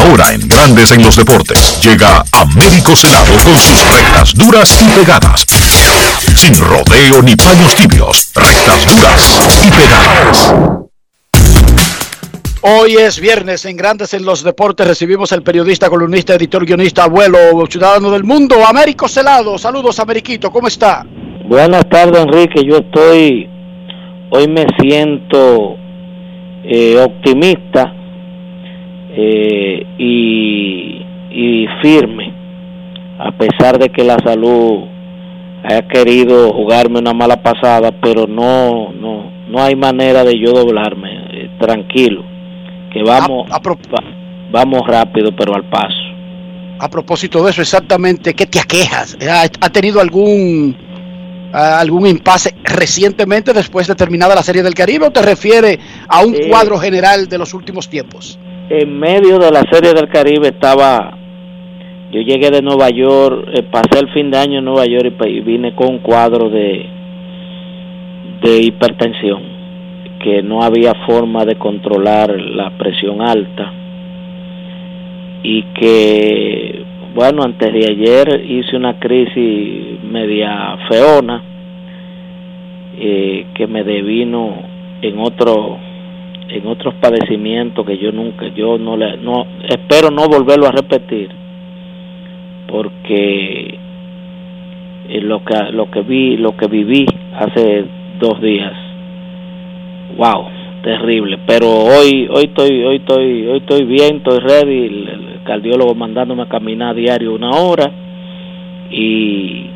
Ahora 0.07 0.33
en 0.33 0.47
Grandes 0.47 0.91
en 0.93 1.03
los 1.03 1.17
deportes 1.17 1.81
llega 1.81 2.23
Américo 2.31 2.95
Celado 2.95 3.33
con 3.43 3.57
sus 3.57 3.93
rectas 3.93 4.33
duras 4.35 4.81
y 4.81 4.99
pegadas. 4.99 5.45
Sin 6.33 6.55
rodeo 6.55 7.21
ni 7.21 7.35
paños 7.35 7.75
tibios, 7.75 8.31
rectas 8.33 8.85
duras 8.85 9.65
y 9.65 9.69
pegadas. 9.69 10.53
Hoy 12.61 12.95
es 12.95 13.19
viernes 13.19 13.65
en 13.65 13.75
Grandes 13.75 14.13
en 14.13 14.23
los 14.23 14.43
Deportes. 14.43 14.87
Recibimos 14.87 15.33
al 15.33 15.43
periodista, 15.43 15.89
columnista, 15.89 16.35
editor, 16.35 16.65
guionista, 16.65 17.03
abuelo, 17.03 17.65
ciudadano 17.69 18.09
del 18.09 18.23
mundo, 18.23 18.65
Américo 18.65 19.09
Celado. 19.09 19.57
Saludos, 19.57 19.99
Ameriquito, 19.99 20.51
¿cómo 20.51 20.69
está? 20.69 21.05
Buenas 21.49 21.87
tardes, 21.89 22.23
Enrique. 22.23 22.63
Yo 22.65 22.77
estoy, 22.77 23.49
hoy 24.31 24.47
me 24.47 24.65
siento 24.79 25.75
eh, 26.63 26.97
optimista 26.97 27.96
eh, 29.17 29.83
y, 29.97 31.01
y 31.31 31.67
firme, 31.81 32.31
a 33.19 33.31
pesar 33.31 33.79
de 33.79 33.89
que 33.89 34.03
la 34.03 34.17
salud 34.19 34.83
haya 35.63 35.87
querido 35.87 36.53
jugarme 36.53 36.99
una 36.99 37.13
mala 37.13 37.41
pasada, 37.41 37.91
pero 38.01 38.27
no, 38.27 38.91
no, 38.93 39.31
no 39.49 39.61
hay 39.63 39.75
manera 39.75 40.23
de 40.23 40.39
yo 40.39 40.51
doblarme. 40.53 41.09
eh, 41.31 41.49
tranquilo, 41.59 42.23
que 42.93 43.01
vamos, 43.03 43.49
va- 43.51 44.03
vamos 44.51 44.81
rápido, 44.87 45.31
pero 45.35 45.55
al 45.55 45.63
paso. 45.67 45.95
A 46.79 46.87
propósito 46.87 47.43
de 47.43 47.49
eso, 47.49 47.61
exactamente, 47.63 48.35
¿qué 48.35 48.45
te 48.45 48.59
aquejas? 48.59 49.17
¿Ha, 49.27 49.43
ha 49.65 49.69
tenido 49.71 49.99
algún 49.99 50.75
algún 51.51 52.05
impasse 52.05 52.53
recientemente 52.63 53.53
después 53.53 53.87
de 53.87 53.95
terminada 53.95 54.35
la 54.35 54.43
Serie 54.43 54.61
del 54.61 54.73
Caribe 54.75 55.07
o 55.07 55.11
te 55.11 55.21
refiere 55.23 55.79
a 56.07 56.23
un 56.23 56.35
Eh. 56.35 56.47
cuadro 56.49 56.77
general 56.77 57.27
de 57.27 57.37
los 57.39 57.53
últimos 57.55 57.89
tiempos? 57.89 58.37
En 58.69 58.99
medio 58.99 59.39
de 59.39 59.51
la 59.51 59.63
serie 59.71 59.93
del 59.93 60.07
Caribe 60.09 60.47
estaba, 60.49 61.17
yo 62.11 62.21
llegué 62.21 62.49
de 62.51 62.61
Nueva 62.61 62.89
York, 62.89 63.49
eh, 63.53 63.63
pasé 63.63 63.99
el 63.99 64.09
fin 64.09 64.29
de 64.31 64.37
año 64.37 64.59
en 64.59 64.65
Nueva 64.65 64.85
York 64.85 65.05
y, 65.07 65.11
pa- 65.11 65.29
y 65.29 65.39
vine 65.41 65.73
con 65.75 65.87
un 65.89 65.99
cuadro 65.99 66.49
de, 66.49 66.85
de 68.41 68.61
hipertensión, 68.61 69.41
que 70.19 70.41
no 70.43 70.61
había 70.61 70.93
forma 71.05 71.45
de 71.45 71.55
controlar 71.55 72.39
la 72.39 72.71
presión 72.77 73.21
alta 73.21 73.71
y 75.43 75.61
que, 75.79 76.83
bueno, 77.13 77.43
antes 77.43 77.71
de 77.71 77.85
ayer 77.89 78.43
hice 78.49 78.75
una 78.75 78.99
crisis 78.99 80.01
media 80.03 80.77
feona 80.89 81.43
eh, 82.99 83.45
que 83.53 83.67
me 83.67 83.83
devino 83.83 84.55
en 85.01 85.19
otro 85.19 85.77
en 86.49 86.67
otros 86.67 86.93
padecimientos 86.95 87.85
que 87.85 87.97
yo 87.97 88.11
nunca 88.11 88.47
yo 88.47 88.77
no 88.77 88.95
le 88.95 89.17
no 89.17 89.45
espero 89.67 90.09
no 90.09 90.27
volverlo 90.27 90.67
a 90.67 90.71
repetir 90.71 91.29
porque 92.67 93.77
eh, 95.09 95.21
lo 95.21 95.43
que 95.43 95.71
lo 95.71 95.89
que 95.89 96.01
vi 96.01 96.37
lo 96.37 96.55
que 96.55 96.67
viví 96.67 97.05
hace 97.33 97.85
dos 98.19 98.41
días 98.41 98.73
wow 100.17 100.45
terrible 100.83 101.39
pero 101.45 101.67
hoy 101.67 102.27
hoy 102.31 102.45
estoy 102.45 102.83
hoy 102.83 102.95
estoy 102.97 103.47
hoy 103.47 103.57
estoy 103.57 103.83
bien 103.85 104.17
estoy 104.17 104.39
ready 104.39 104.85
el, 104.85 105.23
cardiólogo 105.43 105.95
mandándome 105.95 106.43
a 106.43 106.49
caminar 106.49 106.93
diario 106.93 107.33
una 107.33 107.51
hora 107.51 107.89
y 108.91 109.69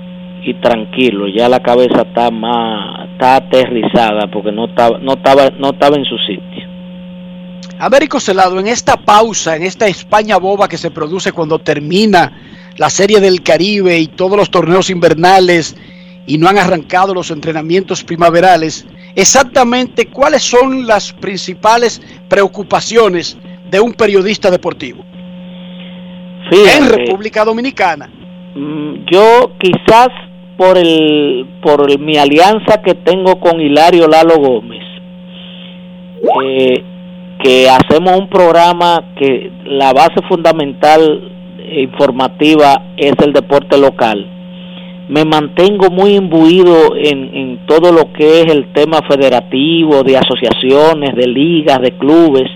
y 0.44 0.54
tranquilo 0.56 1.28
ya 1.28 1.48
la 1.48 1.62
cabeza 1.62 2.02
está 2.02 2.30
más 2.30 3.08
está 3.12 3.38
aterrizada 3.38 4.28
porque 4.28 4.52
no 4.52 4.66
estaba 4.66 4.98
no 5.00 5.14
estaba 5.14 5.50
no 5.58 5.70
estaba 5.70 5.96
en 5.96 6.06
su 6.06 6.18
sitio 6.18 6.51
Américo 7.84 8.20
Celado, 8.20 8.60
en 8.60 8.68
esta 8.68 8.96
pausa, 8.96 9.56
en 9.56 9.64
esta 9.64 9.88
España 9.88 10.38
boba 10.38 10.68
que 10.70 10.78
se 10.78 10.92
produce 10.92 11.32
cuando 11.32 11.58
termina 11.58 12.32
la 12.78 12.92
Serie 12.92 13.20
del 13.20 13.42
Caribe 13.42 13.98
y 13.98 14.06
todos 14.08 14.38
los 14.38 14.52
torneos 14.52 14.92
invernales 14.92 15.76
y 16.28 16.38
no 16.38 16.48
han 16.48 16.60
arrancado 16.60 17.14
los 17.16 17.32
entrenamientos 17.32 18.04
primaverales, 18.04 18.86
exactamente 19.16 20.06
cuáles 20.06 20.44
son 20.44 20.86
las 20.86 21.12
principales 21.12 22.00
preocupaciones 22.30 23.36
de 23.72 23.80
un 23.80 23.94
periodista 23.94 24.52
deportivo 24.52 25.04
en 26.52 26.52
Fíjate, 26.52 26.98
República 26.98 27.44
Dominicana. 27.44 28.08
mm, 28.54 29.06
yo 29.12 29.54
quizás 29.58 30.10
por 30.56 30.78
el 30.78 31.48
por 31.64 31.90
el- 31.90 31.98
mi 31.98 32.18
alianza 32.18 32.80
que 32.86 32.94
tengo 32.94 33.40
con 33.40 33.60
Hilario 33.60 34.08
Lalo 34.08 34.38
Gómez, 34.38 34.84
eh, 36.46 36.84
que 37.44 37.68
hacemos 37.70 38.18
un 38.18 38.30
programa 38.30 39.04
que 39.16 39.52
la 39.66 39.94
base 39.94 40.22
fundamental 40.28 41.32
eh, 41.60 41.82
informativa 41.82 42.94
es 42.98 43.14
el 43.26 43.34
deporte 43.34 43.78
local. 43.78 44.28
Me 45.10 45.26
mantengo 45.26 45.90
muy 45.90 46.16
imbuido 46.16 46.96
en, 46.96 47.36
en 47.36 47.66
todo 47.66 47.92
lo 47.92 48.14
que 48.14 48.42
es 48.42 48.52
el 48.52 48.72
tema 48.74 49.00
federativo, 49.10 50.04
de 50.04 50.18
asociaciones, 50.18 51.16
de 51.16 51.28
ligas, 51.28 51.82
de 51.82 51.92
clubes 51.92 52.50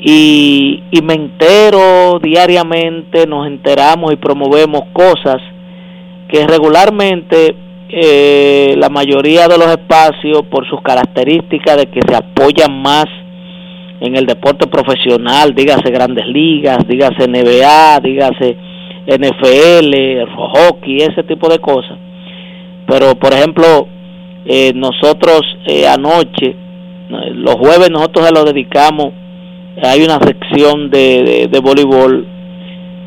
y, 0.00 0.82
y 0.90 1.02
me 1.02 1.14
entero 1.14 2.18
diariamente, 2.22 3.26
nos 3.26 3.46
enteramos 3.46 4.12
y 4.12 4.16
promovemos 4.16 4.82
cosas 4.92 5.42
que 6.28 6.46
regularmente 6.46 7.56
eh, 7.88 8.74
la 8.78 8.88
mayoría 8.88 9.48
de 9.48 9.58
los 9.58 9.68
espacios, 9.68 10.42
por 10.50 10.68
sus 10.68 10.80
características 10.82 11.76
de 11.78 11.86
que 11.86 12.00
se 12.06 12.14
apoyan 12.14 12.82
más 12.82 13.06
en 14.00 14.16
el 14.16 14.26
deporte 14.26 14.66
profesional, 14.66 15.54
dígase 15.54 15.90
grandes 15.90 16.26
ligas, 16.26 16.78
dígase 16.86 17.28
NBA, 17.28 18.00
dígase 18.00 18.56
NFL, 19.06 20.28
hockey, 20.36 20.98
ese 20.98 21.22
tipo 21.24 21.48
de 21.48 21.58
cosas. 21.58 21.98
Pero, 22.86 23.14
por 23.14 23.32
ejemplo, 23.32 23.88
eh, 24.44 24.72
nosotros 24.74 25.40
eh, 25.66 25.86
anoche, 25.86 26.46
eh, 26.50 27.30
los 27.34 27.54
jueves 27.54 27.90
nosotros 27.90 28.26
se 28.26 28.34
lo 28.34 28.44
dedicamos 28.44 29.12
hay 29.82 30.02
una 30.02 30.18
sección 30.20 30.90
de, 30.90 31.48
de, 31.50 31.60
voleibol 31.60 32.26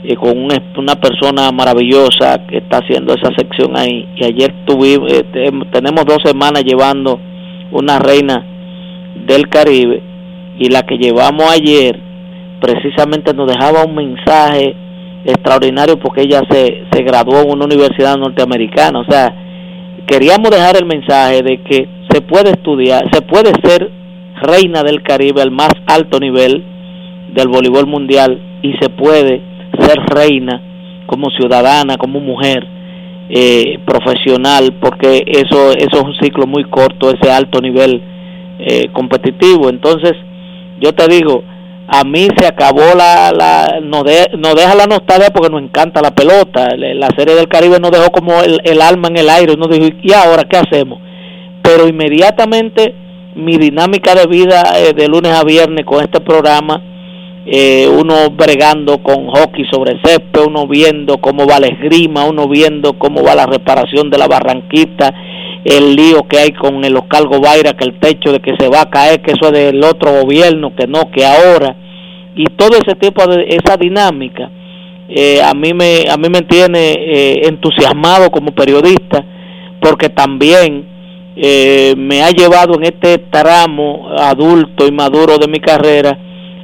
eh, 0.03 0.16
con 0.16 0.38
una, 0.38 0.95
persona 0.95 1.52
maravillosa 1.52 2.45
que 2.48 2.57
está 2.57 2.78
haciendo 2.78 3.14
esa 3.14 3.32
sección 3.36 3.76
ahí 3.76 4.07
y 4.16 4.24
ayer 4.24 4.53
tuvimos 4.66 5.11
eh, 5.11 5.24
te- 5.34 5.52
tenemos 5.72 6.06
dos 6.06 6.20
semanas 6.24 6.64
llevando 6.64 7.20
una 7.72 7.98
reina 7.98 8.45
del 9.26 9.49
Caribe 9.49 10.03
y 10.60 10.69
la 10.69 10.84
que 10.84 10.98
llevamos 10.98 11.49
ayer 11.52 11.99
precisamente 12.61 13.34
nos 13.34 13.48
dejaba 13.48 13.86
un 13.86 13.95
mensaje 13.95 14.76
extraordinario 15.26 15.98
porque 15.99 16.22
ella 16.22 16.41
se, 16.49 16.84
se 16.91 17.03
graduó 17.03 17.41
en 17.41 17.52
una 17.52 17.65
universidad 17.65 18.18
norteamericana 18.18 18.99
o 18.99 19.06
sea 19.10 19.34
queríamos 20.06 20.52
dejar 20.52 20.77
el 20.77 20.86
mensaje 20.86 21.41
de 21.41 21.61
que 21.64 21.88
se 22.10 22.22
puede 22.22 22.52
estudiar 22.52 23.03
se 23.11 23.22
puede 23.22 23.52
ser 23.64 23.90
reina 24.41 24.84
del 24.84 25.02
Caribe 25.02 25.41
al 25.41 25.52
más 25.52 25.72
alto 25.88 26.19
nivel 26.19 26.64
del 27.34 27.48
voleibol 27.48 27.88
mundial 27.88 28.40
y 28.61 28.73
se 28.80 28.90
puede 28.90 29.41
ser 29.80 29.99
reina 30.07 30.61
como 31.06 31.30
ciudadana, 31.31 31.98
como 31.98 32.19
mujer 32.19 32.65
eh, 33.30 33.80
profesional, 33.86 34.73
porque 34.80 35.23
eso, 35.26 35.72
eso 35.72 35.98
es 35.98 36.03
un 36.03 36.15
ciclo 36.22 36.45
muy 36.45 36.64
corto, 36.65 37.10
ese 37.11 37.31
alto 37.31 37.61
nivel 37.61 38.02
eh, 38.60 38.90
competitivo. 38.91 39.69
Entonces, 39.69 40.14
yo 40.80 40.93
te 40.93 41.07
digo, 41.07 41.43
a 41.88 42.03
mí 42.03 42.27
se 42.38 42.45
acabó 42.45 42.93
la, 42.95 43.31
la 43.31 43.80
nos, 43.81 44.03
de- 44.03 44.30
nos 44.38 44.56
deja 44.56 44.76
la 44.76 44.85
nostalgia 44.85 45.30
porque 45.34 45.49
nos 45.49 45.61
encanta 45.64 46.01
la 46.01 46.11
pelota. 46.11 46.69
La 46.77 47.10
serie 47.18 47.35
del 47.35 47.47
Caribe 47.47 47.80
nos 47.80 47.91
dejó 47.91 48.11
como 48.11 48.41
el, 48.43 48.61
el 48.64 48.81
alma 48.81 49.07
en 49.07 49.18
el 49.18 49.30
aire. 49.30 49.56
Nos 49.57 49.69
dijo, 49.69 49.88
¿y 50.01 50.14
ahora 50.14 50.43
qué 50.43 50.57
hacemos? 50.57 50.99
Pero 51.64 51.88
inmediatamente 51.88 52.93
mi 53.35 53.57
dinámica 53.57 54.14
de 54.15 54.27
vida 54.27 54.64
eh, 54.77 54.93
de 54.93 55.07
lunes 55.07 55.31
a 55.31 55.43
viernes 55.43 55.85
con 55.85 56.01
este 56.01 56.19
programa, 56.19 56.81
eh, 57.45 57.88
uno 57.88 58.30
bregando 58.31 59.01
con 59.01 59.27
hockey 59.27 59.65
sobre 59.72 59.99
césped, 60.03 60.41
uno 60.45 60.68
viendo 60.68 61.18
cómo 61.19 61.47
va 61.47 61.60
la 61.60 61.68
esgrima, 61.68 62.26
uno 62.26 62.47
viendo 62.47 62.93
cómo 62.99 63.23
va 63.23 63.34
la 63.35 63.45
reparación 63.45 64.10
de 64.10 64.18
la 64.18 64.27
barranquita, 64.27 65.14
el 65.64 65.95
lío 65.95 66.23
que 66.27 66.40
hay 66.40 66.52
con 66.52 66.84
el 66.84 66.94
local 66.94 67.27
Gobaira, 67.27 67.73
que 67.73 67.86
el 67.86 67.99
techo 67.99 68.31
de 68.31 68.40
que 68.40 68.53
se 68.57 68.69
va 68.69 68.81
a 68.81 68.90
caer, 68.90 69.22
que 69.22 69.31
eso 69.31 69.48
es 69.48 69.52
del 69.52 69.84
otro 69.84 70.22
gobierno, 70.22 70.73
que 70.76 70.88
no, 70.88 71.11
que 71.11 71.26
ahora, 71.26 71.76
y 72.36 72.45
todo 72.56 72.77
ese 72.77 72.95
tipo 72.95 73.26
de 73.27 73.45
esa 73.49 73.76
dinámica, 73.77 74.49
eh, 75.10 75.41
a 75.41 75.53
mí 75.53 75.73
me 75.73 76.03
a 76.10 76.18
mí 76.18 76.30
me 76.30 76.44
tiene 76.44 76.94
eh, 76.94 77.48
entusiasmado 77.48 78.30
como 78.30 78.52
periodista, 78.52 79.26
porque 79.81 80.10
también 80.10 80.86
eh, 81.36 81.94
me 81.98 82.22
ha 82.22 82.30
llevado 82.30 82.76
en 82.76 82.84
este 82.84 83.18
tramo 83.18 84.10
adulto 84.18 84.88
y 84.88 84.91
maduro 84.91 85.38
de 85.38 85.48
mi 85.48 85.60
carrera 85.60 86.18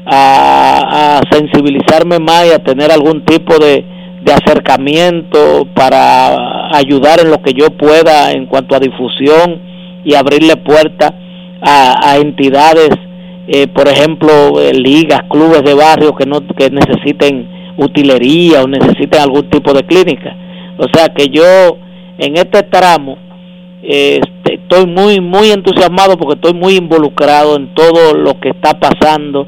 a, 0.06 1.18
a 1.18 1.22
sensibilizarme 1.36 2.20
más 2.20 2.46
y 2.48 2.52
a 2.52 2.64
tener 2.64 2.92
algún 2.92 3.26
tipo 3.26 3.58
de, 3.58 3.84
de 4.26 4.34
acercamiento 4.34 5.68
para 5.76 6.76
ayudar 6.76 7.20
en 7.20 7.30
lo 7.30 7.44
que 7.44 7.54
yo 7.54 7.70
pueda 7.70 8.32
en 8.32 8.48
cuanto 8.48 8.76
a 8.76 8.80
difusión 8.80 9.62
y 10.04 10.16
abrirle 10.16 10.56
puertas 10.58 11.14
a, 11.62 12.10
a 12.10 12.18
entidades, 12.18 12.90
eh, 13.48 13.68
por 13.68 13.88
ejemplo, 13.88 14.60
eh, 14.60 14.74
ligas, 14.74 15.22
clubes 15.30 15.64
de 15.64 15.76
barrio 15.76 16.16
que 16.16 16.26
no 16.26 16.42
que 16.48 16.72
necesiten 16.72 17.48
utilería 17.78 18.64
o 18.64 18.68
necesiten 18.68 19.22
algún 19.22 19.48
tipo 19.52 19.74
de 19.74 19.84
clínica. 19.84 20.36
O 20.78 20.88
sea 20.92 21.10
que 21.10 21.28
yo 21.28 21.78
en 22.18 22.36
este 22.38 22.64
tramo 22.64 23.18
este, 23.84 24.56
estoy 24.56 24.88
muy 24.88 25.22
muy 25.22 25.52
entusiasmado 25.52 26.18
porque 26.18 26.34
estoy 26.34 26.56
muy 26.56 26.78
involucrado 26.78 27.58
en 27.58 27.76
todo 27.76 28.16
lo 28.16 28.40
que 28.40 28.50
está 28.50 28.80
pasando 28.80 29.48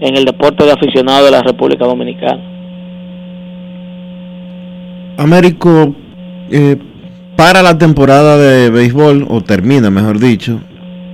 en 0.00 0.18
el 0.18 0.26
deporte 0.26 0.66
de 0.66 0.72
aficionado 0.72 1.24
de 1.24 1.30
la 1.30 1.42
República 1.42 1.86
Dominicana. 1.86 2.57
Américo 5.18 5.94
eh, 6.50 6.76
para 7.36 7.60
la 7.62 7.76
temporada 7.76 8.38
de 8.38 8.70
béisbol, 8.70 9.26
o 9.28 9.40
termina, 9.40 9.90
mejor 9.90 10.18
dicho, 10.20 10.60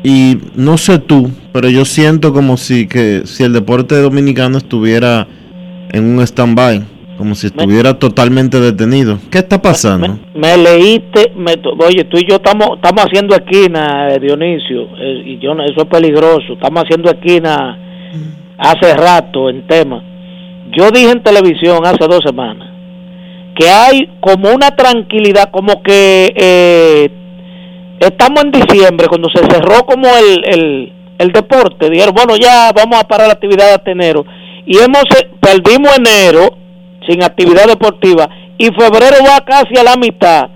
y 0.02 0.36
no 0.54 0.76
sé 0.76 0.98
tú, 0.98 1.30
pero 1.52 1.70
yo 1.70 1.86
siento 1.86 2.32
como 2.34 2.58
si 2.58 2.86
que 2.86 3.22
si 3.24 3.42
el 3.44 3.54
deporte 3.54 3.94
dominicano 3.96 4.58
estuviera 4.58 5.26
en 5.90 6.04
un 6.04 6.20
stand-by, 6.22 6.82
como 7.16 7.34
si 7.34 7.46
estuviera 7.46 7.94
totalmente 7.98 8.60
detenido. 8.60 9.18
¿Qué 9.30 9.38
está 9.38 9.62
pasando? 9.62 10.18
Me 10.34 10.54
leíste, 10.58 11.32
me, 11.36 11.52
oye, 11.86 12.04
tú 12.04 12.18
y 12.18 12.26
yo 12.28 12.36
estamos 12.36 12.76
estamos 12.76 13.04
haciendo 13.06 13.34
esquina, 13.34 14.08
eh, 14.10 14.18
Dionisio, 14.20 14.82
eh, 14.98 15.22
y 15.24 15.38
yo 15.38 15.54
no- 15.54 15.64
eso 15.64 15.80
es 15.82 15.86
peligroso. 15.86 16.52
Estamos 16.54 16.82
haciendo 16.84 17.10
esquina 17.10 17.78
hace 18.58 18.94
rato 18.94 19.48
en 19.48 19.66
tema. 19.66 20.02
Yo 20.76 20.90
dije 20.90 21.10
en 21.12 21.22
televisión 21.22 21.78
hace 21.86 22.04
dos 22.06 22.20
semanas 22.26 22.73
que 23.54 23.68
hay 23.68 24.08
como 24.20 24.52
una 24.52 24.70
tranquilidad, 24.72 25.50
como 25.50 25.82
que 25.82 26.32
eh, 26.36 27.10
estamos 28.00 28.44
en 28.44 28.50
diciembre, 28.50 29.06
cuando 29.08 29.28
se 29.30 29.44
cerró 29.46 29.84
como 29.86 30.06
el, 30.08 30.44
el, 30.46 30.92
el 31.18 31.32
deporte, 31.32 31.90
dijeron, 31.90 32.14
bueno, 32.14 32.36
ya 32.36 32.72
vamos 32.74 32.98
a 32.98 33.06
parar 33.06 33.28
la 33.28 33.34
actividad 33.34 33.74
hasta 33.74 33.90
enero. 33.90 34.24
Y 34.66 34.78
hemos 34.78 35.04
eh, 35.18 35.28
perdimos 35.40 35.96
enero 35.96 36.56
sin 37.06 37.22
actividad 37.22 37.66
deportiva 37.66 38.28
y 38.58 38.66
febrero 38.66 39.16
va 39.28 39.44
casi 39.44 39.76
a 39.78 39.84
la 39.84 39.96
mitad 39.96 40.48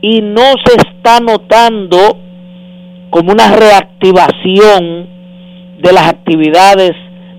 y 0.00 0.20
no 0.20 0.54
se 0.64 0.76
está 0.76 1.20
notando 1.20 2.18
como 3.10 3.32
una 3.32 3.54
reactivación 3.54 5.08
de 5.78 5.92
las 5.92 6.08
actividades 6.08 6.92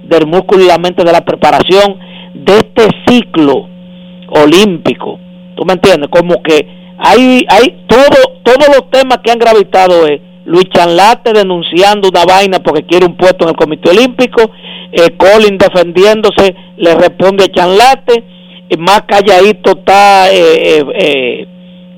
del 0.03 0.27
músculo 0.27 0.63
y 0.63 0.67
la 0.67 0.77
mente 0.77 1.03
de 1.03 1.11
la 1.11 1.25
preparación 1.25 1.97
de 2.33 2.57
este 2.57 2.87
ciclo 3.07 3.74
olímpico. 4.29 5.19
¿Tú 5.55 5.65
me 5.65 5.73
entiendes? 5.73 6.09
Como 6.09 6.41
que 6.43 6.67
hay 6.97 7.45
hay 7.49 7.85
todo 7.87 8.39
todos 8.43 8.67
los 8.67 8.89
temas 8.89 9.19
que 9.23 9.31
han 9.31 9.39
gravitado 9.39 10.07
es 10.07 10.21
Luis 10.45 10.69
Chanlate 10.69 11.33
denunciando 11.33 12.09
una 12.09 12.23
vaina 12.23 12.59
porque 12.59 12.83
quiere 12.83 13.05
un 13.05 13.17
puesto 13.17 13.45
en 13.45 13.49
el 13.49 13.55
Comité 13.55 13.89
Olímpico, 13.89 14.51
eh, 14.91 15.17
Colin 15.17 15.57
defendiéndose, 15.57 16.55
le 16.77 16.95
responde 16.95 17.45
a 17.45 17.51
Chanlate, 17.51 18.23
y 18.69 18.77
más 18.77 19.01
calladito 19.07 19.71
está 19.71 20.31
eh, 20.31 20.37
eh, 20.37 20.83
eh, 20.93 21.47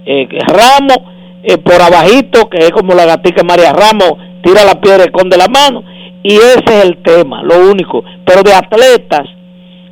eh, 0.06 0.28
Ramos, 0.48 0.98
eh, 1.44 1.58
por 1.58 1.82
abajito, 1.82 2.50
que 2.50 2.58
es 2.60 2.72
como 2.72 2.94
la 2.94 3.06
gatica 3.06 3.44
María 3.44 3.74
Ramos, 3.74 4.14
tira 4.42 4.64
la 4.64 4.80
piedra 4.80 5.04
y 5.04 5.08
esconde 5.08 5.38
la 5.38 5.48
mano, 5.48 5.84
y 6.24 6.36
ese 6.36 6.64
es 6.66 6.86
el 6.86 6.98
tema, 7.04 7.44
lo 7.44 7.70
único. 7.70 8.04
Pero 8.26 8.44
de 8.44 8.54
atletas 8.54 9.28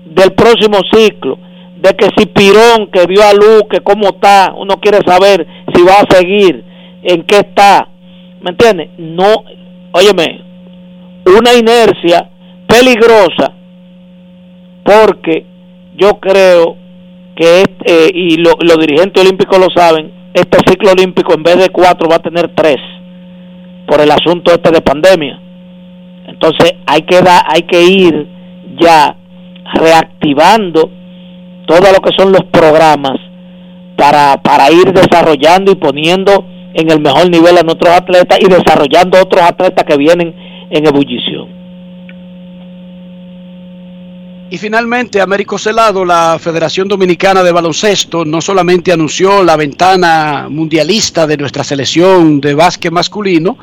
del 0.06 0.32
próximo 0.32 0.78
ciclo, 0.94 1.38
de 1.82 1.90
que 1.96 2.08
si 2.18 2.26
Pirón, 2.28 2.88
que 2.92 3.06
dio 3.08 3.22
a 3.24 3.34
luz, 3.34 3.64
que 3.70 3.82
cómo 3.82 4.08
está, 4.10 4.54
uno 4.58 4.76
quiere 4.80 5.00
saber 5.06 5.46
si 5.74 5.84
va 5.84 5.96
a 6.02 6.16
seguir, 6.16 6.64
en 7.04 7.24
qué 7.24 7.38
está, 7.38 7.88
¿me 8.42 8.52
entiendes? 8.52 8.90
No, 8.98 9.44
óyeme, 9.92 10.42
una 11.38 11.54
inercia 11.54 12.30
peligrosa, 12.68 13.54
porque 14.84 15.46
yo 15.96 16.20
creo 16.20 16.78
que 17.36 17.62
este, 17.62 18.06
eh, 18.08 18.12
y 18.14 18.38
lo- 18.38 18.58
los 18.62 18.78
dirigentes 18.80 19.22
olímpicos 19.24 19.60
lo 19.60 19.68
saben, 19.76 20.12
este 20.34 20.58
ciclo 20.68 20.92
olímpico 20.92 21.34
en 21.34 21.44
vez 21.44 21.58
de 21.58 21.70
cuatro 21.70 22.08
va 22.10 22.18
a 22.18 22.20
tener 22.20 22.54
tres 22.56 22.78
por 23.88 24.02
el 24.02 24.12
asunto 24.12 24.52
este 24.52 24.72
de 24.72 24.82
pandemia. 24.82 25.40
Entonces 26.28 26.74
hay 26.88 27.02
que 27.04 27.22
dar, 27.22 27.44
hay 27.48 27.62
que 27.64 27.84
ir 27.84 28.28
ya 28.80 29.16
reactivando 29.74 30.90
todo 31.66 31.92
lo 31.92 32.00
que 32.02 32.12
son 32.18 32.32
los 32.32 32.44
programas 32.52 33.18
para, 33.98 34.42
para 34.42 34.72
ir 34.72 34.94
desarrollando 34.94 35.72
y 35.72 35.76
poniendo 35.76 36.46
en 36.74 36.92
el 36.92 37.00
mejor 37.00 37.30
nivel 37.30 37.58
a 37.58 37.64
nuestros 37.64 37.94
atletas 37.96 38.38
y 38.42 38.48
desarrollando 38.48 39.22
otros 39.22 39.42
atletas 39.44 39.86
que 39.86 39.98
vienen 39.98 40.36
en 40.70 40.86
ebullición. 40.86 41.56
Y 44.50 44.58
finalmente, 44.58 45.22
Américo 45.22 45.58
Celado, 45.58 46.06
la 46.06 46.38
Federación 46.40 46.88
Dominicana 46.88 47.42
de 47.42 47.52
Baloncesto, 47.52 48.24
no 48.26 48.42
solamente 48.42 48.92
anunció 48.92 49.44
la 49.44 49.56
ventana 49.56 50.48
mundialista 50.50 51.26
de 51.26 51.38
nuestra 51.38 51.64
selección 51.64 52.40
de 52.42 52.54
básquet 52.54 52.92
masculino, 52.92 53.58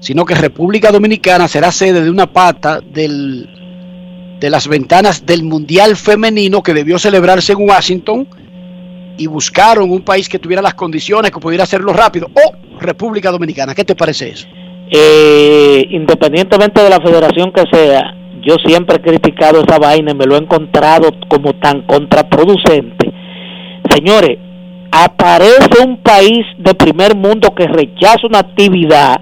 sino 0.00 0.24
que 0.24 0.34
República 0.34 0.90
Dominicana 0.90 1.46
será 1.46 1.70
sede 1.70 2.02
de 2.02 2.10
una 2.10 2.26
pata 2.26 2.80
del, 2.80 3.48
de 4.40 4.50
las 4.50 4.68
ventanas 4.68 5.24
del 5.26 5.42
Mundial 5.42 5.96
Femenino 5.96 6.62
que 6.62 6.74
debió 6.74 6.98
celebrarse 6.98 7.52
en 7.52 7.68
Washington 7.68 8.26
y 9.16 9.26
buscaron 9.26 9.90
un 9.90 10.02
país 10.02 10.28
que 10.28 10.38
tuviera 10.38 10.62
las 10.62 10.74
condiciones, 10.74 11.30
que 11.30 11.40
pudiera 11.40 11.64
hacerlo 11.64 11.92
rápido, 11.92 12.28
o 12.34 12.78
República 12.80 13.30
Dominicana. 13.30 13.74
¿Qué 13.74 13.84
te 13.84 13.94
parece 13.94 14.30
eso? 14.30 14.46
Eh, 14.90 15.86
independientemente 15.90 16.82
de 16.82 16.90
la 16.90 17.00
federación 17.00 17.52
que 17.52 17.64
sea, 17.72 18.14
yo 18.42 18.56
siempre 18.64 18.96
he 18.96 19.00
criticado 19.00 19.62
esa 19.62 19.78
vaina 19.78 20.10
y 20.10 20.14
me 20.14 20.26
lo 20.26 20.36
he 20.36 20.38
encontrado 20.38 21.10
como 21.28 21.54
tan 21.54 21.82
contraproducente. 21.82 23.12
Señores, 23.94 24.38
aparece 24.90 25.82
un 25.84 26.02
país 26.02 26.44
de 26.58 26.74
primer 26.74 27.16
mundo 27.16 27.54
que 27.54 27.66
rechaza 27.66 28.26
una 28.28 28.40
actividad 28.40 29.20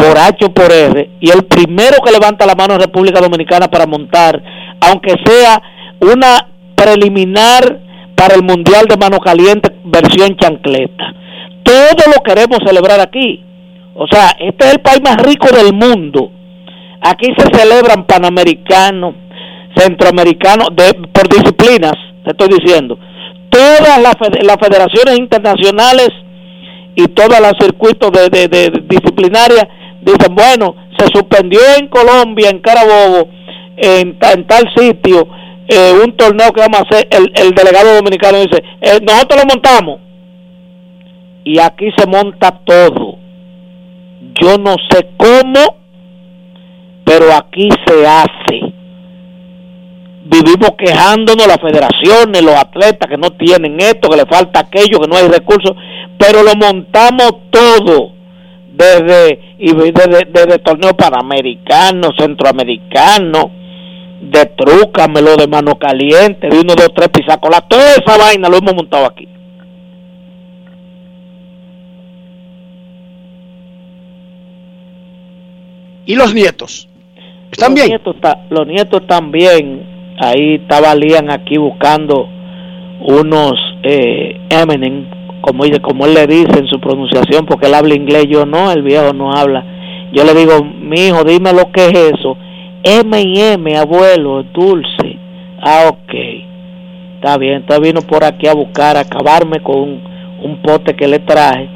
por 0.00 0.16
H 0.16 0.46
o 0.46 0.54
por 0.54 0.72
R 0.72 1.10
y 1.20 1.30
el 1.30 1.44
primero 1.44 1.98
que 2.02 2.10
levanta 2.10 2.46
la 2.46 2.54
mano 2.54 2.74
es 2.74 2.80
República 2.80 3.20
Dominicana 3.20 3.68
para 3.68 3.86
montar, 3.86 4.42
aunque 4.80 5.14
sea 5.26 5.60
una 6.00 6.48
preliminar 6.74 7.80
para 8.16 8.34
el 8.34 8.42
Mundial 8.42 8.86
de 8.88 8.96
Mano 8.96 9.18
Caliente 9.18 9.70
versión 9.84 10.36
chancleta. 10.36 11.04
Todo 11.62 12.12
lo 12.14 12.22
queremos 12.22 12.58
celebrar 12.64 13.00
aquí. 13.00 13.44
O 13.94 14.06
sea, 14.10 14.30
este 14.38 14.66
es 14.66 14.72
el 14.72 14.80
país 14.80 15.00
más 15.04 15.18
rico 15.18 15.48
del 15.54 15.74
mundo. 15.74 16.32
Aquí 17.02 17.26
se 17.36 17.58
celebran 17.58 18.06
panamericanos, 18.06 19.14
centroamericanos, 19.76 20.68
por 21.12 21.28
disciplinas, 21.28 21.92
te 22.24 22.30
estoy 22.30 22.48
diciendo. 22.58 22.98
Todas 23.50 24.00
las, 24.00 24.16
las 24.42 24.56
federaciones 24.56 25.18
internacionales 25.18 26.08
y 26.94 27.06
todos 27.08 27.38
los 27.40 27.52
circuitos 27.60 28.10
de, 28.12 28.28
de, 28.30 28.48
de 28.48 28.82
disciplinarias 28.88 29.66
dicen, 30.02 30.34
bueno, 30.34 30.74
se 30.98 31.06
suspendió 31.12 31.60
en 31.78 31.88
Colombia, 31.88 32.50
en 32.50 32.60
Carabobo, 32.60 33.28
en, 33.76 34.18
tal 34.18 34.70
sitio, 34.76 35.26
eh, 35.68 35.92
un 36.04 36.16
torneo 36.16 36.52
que 36.52 36.60
vamos 36.60 36.80
a 36.80 36.82
hacer, 36.84 37.08
el, 37.10 37.32
el 37.34 37.50
delegado 37.52 37.94
dominicano 37.94 38.38
dice, 38.38 38.62
eh, 38.80 38.98
nosotros 39.02 39.42
lo 39.42 39.54
montamos. 39.54 40.00
Y 41.44 41.58
aquí 41.58 41.90
se 41.96 42.06
monta 42.06 42.60
todo. 42.64 43.18
Yo 44.40 44.58
no 44.58 44.76
sé 44.90 45.10
cómo, 45.16 45.76
pero 47.04 47.32
aquí 47.34 47.68
se 47.86 48.06
hace. 48.06 48.74
Vivimos 50.22 50.70
quejándonos 50.78 51.46
las 51.46 51.58
federaciones, 51.60 52.42
los 52.42 52.54
atletas 52.54 53.08
que 53.08 53.16
no 53.16 53.30
tienen 53.30 53.80
esto, 53.80 54.08
que 54.10 54.16
le 54.16 54.26
falta 54.26 54.60
aquello, 54.60 55.00
que 55.00 55.08
no 55.08 55.16
hay 55.16 55.28
recursos, 55.28 55.74
pero 56.18 56.42
lo 56.42 56.54
montamos 56.54 57.32
todo 57.50 58.19
desde, 58.80 59.40
y 59.58 59.72
desde, 59.74 60.24
desde 60.30 60.58
torneos 60.58 60.94
panamericanos, 60.94 62.12
centroamericanos, 62.18 63.46
de 64.22 64.46
trúcamelo, 64.56 65.36
de 65.36 65.46
mano 65.46 65.78
caliente, 65.78 66.48
de 66.48 66.60
uno, 66.60 66.74
dos, 66.74 66.90
tres 66.94 67.08
pisacolas, 67.10 67.68
toda 67.68 67.94
esa 67.94 68.16
vaina 68.16 68.48
lo 68.48 68.56
hemos 68.56 68.74
montado 68.74 69.06
aquí. 69.06 69.28
¿Y 76.06 76.16
los 76.16 76.34
nietos? 76.34 76.88
¿Están 77.52 77.70
los 77.70 77.74
bien? 77.74 77.88
Nietos 77.88 78.16
los 78.48 78.66
nietos 78.66 79.06
también, 79.06 80.16
ahí 80.18 80.54
estaba 80.56 80.94
Lian 80.94 81.30
aquí 81.30 81.56
buscando 81.56 82.28
unos 83.00 83.54
eh, 83.82 84.40
Eminem, 84.50 85.19
como, 85.40 85.64
como 85.82 86.06
él 86.06 86.14
le 86.14 86.26
dice 86.26 86.58
en 86.58 86.66
su 86.66 86.80
pronunciación, 86.80 87.46
porque 87.46 87.66
él 87.66 87.74
habla 87.74 87.94
inglés, 87.94 88.26
yo 88.28 88.46
no, 88.46 88.70
el 88.70 88.82
viejo 88.82 89.12
no 89.12 89.32
habla. 89.32 89.64
Yo 90.12 90.24
le 90.24 90.34
digo, 90.34 90.64
mi 90.64 91.06
hijo, 91.06 91.24
dime 91.24 91.52
lo 91.52 91.70
que 91.72 91.86
es 91.86 92.12
eso. 92.14 92.36
M 92.82 93.20
y 93.20 93.40
M, 93.40 93.76
abuelo, 93.76 94.42
dulce. 94.42 95.16
Ah, 95.60 95.88
ok. 95.88 96.14
Está 97.16 97.36
bien, 97.36 97.56
entonces 97.56 97.86
vino 97.86 98.00
por 98.00 98.24
aquí 98.24 98.46
a 98.46 98.54
buscar, 98.54 98.96
a 98.96 99.00
acabarme 99.00 99.60
con 99.60 100.00
un, 100.42 100.62
pote 100.62 100.96
que 100.96 101.06
le 101.06 101.18
traje 101.18 101.68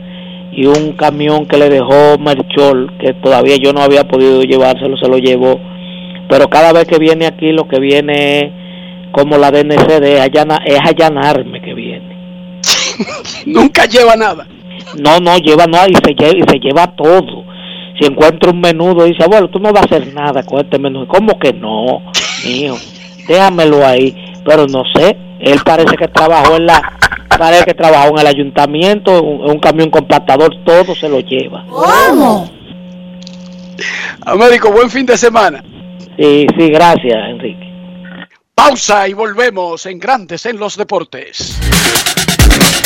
y 0.53 0.65
un 0.65 0.93
camión 0.93 1.45
que 1.45 1.59
le 1.59 1.69
dejó 1.69 2.17
Merchol, 2.19 2.91
que 2.99 3.13
todavía 3.13 3.57
yo 3.57 3.75
no 3.75 3.83
había 3.83 4.05
podido 4.05 4.43
llevárselo, 4.43 4.97
se 4.97 5.07
lo 5.07 5.19
llevó. 5.19 5.61
Pero 6.31 6.49
cada 6.49 6.73
vez 6.73 6.87
que 6.87 6.99
viene 6.99 7.27
aquí, 7.27 7.53
lo 7.53 7.69
que 7.69 7.79
viene 7.79 8.39
es 8.39 8.53
como 9.13 9.37
la 9.37 9.51
DNCD, 9.51 10.03
es 10.03 10.81
allanarme 10.81 11.61
que 11.61 11.75
viene. 11.75 11.84
Nunca 13.47 13.87
lleva 13.87 14.17
nada. 14.17 14.47
No, 14.99 15.21
no, 15.21 15.37
lleva 15.39 15.67
nada 15.67 15.87
y 15.89 15.95
se 15.95 16.15
lleva, 16.15 16.37
y 16.37 16.43
se 16.51 16.59
lleva 16.59 16.95
todo. 16.95 17.45
Si 17.99 18.07
encuentra 18.07 18.51
un 18.51 18.61
menudo, 18.61 19.05
dice, 19.05 19.23
abuelo, 19.23 19.49
tú 19.49 19.59
no 19.59 19.73
vas 19.73 19.83
a 19.83 19.97
hacer 19.97 20.13
nada 20.13 20.43
con 20.43 20.61
este 20.61 20.79
menudo. 20.79 21.07
¿Cómo 21.07 21.39
que 21.39 21.53
no, 21.53 22.03
mío? 22.45 22.75
Déjamelo 23.27 23.87
ahí. 23.87 24.15
Pero 24.45 24.67
no 24.67 24.83
sé, 24.95 25.17
él 25.41 25.61
parece 25.65 25.97
que 25.97 26.09
trabajó 26.09 26.57
en 26.57 26.67
la, 26.67 26.83
parece 27.39 27.65
que 27.65 27.75
trabajó 27.75 28.11
en 28.11 28.19
el 28.19 28.27
ayuntamiento, 28.27 29.23
un, 29.23 29.51
un 29.51 29.59
camión 29.59 29.91
compactador, 29.91 30.51
todo 30.65 30.95
se 30.95 31.09
lo 31.09 31.21
lleva. 31.21 31.65
¿Cómo? 31.69 32.51
Américo, 34.27 34.71
buen 34.71 34.91
fin 34.91 35.07
de 35.07 35.17
semana. 35.17 35.63
Sí, 36.19 36.47
sí, 36.57 36.71
gracias, 36.71 37.31
Enrique. 37.31 37.73
Pausa 38.55 39.09
y 39.09 39.15
volvemos 39.15 39.85
en 39.87 39.99
Grandes 39.99 40.47
en 40.47 40.59
los 40.59 40.77
Deportes. 40.77 41.59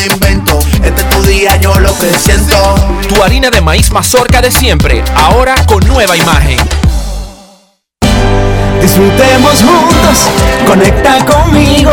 invento. 0.00 0.58
Este 0.82 1.02
es 1.02 1.08
tu 1.08 1.22
día, 1.22 1.56
yo 1.56 1.74
lo 1.78 1.96
que 1.98 2.12
siento. 2.18 2.74
Tu 3.08 3.22
harina 3.22 3.50
de 3.50 3.60
maíz 3.60 3.90
mazorca 3.90 4.40
de 4.40 4.50
siempre, 4.50 5.02
ahora 5.14 5.54
con 5.66 5.86
nueva 5.86 6.16
imagen. 6.16 6.58
Disfrutemos 8.80 9.62
juntos, 9.62 10.28
conecta 10.66 11.24
conmigo. 11.24 11.92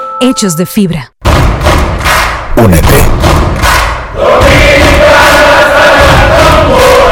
hechos 0.21 0.55
de 0.55 0.65
fibra. 0.65 1.13
Únete. 2.55 2.93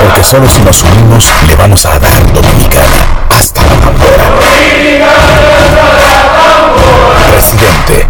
Porque 0.02 0.24
solo 0.24 0.48
si 0.48 0.62
nos 0.62 0.84
unimos 0.84 1.34
le 1.48 1.56
vamos 1.56 1.86
a 1.86 2.00
dar 2.00 2.34
Dominicana 2.34 3.26
hasta 3.30 3.66
la 3.66 3.76
bandera. 3.76 4.24
Presidente. 7.32 8.08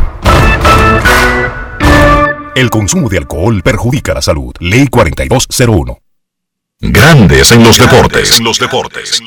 El 2.55 2.69
consumo 2.69 3.07
de 3.09 3.19
alcohol 3.19 3.61
perjudica 3.63 4.13
la 4.13 4.21
salud. 4.21 4.53
Ley 4.59 4.87
4201. 4.87 5.97
Grandes 6.81 7.51
en 7.51 7.63
los 7.63 7.77
deportes. 7.77 8.37
En 8.37 8.43
los 8.43 8.59
deportes. 8.59 9.21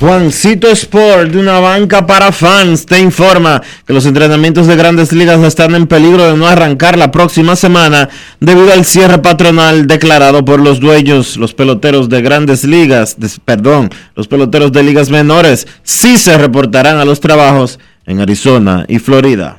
Juancito 0.00 0.68
Sport, 0.68 1.32
de 1.32 1.40
una 1.40 1.58
banca 1.58 2.06
para 2.06 2.30
fans, 2.30 2.86
te 2.86 3.00
informa 3.00 3.60
que 3.84 3.92
los 3.92 4.06
entrenamientos 4.06 4.68
de 4.68 4.76
grandes 4.76 5.12
ligas 5.12 5.42
están 5.42 5.74
en 5.74 5.88
peligro 5.88 6.24
de 6.30 6.36
no 6.36 6.46
arrancar 6.46 6.96
la 6.96 7.10
próxima 7.10 7.56
semana 7.56 8.08
debido 8.38 8.72
al 8.72 8.84
cierre 8.84 9.18
patronal 9.18 9.88
declarado 9.88 10.44
por 10.44 10.60
los 10.60 10.78
dueños. 10.78 11.36
Los 11.36 11.52
peloteros 11.52 12.08
de 12.08 12.22
grandes 12.22 12.62
ligas, 12.62 13.16
perdón, 13.44 13.90
los 14.14 14.28
peloteros 14.28 14.70
de 14.70 14.84
ligas 14.84 15.10
menores 15.10 15.66
sí 15.82 16.16
se 16.16 16.38
reportarán 16.38 16.98
a 16.98 17.04
los 17.04 17.18
trabajos 17.18 17.80
en 18.06 18.20
Arizona 18.20 18.84
y 18.86 19.00
Florida. 19.00 19.58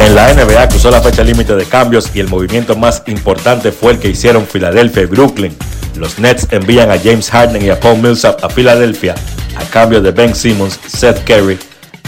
En 0.00 0.14
la 0.14 0.32
NBA 0.32 0.68
cruzó 0.68 0.90
la 0.90 1.00
fecha 1.00 1.24
límite 1.24 1.56
de 1.56 1.64
cambios 1.64 2.10
y 2.14 2.20
el 2.20 2.28
movimiento 2.28 2.76
más 2.76 3.02
importante 3.06 3.72
fue 3.72 3.92
el 3.92 3.98
que 3.98 4.08
hicieron 4.08 4.46
Filadelfia 4.46 5.02
y 5.02 5.06
Brooklyn. 5.06 5.56
Los 5.96 6.18
Nets 6.18 6.46
envían 6.50 6.90
a 6.90 6.98
James 6.98 7.28
Harden 7.30 7.64
y 7.64 7.70
a 7.70 7.80
Paul 7.80 7.98
Millsap 7.98 8.42
a 8.44 8.48
Filadelfia 8.48 9.16
a 9.56 9.64
cambio 9.64 10.00
de 10.00 10.12
Ben 10.12 10.34
Simmons, 10.34 10.78
Seth 10.86 11.24
Curry, 11.24 11.58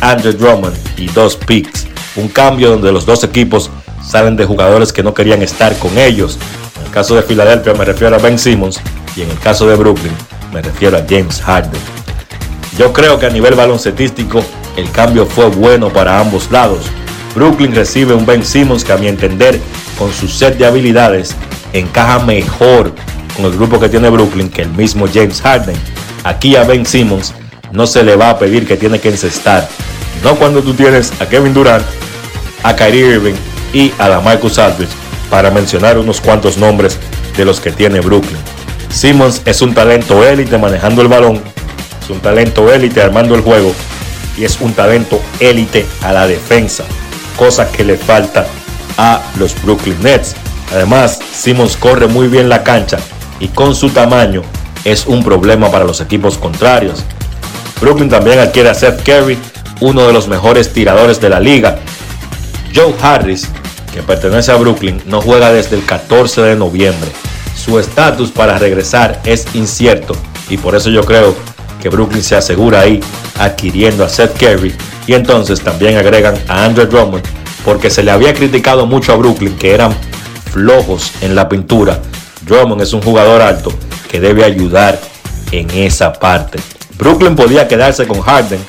Andrew 0.01 0.33
Drummond 0.33 0.77
y 0.97 1.09
dos 1.09 1.37
picks. 1.37 1.87
Un 2.15 2.29
cambio 2.29 2.71
donde 2.71 2.93
los 2.93 3.05
dos 3.05 3.25
equipos 3.25 3.71
salen 4.07 4.37
de 4.37 4.45
jugadores 4.45 4.93
que 4.93 5.03
no 5.03 5.13
querían 5.13 5.43
estar 5.43 5.77
con 5.79 5.99
ellos. 5.99 6.39
En 6.79 6.87
el 6.87 6.93
caso 6.93 7.17
de 7.17 7.23
Filadelfia 7.23 7.75
me 7.75 7.85
refiero 7.85 8.15
a 8.15 8.19
Ben 8.21 8.39
Simmons 8.39 8.81
y 9.17 9.23
en 9.23 9.31
el 9.31 9.39
caso 9.41 9.67
de 9.67 9.75
Brooklyn 9.75 10.15
me 10.53 10.63
refiero 10.63 10.97
a 10.97 11.05
James 11.09 11.41
Harden. 11.41 11.81
Yo 12.79 12.93
creo 12.93 13.19
que 13.19 13.27
a 13.27 13.31
nivel 13.31 13.57
baloncetístico 13.57 14.45
el 14.77 14.91
cambio 14.93 15.27
fue 15.27 15.47
bueno 15.47 15.93
para 15.93 16.21
ambos 16.21 16.51
lados. 16.51 16.87
Brooklyn 17.41 17.75
recibe 17.75 18.13
un 18.13 18.27
Ben 18.27 18.45
Simmons 18.45 18.85
que 18.85 18.93
a 18.93 18.99
mi 18.99 19.09
entender 19.09 19.59
con 19.99 20.13
su 20.13 20.29
set 20.29 20.59
de 20.59 20.67
habilidades 20.67 21.35
encaja 21.73 22.19
mejor 22.19 22.95
con 23.35 23.47
el 23.47 23.53
grupo 23.53 23.81
que 23.81 23.89
tiene 23.89 24.11
Brooklyn 24.11 24.51
que 24.51 24.61
el 24.61 24.69
mismo 24.69 25.07
James 25.11 25.41
Harden. 25.41 25.75
Aquí 26.23 26.55
a 26.55 26.65
Ben 26.65 26.85
Simmons 26.85 27.33
no 27.73 27.87
se 27.87 28.05
le 28.05 28.15
va 28.15 28.29
a 28.29 28.39
pedir 28.39 28.67
que 28.67 28.77
tiene 28.77 29.01
que 29.01 29.09
encestar. 29.09 29.67
No 30.23 30.35
cuando 30.35 30.63
tú 30.63 30.75
tienes 30.75 31.15
a 31.19 31.31
Kevin 31.31 31.55
Durant, 31.55 31.83
a 32.63 32.77
Kyrie 32.77 33.15
Irving 33.15 33.37
y 33.73 33.91
a 33.97 34.11
la 34.11 34.21
Marcus 34.21 34.59
Aldridge 34.59 34.91
para 35.31 35.51
mencionar 35.51 35.97
unos 35.97 36.21
cuantos 36.21 36.59
nombres 36.59 36.99
de 37.39 37.47
los 37.47 37.59
que 37.59 37.73
tiene 37.73 38.01
Brooklyn. 38.01 38.37
Simmons 38.91 39.41
es 39.47 39.63
un 39.63 39.73
talento 39.73 40.23
élite 40.27 40.59
manejando 40.59 41.01
el 41.01 41.09
balón, 41.09 41.41
es 42.03 42.11
un 42.11 42.21
talento 42.21 42.71
élite 42.71 43.01
armando 43.01 43.35
el 43.35 43.41
juego 43.41 43.73
y 44.37 44.45
es 44.45 44.61
un 44.61 44.75
talento 44.75 45.23
élite 45.41 45.87
a 46.03 46.13
la 46.13 46.27
defensa, 46.27 46.85
cosa 47.41 47.73
que 47.73 47.85
le 47.85 47.97
falta 47.97 48.47
a 48.99 49.23
los 49.39 49.61
Brooklyn 49.63 49.97
Nets. 50.03 50.37
Además, 50.75 51.19
Simmons 51.33 51.75
corre 51.75 52.07
muy 52.07 52.29
bien 52.29 52.51
la 52.51 52.63
cancha 52.63 52.99
y 53.41 53.49
con 53.49 53.75
su 53.75 53.89
tamaño 53.89 54.43
es 54.85 55.07
un 55.07 55.25
problema 55.25 55.71
para 55.71 55.87
los 55.87 56.03
equipos 56.03 56.37
contrarios. 56.37 57.03
Brooklyn 57.81 58.11
también 58.11 58.41
adquiere 58.41 58.69
a 58.69 58.75
Seth 58.75 59.03
Curry, 59.05 59.39
uno 59.81 60.07
de 60.07 60.13
los 60.13 60.29
mejores 60.29 60.75
tiradores 60.75 61.19
de 61.19 61.31
la 61.31 61.41
liga. 61.41 61.79
Joe 62.75 62.95
Harris, 63.01 63.49
que 63.95 64.03
pertenece 64.03 64.53
a 64.53 64.57
Brooklyn, 64.57 65.03
no 65.07 65.23
juega 65.23 65.51
desde 65.51 65.77
el 65.77 65.85
14 65.87 66.43
de 66.43 66.57
noviembre. 66.57 67.11
Su 67.57 67.79
estatus 67.79 68.31
para 68.31 68.59
regresar 68.59 69.19
es 69.25 69.47
incierto 69.55 70.15
y 70.51 70.59
por 70.59 70.77
eso 70.77 70.91
yo 70.91 71.07
creo 71.07 71.35
que 71.81 71.89
Brooklyn 71.89 72.23
se 72.23 72.37
asegura 72.37 72.81
ahí 72.81 73.01
adquiriendo 73.39 74.05
a 74.05 74.11
Seth 74.11 74.37
Curry 74.39 74.75
y 75.07 75.15
entonces 75.15 75.61
también 75.61 75.97
agregan 75.97 76.37
a 76.49 76.65
Andrew 76.65 76.87
Drummond 76.87 77.25
porque 77.65 77.91
se 77.91 78.03
le 78.03 78.11
había 78.11 78.35
criticado 78.35 78.87
mucho 78.87 79.13
a 79.13 79.17
Brooklyn 79.17 79.57
que 79.57 79.73
eran 79.73 79.95
flojos 80.53 81.13
en 81.21 81.35
la 81.35 81.49
pintura. 81.49 82.01
Drummond 82.43 82.83
es 82.83 82.93
un 82.93 83.03
jugador 83.03 83.43
alto 83.43 83.73
que 84.11 84.21
debe 84.21 84.45
ayudar 84.45 84.99
en 85.53 85.71
esa 85.71 86.13
parte. 86.13 86.59
Brooklyn 86.97 87.37
podía 87.37 87.69
quedarse 87.69 88.07
con 88.07 88.21
Harden, 88.21 88.61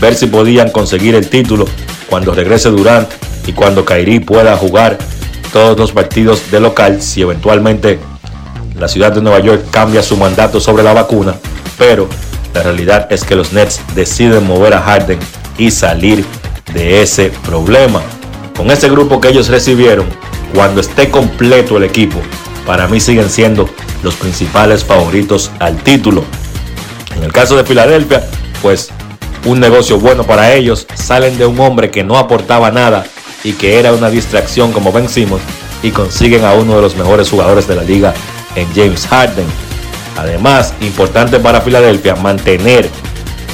ver 0.00 0.14
si 0.14 0.26
podían 0.26 0.70
conseguir 0.70 1.14
el 1.14 1.28
título 1.28 1.66
cuando 2.08 2.34
regrese 2.34 2.70
Durant 2.70 3.08
y 3.46 3.52
cuando 3.52 3.84
Kyrie 3.84 4.20
pueda 4.20 4.56
jugar 4.56 4.98
todos 5.52 5.78
los 5.78 5.92
partidos 5.92 6.50
de 6.50 6.60
local 6.60 7.00
si 7.00 7.22
eventualmente 7.22 7.98
la 8.78 8.88
ciudad 8.88 9.12
de 9.12 9.22
Nueva 9.22 9.40
York 9.40 9.66
cambia 9.70 10.02
su 10.02 10.16
mandato 10.16 10.60
sobre 10.60 10.82
la 10.82 10.92
vacuna, 10.92 11.34
pero 11.78 12.08
la 12.54 12.62
realidad 12.62 13.06
es 13.10 13.24
que 13.24 13.36
los 13.36 13.52
Nets 13.52 13.80
deciden 13.94 14.46
mover 14.46 14.74
a 14.74 14.82
Harden 14.82 15.18
y 15.58 15.70
salir 15.70 16.24
de 16.72 17.02
ese 17.02 17.30
problema. 17.44 18.02
Con 18.56 18.70
ese 18.70 18.88
grupo 18.88 19.20
que 19.20 19.28
ellos 19.28 19.48
recibieron, 19.48 20.06
cuando 20.54 20.80
esté 20.80 21.10
completo 21.10 21.76
el 21.76 21.84
equipo, 21.84 22.20
para 22.64 22.88
mí 22.88 23.00
siguen 23.00 23.30
siendo 23.30 23.68
los 24.02 24.14
principales 24.14 24.84
favoritos 24.84 25.50
al 25.58 25.76
título. 25.82 26.24
En 27.16 27.22
el 27.22 27.32
caso 27.32 27.56
de 27.56 27.64
Filadelfia, 27.64 28.24
pues 28.62 28.90
un 29.46 29.60
negocio 29.60 29.98
bueno 29.98 30.24
para 30.24 30.52
ellos. 30.54 30.86
Salen 30.94 31.38
de 31.38 31.46
un 31.46 31.58
hombre 31.60 31.90
que 31.90 32.04
no 32.04 32.18
aportaba 32.18 32.70
nada 32.70 33.06
y 33.44 33.52
que 33.52 33.78
era 33.78 33.92
una 33.92 34.10
distracción 34.10 34.72
como 34.72 34.92
Ben 34.92 35.06
y 35.82 35.90
consiguen 35.90 36.44
a 36.44 36.52
uno 36.52 36.76
de 36.76 36.82
los 36.82 36.96
mejores 36.96 37.30
jugadores 37.30 37.68
de 37.68 37.76
la 37.76 37.84
liga 37.84 38.12
en 38.56 38.66
James 38.74 39.06
Harden. 39.06 39.46
Además, 40.16 40.74
importante 40.80 41.38
para 41.38 41.60
Filadelfia 41.60 42.16
mantener 42.16 42.88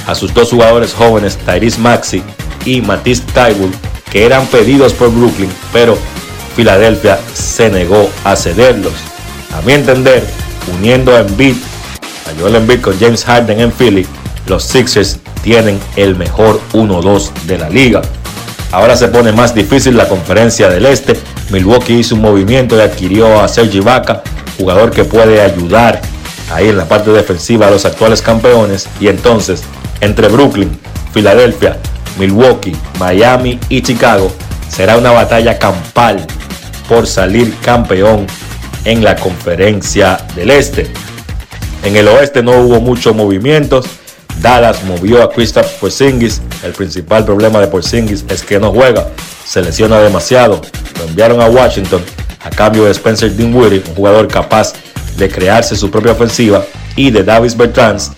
a 0.06 0.14
sus 0.14 0.32
dos 0.34 0.50
jugadores 0.50 0.94
jóvenes, 0.94 1.36
Tyrese 1.38 1.80
Maxey 1.80 2.22
y 2.64 2.80
Matisse 2.80 3.22
Thybulle, 3.26 3.74
que 4.10 4.24
eran 4.24 4.46
pedidos 4.46 4.92
por 4.92 5.10
Brooklyn, 5.12 5.50
pero 5.72 5.96
Filadelfia 6.56 7.18
se 7.32 7.70
negó 7.70 8.10
a 8.24 8.36
cederlos. 8.36 8.92
A 9.56 9.62
mi 9.62 9.72
entender, 9.72 10.24
uniendo 10.78 11.14
a 11.16 11.20
Embiid, 11.20 11.56
a 12.26 12.40
Joel 12.40 12.56
Embiid 12.56 12.80
con 12.80 12.98
James 12.98 13.24
Harden 13.24 13.60
en 13.60 13.72
Philly, 13.72 14.06
los 14.46 14.64
Sixers 14.64 15.18
tienen 15.42 15.78
el 15.96 16.16
mejor 16.16 16.60
1-2 16.72 17.32
de 17.46 17.58
la 17.58 17.70
liga. 17.70 18.02
Ahora 18.70 18.96
se 18.96 19.08
pone 19.08 19.32
más 19.32 19.54
difícil 19.54 19.96
la 19.96 20.08
conferencia 20.08 20.68
del 20.68 20.86
Este. 20.86 21.18
Milwaukee 21.50 21.98
hizo 21.98 22.14
un 22.14 22.22
movimiento 22.22 22.76
y 22.76 22.80
adquirió 22.80 23.40
a 23.40 23.48
Sergi 23.48 23.80
Vaca, 23.80 24.22
jugador 24.58 24.90
que 24.90 25.04
puede 25.04 25.42
ayudar 25.42 26.00
ahí 26.50 26.68
en 26.68 26.78
la 26.78 26.86
parte 26.86 27.10
defensiva 27.10 27.68
a 27.68 27.70
los 27.70 27.84
actuales 27.84 28.22
campeones. 28.22 28.88
Y 29.00 29.08
entonces, 29.08 29.62
entre 30.02 30.28
Brooklyn, 30.28 30.70
Filadelfia, 31.14 31.78
Milwaukee, 32.18 32.76
Miami 32.98 33.58
y 33.70 33.80
Chicago, 33.80 34.30
será 34.68 34.98
una 34.98 35.12
batalla 35.12 35.58
campal 35.58 36.26
por 36.88 37.06
salir 37.06 37.54
campeón 37.60 38.26
en 38.84 39.02
la 39.02 39.16
conferencia 39.16 40.18
del 40.34 40.50
Este. 40.50 40.90
En 41.84 41.96
el 41.96 42.08
oeste 42.08 42.42
no 42.42 42.52
hubo 42.60 42.80
muchos 42.80 43.14
movimientos. 43.14 43.86
Dallas 44.40 44.82
movió 44.84 45.22
a 45.22 45.30
Kristaps 45.30 45.70
Porzingis. 45.80 46.42
El 46.64 46.72
principal 46.72 47.24
problema 47.24 47.60
de 47.60 47.68
Porzingis 47.68 48.24
es 48.28 48.42
que 48.42 48.58
no 48.58 48.72
juega, 48.72 49.08
se 49.44 49.62
lesiona 49.62 50.00
demasiado. 50.00 50.60
Lo 50.98 51.04
enviaron 51.04 51.40
a 51.40 51.46
Washington 51.46 52.02
a 52.44 52.50
cambio 52.50 52.84
de 52.84 52.90
Spencer 52.90 53.34
Dinwiddie, 53.34 53.82
un 53.88 53.94
jugador 53.94 54.26
capaz 54.26 54.72
de 55.16 55.28
crearse 55.28 55.76
su 55.76 55.90
propia 55.90 56.12
ofensiva, 56.12 56.64
y 56.96 57.10
de 57.10 57.22
Davis 57.22 57.56
Bertans, 57.56 58.12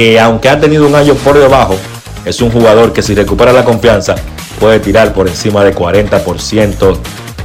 que 0.00 0.18
aunque 0.18 0.48
ha 0.48 0.58
tenido 0.58 0.86
un 0.86 0.94
año 0.94 1.12
por 1.12 1.38
debajo, 1.38 1.76
es 2.24 2.40
un 2.40 2.50
jugador 2.50 2.94
que 2.94 3.02
si 3.02 3.14
recupera 3.14 3.52
la 3.52 3.66
confianza 3.66 4.14
puede 4.58 4.80
tirar 4.80 5.12
por 5.12 5.28
encima 5.28 5.62
de 5.62 5.74
40% 5.74 6.96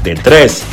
de 0.02 0.16
3. 0.16 0.64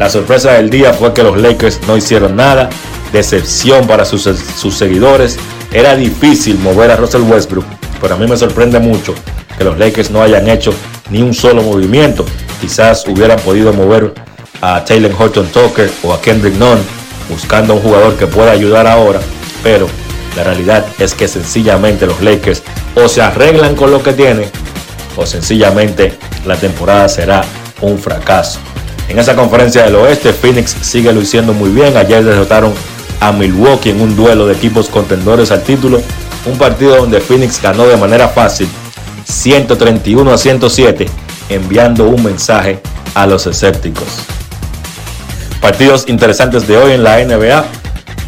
La 0.00 0.10
sorpresa 0.10 0.54
del 0.54 0.68
día 0.68 0.92
fue 0.92 1.14
que 1.14 1.22
los 1.22 1.38
Lakers 1.40 1.78
no 1.86 1.96
hicieron 1.96 2.34
nada, 2.34 2.70
decepción 3.12 3.86
para 3.86 4.04
sus, 4.04 4.22
sus 4.24 4.74
seguidores. 4.74 5.38
Era 5.72 5.94
difícil 5.94 6.58
mover 6.58 6.90
a 6.90 6.96
Russell 6.96 7.22
Westbrook, 7.22 7.66
pero 8.00 8.16
a 8.16 8.18
mí 8.18 8.26
me 8.26 8.36
sorprende 8.36 8.80
mucho 8.80 9.14
que 9.56 9.62
los 9.62 9.78
Lakers 9.78 10.10
no 10.10 10.22
hayan 10.22 10.48
hecho 10.48 10.74
ni 11.08 11.22
un 11.22 11.34
solo 11.34 11.62
movimiento. 11.62 12.24
Quizás 12.60 13.06
hubieran 13.06 13.38
podido 13.38 13.72
mover 13.72 14.12
a 14.60 14.84
Taylor 14.84 15.12
Horton 15.16 15.46
Tucker 15.46 15.88
o 16.02 16.14
a 16.14 16.20
Kendrick 16.20 16.56
Nunn 16.56 16.80
buscando 17.30 17.74
un 17.74 17.80
jugador 17.80 18.16
que 18.16 18.26
pueda 18.26 18.50
ayudar 18.50 18.88
ahora, 18.88 19.20
pero 19.62 19.86
la 20.36 20.44
realidad 20.44 20.84
es 20.98 21.14
que 21.14 21.28
sencillamente 21.28 22.06
los 22.06 22.20
Lakers 22.20 22.62
o 22.94 23.08
se 23.08 23.22
arreglan 23.22 23.76
con 23.76 23.90
lo 23.90 24.02
que 24.02 24.12
tienen 24.12 24.50
o 25.16 25.26
sencillamente 25.26 26.14
la 26.46 26.56
temporada 26.56 27.08
será 27.08 27.44
un 27.80 27.98
fracaso. 27.98 28.58
En 29.08 29.18
esa 29.18 29.36
conferencia 29.36 29.82
del 29.82 29.96
oeste, 29.96 30.32
Phoenix 30.32 30.76
sigue 30.80 31.12
luciendo 31.12 31.52
muy 31.52 31.70
bien. 31.70 31.96
Ayer 31.96 32.24
derrotaron 32.24 32.72
a 33.20 33.32
Milwaukee 33.32 33.90
en 33.90 34.00
un 34.00 34.16
duelo 34.16 34.46
de 34.46 34.54
equipos 34.54 34.88
contendores 34.88 35.50
al 35.50 35.62
título. 35.62 36.00
Un 36.46 36.56
partido 36.56 36.96
donde 36.96 37.20
Phoenix 37.20 37.60
ganó 37.60 37.86
de 37.86 37.96
manera 37.96 38.28
fácil, 38.28 38.68
131 39.24 40.32
a 40.32 40.38
107, 40.38 41.06
enviando 41.48 42.04
un 42.04 42.24
mensaje 42.24 42.80
a 43.14 43.26
los 43.26 43.46
escépticos. 43.46 44.06
Partidos 45.60 46.06
interesantes 46.08 46.66
de 46.66 46.78
hoy 46.78 46.92
en 46.92 47.04
la 47.04 47.22
NBA. 47.22 47.64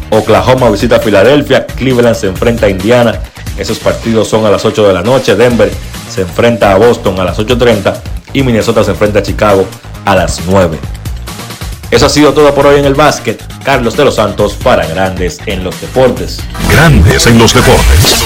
Oklahoma 0.09 0.69
visita 0.69 0.97
a 0.97 0.99
Filadelfia, 0.99 1.65
Cleveland 1.65 2.15
se 2.15 2.27
enfrenta 2.27 2.67
a 2.67 2.69
Indiana. 2.69 3.19
Esos 3.57 3.79
partidos 3.79 4.27
son 4.27 4.45
a 4.45 4.49
las 4.49 4.65
8 4.65 4.87
de 4.87 4.93
la 4.93 5.01
noche. 5.01 5.35
Denver 5.35 5.71
se 6.09 6.21
enfrenta 6.21 6.71
a 6.71 6.75
Boston 6.75 7.19
a 7.19 7.23
las 7.23 7.39
8.30 7.39 7.95
y 8.33 8.43
Minnesota 8.43 8.83
se 8.83 8.91
enfrenta 8.91 9.19
a 9.19 9.23
Chicago 9.23 9.65
a 10.05 10.15
las 10.15 10.41
9. 10.47 10.77
Eso 11.91 12.05
ha 12.05 12.09
sido 12.09 12.33
todo 12.33 12.53
por 12.53 12.67
hoy 12.67 12.79
en 12.79 12.85
el 12.85 12.95
básquet. 12.95 13.41
Carlos 13.63 13.95
de 13.95 14.05
los 14.05 14.15
Santos 14.15 14.55
para 14.55 14.85
Grandes 14.85 15.39
en 15.45 15.63
los 15.63 15.79
Deportes. 15.79 16.39
Grandes 16.69 17.27
en 17.27 17.37
los 17.37 17.53
deportes. 17.53 18.25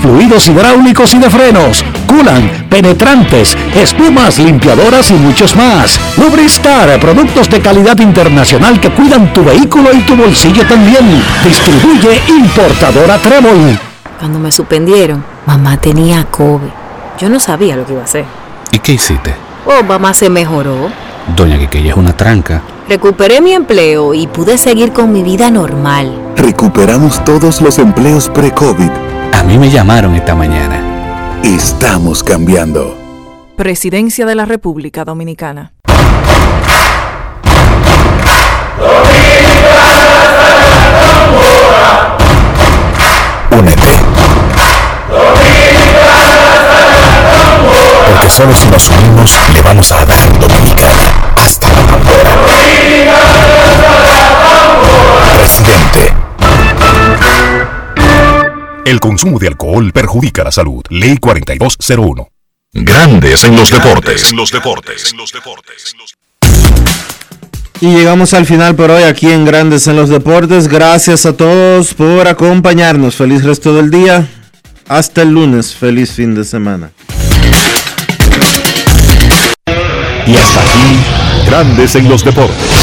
fluidos 0.00 0.48
hidráulicos 0.48 1.14
y 1.14 1.18
de 1.18 1.30
frenos, 1.30 1.84
culan, 2.06 2.66
penetrantes, 2.68 3.56
espumas, 3.74 4.38
limpiadoras 4.38 5.10
y 5.10 5.14
muchos 5.14 5.54
más. 5.56 5.98
Lubristar, 6.16 6.98
productos 7.00 7.48
de 7.48 7.60
calidad 7.60 7.98
internacional 7.98 8.80
que 8.80 8.90
cuidan 8.90 9.32
tu 9.32 9.44
vehículo 9.44 9.92
y 9.92 10.00
tu 10.00 10.16
bolsillo 10.16 10.66
también. 10.66 11.22
Distribuye 11.44 12.20
importadora 12.28 13.18
Trébol. 13.18 13.78
Cuando 14.18 14.38
me 14.38 14.52
suspendieron, 14.52 15.24
mamá 15.46 15.76
tenía 15.76 16.24
COVID. 16.24 16.70
Yo 17.18 17.28
no 17.28 17.40
sabía 17.40 17.76
lo 17.76 17.84
que 17.84 17.92
iba 17.92 18.02
a 18.02 18.04
hacer. 18.04 18.24
¿Y 18.70 18.78
qué 18.78 18.92
hiciste? 18.92 19.34
Oh, 19.66 19.82
mamá 19.82 20.14
se 20.14 20.30
mejoró. 20.30 20.90
Doña 21.36 21.58
Quiqueya 21.58 21.90
es 21.92 21.96
una 21.96 22.16
tranca. 22.16 22.62
Recuperé 22.88 23.40
mi 23.40 23.52
empleo 23.52 24.12
y 24.12 24.26
pude 24.26 24.58
seguir 24.58 24.92
con 24.92 25.12
mi 25.12 25.22
vida 25.22 25.50
normal. 25.50 26.12
Recuperamos 26.36 27.24
todos 27.24 27.60
los 27.60 27.78
empleos 27.78 28.28
pre-COVID. 28.28 28.90
A 29.32 29.42
mí 29.42 29.58
me 29.58 29.70
llamaron 29.70 30.14
esta 30.14 30.34
mañana. 30.34 31.40
Estamos 31.42 32.22
cambiando. 32.22 32.96
Presidencia 33.56 34.26
de 34.26 34.34
la 34.34 34.44
República 34.44 35.04
Dominicana. 35.04 35.72
Únete. 43.50 43.88
Porque 48.08 48.30
solo 48.30 48.54
si 48.54 48.68
nos 48.68 48.88
unimos 48.88 49.38
le 49.52 49.62
vamos 49.62 49.92
a 49.92 50.04
dar 50.04 50.38
Dominicana 50.38 51.02
hasta 51.36 51.68
la 51.68 51.82
bandera. 51.92 52.30
Presidente. 55.36 56.21
El 58.84 58.98
consumo 58.98 59.38
de 59.38 59.46
alcohol 59.46 59.92
perjudica 59.92 60.42
la 60.42 60.50
salud. 60.50 60.82
Ley 60.90 61.16
4201. 61.18 62.28
Grandes 62.72 63.44
en 63.44 63.54
los 63.54 63.70
deportes. 63.70 64.30
En 64.30 64.36
los 64.36 64.50
deportes. 64.50 65.14
Y 67.80 67.94
llegamos 67.94 68.34
al 68.34 68.44
final 68.44 68.74
por 68.74 68.90
hoy 68.90 69.04
aquí 69.04 69.30
en 69.30 69.44
Grandes 69.44 69.86
en 69.86 69.96
los 69.96 70.08
Deportes. 70.08 70.68
Gracias 70.68 71.26
a 71.26 71.36
todos 71.36 71.94
por 71.94 72.26
acompañarnos. 72.26 73.16
Feliz 73.16 73.44
resto 73.44 73.74
del 73.74 73.90
día. 73.90 74.28
Hasta 74.88 75.22
el 75.22 75.30
lunes. 75.30 75.74
Feliz 75.74 76.12
fin 76.12 76.34
de 76.34 76.44
semana. 76.44 76.90
Y 80.26 80.34
hasta 80.36 80.60
aquí, 80.60 81.46
Grandes 81.46 81.94
en 81.94 82.08
los 82.08 82.24
Deportes. 82.24 82.82